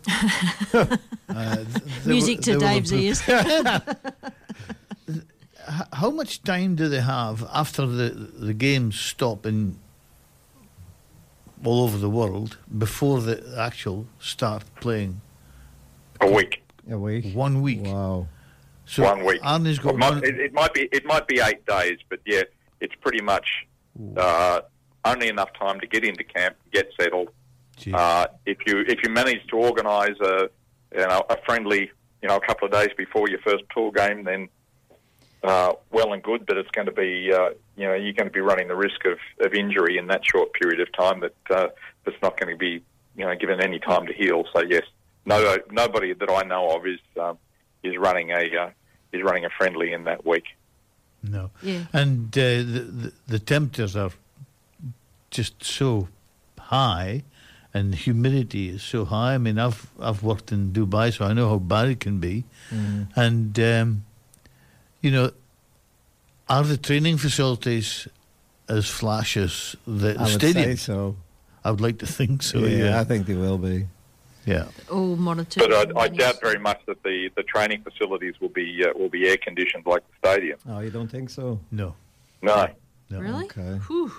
Uh, 1.31 1.57
they 2.05 2.11
Music 2.13 2.39
were- 2.39 2.43
to 2.55 2.59
Dave's 2.59 2.91
ears. 2.91 3.21
How 5.93 6.11
much 6.11 6.43
time 6.43 6.75
do 6.75 6.89
they 6.89 7.03
have 7.03 7.47
after 7.53 7.85
the 7.87 8.09
the 8.11 8.55
games 8.55 8.99
stop 8.99 9.45
in 9.45 9.79
all 11.65 11.83
over 11.85 11.99
the 11.99 12.11
world 12.11 12.59
before 12.79 13.21
the 13.21 13.55
actual 13.59 14.07
start 14.19 14.65
playing? 14.81 15.21
A 16.21 16.31
week. 16.31 16.63
A 16.91 16.99
week. 16.99 17.35
One 17.35 17.61
week. 17.63 17.81
Wow. 17.85 18.29
So 18.87 19.03
one 19.05 19.25
week. 19.25 19.43
Arnie's 19.43 19.79
got 19.79 19.95
it, 19.95 19.99
might, 19.99 20.11
one- 20.15 20.25
it, 20.25 20.39
it 20.41 20.53
might 20.53 20.73
be 20.75 20.89
it 20.93 21.05
might 21.05 21.27
be 21.29 21.41
eight 21.41 21.65
days, 21.67 21.99
but 22.09 22.21
yeah, 22.27 22.43
it's 22.81 22.95
pretty 23.01 23.21
much 23.23 23.47
uh, 24.17 24.61
only 25.05 25.29
enough 25.29 25.51
time 25.59 25.79
to 25.81 25.87
get 25.87 26.05
into 26.05 26.25
camp, 26.25 26.57
get 26.73 26.91
settled. 26.99 27.29
Uh, 27.95 28.27
if 28.47 28.59
you 28.67 28.81
if 28.89 29.03
you 29.05 29.11
manage 29.11 29.47
to 29.49 29.57
organise 29.57 30.19
a 30.21 30.49
you 30.95 31.07
know 31.07 31.23
a 31.31 31.37
friendly 31.45 31.91
you 32.23 32.29
know 32.29 32.37
a 32.37 32.41
couple 32.41 32.67
of 32.67 32.73
days 32.73 32.89
before 32.97 33.29
your 33.29 33.39
first 33.41 33.63
tour 33.75 33.93
game, 33.93 34.25
then 34.25 34.49
uh, 35.43 35.73
well 35.91 36.13
and 36.13 36.23
good. 36.23 36.47
But 36.47 36.57
it's 36.57 36.71
going 36.71 36.87
to 36.87 36.93
be 36.93 37.33
uh, 37.33 37.51
you 37.77 37.87
know 37.87 37.95
you're 37.95 38.13
going 38.13 38.29
to 38.29 38.33
be 38.33 38.41
running 38.41 38.69
the 38.69 38.77
risk 38.77 39.05
of, 39.05 39.19
of 39.45 39.55
injury 39.55 39.99
in 39.99 40.07
that 40.09 40.23
short 40.25 40.53
period 40.53 40.81
of 40.81 40.93
time 40.93 41.21
that 41.21 41.35
uh, 41.51 41.69
that's 42.05 42.21
not 42.23 42.39
going 42.39 42.53
to 42.53 42.59
be 42.59 42.83
you 43.17 43.25
know 43.25 43.35
given 43.37 43.61
any 43.61 43.79
time 43.79 44.07
to 44.07 44.13
heal. 44.13 44.45
So 44.53 44.63
yes, 44.63 44.85
no 45.27 45.59
nobody 45.71 46.13
that 46.15 46.31
I 46.31 46.43
know 46.43 46.71
of 46.71 46.87
is 46.87 47.01
um, 47.21 47.39
is 47.83 47.97
running 47.97 48.31
a 48.31 48.57
uh, 48.57 48.71
is 49.13 49.23
running 49.23 49.45
a 49.45 49.51
friendly 49.51 49.93
in 49.93 50.05
that 50.05 50.27
week. 50.27 50.45
No. 51.23 51.51
Yeah. 51.63 51.87
And 51.93 52.37
uh, 52.37 52.41
the, 52.41 52.63
the 52.63 53.13
the 53.27 53.39
temperatures 53.39 53.97
are 53.97 54.11
just 55.31 55.63
so 55.65 56.09
high, 56.59 57.25
and 57.75 57.95
humidity 57.95 58.69
is 58.69 58.83
so 58.83 59.05
high. 59.05 59.35
I 59.35 59.39
mean, 59.39 59.59
I've 59.59 59.91
I've 60.01 60.23
worked 60.23 60.53
in 60.53 60.73
Dubai, 60.73 61.13
so 61.13 61.25
I 61.25 61.33
know 61.33 61.49
how 61.49 61.59
bad 61.59 61.89
it 61.89 62.01
can 62.01 62.19
be. 62.19 62.45
Mm. 62.71 63.09
And 63.17 63.59
um, 63.61 64.05
you 65.01 65.11
know, 65.11 65.31
are 66.49 66.63
the 66.65 66.77
training 66.77 67.19
facilities 67.19 68.09
as 68.69 68.89
flash 68.89 69.37
as 69.37 69.77
the, 69.87 69.93
the 70.15 70.17
I 70.19 70.23
would 70.23 70.33
stadium? 70.33 70.65
say 70.65 70.77
so. 70.77 71.17
I 71.65 71.71
would 71.71 71.81
like 71.81 71.99
to 71.99 72.07
think 72.07 72.43
so. 72.43 72.59
yeah, 72.61 72.85
Yeah. 72.85 73.01
I 73.01 73.05
think 73.05 73.27
they 73.27 73.35
will 73.35 73.59
be. 73.59 73.87
Yeah. 74.47 74.67
All 74.91 75.17
monitored. 75.17 75.63
But 75.69 75.97
I, 75.97 76.01
I 76.05 76.09
doubt 76.09 76.41
very 76.41 76.59
much 76.59 76.81
that 76.87 77.03
the, 77.03 77.29
the 77.37 77.43
training 77.43 77.83
facilities 77.83 78.35
will 78.41 78.49
be 78.49 78.83
uh, 78.83 78.97
will 78.99 79.11
be 79.11 79.29
air 79.29 79.37
conditioned 79.37 79.85
like 79.85 80.03
the 80.09 80.29
stadium. 80.29 80.59
Oh, 80.67 80.79
you 80.81 80.91
don't 80.91 81.09
think 81.09 81.29
so? 81.29 81.61
No. 81.71 81.95
No. 82.41 82.69
No. 83.11 83.21
Really? 83.21 83.45
Okay. 83.45 83.79
Whew. 83.89 84.11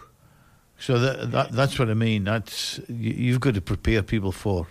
So 0.77 0.99
that, 0.99 1.31
that 1.31 1.51
that's 1.51 1.79
what 1.79 1.89
I 1.89 1.95
mean. 1.95 2.25
That's 2.25 2.79
you, 2.87 3.11
you've 3.11 3.39
got 3.39 3.55
to 3.55 3.61
prepare 3.61 4.03
people 4.03 4.31
for. 4.31 4.67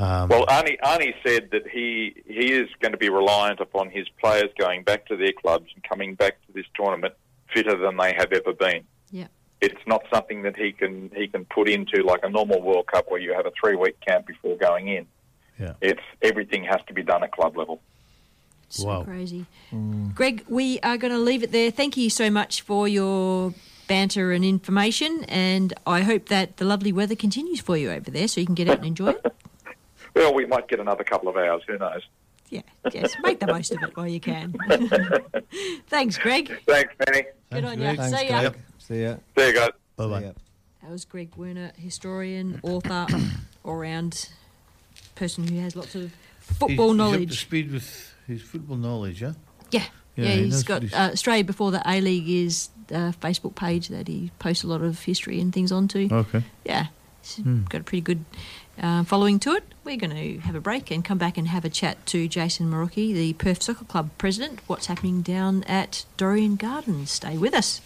Um, 0.00 0.28
Well, 0.28 0.46
Arnie, 0.46 0.78
Arnie 0.82 1.14
said 1.26 1.50
that 1.52 1.66
he 1.68 2.14
he 2.26 2.52
is 2.52 2.68
going 2.80 2.92
to 2.92 2.98
be 2.98 3.10
reliant 3.10 3.60
upon 3.60 3.90
his 3.90 4.08
players 4.20 4.50
going 4.58 4.82
back 4.82 5.06
to 5.08 5.16
their 5.16 5.32
clubs 5.32 5.66
and 5.74 5.84
coming 5.84 6.14
back 6.14 6.34
to 6.46 6.52
this 6.52 6.64
tournament 6.74 7.14
fitter 7.52 7.76
than 7.76 7.96
they 7.96 8.14
have 8.14 8.32
ever 8.32 8.52
been. 8.52 8.84
Yeah. 9.10 9.26
It's 9.60 9.84
not 9.86 10.02
something 10.12 10.42
that 10.42 10.56
he 10.56 10.72
can 10.72 11.10
he 11.14 11.28
can 11.28 11.44
put 11.44 11.68
into 11.68 12.02
like 12.02 12.20
a 12.22 12.30
normal 12.30 12.62
World 12.62 12.86
Cup 12.86 13.10
where 13.10 13.20
you 13.20 13.34
have 13.34 13.44
a 13.46 13.52
three 13.60 13.76
week 13.76 14.00
camp 14.00 14.26
before 14.26 14.56
going 14.56 14.88
in. 14.88 15.06
Yeah. 15.58 15.74
It's 15.82 16.00
everything 16.22 16.64
has 16.64 16.80
to 16.88 16.94
be 16.94 17.02
done 17.02 17.22
at 17.22 17.32
club 17.32 17.56
level. 17.56 17.82
So 18.70 18.86
Wow. 18.86 19.02
crazy. 19.04 19.44
Greg, 20.14 20.44
we 20.48 20.80
are 20.80 20.96
going 20.96 21.12
to 21.12 21.18
leave 21.18 21.42
it 21.42 21.52
there. 21.52 21.70
Thank 21.70 21.96
you 21.96 22.08
so 22.08 22.30
much 22.30 22.62
for 22.62 22.88
your 22.88 23.52
banter 23.88 24.30
and 24.32 24.44
information, 24.44 25.24
and 25.24 25.74
I 25.86 26.02
hope 26.02 26.28
that 26.28 26.56
the 26.58 26.64
lovely 26.64 26.92
weather 26.92 27.16
continues 27.16 27.60
for 27.60 27.76
you 27.76 27.90
over 27.90 28.10
there 28.10 28.28
so 28.28 28.40
you 28.40 28.46
can 28.46 28.54
get 28.54 28.68
out 28.68 28.78
and 28.78 28.86
enjoy 28.86 29.10
it. 29.10 29.26
Well, 30.14 30.34
we 30.34 30.46
might 30.46 30.68
get 30.68 30.80
another 30.80 31.04
couple 31.04 31.28
of 31.28 31.36
hours. 31.36 31.62
Who 31.66 31.78
knows? 31.78 32.02
Yeah, 32.48 32.62
yes, 32.92 33.14
make 33.22 33.38
the 33.38 33.46
most 33.46 33.70
of 33.72 33.80
it 33.82 33.96
while 33.96 34.08
you 34.08 34.18
can. 34.20 34.54
Thanks, 35.88 36.18
Greg. 36.18 36.50
Thanks, 36.66 36.94
Manny. 37.06 37.24
Good 37.52 37.64
on 37.64 37.80
you. 37.80 37.96
Thanks, 37.96 38.18
See 38.18 38.28
ya. 38.28 38.40
Greg. 38.40 38.56
See 38.78 39.02
ya. 39.02 39.16
There 39.36 39.48
you 39.48 39.54
go. 39.54 39.68
Bye 39.96 40.06
bye. 40.08 40.20
See. 40.22 40.32
That 40.82 40.90
was 40.90 41.04
Greg 41.04 41.36
Werner, 41.36 41.72
historian, 41.76 42.58
author, 42.62 43.06
all-round 43.64 44.30
person 45.14 45.46
who 45.46 45.60
has 45.60 45.76
lots 45.76 45.94
of 45.94 46.12
football 46.40 46.68
He's- 46.68 46.78
He's 46.78 46.80
up 46.80 46.88
to 46.90 46.94
knowledge. 46.96 47.40
speed 47.42 47.70
with 47.72 48.14
his 48.26 48.42
football 48.42 48.76
knowledge, 48.76 49.22
yeah. 49.22 49.32
Yeah, 49.70 49.84
Yeah, 50.16 50.24
yeah, 50.24 50.30
he 50.30 50.42
he's 50.44 50.52
knows 50.54 50.62
got 50.64 50.82
he's- 50.82 50.94
uh, 50.94 51.10
Australia 51.12 51.44
before 51.44 51.70
the 51.70 51.82
A 51.86 52.00
League 52.00 52.28
is 52.28 52.70
a 52.90 53.12
Facebook 53.20 53.54
page 53.54 53.88
that 53.88 54.08
he 54.08 54.32
posts 54.38 54.64
a 54.64 54.66
lot 54.66 54.80
of 54.82 55.02
history 55.04 55.40
and 55.40 55.52
things 55.52 55.70
onto. 55.70 56.08
Okay. 56.10 56.42
Yeah, 56.64 56.86
he's 57.22 57.36
Hmm. 57.44 57.64
got 57.68 57.82
a 57.82 57.84
pretty 57.84 58.00
good 58.00 58.24
uh, 58.80 59.04
following 59.04 59.38
to 59.40 59.52
it. 59.52 59.64
We're 59.84 59.96
going 59.96 60.14
to 60.14 60.38
have 60.40 60.54
a 60.54 60.60
break 60.60 60.90
and 60.90 61.04
come 61.04 61.18
back 61.18 61.36
and 61.36 61.48
have 61.48 61.64
a 61.64 61.68
chat 61.68 62.04
to 62.06 62.28
Jason 62.28 62.70
Marocchi, 62.70 63.12
the 63.12 63.32
Perth 63.34 63.62
Soccer 63.62 63.84
Club 63.84 64.10
president. 64.18 64.60
What's 64.66 64.86
happening 64.86 65.22
down 65.22 65.64
at 65.64 66.04
Dorrien 66.16 66.56
Gardens? 66.56 67.10
Stay 67.10 67.36
with 67.36 67.54
us. 67.54 67.80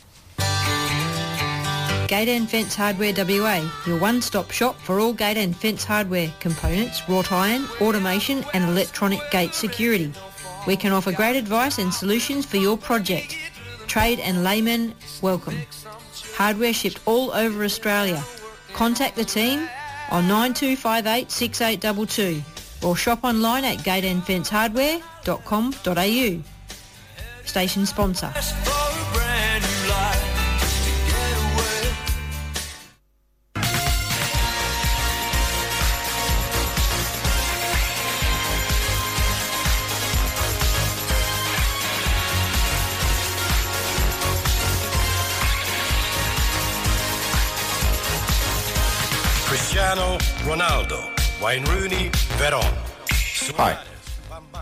Gate 2.07 2.29
and 2.29 2.49
Fence 2.49 2.75
Hardware 2.75 3.15
WA, 3.17 3.69
your 3.87 3.99
one-stop 3.99 4.51
shop 4.51 4.77
for 4.77 5.01
all 5.01 5.15
gate 5.15 5.39
and 5.39 5.57
fence 5.57 5.85
hardware, 5.85 6.31
components, 6.39 7.03
wrought 7.09 7.33
iron, 7.33 7.67
automation 7.81 8.45
and 8.53 8.65
electronic 8.65 9.21
gate 9.31 9.55
security. 9.55 10.13
We 10.67 10.77
can 10.77 10.93
offer 10.93 11.13
great 11.13 11.37
advice 11.37 11.79
and 11.79 11.93
solutions 11.93 12.45
for 12.45 12.59
your 12.59 12.77
project. 12.77 13.37
Trade 13.87 14.21
and 14.21 14.45
laymen, 14.45 14.95
welcome. 15.23 15.57
Hardware 16.35 16.75
shipped 16.75 17.01
all 17.07 17.33
over 17.33 17.65
Australia. 17.65 18.23
Contact 18.75 19.17
the 19.17 19.25
team 19.25 19.69
on 20.15 20.29
9258 20.29 21.31
6822 21.31 22.43
or 22.87 22.95
shop 22.95 23.25
online 23.25 23.65
at 23.65 23.79
gateandfencehardware.com.au. 23.79 26.43
Station 27.45 27.85
sponsor. 27.85 28.33
Ronaldo, 50.55 51.03
Wayne 51.43 51.65
Rooney, 51.65 52.11
Veron. 52.39 52.63
Hi, 53.57 53.77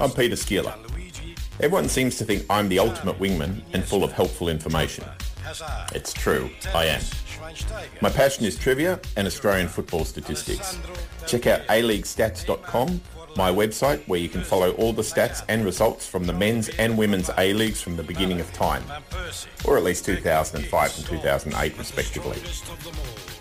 I'm 0.00 0.10
Peter 0.10 0.36
Skeeler. 0.36 0.74
Everyone 1.60 1.86
seems 1.86 2.16
to 2.16 2.24
think 2.24 2.46
I'm 2.48 2.70
the 2.70 2.78
ultimate 2.78 3.18
wingman 3.18 3.60
and 3.74 3.84
full 3.84 4.02
of 4.02 4.10
helpful 4.10 4.48
information. 4.48 5.04
It's 5.94 6.14
true, 6.14 6.48
I 6.74 6.86
am. 6.86 7.02
My 8.00 8.08
passion 8.08 8.46
is 8.46 8.56
trivia 8.56 9.00
and 9.18 9.26
Australian 9.26 9.68
football 9.68 10.06
statistics. 10.06 10.78
Check 11.26 11.46
out 11.46 11.60
aleaguestats.com, 11.66 13.02
my 13.36 13.50
website 13.50 14.08
where 14.08 14.18
you 14.18 14.30
can 14.30 14.42
follow 14.42 14.72
all 14.76 14.94
the 14.94 15.02
stats 15.02 15.44
and 15.50 15.62
results 15.62 16.06
from 16.08 16.24
the 16.24 16.32
men's 16.32 16.70
and 16.70 16.96
women's 16.96 17.28
A-Leagues 17.36 17.82
from 17.82 17.96
the 17.96 18.02
beginning 18.02 18.40
of 18.40 18.50
time, 18.54 18.84
or 19.66 19.76
at 19.76 19.84
least 19.84 20.06
2005 20.06 20.96
and 20.96 21.06
2008 21.06 21.76
respectively. 21.76 22.38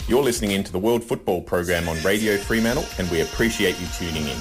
You're 0.07 0.23
listening 0.23 0.51
into 0.51 0.71
the 0.71 0.79
World 0.79 1.03
Football 1.03 1.41
Program 1.41 1.87
on 1.87 2.01
Radio 2.03 2.37
Fremantle, 2.37 2.85
and 2.97 3.09
we 3.09 3.21
appreciate 3.21 3.79
you 3.79 3.87
tuning 3.97 4.27
in. 4.27 4.37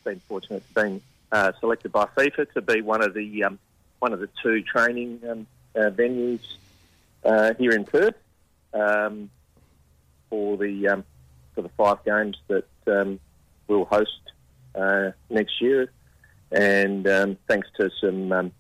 been 0.05 0.21
fortunate 0.29 0.63
to 0.75 0.85
be 0.85 1.03
uh, 1.33 1.53
selected 1.59 1.91
by 1.91 2.05
FIFA 2.17 2.53
to 2.53 2.63
be 2.63 2.81
one 2.81 3.03
of 3.03 3.13
the 3.13 3.43
um, 3.43 3.59
one 3.99 4.13
of 4.13 4.21
the 4.21 4.29
two 4.41 4.63
training 4.63 5.21
uh, 5.25 5.79
venues 5.91 6.41
uh, 7.25 7.55
here 7.55 7.73
in 7.73 7.85
Perth 7.85 8.15
for 8.71 10.57
the 10.57 11.05
for 11.55 11.63
the 11.63 11.69
five 11.71 12.05
games 12.05 12.37
that 12.47 12.69
um, 12.87 13.19
we'll 13.69 13.85
host 13.85 14.21
uh, 14.75 15.11
next 15.31 15.61
year. 15.61 15.91
And 16.53 17.07
um, 17.09 17.39
thanks 17.49 17.69
to 17.79 17.91
some 18.01 18.33
um, 18.33 18.53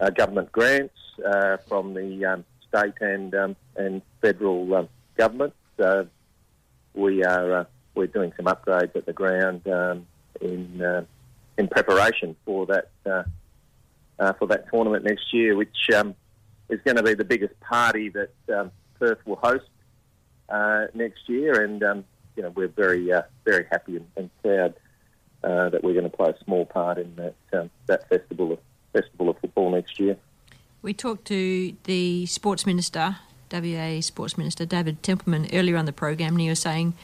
uh, 0.00 0.10
government 0.10 0.50
grants 0.52 0.94
uh, 1.24 1.58
from 1.68 1.94
the 1.94 2.24
um, 2.24 2.44
state 2.68 2.94
and 3.00 3.34
um, 3.34 3.56
and 3.76 4.02
federal 4.20 4.74
um, 4.74 4.88
government, 5.16 5.52
we 6.94 7.24
are 7.24 7.52
uh, 7.52 7.64
we're 7.94 8.06
doing 8.06 8.32
some 8.36 8.46
upgrades 8.46 8.96
at 8.96 9.06
the 9.06 9.12
ground 9.12 9.62
in 10.40 10.82
uh, 10.82 11.04
in 11.58 11.68
preparation 11.68 12.34
for 12.44 12.66
that 12.66 12.90
uh, 13.06 14.32
for 14.34 14.46
that 14.46 14.70
tournament 14.72 15.04
next 15.04 15.32
year, 15.32 15.54
which 15.54 15.88
is 15.90 16.80
going 16.84 16.96
to 16.96 17.02
be 17.02 17.14
the 17.14 17.24
biggest 17.24 17.58
party 17.60 18.08
that 18.08 18.30
Perth 18.98 19.18
will 19.26 19.36
host 19.36 19.68
next 20.94 21.28
year, 21.28 21.62
and 21.62 22.04
you 22.36 22.42
know 22.42 22.50
we're 22.50 22.68
very 22.68 23.12
uh, 23.12 23.22
very 23.44 23.66
happy 23.70 23.96
and, 23.96 24.06
and 24.16 24.30
proud 24.42 24.74
uh, 25.42 25.68
that 25.68 25.82
we're 25.84 25.92
going 25.92 26.10
to 26.10 26.16
play 26.16 26.30
a 26.30 26.44
small 26.44 26.64
part 26.64 26.98
in 26.98 27.14
that 27.16 27.34
um, 27.52 27.70
that 27.86 28.08
festival 28.08 28.52
of 28.52 28.58
festival 28.92 29.28
of 29.28 29.38
football 29.38 29.70
next 29.70 29.98
year. 29.98 30.16
We 30.82 30.92
talked 30.92 31.24
to 31.26 31.74
the 31.84 32.26
Sports 32.26 32.66
Minister, 32.66 33.16
WA 33.50 34.00
Sports 34.00 34.36
Minister 34.36 34.64
David 34.66 35.02
Templeman, 35.02 35.48
earlier 35.52 35.76
on 35.76 35.86
the 35.86 35.92
program, 35.92 36.34
and 36.34 36.40
he 36.40 36.48
was 36.48 36.60
saying 36.60 36.94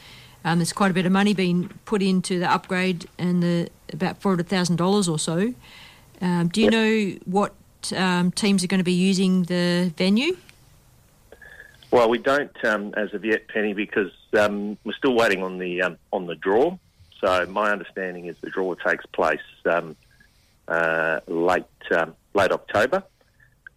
um, 0.43 0.59
there's 0.59 0.73
quite 0.73 0.91
a 0.91 0.93
bit 0.93 1.05
of 1.05 1.11
money 1.11 1.33
being 1.33 1.69
put 1.85 2.01
into 2.01 2.39
the 2.39 2.51
upgrade 2.51 3.07
and 3.17 3.41
the 3.43 3.69
about 3.93 4.21
four 4.21 4.31
hundred 4.31 4.47
thousand 4.47 4.77
dollars 4.77 5.07
or 5.07 5.19
so. 5.19 5.53
Um, 6.21 6.49
do 6.49 6.61
you 6.61 6.69
know 6.69 7.19
what 7.25 7.53
um, 7.95 8.31
teams 8.31 8.63
are 8.63 8.67
going 8.67 8.79
to 8.79 8.83
be 8.83 8.93
using 8.93 9.43
the 9.43 9.91
venue? 9.97 10.37
Well, 11.91 12.09
we 12.09 12.19
don't 12.19 12.55
um, 12.63 12.93
as 12.95 13.13
of 13.13 13.25
yet, 13.25 13.49
Penny, 13.49 13.73
because 13.73 14.13
um, 14.39 14.77
we're 14.85 14.93
still 14.93 15.13
waiting 15.13 15.43
on 15.43 15.57
the 15.57 15.81
um, 15.81 15.97
on 16.13 16.25
the 16.25 16.35
draw. 16.35 16.77
So 17.19 17.45
my 17.47 17.69
understanding 17.69 18.27
is 18.27 18.37
the 18.39 18.49
draw 18.49 18.73
takes 18.75 19.05
place 19.07 19.41
um, 19.69 19.97
uh, 20.69 21.19
late 21.27 21.65
um, 21.93 22.15
late 22.33 22.53
October, 22.53 23.03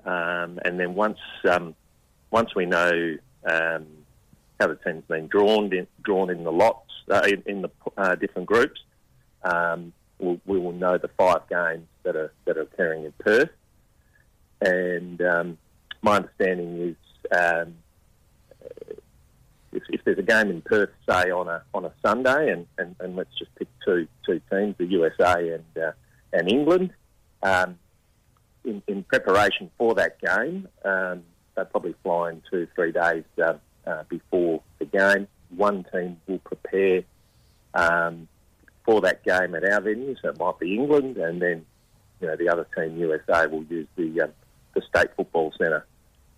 um, 0.05 0.61
and 0.65 0.79
then 0.79 0.95
once 0.95 1.19
once 2.31 2.55
we 2.55 2.67
know 2.67 3.17
how 3.45 4.69
the 4.69 4.79
team's 4.85 5.05
been 5.09 5.27
drawn 5.27 5.73
in, 5.75 5.89
drawn 6.03 6.31
in 6.31 6.45
the 6.45 6.53
lots 6.53 6.89
uh, 7.11 7.23
in, 7.27 7.43
in 7.47 7.63
the 7.63 7.71
uh, 7.97 8.15
different 8.15 8.47
groups, 8.47 8.81
we'll, 9.43 10.41
we 10.47 10.57
will 10.61 10.73
know 10.73 10.99
the 10.99 11.09
five 11.09 11.41
games 11.49 11.89
that 12.05 12.15
are 12.15 12.33
that 12.45 12.57
are 12.57 12.63
occurring 12.63 13.07
in 13.07 13.13
Perth. 13.19 13.51
And 14.61 15.19
my 16.01 16.17
understanding 16.17 16.79
is 16.81 16.97
if, 19.75 19.83
if 19.89 20.05
there's 20.05 20.19
a 20.19 20.23
game 20.23 20.51
in 20.51 20.63
Perth, 20.63 20.91
say 21.09 21.31
on 21.31 21.49
a 21.49 21.63
on 21.75 21.85
a 21.85 21.93
Sunday, 22.05 22.51
and, 22.51 22.67
and, 22.79 22.95
and 23.01 23.17
let's 23.17 23.37
just 23.39 23.55
pick 23.57 23.69
two 23.85 24.07
two 24.25 24.41
teams, 24.51 24.75
the 24.79 24.87
USA 24.87 25.55
and 25.55 25.83
uh, 25.85 25.93
and 26.33 26.51
England, 26.51 26.93
um, 27.43 27.79
in, 28.65 28.83
in 28.87 29.03
preparation 29.05 29.71
for 29.77 29.95
that 29.95 30.21
game, 30.21 30.69
um, 30.85 31.23
they're 31.55 31.65
probably 31.65 31.95
flying 32.03 32.43
two 32.51 32.67
three 32.75 32.93
days 32.93 33.25
uh, 33.43 33.55
uh, 33.87 34.03
before 34.09 34.63
the 34.79 34.87
game. 34.87 35.29
One 35.51 35.85
team 35.93 36.21
will 36.27 36.39
prepare 36.39 37.03
um, 37.75 38.29
for 38.85 39.01
that 39.03 39.25
game 39.25 39.55
at 39.55 39.65
our 39.71 39.81
venue, 39.81 40.17
so 40.21 40.29
it 40.29 40.39
might 40.39 40.59
be 40.59 40.75
England, 40.75 41.17
and 41.17 41.41
then 41.41 41.65
you 42.21 42.27
know 42.27 42.37
the 42.37 42.49
other 42.49 42.67
team, 42.77 42.97
USA, 42.99 43.47
will 43.47 43.65
use 43.65 43.89
the 43.97 44.23
um, 44.23 44.31
the 44.75 44.83
state 44.83 45.11
football 45.17 45.53
centre 45.61 45.87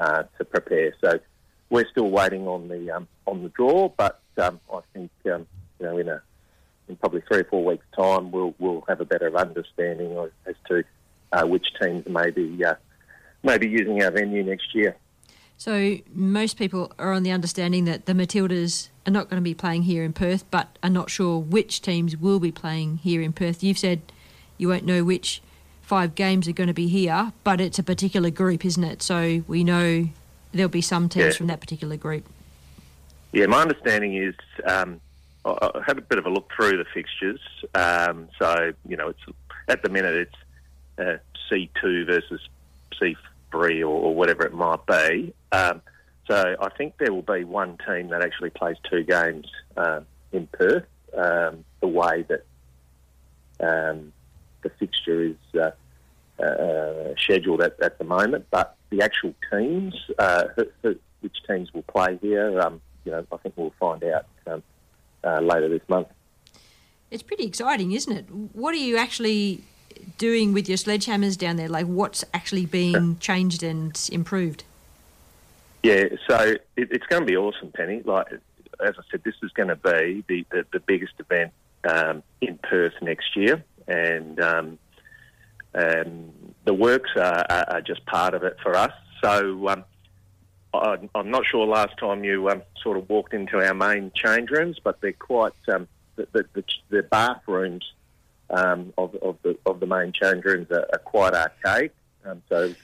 uh, 0.00 0.24
to 0.38 0.44
prepare. 0.44 0.94
So 1.00 1.18
we're 1.70 1.88
still 1.88 2.10
waiting 2.10 2.46
on 2.46 2.68
the 2.68 2.90
um, 2.90 3.08
on 3.26 3.42
the 3.42 3.48
draw, 3.50 3.88
but 3.88 4.20
um, 4.38 4.60
I 4.72 4.80
think 4.92 5.10
um, 5.26 5.46
you 5.80 5.86
know 5.86 5.98
in 5.98 6.08
a 6.08 6.22
in 6.88 6.96
probably 6.96 7.22
three 7.22 7.40
or 7.40 7.44
four 7.44 7.64
weeks' 7.64 7.86
time, 7.96 8.30
we'll 8.30 8.54
we'll 8.58 8.84
have 8.88 9.00
a 9.00 9.04
better 9.04 9.34
understanding 9.36 10.16
of, 10.16 10.30
as 10.46 10.54
to 10.68 10.84
uh, 11.32 11.46
which 11.46 11.66
teams 11.80 12.06
may 12.06 12.30
be 12.30 12.64
uh, 12.64 12.74
may 13.42 13.58
be 13.58 13.68
using 13.68 14.02
our 14.02 14.10
venue 14.10 14.42
next 14.42 14.74
year. 14.74 14.96
So 15.58 15.96
most 16.12 16.58
people 16.58 16.92
are 16.98 17.12
on 17.12 17.22
the 17.22 17.30
understanding 17.30 17.86
that 17.86 18.04
the 18.04 18.12
Matildas 18.12 18.90
are 19.06 19.10
not 19.10 19.30
going 19.30 19.40
to 19.40 19.44
be 19.44 19.54
playing 19.54 19.84
here 19.84 20.04
in 20.04 20.12
Perth, 20.12 20.44
but 20.50 20.78
are 20.82 20.90
not 20.90 21.08
sure 21.08 21.38
which 21.38 21.80
teams 21.80 22.14
will 22.16 22.38
be 22.38 22.52
playing 22.52 22.98
here 22.98 23.22
in 23.22 23.32
Perth. 23.32 23.62
You've 23.62 23.78
said 23.78 24.02
you 24.58 24.68
won't 24.68 24.84
know 24.84 25.02
which 25.02 25.42
five 25.80 26.14
games 26.14 26.46
are 26.46 26.52
going 26.52 26.66
to 26.66 26.74
be 26.74 26.88
here, 26.88 27.32
but 27.42 27.60
it's 27.60 27.78
a 27.78 27.82
particular 27.82 28.28
group, 28.28 28.64
isn't 28.64 28.84
it? 28.84 29.02
So 29.02 29.44
we 29.46 29.64
know 29.64 30.08
there'll 30.56 30.68
be 30.68 30.80
some 30.82 31.08
teams 31.08 31.24
Yeah. 31.26 31.32
from 31.38 31.46
that 31.48 31.60
particular 31.60 31.96
group. 31.96 32.26
Yeah, 33.32 33.46
my 33.46 33.60
understanding 33.62 34.16
is 34.16 34.34
um, 34.64 35.00
I 35.44 35.50
I 35.74 35.82
had 35.86 35.98
a 35.98 36.00
bit 36.02 36.18
of 36.18 36.26
a 36.26 36.30
look 36.30 36.50
through 36.54 36.78
the 36.78 36.86
fixtures. 36.92 37.40
Um, 37.74 38.28
so 38.38 38.72
you 38.88 38.96
know, 38.96 39.08
it's 39.08 39.20
at 39.68 39.82
the 39.82 39.88
minute 39.88 40.14
it's 40.14 40.34
uh, 40.98 41.16
C 41.50 41.70
two 41.80 42.04
versus 42.06 42.40
C 42.98 43.16
three 43.52 43.82
or, 43.82 43.94
or 43.94 44.14
whatever 44.14 44.44
it 44.44 44.54
might 44.54 44.84
be. 44.86 45.32
Um, 45.52 45.82
so 46.26 46.56
I 46.60 46.68
think 46.70 46.94
there 46.98 47.12
will 47.12 47.22
be 47.22 47.44
one 47.44 47.78
team 47.86 48.08
that 48.08 48.22
actually 48.22 48.50
plays 48.50 48.76
two 48.90 49.04
games 49.04 49.46
um, 49.76 50.06
in 50.32 50.46
Perth. 50.48 50.84
Um, 51.16 51.64
the 51.80 51.86
way 51.88 52.26
that 52.28 52.44
um, 53.60 54.12
the 54.62 54.70
fixture 54.70 55.22
is 55.22 55.60
uh, 55.60 55.70
uh, 56.42 57.14
scheduled 57.18 57.62
at, 57.62 57.80
at 57.80 57.98
the 57.98 58.04
moment, 58.04 58.46
but 58.50 58.76
the 58.90 59.02
actual 59.02 59.34
teams, 59.50 59.94
uh, 60.18 60.44
who, 60.54 60.66
who, 60.82 60.96
which 61.20 61.36
teams 61.48 61.72
will 61.72 61.82
play 61.82 62.18
here, 62.20 62.60
um, 62.60 62.80
you 63.04 63.12
know, 63.12 63.24
I 63.32 63.36
think 63.38 63.56
we'll 63.56 63.74
find 63.78 64.02
out 64.04 64.26
um, 64.46 64.62
uh, 65.24 65.40
later 65.40 65.68
this 65.68 65.82
month. 65.88 66.08
It's 67.10 67.22
pretty 67.22 67.44
exciting, 67.44 67.92
isn't 67.92 68.12
it? 68.12 68.26
What 68.52 68.74
are 68.74 68.78
you 68.78 68.96
actually 68.96 69.62
doing 70.18 70.52
with 70.52 70.68
your 70.68 70.78
sledgehammers 70.78 71.38
down 71.38 71.56
there? 71.56 71.68
Like, 71.68 71.86
what's 71.86 72.24
actually 72.34 72.66
being 72.66 73.18
changed 73.18 73.62
and 73.62 73.98
improved? 74.12 74.64
Yeah, 75.82 76.04
so 76.28 76.38
it, 76.76 76.88
it's 76.90 77.06
going 77.06 77.22
to 77.22 77.26
be 77.26 77.36
awesome, 77.36 77.70
Penny. 77.70 78.02
Like 78.04 78.26
as 78.80 78.94
I 78.98 79.02
said, 79.10 79.22
this 79.24 79.34
is 79.42 79.50
going 79.52 79.68
to 79.68 79.76
be 79.76 80.24
the, 80.28 80.44
the, 80.50 80.66
the 80.72 80.80
biggest 80.80 81.14
event 81.18 81.52
um, 81.88 82.22
in 82.40 82.58
Perth 82.58 82.94
next 83.00 83.36
year, 83.36 83.62
and 83.86 84.40
um, 84.40 84.78
um, 85.76 86.32
the 86.64 86.74
works 86.74 87.10
are, 87.16 87.46
are, 87.48 87.64
are 87.68 87.80
just 87.80 88.04
part 88.06 88.34
of 88.34 88.42
it 88.42 88.56
for 88.62 88.74
us. 88.74 88.92
So 89.22 89.68
um, 89.68 89.84
I, 90.74 90.98
I'm 91.14 91.30
not 91.30 91.44
sure 91.46 91.66
last 91.66 91.98
time 91.98 92.24
you 92.24 92.48
um, 92.50 92.62
sort 92.82 92.96
of 92.96 93.08
walked 93.08 93.34
into 93.34 93.58
our 93.58 93.74
main 93.74 94.10
change 94.14 94.50
rooms, 94.50 94.78
but 94.82 95.00
they're 95.00 95.12
quite 95.12 95.52
um, 95.68 95.86
the, 96.16 96.26
the, 96.32 96.44
the, 96.54 96.64
the 96.88 97.02
bathrooms 97.02 97.84
um, 98.50 98.92
of, 98.96 99.14
of 99.16 99.36
the 99.42 99.58
of 99.66 99.80
the 99.80 99.86
main 99.86 100.12
change 100.12 100.44
rooms 100.44 100.70
are, 100.70 100.86
are 100.92 100.98
quite 100.98 101.34
archaic. 101.34 101.94
Um, 102.24 102.42
so 102.48 102.74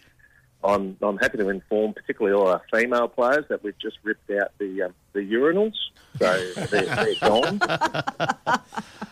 I'm 0.65 0.97
I'm 1.03 1.19
happy 1.19 1.39
to 1.39 1.49
inform, 1.49 1.95
particularly 1.95 2.37
all 2.37 2.49
our 2.49 2.63
female 2.73 3.09
players, 3.09 3.45
that 3.49 3.63
we've 3.63 3.79
just 3.79 3.99
ripped 4.03 4.31
out 4.31 4.53
the 4.59 4.83
um, 4.83 4.95
the 5.13 5.21
urinals, 5.21 5.75
so 6.19 6.53
they're, 6.67 6.85
they're 6.87 7.15
gone. 7.21 7.61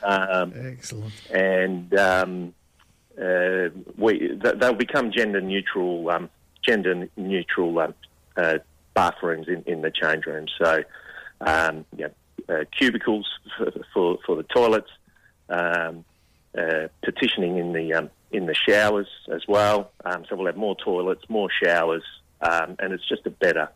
Um, 0.02 0.55
Excellent. 0.57 1.12
and 1.31 1.94
um, 1.94 2.55
uh, 3.19 3.69
we 3.97 4.19
th- 4.19 4.57
they'll 4.59 4.74
become 4.74 5.11
gender 5.11 5.41
neutral, 5.41 6.11
um, 6.11 6.31
gender 6.62 7.09
neutral 7.16 7.78
um, 7.78 7.95
uh, 8.37 8.59
bathrooms 8.95 9.49
in, 9.49 9.62
in 9.66 9.82
the 9.82 9.91
change 9.91 10.27
rooms. 10.27 10.53
So, 10.62 10.82
um, 11.41 11.85
yeah, 11.97 12.09
uh, 12.49 12.65
cubicles 12.77 13.28
for, 13.59 13.73
for 13.93 14.19
for 14.24 14.37
the 14.37 14.43
toilets, 14.45 14.91
um, 15.49 16.05
uh, 16.57 16.89
petitioning 17.03 17.59
in 17.59 17.73
the 17.73 17.95
um, 17.95 18.11
in 18.31 18.47
the 18.47 18.55
showers 18.55 19.09
as 19.32 19.43
well. 19.49 19.91
Um, 20.05 20.24
so 20.28 20.37
we'll 20.37 20.47
have 20.47 20.57
more 20.57 20.77
toilets, 20.77 21.24
more 21.28 21.49
showers, 21.62 22.05
and 22.41 22.93
it's 22.93 23.09
just 23.09 23.27
a 23.27 23.31
better, 23.31 23.69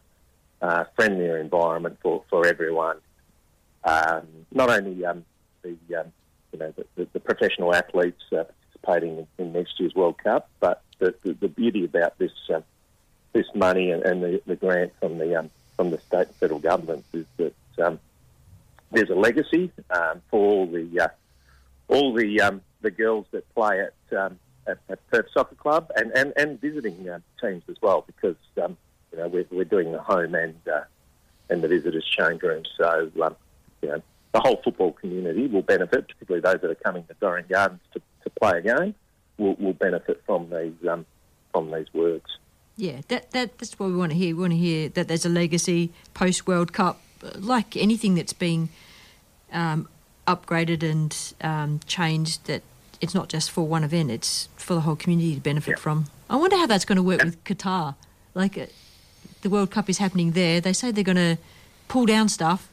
uh, 0.62 0.85
friendlier 0.94 1.39
environment 1.39 1.98
for 2.02 2.23
for 2.31 2.47
everyone. 2.47 2.98
Not 3.85 4.70
only 4.70 4.94
the 4.94 5.77
you 6.52 6.59
know 6.59 6.73
the, 6.77 6.86
the, 6.97 7.09
the 7.12 7.20
professional 7.20 7.74
athletes 7.74 8.23
uh, 8.32 8.44
participating 8.85 9.19
in, 9.19 9.27
in 9.39 9.52
next 9.52 9.78
year's 9.81 9.94
World 9.94 10.19
Cup, 10.19 10.48
but 10.61 10.82
the, 10.98 11.15
the, 11.23 11.32
the 11.35 11.48
beauty 11.48 11.85
about 11.85 12.19
this 12.19 12.32
uh, 12.52 12.61
this 13.32 13.47
money 13.55 13.90
and, 13.90 14.02
and 14.05 14.23
the, 14.23 14.43
the 14.47 14.56
grant 14.56 14.93
from 15.01 15.19
the 15.19 15.39
um, 15.39 15.51
from 15.77 15.90
the 15.90 15.98
state 15.98 16.28
and 16.28 16.36
federal 16.36 16.61
governments 16.61 17.09
is 17.12 17.27
that 17.36 17.55
um, 17.85 17.98
there's 18.93 19.11
a 19.11 19.15
legacy 19.15 19.70
um, 19.90 20.23
for 20.31 20.40
all 20.40 20.66
the 20.66 21.01
uh, 21.01 21.09
all 21.89 22.15
the 22.15 22.40
um, 22.40 22.61
the 22.82 22.90
girls 22.90 23.27
that 23.32 23.52
play 23.55 23.81
at 23.81 24.16
um, 24.16 24.39
at, 24.66 24.78
at 24.89 25.11
Perth 25.11 25.27
Soccer 25.32 25.56
Club 25.56 25.90
and 25.97 26.12
and, 26.12 26.32
and 26.36 26.61
visiting 26.61 27.09
uh, 27.09 27.19
teams 27.40 27.62
as 27.69 27.77
well 27.82 28.05
because 28.06 28.36
um, 28.62 28.77
you 29.12 29.19
know 29.19 29.28
we're, 29.28 29.47
we're 29.51 29.65
doing 29.65 29.93
the 29.93 30.01
home 30.01 30.35
and 30.35 30.56
uh, 30.73 30.82
and 31.51 31.62
the 31.62 31.69
visitors 31.69 32.05
change 32.05 32.43
rooms. 32.43 32.69
So 32.77 33.11
you 33.82 33.89
know 33.89 34.02
the 34.32 34.40
whole 34.40 34.61
football 34.65 34.93
community 34.93 35.47
will 35.47 35.62
benefit 35.62 36.09
particularly 36.09 36.40
those 36.40 36.61
that 36.61 36.70
are 36.70 36.74
coming 36.74 37.05
to 37.05 37.15
Dorrien 37.15 37.48
Gardens 37.48 37.81
to, 37.93 38.02
to 38.25 38.31
play 38.31 38.59
a 38.59 38.61
game 38.63 38.95
will, 39.39 39.55
will 39.55 39.73
benefit 39.73 40.23
from 40.27 40.51
these 40.51 40.89
um, 40.89 41.07
from 41.53 41.71
these 41.71 41.93
works. 41.93 42.39
Yeah, 42.77 43.03
that, 43.09 43.31
that 43.31 43.59
that's 43.59 43.79
what 43.79 43.89
we 43.89 43.97
want 43.97 44.13
to 44.13 44.19
hear. 44.19 44.35
We 44.35 44.41
want 44.41 44.53
to 44.53 44.59
hear 44.59 44.89
that 44.91 45.09
there's 45.09 45.25
a 45.25 45.29
legacy 45.29 45.93
post 46.13 46.47
World 46.47 46.73
Cup, 46.73 47.01
like 47.37 47.77
anything 47.77 48.15
that's 48.17 48.33
being 48.33 48.69
um, 49.53 49.89
upgraded 50.27 50.83
and 50.83 51.17
um, 51.41 51.81
changed. 51.87 52.47
That 52.47 52.63
it's 53.01 53.15
not 53.15 53.29
just 53.29 53.51
for 53.51 53.67
one 53.67 53.85
event; 53.85 54.11
it's 54.11 54.49
for 54.57 54.75
the 54.75 54.81
whole 54.81 54.97
community 54.97 55.35
to 55.37 55.41
benefit 55.41 55.79
from. 55.79 56.07
I 56.29 56.37
wonder 56.37 56.57
how 56.57 56.67
that's 56.67 56.85
going 56.85 56.97
to 56.97 57.03
work 57.03 57.23
with 57.23 57.43
Qatar. 57.45 57.95
Like 58.35 58.59
uh, 58.59 58.67
the 59.43 59.51
World 59.51 59.71
Cup 59.71 59.89
is 59.89 59.99
happening 59.99 60.33
there. 60.33 60.61
They 60.61 60.73
say 60.73 60.91
they're 60.91 61.05
going 61.05 61.17
to 61.17 61.39
pull 61.87 62.07
down 62.07 62.29
stuff 62.29 62.69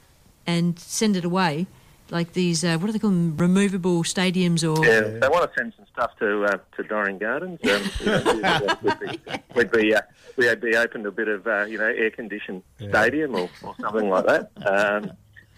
and 0.48 0.80
send 0.80 1.15
it 1.15 1.26
away. 1.26 1.68
Like 2.11 2.33
these, 2.33 2.65
uh, 2.65 2.77
what 2.77 2.88
do 2.88 2.91
they 2.91 2.99
call 2.99 3.09
them? 3.09 3.38
Removable 3.38 4.03
stadiums 4.03 4.63
or 4.67 4.85
Yeah, 4.85 5.17
they 5.19 5.29
want 5.29 5.49
to 5.49 5.57
send 5.57 5.73
some 5.77 5.85
stuff 5.93 6.11
to 6.19 6.43
uh, 6.43 6.57
to 6.75 6.83
Dorrien 6.83 7.17
Gardens. 7.17 7.59
Um, 7.63 8.35
you 8.35 8.41
know, 8.41 8.77
we'd 8.83 8.99
be, 8.99 9.19
we'd 9.55 9.71
be, 9.71 9.95
uh, 9.95 10.01
we'd 10.35 10.59
be 10.59 10.75
open 10.75 11.03
to 11.03 11.09
a 11.09 11.11
bit 11.11 11.29
of 11.29 11.47
uh, 11.47 11.63
you 11.63 11.77
know 11.77 11.85
air 11.85 12.11
conditioned 12.11 12.63
stadium 12.77 13.33
or, 13.33 13.49
or 13.63 13.75
something 13.79 14.09
like 14.09 14.25
that. 14.25 14.51
Um, 14.65 15.11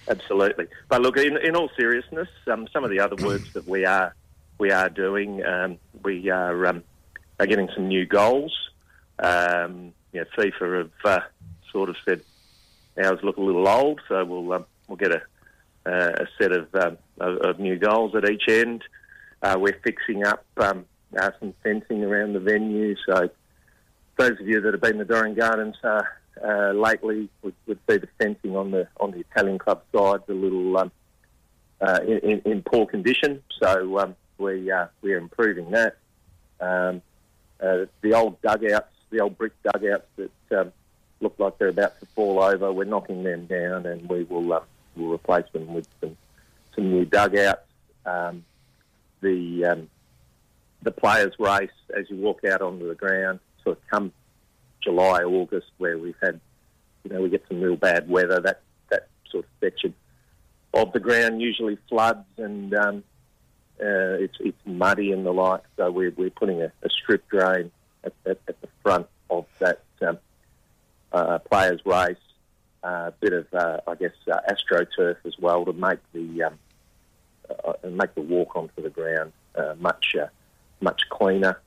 absolutely. 0.08 0.68
But 0.90 1.02
look, 1.02 1.18
in, 1.18 1.38
in 1.38 1.56
all 1.56 1.72
seriousness, 1.76 2.30
um, 2.46 2.68
some 2.72 2.84
of 2.84 2.92
the 2.92 3.00
other 3.00 3.16
works 3.26 3.52
that 3.54 3.68
we 3.68 3.86
are 3.86 4.14
we 4.60 4.70
are 4.70 4.90
doing, 4.90 5.44
um, 5.44 5.80
we 6.04 6.30
are 6.30 6.68
um, 6.68 6.84
are 7.40 7.48
getting 7.48 7.70
some 7.74 7.88
new 7.88 8.06
goals. 8.06 8.56
Um, 9.18 9.94
you 10.12 10.20
know, 10.20 10.28
FIFA 10.38 10.78
have 10.78 10.92
uh, 11.04 11.26
sort 11.72 11.90
of 11.90 11.96
said 12.06 12.22
ours 13.04 13.20
look 13.24 13.38
a 13.38 13.42
little 13.42 13.68
old, 13.68 14.02
so 14.08 14.24
we'll 14.24 14.54
um, 14.54 14.66
we'll 14.88 14.98
get 14.98 15.12
a 15.12 15.24
a 15.86 16.28
set 16.38 16.52
of, 16.52 16.74
um, 16.76 16.98
of, 17.20 17.38
of 17.38 17.60
new 17.60 17.78
goals 17.78 18.16
at 18.16 18.30
each 18.30 18.44
end. 18.48 18.84
Uh, 19.42 19.58
we're 19.60 19.80
fixing 19.84 20.26
up 20.26 20.46
um, 20.58 20.86
uh, 21.20 21.32
some 21.40 21.54
fencing 21.64 22.04
around 22.04 22.34
the 22.34 22.40
venue. 22.40 22.96
So 23.06 23.30
those 24.18 24.40
of 24.40 24.48
you 24.48 24.62
that 24.62 24.74
have 24.74 24.82
been 24.82 24.98
to 25.00 25.06
Dorrien 25.06 25.36
Gardens 25.36 25.76
uh, 25.84 26.04
uh, 26.44 26.72
lately 26.72 27.30
would, 27.42 27.56
would 27.68 27.80
see 27.90 27.98
the 27.98 28.08
fencing 28.18 28.56
on 28.56 28.72
the 28.72 28.88
on 29.00 29.12
the 29.12 29.20
Italian 29.20 29.60
club 29.60 29.84
side 29.94 30.22
a 30.28 30.34
little 30.34 30.78
um, 30.78 30.92
uh, 31.82 32.00
in, 32.08 32.20
in, 32.20 32.42
in 32.46 32.62
poor 32.62 32.86
condition. 32.86 33.44
So 33.62 34.00
um, 34.00 34.16
we 34.38 34.72
uh, 34.72 34.88
we 35.02 35.14
are 35.14 35.18
improving 35.18 35.72
that. 35.72 35.98
Um, 36.60 37.02
uh, 37.62 37.86
the 38.02 38.14
old 38.14 38.42
dugouts, 38.42 38.94
the 39.10 39.20
old 39.20 39.38
brick 39.38 39.54
dugouts 39.64 40.08
that 40.18 40.60
um, 40.60 40.72
look 41.22 41.36
like 41.40 41.58
they're 41.58 41.70
about 41.70 42.00
to 42.00 42.06
fall 42.08 42.42
over, 42.42 42.72
we're 42.72 42.84
knocking 42.84 43.24
them 43.24 43.46
down, 43.46 43.86
and 43.86 44.08
we 44.10 44.24
will 44.24 44.54
uh, 44.54 44.60
we'll 44.96 45.14
replace 45.14 45.46
them 45.54 45.74
with 45.74 45.88
some 46.02 46.18
some 46.76 46.92
new 46.92 47.06
dugouts. 47.06 47.62
Um, 48.06 48.44
the 49.22 49.66
um, 49.66 49.90
the 50.82 50.92
players' 50.92 51.34
race 51.40 51.72
as 51.96 52.10
you 52.10 52.18
walk 52.18 52.44
out 52.44 52.62
onto 52.62 52.88
the 52.88 52.96
ground, 52.96 53.40
sort 53.64 53.78
of 53.78 53.88
come 53.88 54.12
July, 54.82 55.24
August, 55.24 55.68
where 55.78 55.98
we've 55.98 56.18
had, 56.22 56.40
you 57.04 57.14
know, 57.14 57.22
we 57.22 57.30
get 57.30 57.46
some 57.48 57.62
real 57.62 57.78
bad 57.78 58.10
weather. 58.10 58.40
That 58.40 58.62
that 58.90 59.08
sort 59.30 59.46
of 59.46 59.50
section 59.60 59.94
of 60.74 60.92
the 60.92 61.00
ground 61.00 61.42
usually 61.42 61.78
floods 61.88 62.26
and 62.38 62.74
um, 62.74 63.04
uh, 63.80 64.18
it's 64.20 64.38
it's 64.40 64.58
muddy 64.66 65.12
and 65.12 65.26
the 65.26 65.32
like. 65.32 65.64
So 65.78 65.90
we're 65.92 66.14
we're 66.16 66.30
putting 66.30 66.62
a, 66.62 66.72
a 66.84 66.90
strip 66.90 67.28
drain 67.30 67.72
at, 68.04 68.14
at, 68.26 68.40
at 68.48 68.62
the 68.62 68.68
front 68.82 69.08
of 69.30 69.46
that 69.60 69.82
um, 70.02 70.18
uh, 71.12 71.40
players' 71.40 71.82
race. 71.86 72.18
A 72.84 73.14
bit 73.22 73.32
of, 73.32 73.48
uh, 73.54 73.80
I 73.88 73.96
guess, 73.96 74.12
uh, 74.30 74.40
astroturf 74.52 75.16
as 75.26 75.36
well 75.40 75.64
to 75.64 75.72
make 75.72 76.00
the 76.12 76.44
um, 76.44 76.60
uh, 77.50 77.74
make 77.90 78.14
the 78.14 78.22
walk 78.22 78.58
onto 78.58 78.82
the 78.82 78.90
ground 78.90 79.32
uh, 79.56 79.76
much 79.80 80.16
uh, 80.22 80.28
much 80.82 81.04
cleaner, 81.10 81.62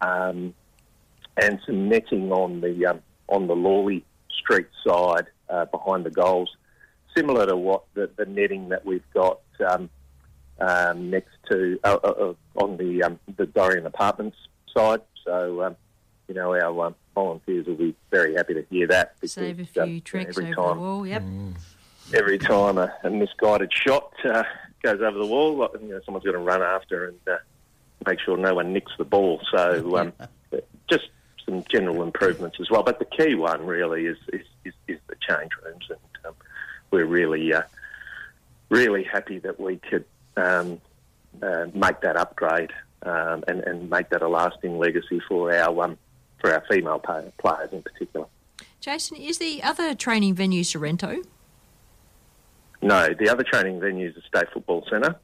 um, 0.00 0.54
and 1.36 1.60
some 1.66 1.90
netting 1.90 2.32
on 2.32 2.62
the 2.62 2.86
um, 2.86 3.02
on 3.28 3.48
the 3.48 3.54
Lawley 3.54 4.02
Street 4.30 4.68
side 4.86 5.26
uh, 5.50 5.66
behind 5.66 6.04
the 6.04 6.10
goals, 6.10 6.56
similar 7.14 7.46
to 7.46 7.56
what 7.56 7.84
the, 7.92 8.08
the 8.16 8.24
netting 8.24 8.70
that 8.70 8.86
we've 8.86 9.10
got 9.12 9.40
um, 9.68 9.90
um, 10.58 11.10
next 11.10 11.36
to 11.50 11.78
uh, 11.84 11.98
uh, 12.02 12.08
uh, 12.08 12.34
on 12.64 12.78
the 12.78 13.02
um, 13.02 13.18
the 13.36 13.46
Dorrien 13.46 13.84
Apartments 13.84 14.38
side. 14.74 15.02
So 15.22 15.76
you 16.28 16.34
know 16.34 16.54
our 16.54 16.86
um, 16.86 16.94
volunteers 17.14 17.66
will 17.66 17.76
be 17.76 17.94
very 18.10 18.34
happy 18.34 18.54
to 18.54 18.64
hear 18.70 18.86
that. 18.88 19.14
Because, 19.16 19.32
save 19.32 19.60
a 19.60 19.64
few 19.64 19.82
um, 19.82 20.00
treks 20.02 20.36
every 20.36 20.52
over 20.52 20.54
time, 20.54 20.76
the 20.76 20.82
wall. 20.82 21.06
Yep. 21.06 21.22
every 22.14 22.38
time 22.38 22.78
a, 22.78 22.92
a 23.04 23.10
misguided 23.10 23.72
shot 23.72 24.12
uh, 24.24 24.44
goes 24.82 25.00
over 25.00 25.18
the 25.18 25.26
wall, 25.26 25.56
like, 25.56 25.70
you 25.80 25.88
know, 25.88 26.00
someone's 26.04 26.24
got 26.24 26.32
to 26.32 26.38
run 26.38 26.62
after 26.62 27.08
and 27.08 27.18
uh, 27.28 27.36
make 28.06 28.20
sure 28.20 28.36
no 28.36 28.54
one 28.54 28.72
nicks 28.72 28.92
the 28.98 29.04
ball. 29.04 29.40
So 29.50 29.96
um, 29.98 30.12
just 30.88 31.08
some 31.44 31.64
general 31.70 32.02
improvements 32.02 32.58
as 32.60 32.70
well. 32.70 32.82
But 32.82 32.98
the 32.98 33.04
key 33.04 33.34
one 33.34 33.64
really 33.66 34.06
is 34.06 34.18
is, 34.32 34.46
is, 34.64 34.74
is 34.88 34.98
the 35.08 35.16
change 35.26 35.52
rooms, 35.64 35.86
and 35.88 36.26
um, 36.26 36.34
we're 36.90 37.06
really 37.06 37.52
uh, 37.52 37.62
really 38.68 39.04
happy 39.04 39.38
that 39.38 39.58
we 39.60 39.76
could 39.76 40.04
um, 40.36 40.80
uh, 41.42 41.66
make 41.74 42.00
that 42.00 42.16
upgrade 42.16 42.72
um, 43.02 43.44
and, 43.46 43.60
and 43.60 43.88
make 43.88 44.10
that 44.10 44.22
a 44.22 44.28
lasting 44.28 44.78
legacy 44.78 45.20
for 45.28 45.54
our 45.54 45.84
um, 45.84 45.98
for 46.40 46.52
our 46.52 46.62
female 46.70 46.98
pay- 46.98 47.32
players 47.38 47.72
in 47.72 47.82
particular. 47.82 48.26
Jason, 48.80 49.16
is 49.16 49.38
the 49.38 49.62
other 49.62 49.94
training 49.94 50.34
venue 50.34 50.62
Sorrento? 50.62 51.22
No, 52.82 53.08
the 53.18 53.28
other 53.28 53.42
training 53.42 53.80
venue 53.80 54.08
is 54.08 54.14
the 54.14 54.22
State 54.22 54.48
Football 54.52 54.86
Centre, 54.88 55.16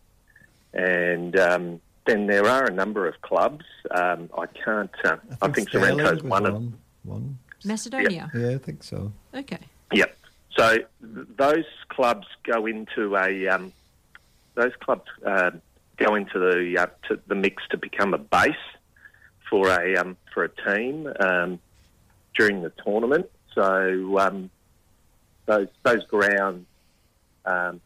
and 0.73 1.39
um, 1.39 1.81
then 2.07 2.27
there 2.27 2.47
are 2.47 2.65
a 2.65 2.73
number 2.73 3.07
of 3.07 3.21
clubs. 3.21 3.65
Um, 3.91 4.31
I 4.37 4.47
can't. 4.47 4.91
Uh, 5.05 5.17
I 5.41 5.49
think, 5.49 5.69
Stirling 5.69 5.99
Sorrento's 5.99 6.23
was 6.23 6.31
one 6.31 6.47
of. 6.47 6.55
one. 6.55 6.79
one. 7.05 7.39
Macedonia. 7.65 8.31
Yeah, 8.35 8.51
I 8.51 8.59
think 8.59 8.83
so. 8.83 9.13
Okay. 9.35 9.59
Yep. 9.93 10.17
So 10.57 10.77
th- 10.79 11.27
those 11.37 11.65
clubs 11.89 12.27
go 12.45 12.67
into 12.67 13.17
a. 13.17 13.49
Um, 13.49 13.73
those 14.55 14.73
clubs 14.81 15.09
uh, 15.25 15.53
go 15.99 16.15
into 16.15 16.39
the 16.39 16.79
uh, 16.83 16.87
to 17.09 17.21
the 17.27 17.35
mix 17.35 17.63
to 17.71 17.77
become 17.77 18.15
a 18.15 18.19
base 18.19 18.55
for 19.49 19.69
a 19.69 19.97
um, 19.97 20.17
for 20.33 20.45
a 20.45 20.49
team 20.49 21.13
um, 21.21 21.59
during 22.37 22.63
the 22.63 22.73
tournament. 22.85 23.31
So 23.55 24.19
um, 24.19 24.51
those 25.47 25.69
those 25.83 26.05
grounds 26.07 26.67
um, 27.45 27.81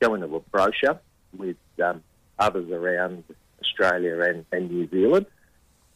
go 0.00 0.14
into 0.14 0.34
a 0.34 0.40
brochure 0.40 1.00
with 1.36 1.56
um, 1.82 2.02
others 2.38 2.70
around 2.70 3.24
Australia 3.60 4.20
and, 4.20 4.44
and 4.52 4.70
New 4.70 4.88
Zealand. 4.88 5.26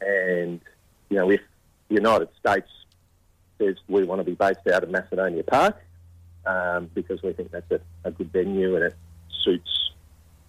And 0.01 0.61
you 1.09 1.17
know, 1.17 1.31
if 1.31 1.41
the 1.89 1.95
United 1.97 2.29
States 2.39 2.69
says 3.59 3.77
we 3.89 4.05
want 4.05 4.21
to 4.21 4.25
be 4.25 4.35
based 4.35 4.67
out 4.73 4.83
of 4.83 4.91
Macedonia 4.91 5.43
Park 5.43 5.77
um, 6.45 6.91
because 6.95 7.23
we 7.23 7.33
think 7.33 7.51
that's 7.51 7.71
a, 7.71 7.81
a 8.05 8.11
good 8.11 8.31
venue 8.33 8.77
and 8.77 8.85
it 8.85 8.95
suits 9.43 9.87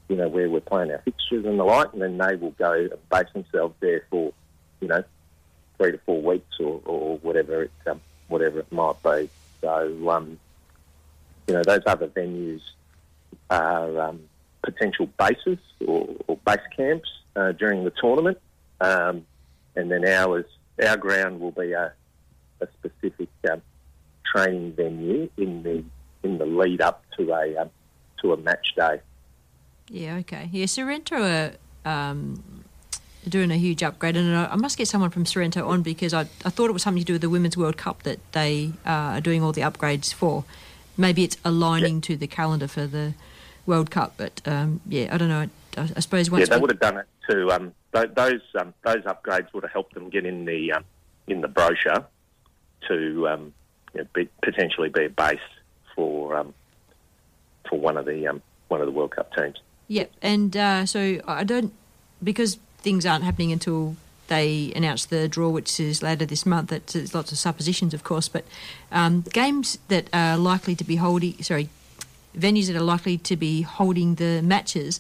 you 0.10 0.16
know 0.16 0.28
where 0.28 0.50
we're 0.50 0.62
playing 0.62 0.92
our 0.92 1.02
fixtures 1.04 1.46
and 1.46 1.60
the 1.60 1.64
like, 1.64 1.92
and 1.94 2.02
then 2.02 2.18
they 2.18 2.36
will 2.36 2.52
go 2.52 2.74
and 2.74 3.10
base 3.10 3.32
themselves 3.34 3.76
there 3.80 4.06
for 4.10 4.34
you 4.80 4.88
know 4.88 5.04
three 5.78 5.92
to 5.92 5.98
four 6.00 6.22
weeks 6.22 6.60
or, 6.60 6.82
or 6.86 7.18
whatever 7.20 7.64
it 7.64 7.72
um, 7.88 8.02
whatever 8.28 8.60
it 8.60 8.72
might 8.72 9.02
be. 9.04 9.30
So 9.62 10.10
um, 10.10 10.40
you 11.48 11.54
know 11.54 11.64
those 11.64 11.82
other 11.86 12.08
venues 12.08 12.62
are 13.50 14.02
um, 14.02 14.22
potential 14.64 15.10
bases 15.18 15.60
or, 15.86 16.08
or 16.28 16.38
base 16.46 16.60
camps 16.76 17.10
uh, 17.36 17.54
during 17.54 17.84
the 17.84 17.92
tournament, 17.92 18.40
um, 18.82 19.26
and 19.76 19.92
then 19.92 20.06
ours 20.06 20.46
our 20.86 20.98
ground 20.98 21.40
will 21.40 21.52
be 21.52 21.72
a, 21.72 21.92
a 22.62 22.68
specific 22.80 23.30
um, 23.52 23.62
training 24.26 24.74
venue 24.74 25.30
in 25.38 25.64
the 25.64 25.84
in 26.24 26.38
the 26.38 26.46
lead 26.46 26.82
up 26.82 27.04
to 27.18 27.32
a 27.32 27.56
um, 27.58 27.70
to 28.22 28.34
a 28.34 28.38
match 28.38 28.74
day. 28.76 29.00
Yeah, 29.90 30.16
okay. 30.18 30.50
Yeah, 30.52 30.66
Sorrento 30.66 31.24
are 31.24 31.54
doing 33.28 33.52
a 33.52 33.58
huge 33.58 33.84
upgrade, 33.84 34.16
and 34.18 34.36
I, 34.36 34.48
I 34.48 34.56
must 34.56 34.78
get 34.78 34.88
someone 34.88 35.10
from 35.10 35.26
Sorrento 35.26 35.68
on 35.68 35.82
because 35.82 36.14
I, 36.14 36.22
I 36.46 36.50
thought 36.50 36.70
it 36.70 36.74
was 36.74 36.84
something 36.84 37.02
to 37.02 37.06
do 37.06 37.14
with 37.14 37.22
the 37.22 37.30
Women's 37.30 37.58
World 37.58 37.78
Cup 37.78 38.04
that 38.04 38.20
they 38.32 38.72
uh, 38.86 38.90
are 38.90 39.22
doing 39.22 39.44
all 39.44 39.52
the 39.52 39.62
upgrades 39.62 40.14
for. 40.14 40.44
Maybe 40.98 41.24
it's 41.24 41.38
aligning 41.46 42.02
to 42.02 42.16
the 42.18 42.28
calendar 42.28 42.68
for 42.68 42.88
the 42.88 43.14
World 43.66 43.92
Cup, 43.92 44.14
but 44.18 44.42
um, 44.46 44.82
yeah, 44.88 45.14
I 45.14 45.18
don't 45.18 45.30
know. 45.30 45.48
I, 45.78 45.82
I 45.96 46.00
suppose 46.00 46.32
once 46.32 46.48
yeah, 46.50 46.56
they 46.56 46.62
would 46.62 46.72
have 46.72 46.80
done 46.80 46.98
it 46.98 47.06
to 47.30 47.52
um, 47.52 47.74
th- 47.94 48.12
those 48.16 48.42
um, 48.60 48.74
those 48.84 49.04
upgrades 49.04 49.54
would 49.54 49.64
have 49.64 49.72
helped 49.72 49.94
them 49.94 50.10
get 50.10 50.26
in 50.26 50.46
the 50.46 50.72
um, 50.74 50.84
in 51.28 51.42
the 51.42 51.48
brochure 51.48 52.06
to 52.88 53.28
um, 53.28 53.54
you 53.94 54.02
know, 54.02 54.08
be, 54.14 54.30
potentially 54.42 54.90
be 54.90 55.06
a 55.06 55.10
base 55.10 55.40
for 55.96 56.36
um, 56.36 56.54
for 57.70 57.80
one 57.80 57.98
of 57.98 58.06
the 58.06 58.28
um, 58.28 58.42
one 58.70 58.82
of 58.82 58.88
the 58.88 58.92
World 58.92 59.12
Cup 59.12 59.36
teams. 59.36 59.58
Yep, 59.88 60.12
and 60.22 60.58
uh, 60.58 60.86
so 60.86 61.20
I 61.28 61.44
don't 61.44 61.74
because 62.24 62.58
things 62.80 63.06
aren't 63.06 63.24
happening 63.24 63.52
until 63.52 63.96
they 64.28 64.74
announce 64.76 65.06
the 65.06 65.28
draw, 65.28 65.50
which 65.50 65.80
is 65.80 66.04
later 66.04 66.26
this 66.26 66.46
month. 66.46 66.70
There's 66.70 67.14
lots 67.16 67.32
of 67.32 67.38
suppositions, 67.38 67.94
of 67.94 68.04
course, 68.04 68.28
but 68.28 68.44
um, 68.92 69.22
games 69.34 69.80
that 69.88 70.10
are 70.14 70.38
likely 70.38 70.76
to 70.76 70.84
be 70.84 70.98
holding, 70.98 71.42
sorry, 71.42 71.70
venues 72.38 72.68
that 72.68 72.76
are 72.76 72.82
likely 72.84 73.18
to 73.20 73.36
be 73.36 73.62
holding 73.62 74.16
the 74.16 74.42
matches. 74.42 75.00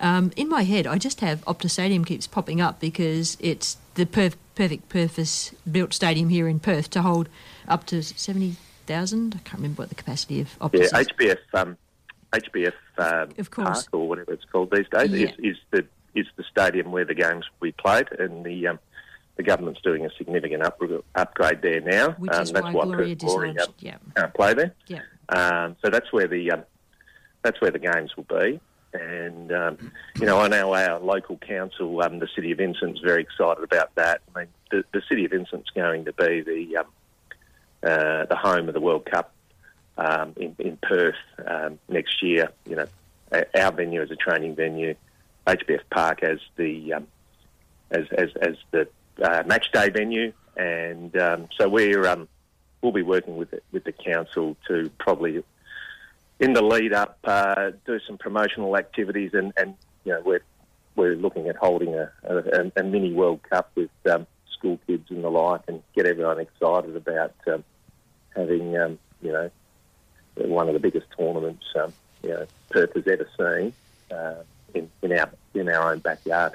Um, 0.00 0.30
in 0.36 0.48
my 0.48 0.62
head, 0.62 0.86
I 0.86 0.96
just 0.98 1.20
have 1.22 1.44
Optus 1.44 1.70
Stadium 1.70 2.04
keeps 2.04 2.28
popping 2.28 2.60
up 2.60 2.78
because 2.78 3.36
it's 3.40 3.76
the 3.94 4.06
perf- 4.06 4.36
perfect 4.54 4.88
purpose 4.88 5.52
built 5.70 5.92
stadium 5.92 6.28
here 6.28 6.46
in 6.46 6.60
Perth 6.60 6.88
to 6.90 7.02
hold 7.02 7.28
up 7.66 7.84
to 7.86 8.02
seventy 8.04 8.54
thousand. 8.86 9.34
I 9.34 9.38
can't 9.38 9.54
remember 9.58 9.82
what 9.82 9.88
the 9.88 9.96
capacity 9.96 10.40
of 10.40 10.56
Optus 10.60 10.92
Yeah, 10.92 11.00
is. 11.00 11.08
HBF 11.08 11.38
um, 11.54 11.76
HBF 12.32 12.72
um, 12.98 13.34
Of 13.38 13.50
course. 13.50 13.68
Park 13.82 13.86
or 13.90 14.08
whatever 14.08 14.32
it's 14.32 14.44
called 14.44 14.70
these 14.70 14.86
days 14.88 15.10
Yeah. 15.10 15.26
is, 15.30 15.34
is 15.40 15.56
the 15.72 15.84
is 16.14 16.26
the 16.36 16.44
stadium 16.44 16.92
where 16.92 17.04
the 17.04 17.14
games 17.14 17.44
will 17.60 17.68
be 17.68 17.72
played, 17.72 18.08
and 18.18 18.44
the 18.44 18.68
um, 18.68 18.78
the 19.36 19.42
government's 19.42 19.80
doing 19.82 20.04
a 20.04 20.10
significant 20.18 20.62
up, 20.64 20.80
upgrade 21.14 21.62
there 21.62 21.80
now. 21.80 22.10
Which 22.12 22.32
um, 22.32 22.42
is 22.42 22.52
that's 22.52 22.64
why 22.64 22.72
why 22.72 22.84
Gloria 22.84 23.16
Perth 23.16 23.18
Glory 23.26 23.52
dislodged. 23.54 23.68
um, 23.68 23.74
Yeah. 23.78 23.96
can't 24.16 24.34
play 24.34 24.54
there. 24.54 24.74
Yeah. 24.86 25.00
Um, 25.28 25.76
so 25.82 25.90
that's 25.90 26.12
where 26.12 26.26
the 26.26 26.50
um, 26.52 26.64
that's 27.42 27.60
where 27.60 27.70
the 27.70 27.78
games 27.78 28.16
will 28.16 28.24
be. 28.24 28.60
And 28.94 29.52
um, 29.52 29.92
you 30.18 30.26
know, 30.26 30.40
I 30.40 30.48
know 30.48 30.74
our 30.74 30.98
local 30.98 31.36
council, 31.36 32.02
um, 32.02 32.18
the 32.18 32.28
City 32.34 32.52
of 32.52 32.58
Vincent's 32.58 33.00
very 33.00 33.22
excited 33.22 33.62
about 33.62 33.94
that. 33.96 34.22
I 34.34 34.40
mean, 34.40 34.48
the, 34.70 34.82
the 34.92 35.02
City 35.08 35.24
of 35.26 35.30
Vincent's 35.30 35.70
going 35.70 36.06
to 36.06 36.12
be 36.14 36.40
the 36.40 36.78
um, 36.78 36.86
uh, 37.82 38.24
the 38.24 38.36
home 38.36 38.66
of 38.66 38.74
the 38.74 38.80
World 38.80 39.04
Cup 39.04 39.32
um, 39.98 40.32
in, 40.36 40.56
in 40.58 40.78
Perth 40.82 41.14
um, 41.46 41.78
next 41.88 42.22
year. 42.22 42.50
You 42.66 42.76
know, 42.76 42.86
our 43.54 43.72
venue 43.72 44.00
as 44.02 44.10
a 44.10 44.16
training 44.16 44.56
venue, 44.56 44.94
HBF 45.48 45.80
Park 45.90 46.22
as 46.22 46.38
the 46.56 46.94
um, 46.94 47.06
as, 47.90 48.04
as 48.12 48.30
as 48.40 48.56
the 48.70 48.88
uh, 49.22 49.42
match 49.46 49.72
day 49.72 49.88
venue, 49.88 50.32
and 50.56 51.16
um, 51.16 51.48
so 51.56 51.68
we're 51.68 52.06
um, 52.06 52.28
we'll 52.82 52.92
be 52.92 53.02
working 53.02 53.36
with 53.36 53.50
the, 53.50 53.60
with 53.72 53.84
the 53.84 53.92
council 53.92 54.56
to 54.68 54.90
probably 54.98 55.42
in 56.38 56.52
the 56.52 56.62
lead 56.62 56.92
up 56.92 57.18
uh, 57.24 57.70
do 57.86 57.98
some 58.06 58.18
promotional 58.18 58.76
activities, 58.76 59.32
and, 59.32 59.52
and 59.56 59.74
you 60.04 60.12
know 60.12 60.20
we're 60.24 60.42
we're 60.96 61.16
looking 61.16 61.48
at 61.48 61.56
holding 61.56 61.94
a, 61.94 62.10
a, 62.24 62.70
a 62.76 62.82
mini 62.82 63.12
World 63.12 63.40
Cup 63.48 63.70
with 63.74 63.90
um, 64.10 64.26
school 64.52 64.78
kids 64.86 65.10
and 65.10 65.24
the 65.24 65.30
like, 65.30 65.62
and 65.66 65.82
get 65.94 66.06
everyone 66.06 66.40
excited 66.40 66.94
about 66.94 67.34
um, 67.46 67.64
having 68.36 68.76
um, 68.76 68.98
you 69.22 69.32
know 69.32 69.50
one 70.36 70.68
of 70.68 70.74
the 70.74 70.80
biggest 70.80 71.06
tournaments 71.16 71.64
you 72.22 72.28
know 72.28 72.46
Perth 72.68 72.92
has 72.94 73.06
ever 73.06 73.28
seen. 73.38 73.72
Uh, 74.10 74.42
in, 74.74 74.90
in 75.02 75.12
our 75.12 75.30
in 75.54 75.68
our 75.68 75.92
own 75.92 75.98
backyard. 75.98 76.54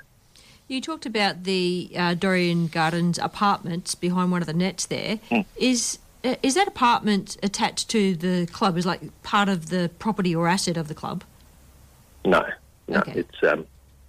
You 0.67 0.81
talked 0.81 1.05
about 1.05 1.43
the 1.43 1.91
uh, 1.95 2.15
Dorrien 2.15 2.71
Gardens 2.71 3.19
apartments 3.19 3.95
behind 3.95 4.31
one 4.31 4.41
of 4.41 4.47
the 4.47 4.53
nets 4.53 4.85
there. 4.85 5.19
Is 5.55 5.99
uh, 6.23 6.35
is 6.41 6.55
that 6.55 6.67
apartment 6.67 7.37
attached 7.43 7.89
to 7.89 8.15
the 8.15 8.47
club? 8.47 8.77
Is 8.77 8.85
like 8.85 9.01
part 9.23 9.49
of 9.49 9.69
the 9.69 9.91
property 9.99 10.35
or 10.35 10.47
asset 10.47 10.77
of 10.77 10.87
the 10.87 10.95
club? 10.95 11.23
No, 12.25 12.45
no, 12.87 13.03
it's 13.07 13.43
um, 13.43 13.67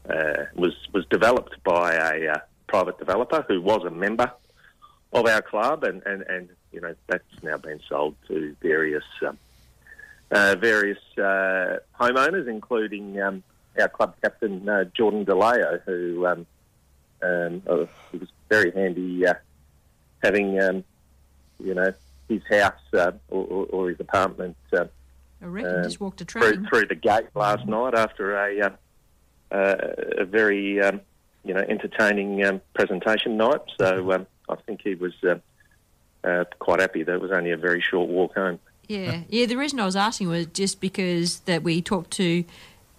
uh, 0.08 0.44
was 0.54 0.74
was 0.92 1.04
developed 1.06 1.62
by 1.64 1.94
a 1.94 2.28
uh, 2.28 2.38
private 2.68 2.98
developer 2.98 3.44
who 3.48 3.60
was 3.60 3.84
a 3.84 3.90
member 3.90 4.30
of 5.12 5.26
our 5.26 5.42
club, 5.42 5.84
and, 5.84 6.02
and, 6.06 6.22
and 6.22 6.48
you 6.72 6.80
know 6.80 6.94
that's 7.08 7.24
now 7.42 7.56
been 7.56 7.80
sold 7.88 8.14
to 8.28 8.54
various 8.60 9.04
um, 9.26 9.38
uh, 10.30 10.56
various 10.58 10.98
uh, 11.18 11.78
homeowners, 11.98 12.48
including 12.48 13.20
um, 13.20 13.42
our 13.78 13.88
club 13.88 14.14
captain 14.22 14.68
uh, 14.68 14.84
Jordan 14.84 15.24
DeLeo, 15.24 15.80
who 15.84 16.26
um, 16.26 16.46
um, 17.22 17.62
uh, 17.68 17.86
it 18.12 18.20
was 18.20 18.28
very 18.48 18.70
handy 18.70 19.26
uh, 19.26 19.34
having 20.22 20.60
um, 20.60 20.84
you 21.58 21.74
know 21.74 21.92
his 22.28 22.42
house 22.48 22.72
uh, 22.94 23.12
or, 23.28 23.66
or, 23.66 23.88
his 23.90 24.00
apartment. 24.00 24.56
Uh, 24.72 24.86
I 25.42 25.46
reckon 25.46 25.76
um, 25.76 25.84
just 25.84 26.00
walked 26.00 26.20
a 26.20 26.24
through, 26.24 26.42
train. 26.42 26.66
through 26.66 26.86
the 26.86 26.94
gate 26.94 27.26
last 27.34 27.66
night 27.66 27.94
after 27.94 28.36
a 28.36 28.60
uh, 28.60 28.70
uh, 29.50 29.76
a 30.18 30.24
very 30.24 30.80
um, 30.80 31.00
you 31.44 31.54
know 31.54 31.64
entertaining 31.68 32.44
um, 32.44 32.60
presentation 32.74 33.36
night. 33.36 33.60
So 33.78 34.12
um, 34.12 34.26
I 34.48 34.56
think 34.56 34.80
he 34.82 34.94
was 34.94 35.12
uh, 35.22 35.36
uh, 36.24 36.44
quite 36.58 36.80
happy 36.80 37.02
that 37.02 37.14
it 37.14 37.20
was 37.20 37.30
only 37.30 37.50
a 37.50 37.56
very 37.56 37.80
short 37.80 38.08
walk 38.08 38.34
home. 38.34 38.58
Yeah, 38.88 39.22
yeah. 39.28 39.46
The 39.46 39.56
reason 39.56 39.80
I 39.80 39.86
was 39.86 39.96
asking 39.96 40.28
was 40.28 40.46
just 40.46 40.80
because 40.80 41.40
that 41.40 41.62
we 41.62 41.80
talked 41.80 42.10
to 42.12 42.44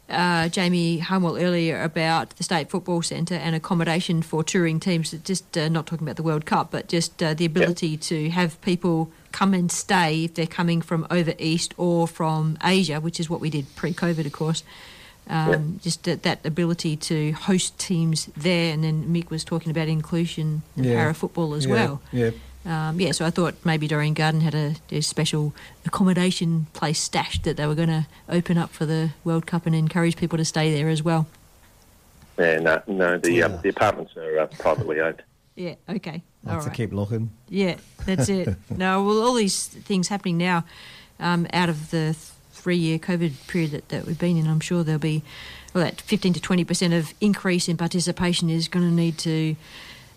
uh, 0.10 0.48
Jamie 0.50 1.00
Harnwell 1.00 1.38
earlier 1.38 1.82
about 1.82 2.30
the 2.38 2.44
State 2.44 2.70
Football 2.70 3.02
Centre 3.02 3.36
and 3.36 3.56
accommodation 3.56 4.22
for 4.22 4.44
touring 4.44 4.80
teams. 4.80 5.12
Just 5.24 5.58
uh, 5.58 5.68
not 5.70 5.86
talking 5.88 6.06
about 6.08 6.16
the 6.18 6.24
World 6.24 6.46
Cup, 6.46 6.70
but 6.72 6.88
just 6.88 7.22
uh, 7.24 7.34
the 7.34 7.46
ability 7.46 7.98
to 7.98 8.30
have 8.30 8.60
people 8.62 9.10
come 9.32 9.54
and 9.54 9.72
stay 9.72 10.26
if 10.26 10.34
they're 10.36 10.46
coming 10.48 10.82
from 10.82 11.08
over 11.10 11.34
east 11.40 11.74
or 11.78 12.08
from 12.08 12.58
Asia, 12.64 13.00
which 13.00 13.20
is 13.20 13.30
what 13.30 13.42
we 13.42 13.50
did 13.50 13.66
pre-COVID, 13.76 14.26
of 14.26 14.32
course. 14.32 14.64
Um, 15.28 15.80
Just 15.82 16.04
that, 16.04 16.22
that 16.22 16.46
ability 16.46 16.96
to 16.98 17.32
host 17.32 17.80
teams 17.80 18.28
there, 18.38 18.72
and 18.72 18.84
then 18.84 19.06
Mick 19.06 19.32
was 19.32 19.44
talking 19.44 19.72
about 19.72 19.88
inclusion 19.88 20.62
and 20.76 20.86
Yeah. 20.86 20.94
para 21.04 21.14
football 21.16 21.56
as 21.56 21.66
Yeah, 21.66 21.74
well. 21.74 22.02
yeah. 22.12 22.30
Um, 22.66 23.00
yeah, 23.00 23.12
so 23.12 23.26
I 23.26 23.30
thought 23.30 23.54
maybe 23.64 23.88
Dorrien 23.88 24.16
Garden 24.16 24.42
had 24.42 24.56
a, 24.56 24.76
a 24.92 25.02
special 25.02 25.54
accommodation 25.86 26.66
place 26.74 27.00
stashed 27.00 27.44
that 27.44 27.58
they 27.58 27.68
were 27.68 27.76
going 27.76 27.90
to 27.90 28.08
open 28.28 28.58
up 28.58 28.72
for 28.72 28.86
the 28.86 29.12
World 29.24 29.46
Cup 29.46 29.68
and 29.68 29.76
encourage 29.76 30.18
people 30.18 30.38
to 30.38 30.46
stay 30.46 30.74
there 30.74 30.90
as 30.90 31.04
well. 31.04 31.28
Yeah, 32.40 32.60
uh, 32.66 32.82
no, 32.88 33.18
the 33.18 33.44
um, 33.44 33.62
the 33.62 33.70
apartments 33.70 34.18
are 34.18 34.40
uh, 34.40 34.48
privately 34.48 35.00
owned. 35.00 35.22
Yeah, 35.56 35.76
okay. 35.88 36.22
I'll 36.46 36.56
All 36.56 36.62
have 36.62 36.72
to 36.72 36.76
keep 36.76 36.92
looking. 36.92 37.30
Yeah, 37.50 37.76
that's 38.06 38.30
it. 38.30 38.56
no, 38.70 39.04
well, 39.04 39.22
all 39.22 39.34
these 39.34 39.68
things 39.68 40.10
happening 40.10 40.38
now 40.38 40.66
um, 41.20 41.48
out 41.54 41.70
of 41.70 41.92
the 41.92 42.16
three 42.52 42.76
year 42.76 42.98
COVID 42.98 43.48
period 43.48 43.72
that, 43.72 43.90
that 43.90 44.06
we've 44.06 44.20
been 44.20 44.38
in, 44.38 44.48
I'm 44.48 44.60
sure 44.60 44.84
there'll 44.84 45.00
be, 45.00 45.24
well, 45.74 45.84
that 45.84 46.02
15 46.02 46.34
to 46.34 46.40
20% 46.40 46.98
of 46.98 47.14
increase 47.22 47.70
in 47.70 47.78
participation 47.78 48.50
is 48.50 48.68
going 48.68 48.88
to 48.88 48.94
need 48.94 49.18
to 49.20 49.56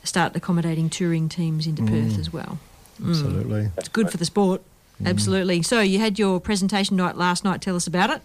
start 0.09 0.35
accommodating 0.36 0.89
touring 0.90 1.28
teams 1.28 1.66
into 1.66 1.82
Perth 1.82 2.14
Mm. 2.14 2.18
as 2.18 2.32
well. 2.32 2.59
Mm. 3.01 3.10
Absolutely. 3.10 3.70
It's 3.76 3.89
good 3.89 4.10
for 4.10 4.16
the 4.16 4.24
sport. 4.24 4.62
Absolutely. 5.05 5.62
So 5.62 5.80
you 5.80 6.01
had 6.01 6.18
your 6.18 6.40
presentation 6.40 6.97
night 6.97 7.16
last 7.16 7.44
night. 7.44 7.60
Tell 7.60 7.76
us 7.76 7.86
about 7.86 8.10
it. 8.10 8.20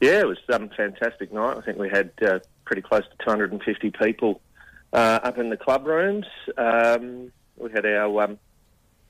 Yeah, 0.00 0.20
it 0.20 0.26
was 0.26 0.38
um, 0.52 0.70
fantastic 0.70 1.32
night. 1.32 1.58
I 1.58 1.60
think 1.60 1.78
we 1.78 1.88
had 1.88 2.10
uh, 2.26 2.38
pretty 2.64 2.82
close 2.82 3.02
to 3.02 3.24
250 3.24 3.90
people 3.90 4.40
uh, 4.92 5.20
up 5.22 5.38
in 5.38 5.50
the 5.50 5.56
club 5.56 5.86
rooms. 5.86 6.26
Um, 6.56 7.30
we 7.56 7.70
had 7.70 7.84
our 7.86 8.22
um, 8.22 8.38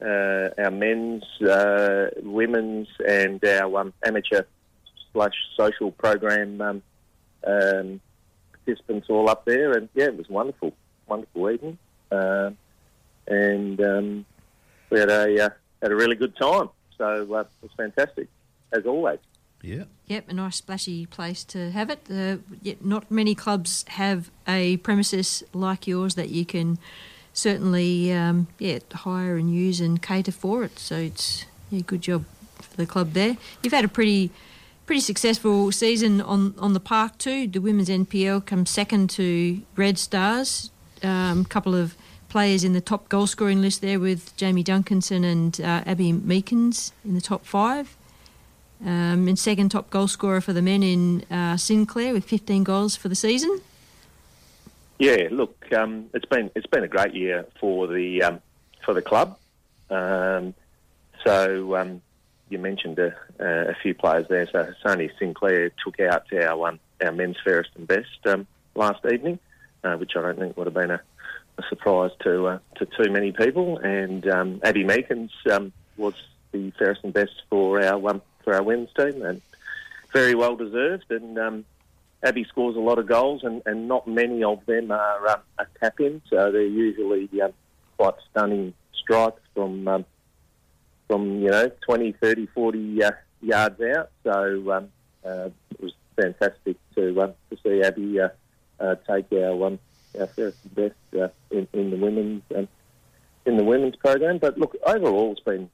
uh, 0.04 0.48
our 0.58 0.70
men's, 0.72 1.22
uh, 1.40 2.10
women's, 2.22 2.88
and 3.08 3.42
our 3.44 3.78
um, 3.78 3.92
amateur 4.04 4.42
slash 5.12 5.34
social 5.56 5.92
program 5.92 6.60
um, 6.60 6.82
um, 7.46 8.00
participants 8.52 9.06
all 9.08 9.30
up 9.30 9.44
there, 9.44 9.72
and 9.72 9.88
yeah, 9.94 10.06
it 10.06 10.16
was 10.16 10.28
wonderful, 10.28 10.72
wonderful 11.06 11.50
evening, 11.50 11.78
uh, 12.10 12.50
and 13.26 13.80
um, 13.80 14.24
we 14.90 14.98
had 14.98 15.10
a 15.10 15.46
uh, 15.46 15.48
had 15.80 15.92
a 15.92 15.96
really 15.96 16.16
good 16.16 16.36
time. 16.36 16.68
So 16.98 17.06
uh, 17.06 17.20
it 17.22 17.28
was 17.28 17.46
fantastic, 17.76 18.28
as 18.72 18.86
always. 18.86 19.18
Yeah. 19.62 19.84
Yep, 20.06 20.28
a 20.28 20.34
nice 20.34 20.56
splashy 20.56 21.06
place 21.06 21.44
to 21.44 21.70
have 21.70 21.88
it. 21.88 22.00
Uh, 22.10 22.38
yet 22.60 22.84
not 22.84 23.10
many 23.10 23.34
clubs 23.34 23.84
have 23.88 24.30
a 24.46 24.76
premises 24.78 25.44
like 25.52 25.86
yours 25.86 26.16
that 26.16 26.30
you 26.30 26.44
can 26.44 26.78
certainly 27.32 28.12
um, 28.12 28.48
yeah 28.58 28.80
hire 28.92 29.36
and 29.36 29.54
use 29.54 29.80
and 29.80 30.02
cater 30.02 30.32
for 30.32 30.64
it. 30.64 30.78
So 30.78 30.96
it's 30.96 31.46
yeah, 31.70 31.82
good 31.86 32.02
job 32.02 32.24
for 32.60 32.76
the 32.76 32.86
club 32.86 33.12
there. 33.12 33.36
You've 33.62 33.72
had 33.72 33.84
a 33.84 33.88
pretty 33.88 34.30
pretty 34.84 35.00
successful 35.00 35.70
season 35.70 36.20
on 36.20 36.54
on 36.58 36.72
the 36.72 36.80
park 36.80 37.18
too. 37.18 37.46
The 37.46 37.60
women's 37.60 37.88
NPL 37.88 38.44
comes 38.44 38.68
second 38.68 39.10
to 39.10 39.62
Red 39.76 39.96
Stars. 39.96 40.71
A 41.02 41.08
um, 41.08 41.44
couple 41.44 41.74
of 41.74 41.96
players 42.28 42.64
in 42.64 42.72
the 42.72 42.80
top 42.80 43.08
goal 43.08 43.26
scoring 43.26 43.60
list 43.60 43.82
there 43.82 44.00
with 44.00 44.34
Jamie 44.36 44.64
Duncanson 44.64 45.24
and 45.24 45.60
uh, 45.60 45.82
Abby 45.84 46.12
Meekins 46.12 46.92
in 47.04 47.14
the 47.14 47.20
top 47.20 47.44
five. 47.44 47.96
Um, 48.84 49.28
and 49.28 49.38
second 49.38 49.68
top 49.68 49.90
goal 49.90 50.08
scorer 50.08 50.40
for 50.40 50.52
the 50.52 50.62
men 50.62 50.82
in 50.82 51.24
uh, 51.30 51.56
Sinclair 51.56 52.12
with 52.12 52.24
15 52.24 52.64
goals 52.64 52.96
for 52.96 53.08
the 53.08 53.14
season. 53.14 53.60
Yeah, 54.98 55.28
look, 55.30 55.72
um, 55.72 56.06
it's 56.14 56.24
been 56.24 56.50
it's 56.54 56.66
been 56.66 56.84
a 56.84 56.88
great 56.88 57.14
year 57.14 57.46
for 57.60 57.86
the 57.86 58.22
um, 58.22 58.40
for 58.84 58.94
the 58.94 59.02
club. 59.02 59.38
Um, 59.90 60.54
so 61.24 61.76
um, 61.76 62.02
you 62.48 62.58
mentioned 62.58 62.98
a, 62.98 63.14
a 63.38 63.74
few 63.82 63.94
players 63.94 64.26
there. 64.28 64.48
So 64.50 64.72
Sony 64.84 65.10
Sinclair 65.18 65.70
took 65.84 66.00
out 66.00 66.32
our 66.32 66.68
um, 66.68 66.80
our 67.04 67.12
men's 67.12 67.36
fairest 67.44 67.70
and 67.76 67.86
best 67.86 68.46
last 68.74 69.04
evening, 69.04 69.38
uh, 69.84 69.96
which 69.96 70.12
I 70.16 70.22
don't 70.22 70.38
think 70.38 70.56
would 70.56 70.66
have 70.66 70.74
been 70.74 70.90
a, 70.90 71.00
a 71.58 71.62
surprise 71.68 72.10
to 72.22 72.46
uh, 72.46 72.58
to 72.76 72.86
too 72.86 73.10
many 73.10 73.32
people. 73.32 73.78
And 73.78 74.26
um, 74.28 74.60
Abby 74.62 74.84
Meekins 74.84 75.30
um, 75.50 75.72
was 75.96 76.14
the 76.52 76.70
fairest 76.78 77.04
and 77.04 77.12
best 77.12 77.42
for 77.50 77.82
our 77.82 78.10
um, 78.10 78.22
for 78.44 78.54
our 78.54 78.62
women's 78.62 78.92
team, 78.94 79.22
and 79.24 79.40
very 80.12 80.34
well 80.34 80.56
deserved. 80.56 81.10
And 81.10 81.38
um, 81.38 81.64
Abby 82.22 82.44
scores 82.44 82.76
a 82.76 82.80
lot 82.80 82.98
of 82.98 83.06
goals, 83.06 83.42
and, 83.44 83.62
and 83.66 83.88
not 83.88 84.06
many 84.06 84.44
of 84.44 84.64
them 84.66 84.90
are, 84.90 85.28
um, 85.28 85.40
are 85.58 85.68
tap 85.80 86.00
in, 86.00 86.22
so 86.30 86.52
they're 86.52 86.62
usually 86.62 87.28
um, 87.40 87.52
quite 87.96 88.14
stunning 88.30 88.74
strikes 88.94 89.40
from 89.54 89.88
um, 89.88 90.04
from 91.08 91.40
you 91.40 91.50
know 91.50 91.70
20, 91.86 92.12
30, 92.12 92.46
40 92.46 93.04
uh, 93.04 93.10
yards 93.42 93.80
out. 93.80 94.10
So 94.24 94.72
um, 94.72 94.88
uh, 95.24 95.50
it 95.70 95.82
was 95.82 95.92
fantastic 96.16 96.76
to 96.94 97.22
um, 97.22 97.34
to 97.50 97.58
see 97.62 97.82
Abby 97.82 98.20
uh, 98.20 98.24
uh, 98.24 98.28
take 99.08 99.32
our 99.32 99.66
um, 99.66 99.78
our 100.18 100.26
first 100.28 100.74
best 100.74 100.94
uh, 101.18 101.28
in, 101.50 101.66
in 101.72 101.90
the 101.90 101.96
women's 101.96 102.42
um, 102.54 102.68
in 103.46 103.56
the 103.56 103.64
women's 103.64 103.96
program. 103.96 104.38
But 104.38 104.58
look, 104.58 104.76
overall, 104.86 105.32
it's 105.32 105.40
been 105.40 105.70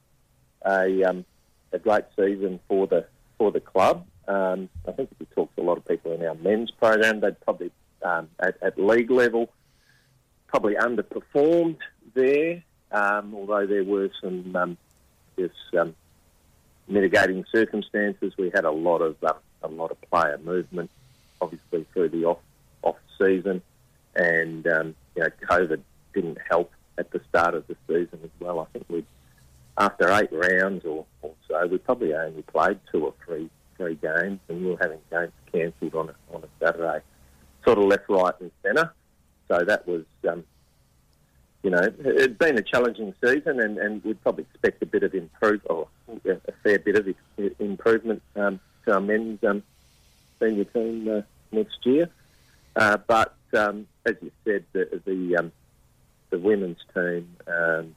a 0.65 1.03
um, 1.03 1.25
a 1.71 1.79
great 1.79 2.05
season 2.15 2.59
for 2.67 2.87
the 2.87 3.05
for 3.37 3.51
the 3.51 3.59
club. 3.59 4.05
Um, 4.27 4.69
I 4.87 4.91
think 4.91 5.09
if 5.11 5.19
you 5.19 5.27
talk 5.33 5.55
to 5.55 5.61
a 5.61 5.63
lot 5.63 5.77
of 5.77 5.87
people 5.87 6.13
in 6.13 6.23
our 6.25 6.35
men's 6.35 6.71
program, 6.71 7.19
they'd 7.19 7.39
probably 7.41 7.71
um, 8.03 8.29
at, 8.39 8.57
at 8.61 8.79
league 8.79 9.11
level 9.11 9.49
probably 10.47 10.75
underperformed 10.75 11.77
there. 12.13 12.63
Um, 12.91 13.35
although 13.35 13.67
there 13.67 13.83
were 13.83 14.09
some 14.21 14.55
um, 14.55 14.77
just 15.37 15.53
um, 15.79 15.95
mitigating 16.87 17.45
circumstances, 17.51 18.33
we 18.37 18.49
had 18.53 18.65
a 18.65 18.71
lot 18.71 18.99
of 18.99 19.15
um, 19.23 19.35
a 19.61 19.67
lot 19.67 19.91
of 19.91 20.01
player 20.09 20.39
movement, 20.43 20.89
obviously 21.41 21.85
through 21.93 22.09
the 22.09 22.25
off 22.25 22.39
off 22.83 22.97
season, 23.17 23.61
and 24.15 24.67
um, 24.67 24.95
you 25.15 25.23
know 25.23 25.29
COVID 25.49 25.81
didn't 26.13 26.37
help 26.49 26.71
at 26.97 27.11
the 27.11 27.21
start 27.29 27.53
of 27.53 27.65
the 27.67 27.75
season 27.87 28.19
as 28.23 28.29
well. 28.39 28.59
I 28.59 28.65
think 28.71 28.85
we 28.89 29.05
after 29.77 30.11
eight 30.11 30.29
rounds 30.31 30.83
or, 30.85 31.05
or 31.21 31.31
so, 31.47 31.65
we 31.67 31.77
probably 31.77 32.13
only 32.13 32.41
played 32.43 32.79
two 32.91 33.05
or 33.05 33.13
three 33.25 33.49
three 33.77 33.95
games, 33.95 34.39
and 34.49 34.61
we 34.61 34.71
were 34.71 34.77
having 34.79 34.99
games 35.09 35.31
cancelled 35.51 35.95
on 35.95 36.09
a, 36.09 36.35
on 36.35 36.43
a 36.43 36.47
Saturday, 36.63 36.99
sort 37.65 37.77
of 37.77 37.85
left, 37.85 38.03
right, 38.09 38.33
and 38.41 38.51
centre. 38.61 38.93
So 39.47 39.63
that 39.63 39.87
was, 39.87 40.03
um, 40.29 40.43
you 41.63 41.69
know, 41.69 41.79
it's 41.99 42.37
been 42.37 42.57
a 42.57 42.61
challenging 42.61 43.13
season, 43.23 43.61
and, 43.61 43.77
and 43.77 44.03
we'd 44.03 44.21
probably 44.21 44.45
expect 44.51 44.83
a 44.83 44.85
bit 44.85 45.03
of 45.03 45.15
improve 45.15 45.61
or 45.69 45.87
a 46.25 46.51
fair 46.61 46.77
bit 46.79 46.97
of 46.97 47.07
improvement 47.59 48.21
um, 48.35 48.59
to 48.85 48.93
our 48.93 49.01
men's 49.01 49.41
um, 49.45 49.63
senior 50.39 50.65
team 50.65 51.07
uh, 51.09 51.21
next 51.51 51.85
year. 51.85 52.09
Uh, 52.79 52.97
but 53.07 53.35
um, 53.57 53.85
as 54.05 54.15
you 54.21 54.31
said, 54.45 54.63
the 54.71 55.01
the, 55.05 55.35
um, 55.35 55.51
the 56.29 56.39
women's 56.39 56.77
team 56.93 57.35
um, 57.45 57.93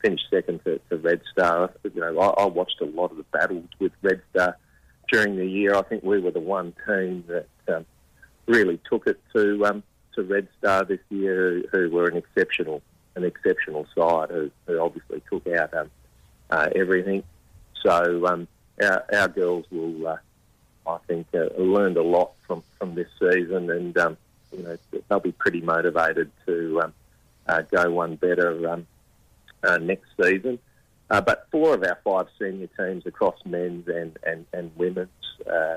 finished 0.00 0.26
second 0.30 0.60
to, 0.64 0.80
to 0.88 0.96
Red 0.98 1.20
Star. 1.32 1.72
You 1.82 2.00
know, 2.00 2.20
I, 2.20 2.44
I 2.44 2.46
watched 2.46 2.80
a 2.80 2.84
lot 2.84 3.10
of 3.10 3.16
the 3.16 3.24
battles 3.24 3.68
with 3.80 3.90
Red 4.02 4.22
Star 4.30 4.56
during 5.10 5.36
the 5.36 5.44
year. 5.44 5.74
I 5.74 5.82
think 5.82 6.04
we 6.04 6.20
were 6.20 6.30
the 6.30 6.38
one 6.38 6.74
team 6.86 7.24
that 7.26 7.48
um, 7.74 7.84
really 8.46 8.78
took 8.88 9.08
it 9.08 9.20
to 9.34 9.66
um, 9.66 9.82
to 10.14 10.22
Red 10.22 10.46
Star 10.60 10.84
this 10.84 11.00
year, 11.10 11.64
who, 11.72 11.90
were 11.90 12.06
an 12.06 12.16
exceptional 12.16 12.82
an 13.16 13.24
exceptional 13.24 13.84
side, 13.98 14.30
who, 14.30 14.48
who 14.68 14.78
obviously 14.78 15.22
took 15.28 15.44
out 15.48 15.74
um, 15.74 15.90
uh, 16.50 16.68
everything. 16.76 17.24
So 17.84 18.46
our, 18.80 19.04
our 19.12 19.28
girls 19.28 19.66
will, 19.72 20.06
uh, 20.06 20.16
I 20.86 20.98
think, 21.06 21.26
uh, 21.34 21.48
learned 21.56 21.96
a 21.96 22.02
lot 22.02 22.32
from, 22.46 22.62
from 22.78 22.94
this 22.94 23.08
season, 23.18 23.70
and 23.70 23.96
um, 23.96 24.16
you 24.52 24.62
know 24.62 24.78
they'll 25.08 25.20
be 25.20 25.32
pretty 25.32 25.60
motivated 25.60 26.30
to 26.46 26.82
um, 26.82 26.92
uh, 27.46 27.62
go 27.62 27.90
one 27.90 28.16
better 28.16 28.68
um, 28.68 28.86
uh, 29.62 29.78
next 29.78 30.08
season. 30.20 30.58
Uh, 31.10 31.20
but 31.20 31.46
four 31.50 31.74
of 31.74 31.82
our 31.82 31.98
five 32.04 32.26
senior 32.38 32.68
teams 32.78 33.06
across 33.06 33.36
men's 33.44 33.86
and, 33.88 34.18
and, 34.26 34.46
and 34.52 34.70
women's, 34.76 35.10
uh, 35.46 35.76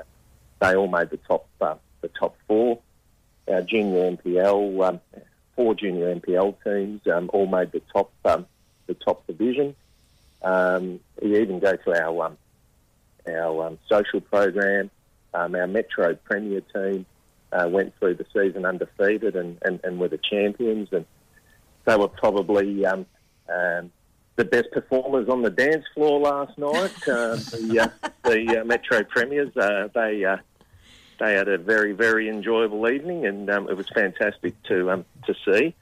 they 0.60 0.74
all 0.74 0.88
made 0.88 1.10
the 1.10 1.18
top 1.18 1.46
uh, 1.60 1.74
the 2.00 2.08
top 2.08 2.36
four. 2.46 2.78
Our 3.46 3.62
junior 3.62 4.10
NPL, 4.10 4.88
um, 4.88 5.00
four 5.56 5.74
junior 5.74 6.14
NPL 6.14 6.54
teams, 6.64 7.06
um, 7.06 7.30
all 7.32 7.46
made 7.46 7.72
the 7.72 7.80
top 7.92 8.10
um, 8.24 8.46
the 8.86 8.94
top 8.94 9.26
division. 9.26 9.74
You 10.42 11.00
even 11.22 11.60
go 11.60 11.76
to 11.76 12.04
our 12.04 12.36
our 13.28 13.76
social 13.88 14.20
program. 14.20 14.90
Um, 15.34 15.54
our 15.54 15.66
Metro 15.66 16.14
Premier 16.14 16.60
team 16.60 17.06
uh, 17.52 17.68
went 17.68 17.94
through 17.98 18.14
the 18.14 18.26
season 18.32 18.64
undefeated 18.64 19.36
and, 19.36 19.58
and, 19.62 19.80
and 19.84 19.98
were 19.98 20.08
the 20.08 20.18
champions, 20.18 20.88
and 20.92 21.06
they 21.84 21.96
were 21.96 22.08
probably 22.08 22.84
um, 22.84 23.06
um, 23.48 23.90
the 24.36 24.44
best 24.44 24.70
performers 24.72 25.28
on 25.28 25.42
the 25.42 25.50
dance 25.50 25.84
floor 25.94 26.20
last 26.20 26.56
night. 26.58 26.92
Uh, 27.08 27.36
the 27.36 27.80
uh, 27.80 28.08
the 28.24 28.60
uh, 28.60 28.64
Metro 28.64 29.02
Premiers, 29.02 29.56
uh, 29.56 29.88
they 29.94 30.24
uh, 30.24 30.36
they 31.18 31.34
had 31.34 31.48
a 31.48 31.58
very 31.58 31.92
very 31.92 32.28
enjoyable 32.28 32.88
evening, 32.88 33.26
and 33.26 33.48
um, 33.50 33.68
it 33.68 33.76
was 33.76 33.88
fantastic 33.88 34.60
to 34.64 34.90
um, 34.90 35.04
to 35.26 35.34
see. 35.44 35.74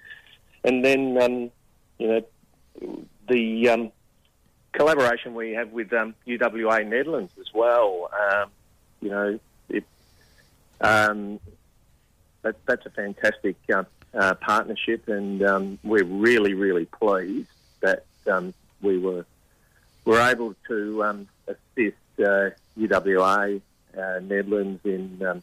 And 0.65 0.85
then 0.85 1.21
um, 1.21 1.51
you 1.99 2.09
know 2.09 3.07
the 3.29 3.69
um, 3.69 3.93
collaboration 4.73 5.35
we 5.35 5.53
have 5.53 5.71
with 5.73 5.93
um, 5.93 6.15
UWA 6.27 6.87
Netherlands 6.87 7.33
as 7.41 7.53
well. 7.53 8.09
You 9.01 9.11
know, 9.11 9.41
it, 9.69 9.85
um, 10.81 11.41
that, 12.43 12.57
that's 12.67 12.87
a 12.87 12.91
fantastic 12.91 13.57
uh, 13.73 13.85
uh, 14.15 14.35
partnership, 14.35 15.09
and 15.09 15.43
um, 15.43 15.79
we're 15.83 16.05
really, 16.05 16.55
really 16.55 16.87
pleased 16.87 17.49
that 17.81 18.05
um, 18.31 18.55
we 18.81 18.99
were 18.99 19.25
were 20.05 20.21
able 20.21 20.55
to 20.69 21.03
um, 21.03 21.29
assist 21.49 21.97
uh, 22.21 22.51
UWA 22.79 23.61
uh, 23.99 24.21
Netherlands 24.23 24.81
in 24.85 25.21
um, 25.27 25.43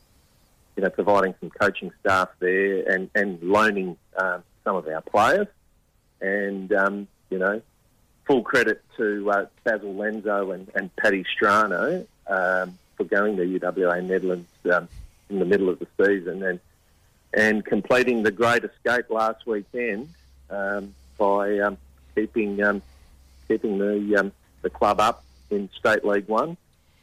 you 0.75 0.83
know 0.83 0.89
providing 0.89 1.35
some 1.39 1.49
coaching 1.49 1.91
staff 1.99 2.29
there 2.39 2.89
and 2.89 3.09
and 3.13 3.41
loaning 3.43 3.97
um, 4.17 4.43
some 4.63 4.75
of 4.75 4.87
our 4.87 5.01
players, 5.01 5.47
and 6.21 6.69
you 7.29 7.39
know 7.39 7.61
full 8.25 8.41
credit 8.41 8.81
to 8.97 9.29
uh, 9.31 9.45
Basil 9.63 9.93
Lenzo 9.93 10.53
and, 10.53 10.69
and 10.75 10.95
Paddy 10.95 11.23
Strano 11.23 12.05
um, 12.27 12.77
for 12.95 13.03
going 13.03 13.37
to 13.37 13.43
UWA 13.43 14.03
Netherlands 14.03 14.49
um, 14.71 14.87
in 15.29 15.39
the 15.39 15.45
middle 15.45 15.69
of 15.69 15.79
the 15.79 15.87
season 15.97 16.43
and 16.43 16.59
and 17.35 17.65
completing 17.65 18.21
the 18.21 18.31
great 18.31 18.63
escape 18.63 19.09
last 19.09 19.47
weekend 19.47 20.07
um, 20.51 20.93
by 21.17 21.57
um, 21.59 21.77
keeping 22.15 22.61
um, 22.63 22.81
keeping 23.47 23.77
the 23.77 24.17
um, 24.17 24.31
the 24.61 24.69
club 24.69 24.99
up 24.99 25.23
in 25.49 25.69
State 25.77 26.05
League 26.05 26.27
One 26.27 26.57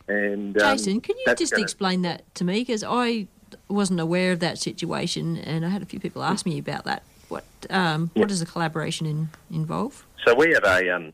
And 0.09 0.61
um, 0.61 0.77
Jason, 0.77 1.01
can 1.01 1.17
you 1.19 1.35
just 1.37 1.53
gonna- 1.53 1.63
explain 1.63 2.03
that 2.03 2.33
to 2.37 2.45
me? 2.45 2.61
Because 2.61 2.85
I 2.87 3.27
wasn't 3.69 4.01
aware 4.01 4.33
of 4.33 4.41
that 4.41 4.59
situation, 4.59 5.37
and 5.37 5.65
I 5.65 5.69
had 5.71 5.83
a 5.83 5.87
few 5.87 5.99
people 5.99 6.23
ask 6.23 6.47
me 6.47 6.59
about 6.59 6.85
that. 6.85 7.03
What 7.29 7.45
um, 7.69 8.11
what 8.15 8.29
does 8.29 8.41
the 8.41 8.47
collaboration 8.47 9.07
in, 9.07 9.29
involve? 9.51 10.05
So 10.25 10.35
we 10.35 10.53
have 10.53 10.65
a 10.65 10.91
um, 10.91 11.13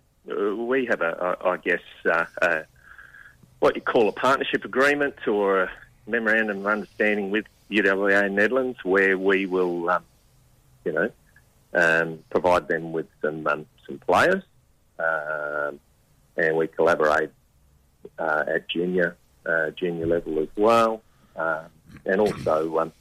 we 0.67 0.87
have 0.87 1.01
a 1.01 1.37
I 1.43 1.53
I 1.53 1.57
guess 1.59 1.81
uh, 2.05 2.25
uh, 2.43 2.63
what 3.61 3.75
you 3.75 3.83
call 3.83 4.09
a 4.09 4.13
partnership 4.13 4.65
agreement 4.65 5.27
or 5.27 5.65
a 5.65 5.71
memorandum 6.07 6.59
of 6.59 6.67
understanding 6.67 7.31
with 7.31 7.47
UWA 7.71 8.31
Netherlands, 8.31 8.79
where 8.85 9.19
we 9.19 9.47
will 9.47 9.91
um, 9.91 10.05
you 10.85 10.93
know 10.93 11.11
um, 11.75 12.19
provide 12.31 12.69
them 12.69 12.93
with 12.93 13.07
some 13.23 13.47
um, 13.47 13.67
some 13.87 13.99
players, 13.99 14.43
um, 14.99 15.81
and 16.37 16.57
we 16.57 16.67
collaborate 16.67 17.31
uh, 18.19 18.45
at 18.47 18.69
junior 18.69 19.17
uh, 19.47 19.71
junior 19.71 20.07
level 20.07 20.39
as 20.41 20.49
well, 20.57 21.03
um, 21.37 21.67
and 22.05 22.21
also 22.21 22.79
um, 22.79 22.93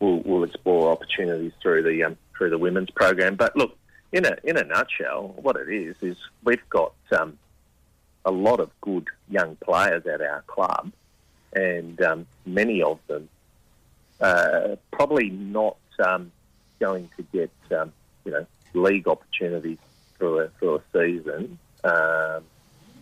we'll, 0.00 0.20
we'll 0.24 0.44
explore 0.44 0.90
opportunities 0.90 1.52
through 1.62 1.82
the 1.82 2.16
through 2.36 2.50
the 2.50 2.58
women's 2.58 2.90
program. 2.90 3.36
But 3.36 3.56
look, 3.56 3.76
in 4.12 4.24
a 4.24 4.36
in 4.44 4.56
a 4.56 4.64
nutshell, 4.64 5.34
what 5.36 5.56
it 5.56 5.68
is 5.68 5.96
is 6.02 6.16
we've 6.44 6.68
got 6.68 6.92
a 8.24 8.30
lot 8.30 8.60
of 8.60 8.70
good 8.80 9.08
young 9.28 9.56
players 9.56 10.06
at 10.06 10.20
our 10.20 10.42
club, 10.46 10.92
and 11.52 12.00
um, 12.02 12.26
many 12.46 12.82
of 12.82 12.98
them 13.06 13.28
uh, 14.20 14.76
probably 14.92 15.30
not 15.30 15.76
um, 16.04 16.30
going 16.78 17.08
to 17.16 17.22
get 17.32 17.50
um, 17.76 17.92
you 18.24 18.32
know 18.32 18.46
league 18.74 19.08
opportunities 19.08 19.78
through 20.16 20.40
a 20.40 20.48
through 20.58 20.76
a 20.76 20.82
season, 20.92 21.58
um, 21.84 22.42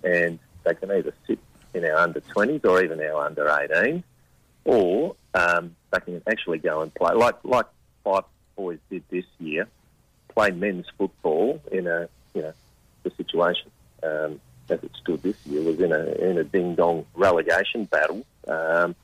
and 0.03 0.39
they 0.65 0.75
can 0.75 0.91
either 0.91 1.15
sit 1.27 1.39
in 1.75 1.85
our 1.85 1.97
under 1.97 2.21
twenties 2.21 2.65
or 2.65 2.83
even 2.83 3.01
our 3.01 3.27
under 3.27 3.45
18s, 3.45 4.03
or 4.65 5.15
um, 5.35 5.77
they 5.91 6.01
can 6.01 6.23
actually 6.29 6.59
go 6.59 6.81
and 6.81 6.95
play 6.95 7.13
like 7.15 7.37
like 7.45 7.67
five 8.03 8.25
boys 8.57 8.79
did 8.91 9.05
this 9.11 9.27
year, 9.39 9.69
play 10.29 10.51
men's 10.51 10.87
football 10.97 11.61
in 11.71 11.87
a 11.87 12.09
you 12.35 12.43
know 12.43 12.53
the 13.03 13.11
situation 13.11 13.71
um, 14.03 14.41
as 14.71 14.83
it 14.83 14.91
stood 15.01 15.23
this 15.23 15.37
year 15.45 15.63
was 15.63 15.81
in 15.81 15.93
a 15.93 16.05
in 16.31 16.39
a 16.39 16.45
ding 16.45 16.75
dong 16.75 17.05
relegation 17.15 17.85
battle 17.85 18.25
um, 18.49 18.95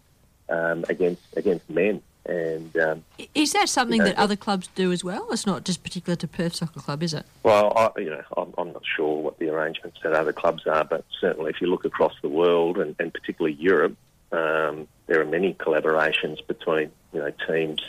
um, 0.48 0.84
against 0.88 1.22
against 1.36 1.68
men, 1.68 2.02
and 2.24 2.76
um, 2.78 3.04
Is 3.34 3.52
that 3.52 3.68
something 3.68 3.98
Yeah. 4.00 4.08
that 4.08 4.18
other 4.18 4.36
clubs 4.36 4.68
do 4.74 4.92
as 4.92 5.02
well? 5.04 5.28
It's 5.30 5.46
not 5.46 5.64
just 5.64 5.82
particular 5.82 6.16
to 6.16 6.28
Perth 6.28 6.56
Soccer 6.56 6.80
Club, 6.80 7.02
is 7.02 7.14
it? 7.14 7.26
Well, 7.42 7.72
I, 7.76 8.00
you 8.00 8.10
know, 8.10 8.22
I'm, 8.36 8.54
I'm 8.58 8.72
not 8.72 8.82
sure 8.96 9.22
what 9.22 9.38
the 9.38 9.48
arrangements 9.48 9.98
at 10.04 10.12
other 10.12 10.32
clubs 10.32 10.66
are, 10.66 10.84
but 10.84 11.04
certainly 11.20 11.50
if 11.50 11.60
you 11.60 11.66
look 11.68 11.84
across 11.84 12.14
the 12.22 12.28
world 12.28 12.78
and, 12.78 12.94
and 12.98 13.12
particularly 13.12 13.56
Europe, 13.56 13.96
um, 14.32 14.88
there 15.06 15.20
are 15.20 15.24
many 15.24 15.54
collaborations 15.54 16.44
between 16.46 16.90
you 17.12 17.20
know 17.20 17.32
teams 17.48 17.80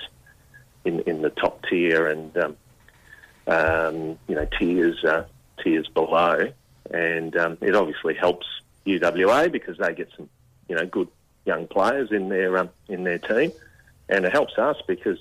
in 0.85 1.01
in 1.01 1.21
the 1.21 1.29
top 1.29 1.63
tier 1.69 2.07
and 2.07 2.35
um, 2.37 2.57
um, 3.47 4.19
you 4.27 4.35
know 4.35 4.47
tiers 4.57 5.03
uh, 5.03 5.25
tiers 5.63 5.87
below, 5.87 6.51
and 6.91 7.35
um, 7.37 7.57
it 7.61 7.75
obviously 7.75 8.13
helps 8.13 8.45
UWA 8.85 9.51
because 9.51 9.77
they 9.77 9.93
get 9.93 10.09
some 10.15 10.29
you 10.69 10.75
know 10.75 10.85
good 10.85 11.09
young 11.45 11.67
players 11.67 12.11
in 12.11 12.29
their 12.29 12.57
um, 12.57 12.69
in 12.87 13.03
their 13.03 13.19
team, 13.19 13.51
and 14.09 14.25
it 14.25 14.31
helps 14.31 14.57
us 14.57 14.77
because, 14.87 15.19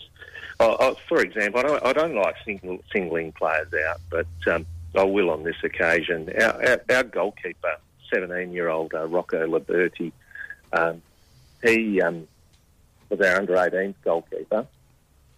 uh, 0.61 0.73
uh, 0.73 0.95
for 1.09 1.21
example, 1.21 1.61
I 1.61 1.63
don't, 1.63 1.87
I 1.87 1.93
don't 1.93 2.15
like 2.15 2.37
single, 2.45 2.79
singling 2.93 3.33
players 3.33 3.69
out, 3.89 4.01
but 4.11 4.27
um, 4.53 4.67
I 4.95 5.05
will 5.05 5.31
on 5.31 5.45
this 5.45 5.57
occasion. 5.63 6.31
Our, 6.41 6.69
our, 6.69 6.81
our 6.91 7.03
goalkeeper, 7.05 7.77
17-year-old 8.13 8.95
uh, 8.95 9.07
Rocco 9.07 9.47
Liberti, 9.47 10.13
um, 10.73 11.03
he 11.63 12.01
um, 12.01 12.29
was 13.09 13.21
our 13.21 13.37
under 13.37 13.57
18 13.57 13.95
goalkeeper, 14.05 14.67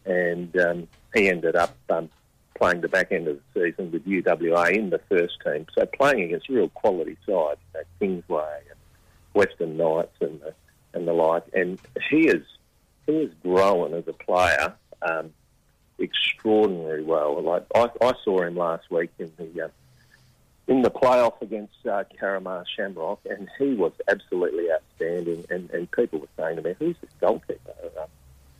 and 0.04 0.56
um, 0.58 0.88
he 1.14 1.28
ended 1.28 1.56
up 1.56 1.76
um, 1.90 2.10
playing 2.58 2.80
the 2.80 2.88
back 2.88 3.12
end 3.12 3.28
of 3.28 3.38
the 3.54 3.70
season 3.70 3.92
with 3.92 4.06
UWA 4.06 4.76
in 4.76 4.90
the 4.90 5.00
first 5.08 5.38
team. 5.44 5.66
So 5.76 5.86
playing 5.86 6.22
against 6.22 6.48
real 6.48 6.68
quality 6.70 7.16
sides, 7.26 7.60
you 7.74 7.80
know, 7.80 7.84
Kingsway 8.00 8.60
and 8.68 8.78
Western 9.32 9.76
Knights 9.76 10.16
and 10.20 10.40
the, 10.40 10.54
and 10.92 11.06
the 11.06 11.12
like. 11.12 11.44
And 11.54 11.78
he 12.10 12.28
is 12.28 12.44
he 13.06 13.20
has 13.20 13.30
grown 13.42 13.94
as 13.94 14.06
a 14.06 14.12
player 14.12 14.74
um, 15.02 15.32
extraordinarily 15.98 17.04
well. 17.04 17.40
Like 17.40 17.64
I, 17.74 17.88
I 18.02 18.12
saw 18.24 18.42
him 18.42 18.56
last 18.56 18.90
week 18.90 19.10
in 19.18 19.32
the 19.36 19.66
uh, 19.66 19.68
in 20.66 20.82
the 20.82 20.90
playoff 20.90 21.40
against 21.40 21.86
uh, 21.86 22.04
Carramar 22.20 22.64
Shamrock, 22.76 23.20
and 23.24 23.48
he 23.58 23.72
was 23.72 23.92
absolutely 24.08 24.70
outstanding. 24.70 25.46
And, 25.48 25.70
and 25.70 25.90
people 25.90 26.18
were 26.18 26.28
saying 26.36 26.56
to 26.56 26.62
me, 26.62 26.74
"Who's 26.78 26.96
this 27.00 27.10
goalkeeper?" 27.20 27.72
Uh, 27.98 28.06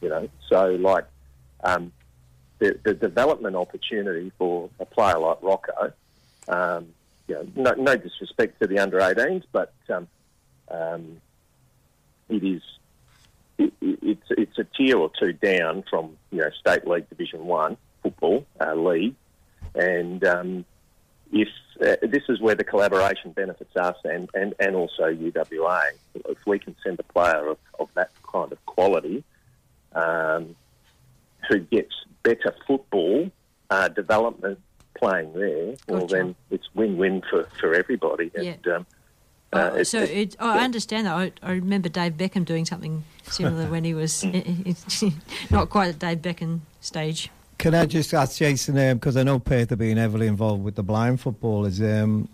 you 0.00 0.08
know, 0.08 0.28
so 0.48 0.70
like 0.76 1.04
um, 1.62 1.92
the, 2.58 2.78
the 2.84 2.94
development 2.94 3.56
opportunity 3.56 4.32
for 4.38 4.68
a 4.80 4.84
player 4.84 5.18
like 5.18 5.38
Rocco. 5.42 5.92
Um, 6.48 6.88
you 7.26 7.34
know, 7.34 7.46
no, 7.54 7.72
no 7.74 7.96
disrespect 7.96 8.60
to 8.60 8.66
the 8.66 8.78
under 8.78 8.98
18s, 8.98 9.44
but 9.52 9.72
um, 9.90 10.08
um, 10.70 11.20
it 12.28 12.42
is 12.44 12.62
it, 13.58 13.72
it- 13.80 13.98
it's 14.02 14.26
it's 14.30 14.58
a 14.58 14.64
tier 14.64 14.96
or 14.98 15.10
two 15.18 15.32
down 15.32 15.84
from 15.90 16.16
you 16.30 16.38
know 16.38 16.50
state 16.58 16.86
league 16.86 17.08
Division 17.08 17.44
One 17.46 17.76
football 18.02 18.46
uh, 18.60 18.74
league, 18.74 19.14
and 19.74 20.24
um, 20.24 20.64
if 21.32 21.48
uh, 21.82 21.96
this 22.02 22.22
is 22.28 22.40
where 22.40 22.54
the 22.54 22.64
collaboration 22.64 23.32
benefits 23.32 23.76
us 23.76 23.96
and, 24.04 24.28
and, 24.34 24.54
and 24.58 24.74
also 24.74 25.04
UWA, 25.04 25.82
if 26.14 26.38
we 26.46 26.58
can 26.58 26.74
send 26.82 26.98
a 26.98 27.02
player 27.04 27.46
of, 27.48 27.58
of 27.78 27.88
that 27.94 28.10
kind 28.32 28.50
of 28.50 28.64
quality 28.66 29.22
um, 29.94 30.56
who 31.48 31.58
gets 31.60 31.94
better 32.22 32.54
football 32.66 33.30
uh, 33.70 33.88
development 33.88 34.58
playing 34.96 35.32
there, 35.32 35.74
well 35.88 36.06
then 36.06 36.34
it's 36.50 36.68
win-win 36.74 37.22
for, 37.30 37.48
for 37.60 37.74
everybody. 37.74 38.30
And, 38.34 38.66
um, 38.68 38.86
uh, 39.52 39.72
it- 39.78 39.84
so 39.86 40.00
it- 40.02 40.10
it, 40.10 40.36
oh, 40.40 40.50
I 40.50 40.64
understand 40.64 41.06
that. 41.06 41.14
I, 41.14 41.32
I 41.42 41.52
remember 41.52 41.88
Dave 41.88 42.14
Beckham 42.14 42.44
doing 42.44 42.64
something 42.64 43.04
similar 43.24 43.66
when 43.70 43.84
he 43.84 43.94
was 43.94 44.24
not 45.50 45.70
quite 45.70 45.88
at 45.88 45.98
Dave 45.98 46.18
Beckham 46.18 46.60
stage. 46.80 47.30
Can 47.58 47.74
I 47.74 47.86
just 47.86 48.14
ask 48.14 48.38
Jason, 48.38 48.74
because 48.96 49.16
I 49.16 49.24
know 49.24 49.38
Perth 49.40 49.70
have 49.70 49.78
been 49.80 49.96
heavily 49.96 50.28
involved 50.28 50.62
with 50.62 50.76
the 50.76 50.82
blind 50.84 51.20
footballers. 51.20 51.80
Um, 51.80 52.28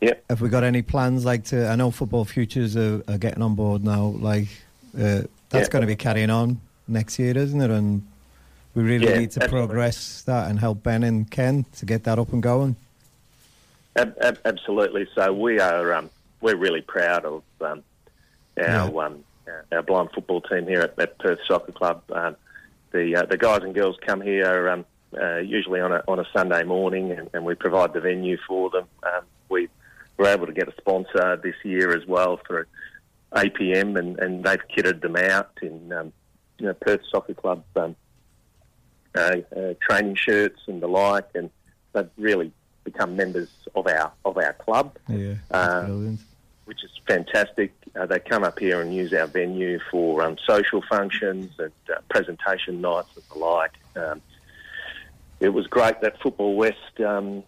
yeah. 0.00 0.14
Have 0.30 0.40
we 0.40 0.48
got 0.48 0.64
any 0.64 0.80
plans 0.82 1.24
like 1.26 1.44
to? 1.46 1.68
I 1.68 1.76
know 1.76 1.90
Football 1.90 2.24
Futures 2.24 2.76
are, 2.76 3.02
are 3.08 3.18
getting 3.18 3.42
on 3.42 3.54
board 3.54 3.84
now. 3.84 4.04
Like 4.18 4.48
uh, 4.94 5.22
that's 5.50 5.66
Yeah. 5.66 5.68
going 5.68 5.80
to 5.82 5.86
be 5.86 5.96
carrying 5.96 6.30
on 6.30 6.60
next 6.88 7.18
year, 7.18 7.36
isn't 7.36 7.60
it? 7.60 7.70
And 7.70 8.06
we 8.76 8.82
really 8.82 9.08
Yeah, 9.08 9.18
need 9.18 9.30
to 9.32 9.48
progress 9.48 10.22
that 10.22 10.50
and 10.50 10.60
help 10.60 10.82
Ben 10.82 11.02
and 11.02 11.28
Ken 11.28 11.64
to 11.76 11.86
get 11.86 12.04
that 12.04 12.18
up 12.18 12.32
and 12.32 12.42
going. 12.42 12.76
Ab- 13.96 14.16
ab- 14.20 14.38
absolutely. 14.44 15.08
So 15.14 15.32
we 15.32 15.58
are 15.58 15.94
um, 15.94 16.10
we're 16.42 16.56
really 16.56 16.82
proud 16.82 17.24
of 17.24 17.42
um, 17.62 17.82
our, 18.62 19.06
um, 19.06 19.24
our 19.72 19.82
blind 19.82 20.10
football 20.14 20.42
team 20.42 20.66
here 20.66 20.82
at, 20.82 20.98
at 20.98 21.18
Perth 21.18 21.38
Soccer 21.48 21.72
Club. 21.72 22.02
Um, 22.12 22.36
the 22.92 23.16
uh, 23.16 23.22
the 23.24 23.38
guys 23.38 23.62
and 23.62 23.74
girls 23.74 23.96
come 24.06 24.20
here 24.20 24.68
um, 24.68 24.84
uh, 25.18 25.38
usually 25.38 25.80
on 25.80 25.92
a 25.92 26.02
on 26.06 26.18
a 26.18 26.26
Sunday 26.34 26.62
morning, 26.62 27.12
and, 27.12 27.30
and 27.32 27.46
we 27.46 27.54
provide 27.54 27.94
the 27.94 28.00
venue 28.00 28.36
for 28.46 28.68
them. 28.68 28.84
Um, 29.02 29.24
we 29.48 29.70
were 30.18 30.26
able 30.26 30.46
to 30.46 30.52
get 30.52 30.68
a 30.68 30.74
sponsor 30.76 31.40
this 31.42 31.56
year 31.64 31.96
as 31.96 32.06
well 32.06 32.38
for 32.46 32.66
APM, 33.32 33.98
and, 33.98 34.18
and 34.18 34.44
they've 34.44 34.68
kitted 34.68 35.00
them 35.00 35.16
out 35.16 35.50
in 35.62 35.92
um, 35.94 36.12
you 36.58 36.66
know, 36.66 36.74
Perth 36.74 37.00
Soccer 37.10 37.34
Club 37.34 37.64
uh, 39.16 39.74
training 39.80 40.14
shirts 40.16 40.60
and 40.66 40.82
the 40.82 40.86
like, 40.86 41.28
and 41.34 41.50
they've 41.92 42.08
really 42.16 42.52
become 42.84 43.16
members 43.16 43.48
of 43.74 43.86
our 43.86 44.12
of 44.24 44.36
our 44.36 44.52
club, 44.54 44.96
Yeah, 45.08 45.34
uh, 45.50 45.86
which 46.64 46.82
is 46.84 46.90
fantastic. 47.06 47.72
Uh, 47.94 48.06
they 48.06 48.18
come 48.18 48.44
up 48.44 48.58
here 48.58 48.80
and 48.80 48.94
use 48.94 49.12
our 49.12 49.26
venue 49.26 49.78
for 49.90 50.22
um, 50.22 50.36
social 50.46 50.82
functions 50.82 51.52
and 51.58 51.72
uh, 51.90 52.00
presentation 52.08 52.80
nights 52.80 53.08
and 53.14 53.24
the 53.32 53.38
like. 53.38 53.72
Um, 53.96 54.22
it 55.40 55.50
was 55.50 55.66
great 55.66 56.00
that 56.00 56.20
Football 56.22 56.56
West 56.56 57.00
um, 57.00 57.42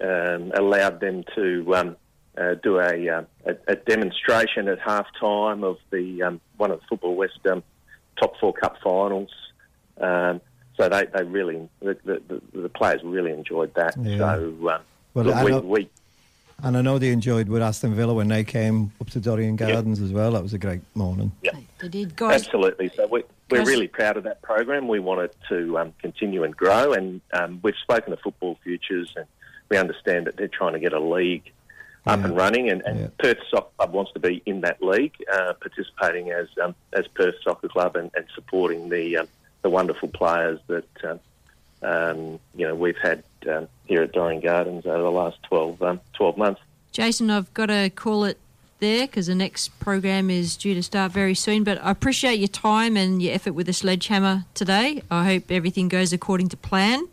um, 0.00 0.52
allowed 0.54 1.00
them 1.00 1.24
to 1.34 1.74
um, 1.74 1.96
uh, 2.36 2.54
do 2.62 2.78
a, 2.78 3.08
uh, 3.08 3.22
a, 3.44 3.56
a 3.68 3.76
demonstration 3.76 4.68
at 4.68 4.78
half 4.78 5.06
time 5.18 5.64
of 5.64 5.78
the 5.90 6.22
um, 6.22 6.40
one 6.56 6.70
of 6.70 6.80
the 6.80 6.86
Football 6.86 7.16
West 7.16 7.38
um, 7.50 7.62
top 8.20 8.38
four 8.38 8.52
cup 8.52 8.76
finals. 8.82 9.30
So 10.76 10.88
they, 10.88 11.06
they 11.06 11.22
really 11.24 11.68
the, 11.80 11.96
the, 12.04 12.22
the, 12.52 12.60
the 12.62 12.68
players 12.68 13.00
really 13.04 13.32
enjoyed 13.32 13.72
that. 13.74 13.94
Yeah. 13.98 14.18
So 14.18 14.68
um, 14.68 14.80
Well, 15.14 15.24
look, 15.24 15.44
we, 15.44 15.50
know- 15.50 15.60
we 15.60 15.88
And 16.62 16.76
I 16.76 16.82
know 16.82 16.98
they 16.98 17.10
enjoyed 17.10 17.48
with 17.48 17.62
Aston 17.62 17.94
Villa 17.94 18.12
when 18.14 18.28
they 18.28 18.44
came 18.44 18.92
up 19.00 19.10
to 19.10 19.20
Dorrien 19.20 19.56
Gardens 19.56 20.00
as 20.00 20.12
well. 20.12 20.32
That 20.32 20.42
was 20.42 20.52
a 20.54 20.58
great 20.58 20.82
morning. 20.94 21.32
yeah. 21.42 21.52
They 21.80 21.88
did, 21.88 22.16
guys. 22.16 22.42
Absolutely. 22.44 22.90
So 22.96 23.06
we, 23.06 23.22
we're 23.50 23.58
Guys- 23.58 23.66
really 23.66 23.88
proud 23.88 24.16
of 24.16 24.24
that 24.24 24.40
program. 24.42 24.88
We 24.88 24.98
want 25.00 25.20
it 25.22 25.36
to 25.50 25.78
um, 25.78 25.94
continue 26.00 26.44
and 26.44 26.56
grow. 26.56 26.92
And 26.94 27.20
um, 27.32 27.60
we've 27.62 27.76
spoken 27.82 28.10
to 28.12 28.16
Football 28.16 28.58
Futures, 28.64 29.12
and 29.16 29.26
we 29.68 29.76
understand 29.76 30.26
that 30.26 30.36
they're 30.36 30.48
trying 30.48 30.72
to 30.72 30.78
get 30.80 30.92
a 30.92 31.00
league 31.00 31.50
up 32.06 32.22
and 32.24 32.36
running, 32.36 32.70
and, 32.70 32.82
and 32.82 33.18
Perth 33.18 33.38
Soccer 33.50 33.68
Club 33.78 33.92
wants 33.92 34.12
to 34.12 34.20
be 34.20 34.40
in 34.46 34.60
that 34.60 34.80
league, 34.80 35.12
uh, 35.32 35.54
participating 35.54 36.30
as 36.30 36.46
um, 36.62 36.72
as 36.92 37.04
Perth 37.08 37.34
Soccer 37.42 37.66
Club 37.68 37.96
and, 37.96 38.12
and 38.14 38.24
supporting 38.32 38.88
the 38.90 39.16
um, 39.18 39.28
the 39.66 39.70
wonderful 39.70 40.06
players 40.06 40.60
that 40.68 40.86
um, 41.02 41.20
um, 41.82 42.38
you 42.54 42.68
know 42.68 42.74
we've 42.76 42.96
had 43.02 43.24
um, 43.50 43.66
here 43.86 44.00
at 44.00 44.12
Dorrien 44.12 44.40
Gardens 44.40 44.86
over 44.86 45.02
the 45.02 45.10
last 45.10 45.42
12, 45.42 45.82
um, 45.82 46.00
12 46.12 46.38
months. 46.38 46.60
Jason, 46.92 47.30
I've 47.30 47.52
got 47.52 47.66
to 47.66 47.90
call 47.90 48.22
it 48.22 48.38
there 48.78 49.08
because 49.08 49.26
the 49.26 49.34
next 49.34 49.76
program 49.80 50.30
is 50.30 50.56
due 50.56 50.74
to 50.74 50.84
start 50.84 51.10
very 51.10 51.34
soon. 51.34 51.64
But 51.64 51.82
I 51.82 51.90
appreciate 51.90 52.38
your 52.38 52.46
time 52.48 52.96
and 52.96 53.20
your 53.20 53.34
effort 53.34 53.54
with 53.54 53.66
the 53.66 53.72
sledgehammer 53.72 54.44
today. 54.54 55.02
I 55.10 55.24
hope 55.24 55.50
everything 55.50 55.88
goes 55.88 56.12
according 56.12 56.50
to 56.50 56.56
plan, 56.56 57.08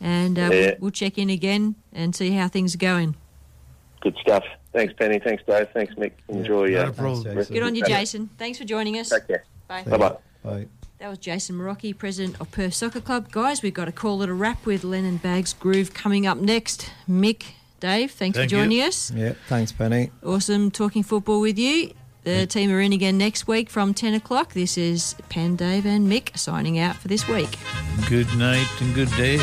and 0.00 0.38
uh, 0.38 0.42
Yeah. 0.42 0.48
we'll, 0.50 0.74
we'll 0.82 0.90
check 0.92 1.18
in 1.18 1.28
again 1.28 1.74
and 1.92 2.14
see 2.14 2.30
how 2.30 2.46
things 2.46 2.76
are 2.76 2.78
going. 2.78 3.16
Good 4.00 4.16
stuff. 4.18 4.44
Thanks, 4.72 4.94
Penny. 4.94 5.18
Thanks, 5.18 5.42
Dave. 5.44 5.70
Thanks, 5.74 5.94
Mick. 5.94 6.12
Enjoy. 6.28 6.68
not 6.68 6.88
uh, 6.88 6.92
problem. 6.92 7.36
rest 7.36 7.50
Good 7.50 7.64
on 7.64 7.74
you. 7.74 7.84
Jason. 7.84 8.30
Thanks 8.38 8.58
for 8.58 8.64
joining 8.64 8.96
us. 8.96 9.08
Take 9.08 9.26
care. 9.26 9.44
Bye-bye. 9.66 10.16
Bye. 10.44 10.66
That 10.98 11.10
was 11.10 11.18
Jason 11.18 11.56
Marocchi, 11.56 11.96
president 11.96 12.40
of 12.40 12.50
Perth 12.50 12.72
Soccer 12.72 13.02
Club. 13.02 13.30
Guys, 13.30 13.62
we've 13.62 13.74
got 13.74 13.84
to 13.84 13.92
call 13.92 14.22
it 14.22 14.30
a 14.30 14.34
wrap 14.34 14.64
with 14.64 14.82
Lennon 14.82 15.18
Bags 15.18 15.52
Groove 15.52 15.92
coming 15.92 16.26
up 16.26 16.38
next. 16.38 16.90
Mick, 17.08 17.42
Dave, 17.80 18.12
thanks 18.12 18.38
Thank 18.38 18.50
for 18.50 18.56
you. 18.56 18.62
joining 18.62 18.80
us. 18.80 19.10
Yeah, 19.10 19.34
thanks, 19.46 19.72
Penny. 19.72 20.10
Awesome 20.24 20.70
talking 20.70 21.02
football 21.02 21.40
with 21.42 21.58
you. 21.58 21.92
The 22.24 22.46
team 22.46 22.72
are 22.72 22.80
in 22.80 22.92
again 22.92 23.18
next 23.18 23.46
week 23.46 23.70
from 23.70 23.94
10 23.94 24.14
o'clock. 24.14 24.52
This 24.54 24.76
is 24.76 25.14
Pan, 25.28 25.54
Dave, 25.54 25.86
and 25.86 26.10
Mick 26.10 26.36
signing 26.36 26.76
out 26.78 26.96
for 26.96 27.06
this 27.08 27.28
week. 27.28 27.56
Good 28.08 28.34
night 28.36 28.66
and 28.80 28.94
good 28.94 29.10
day. 29.12 29.38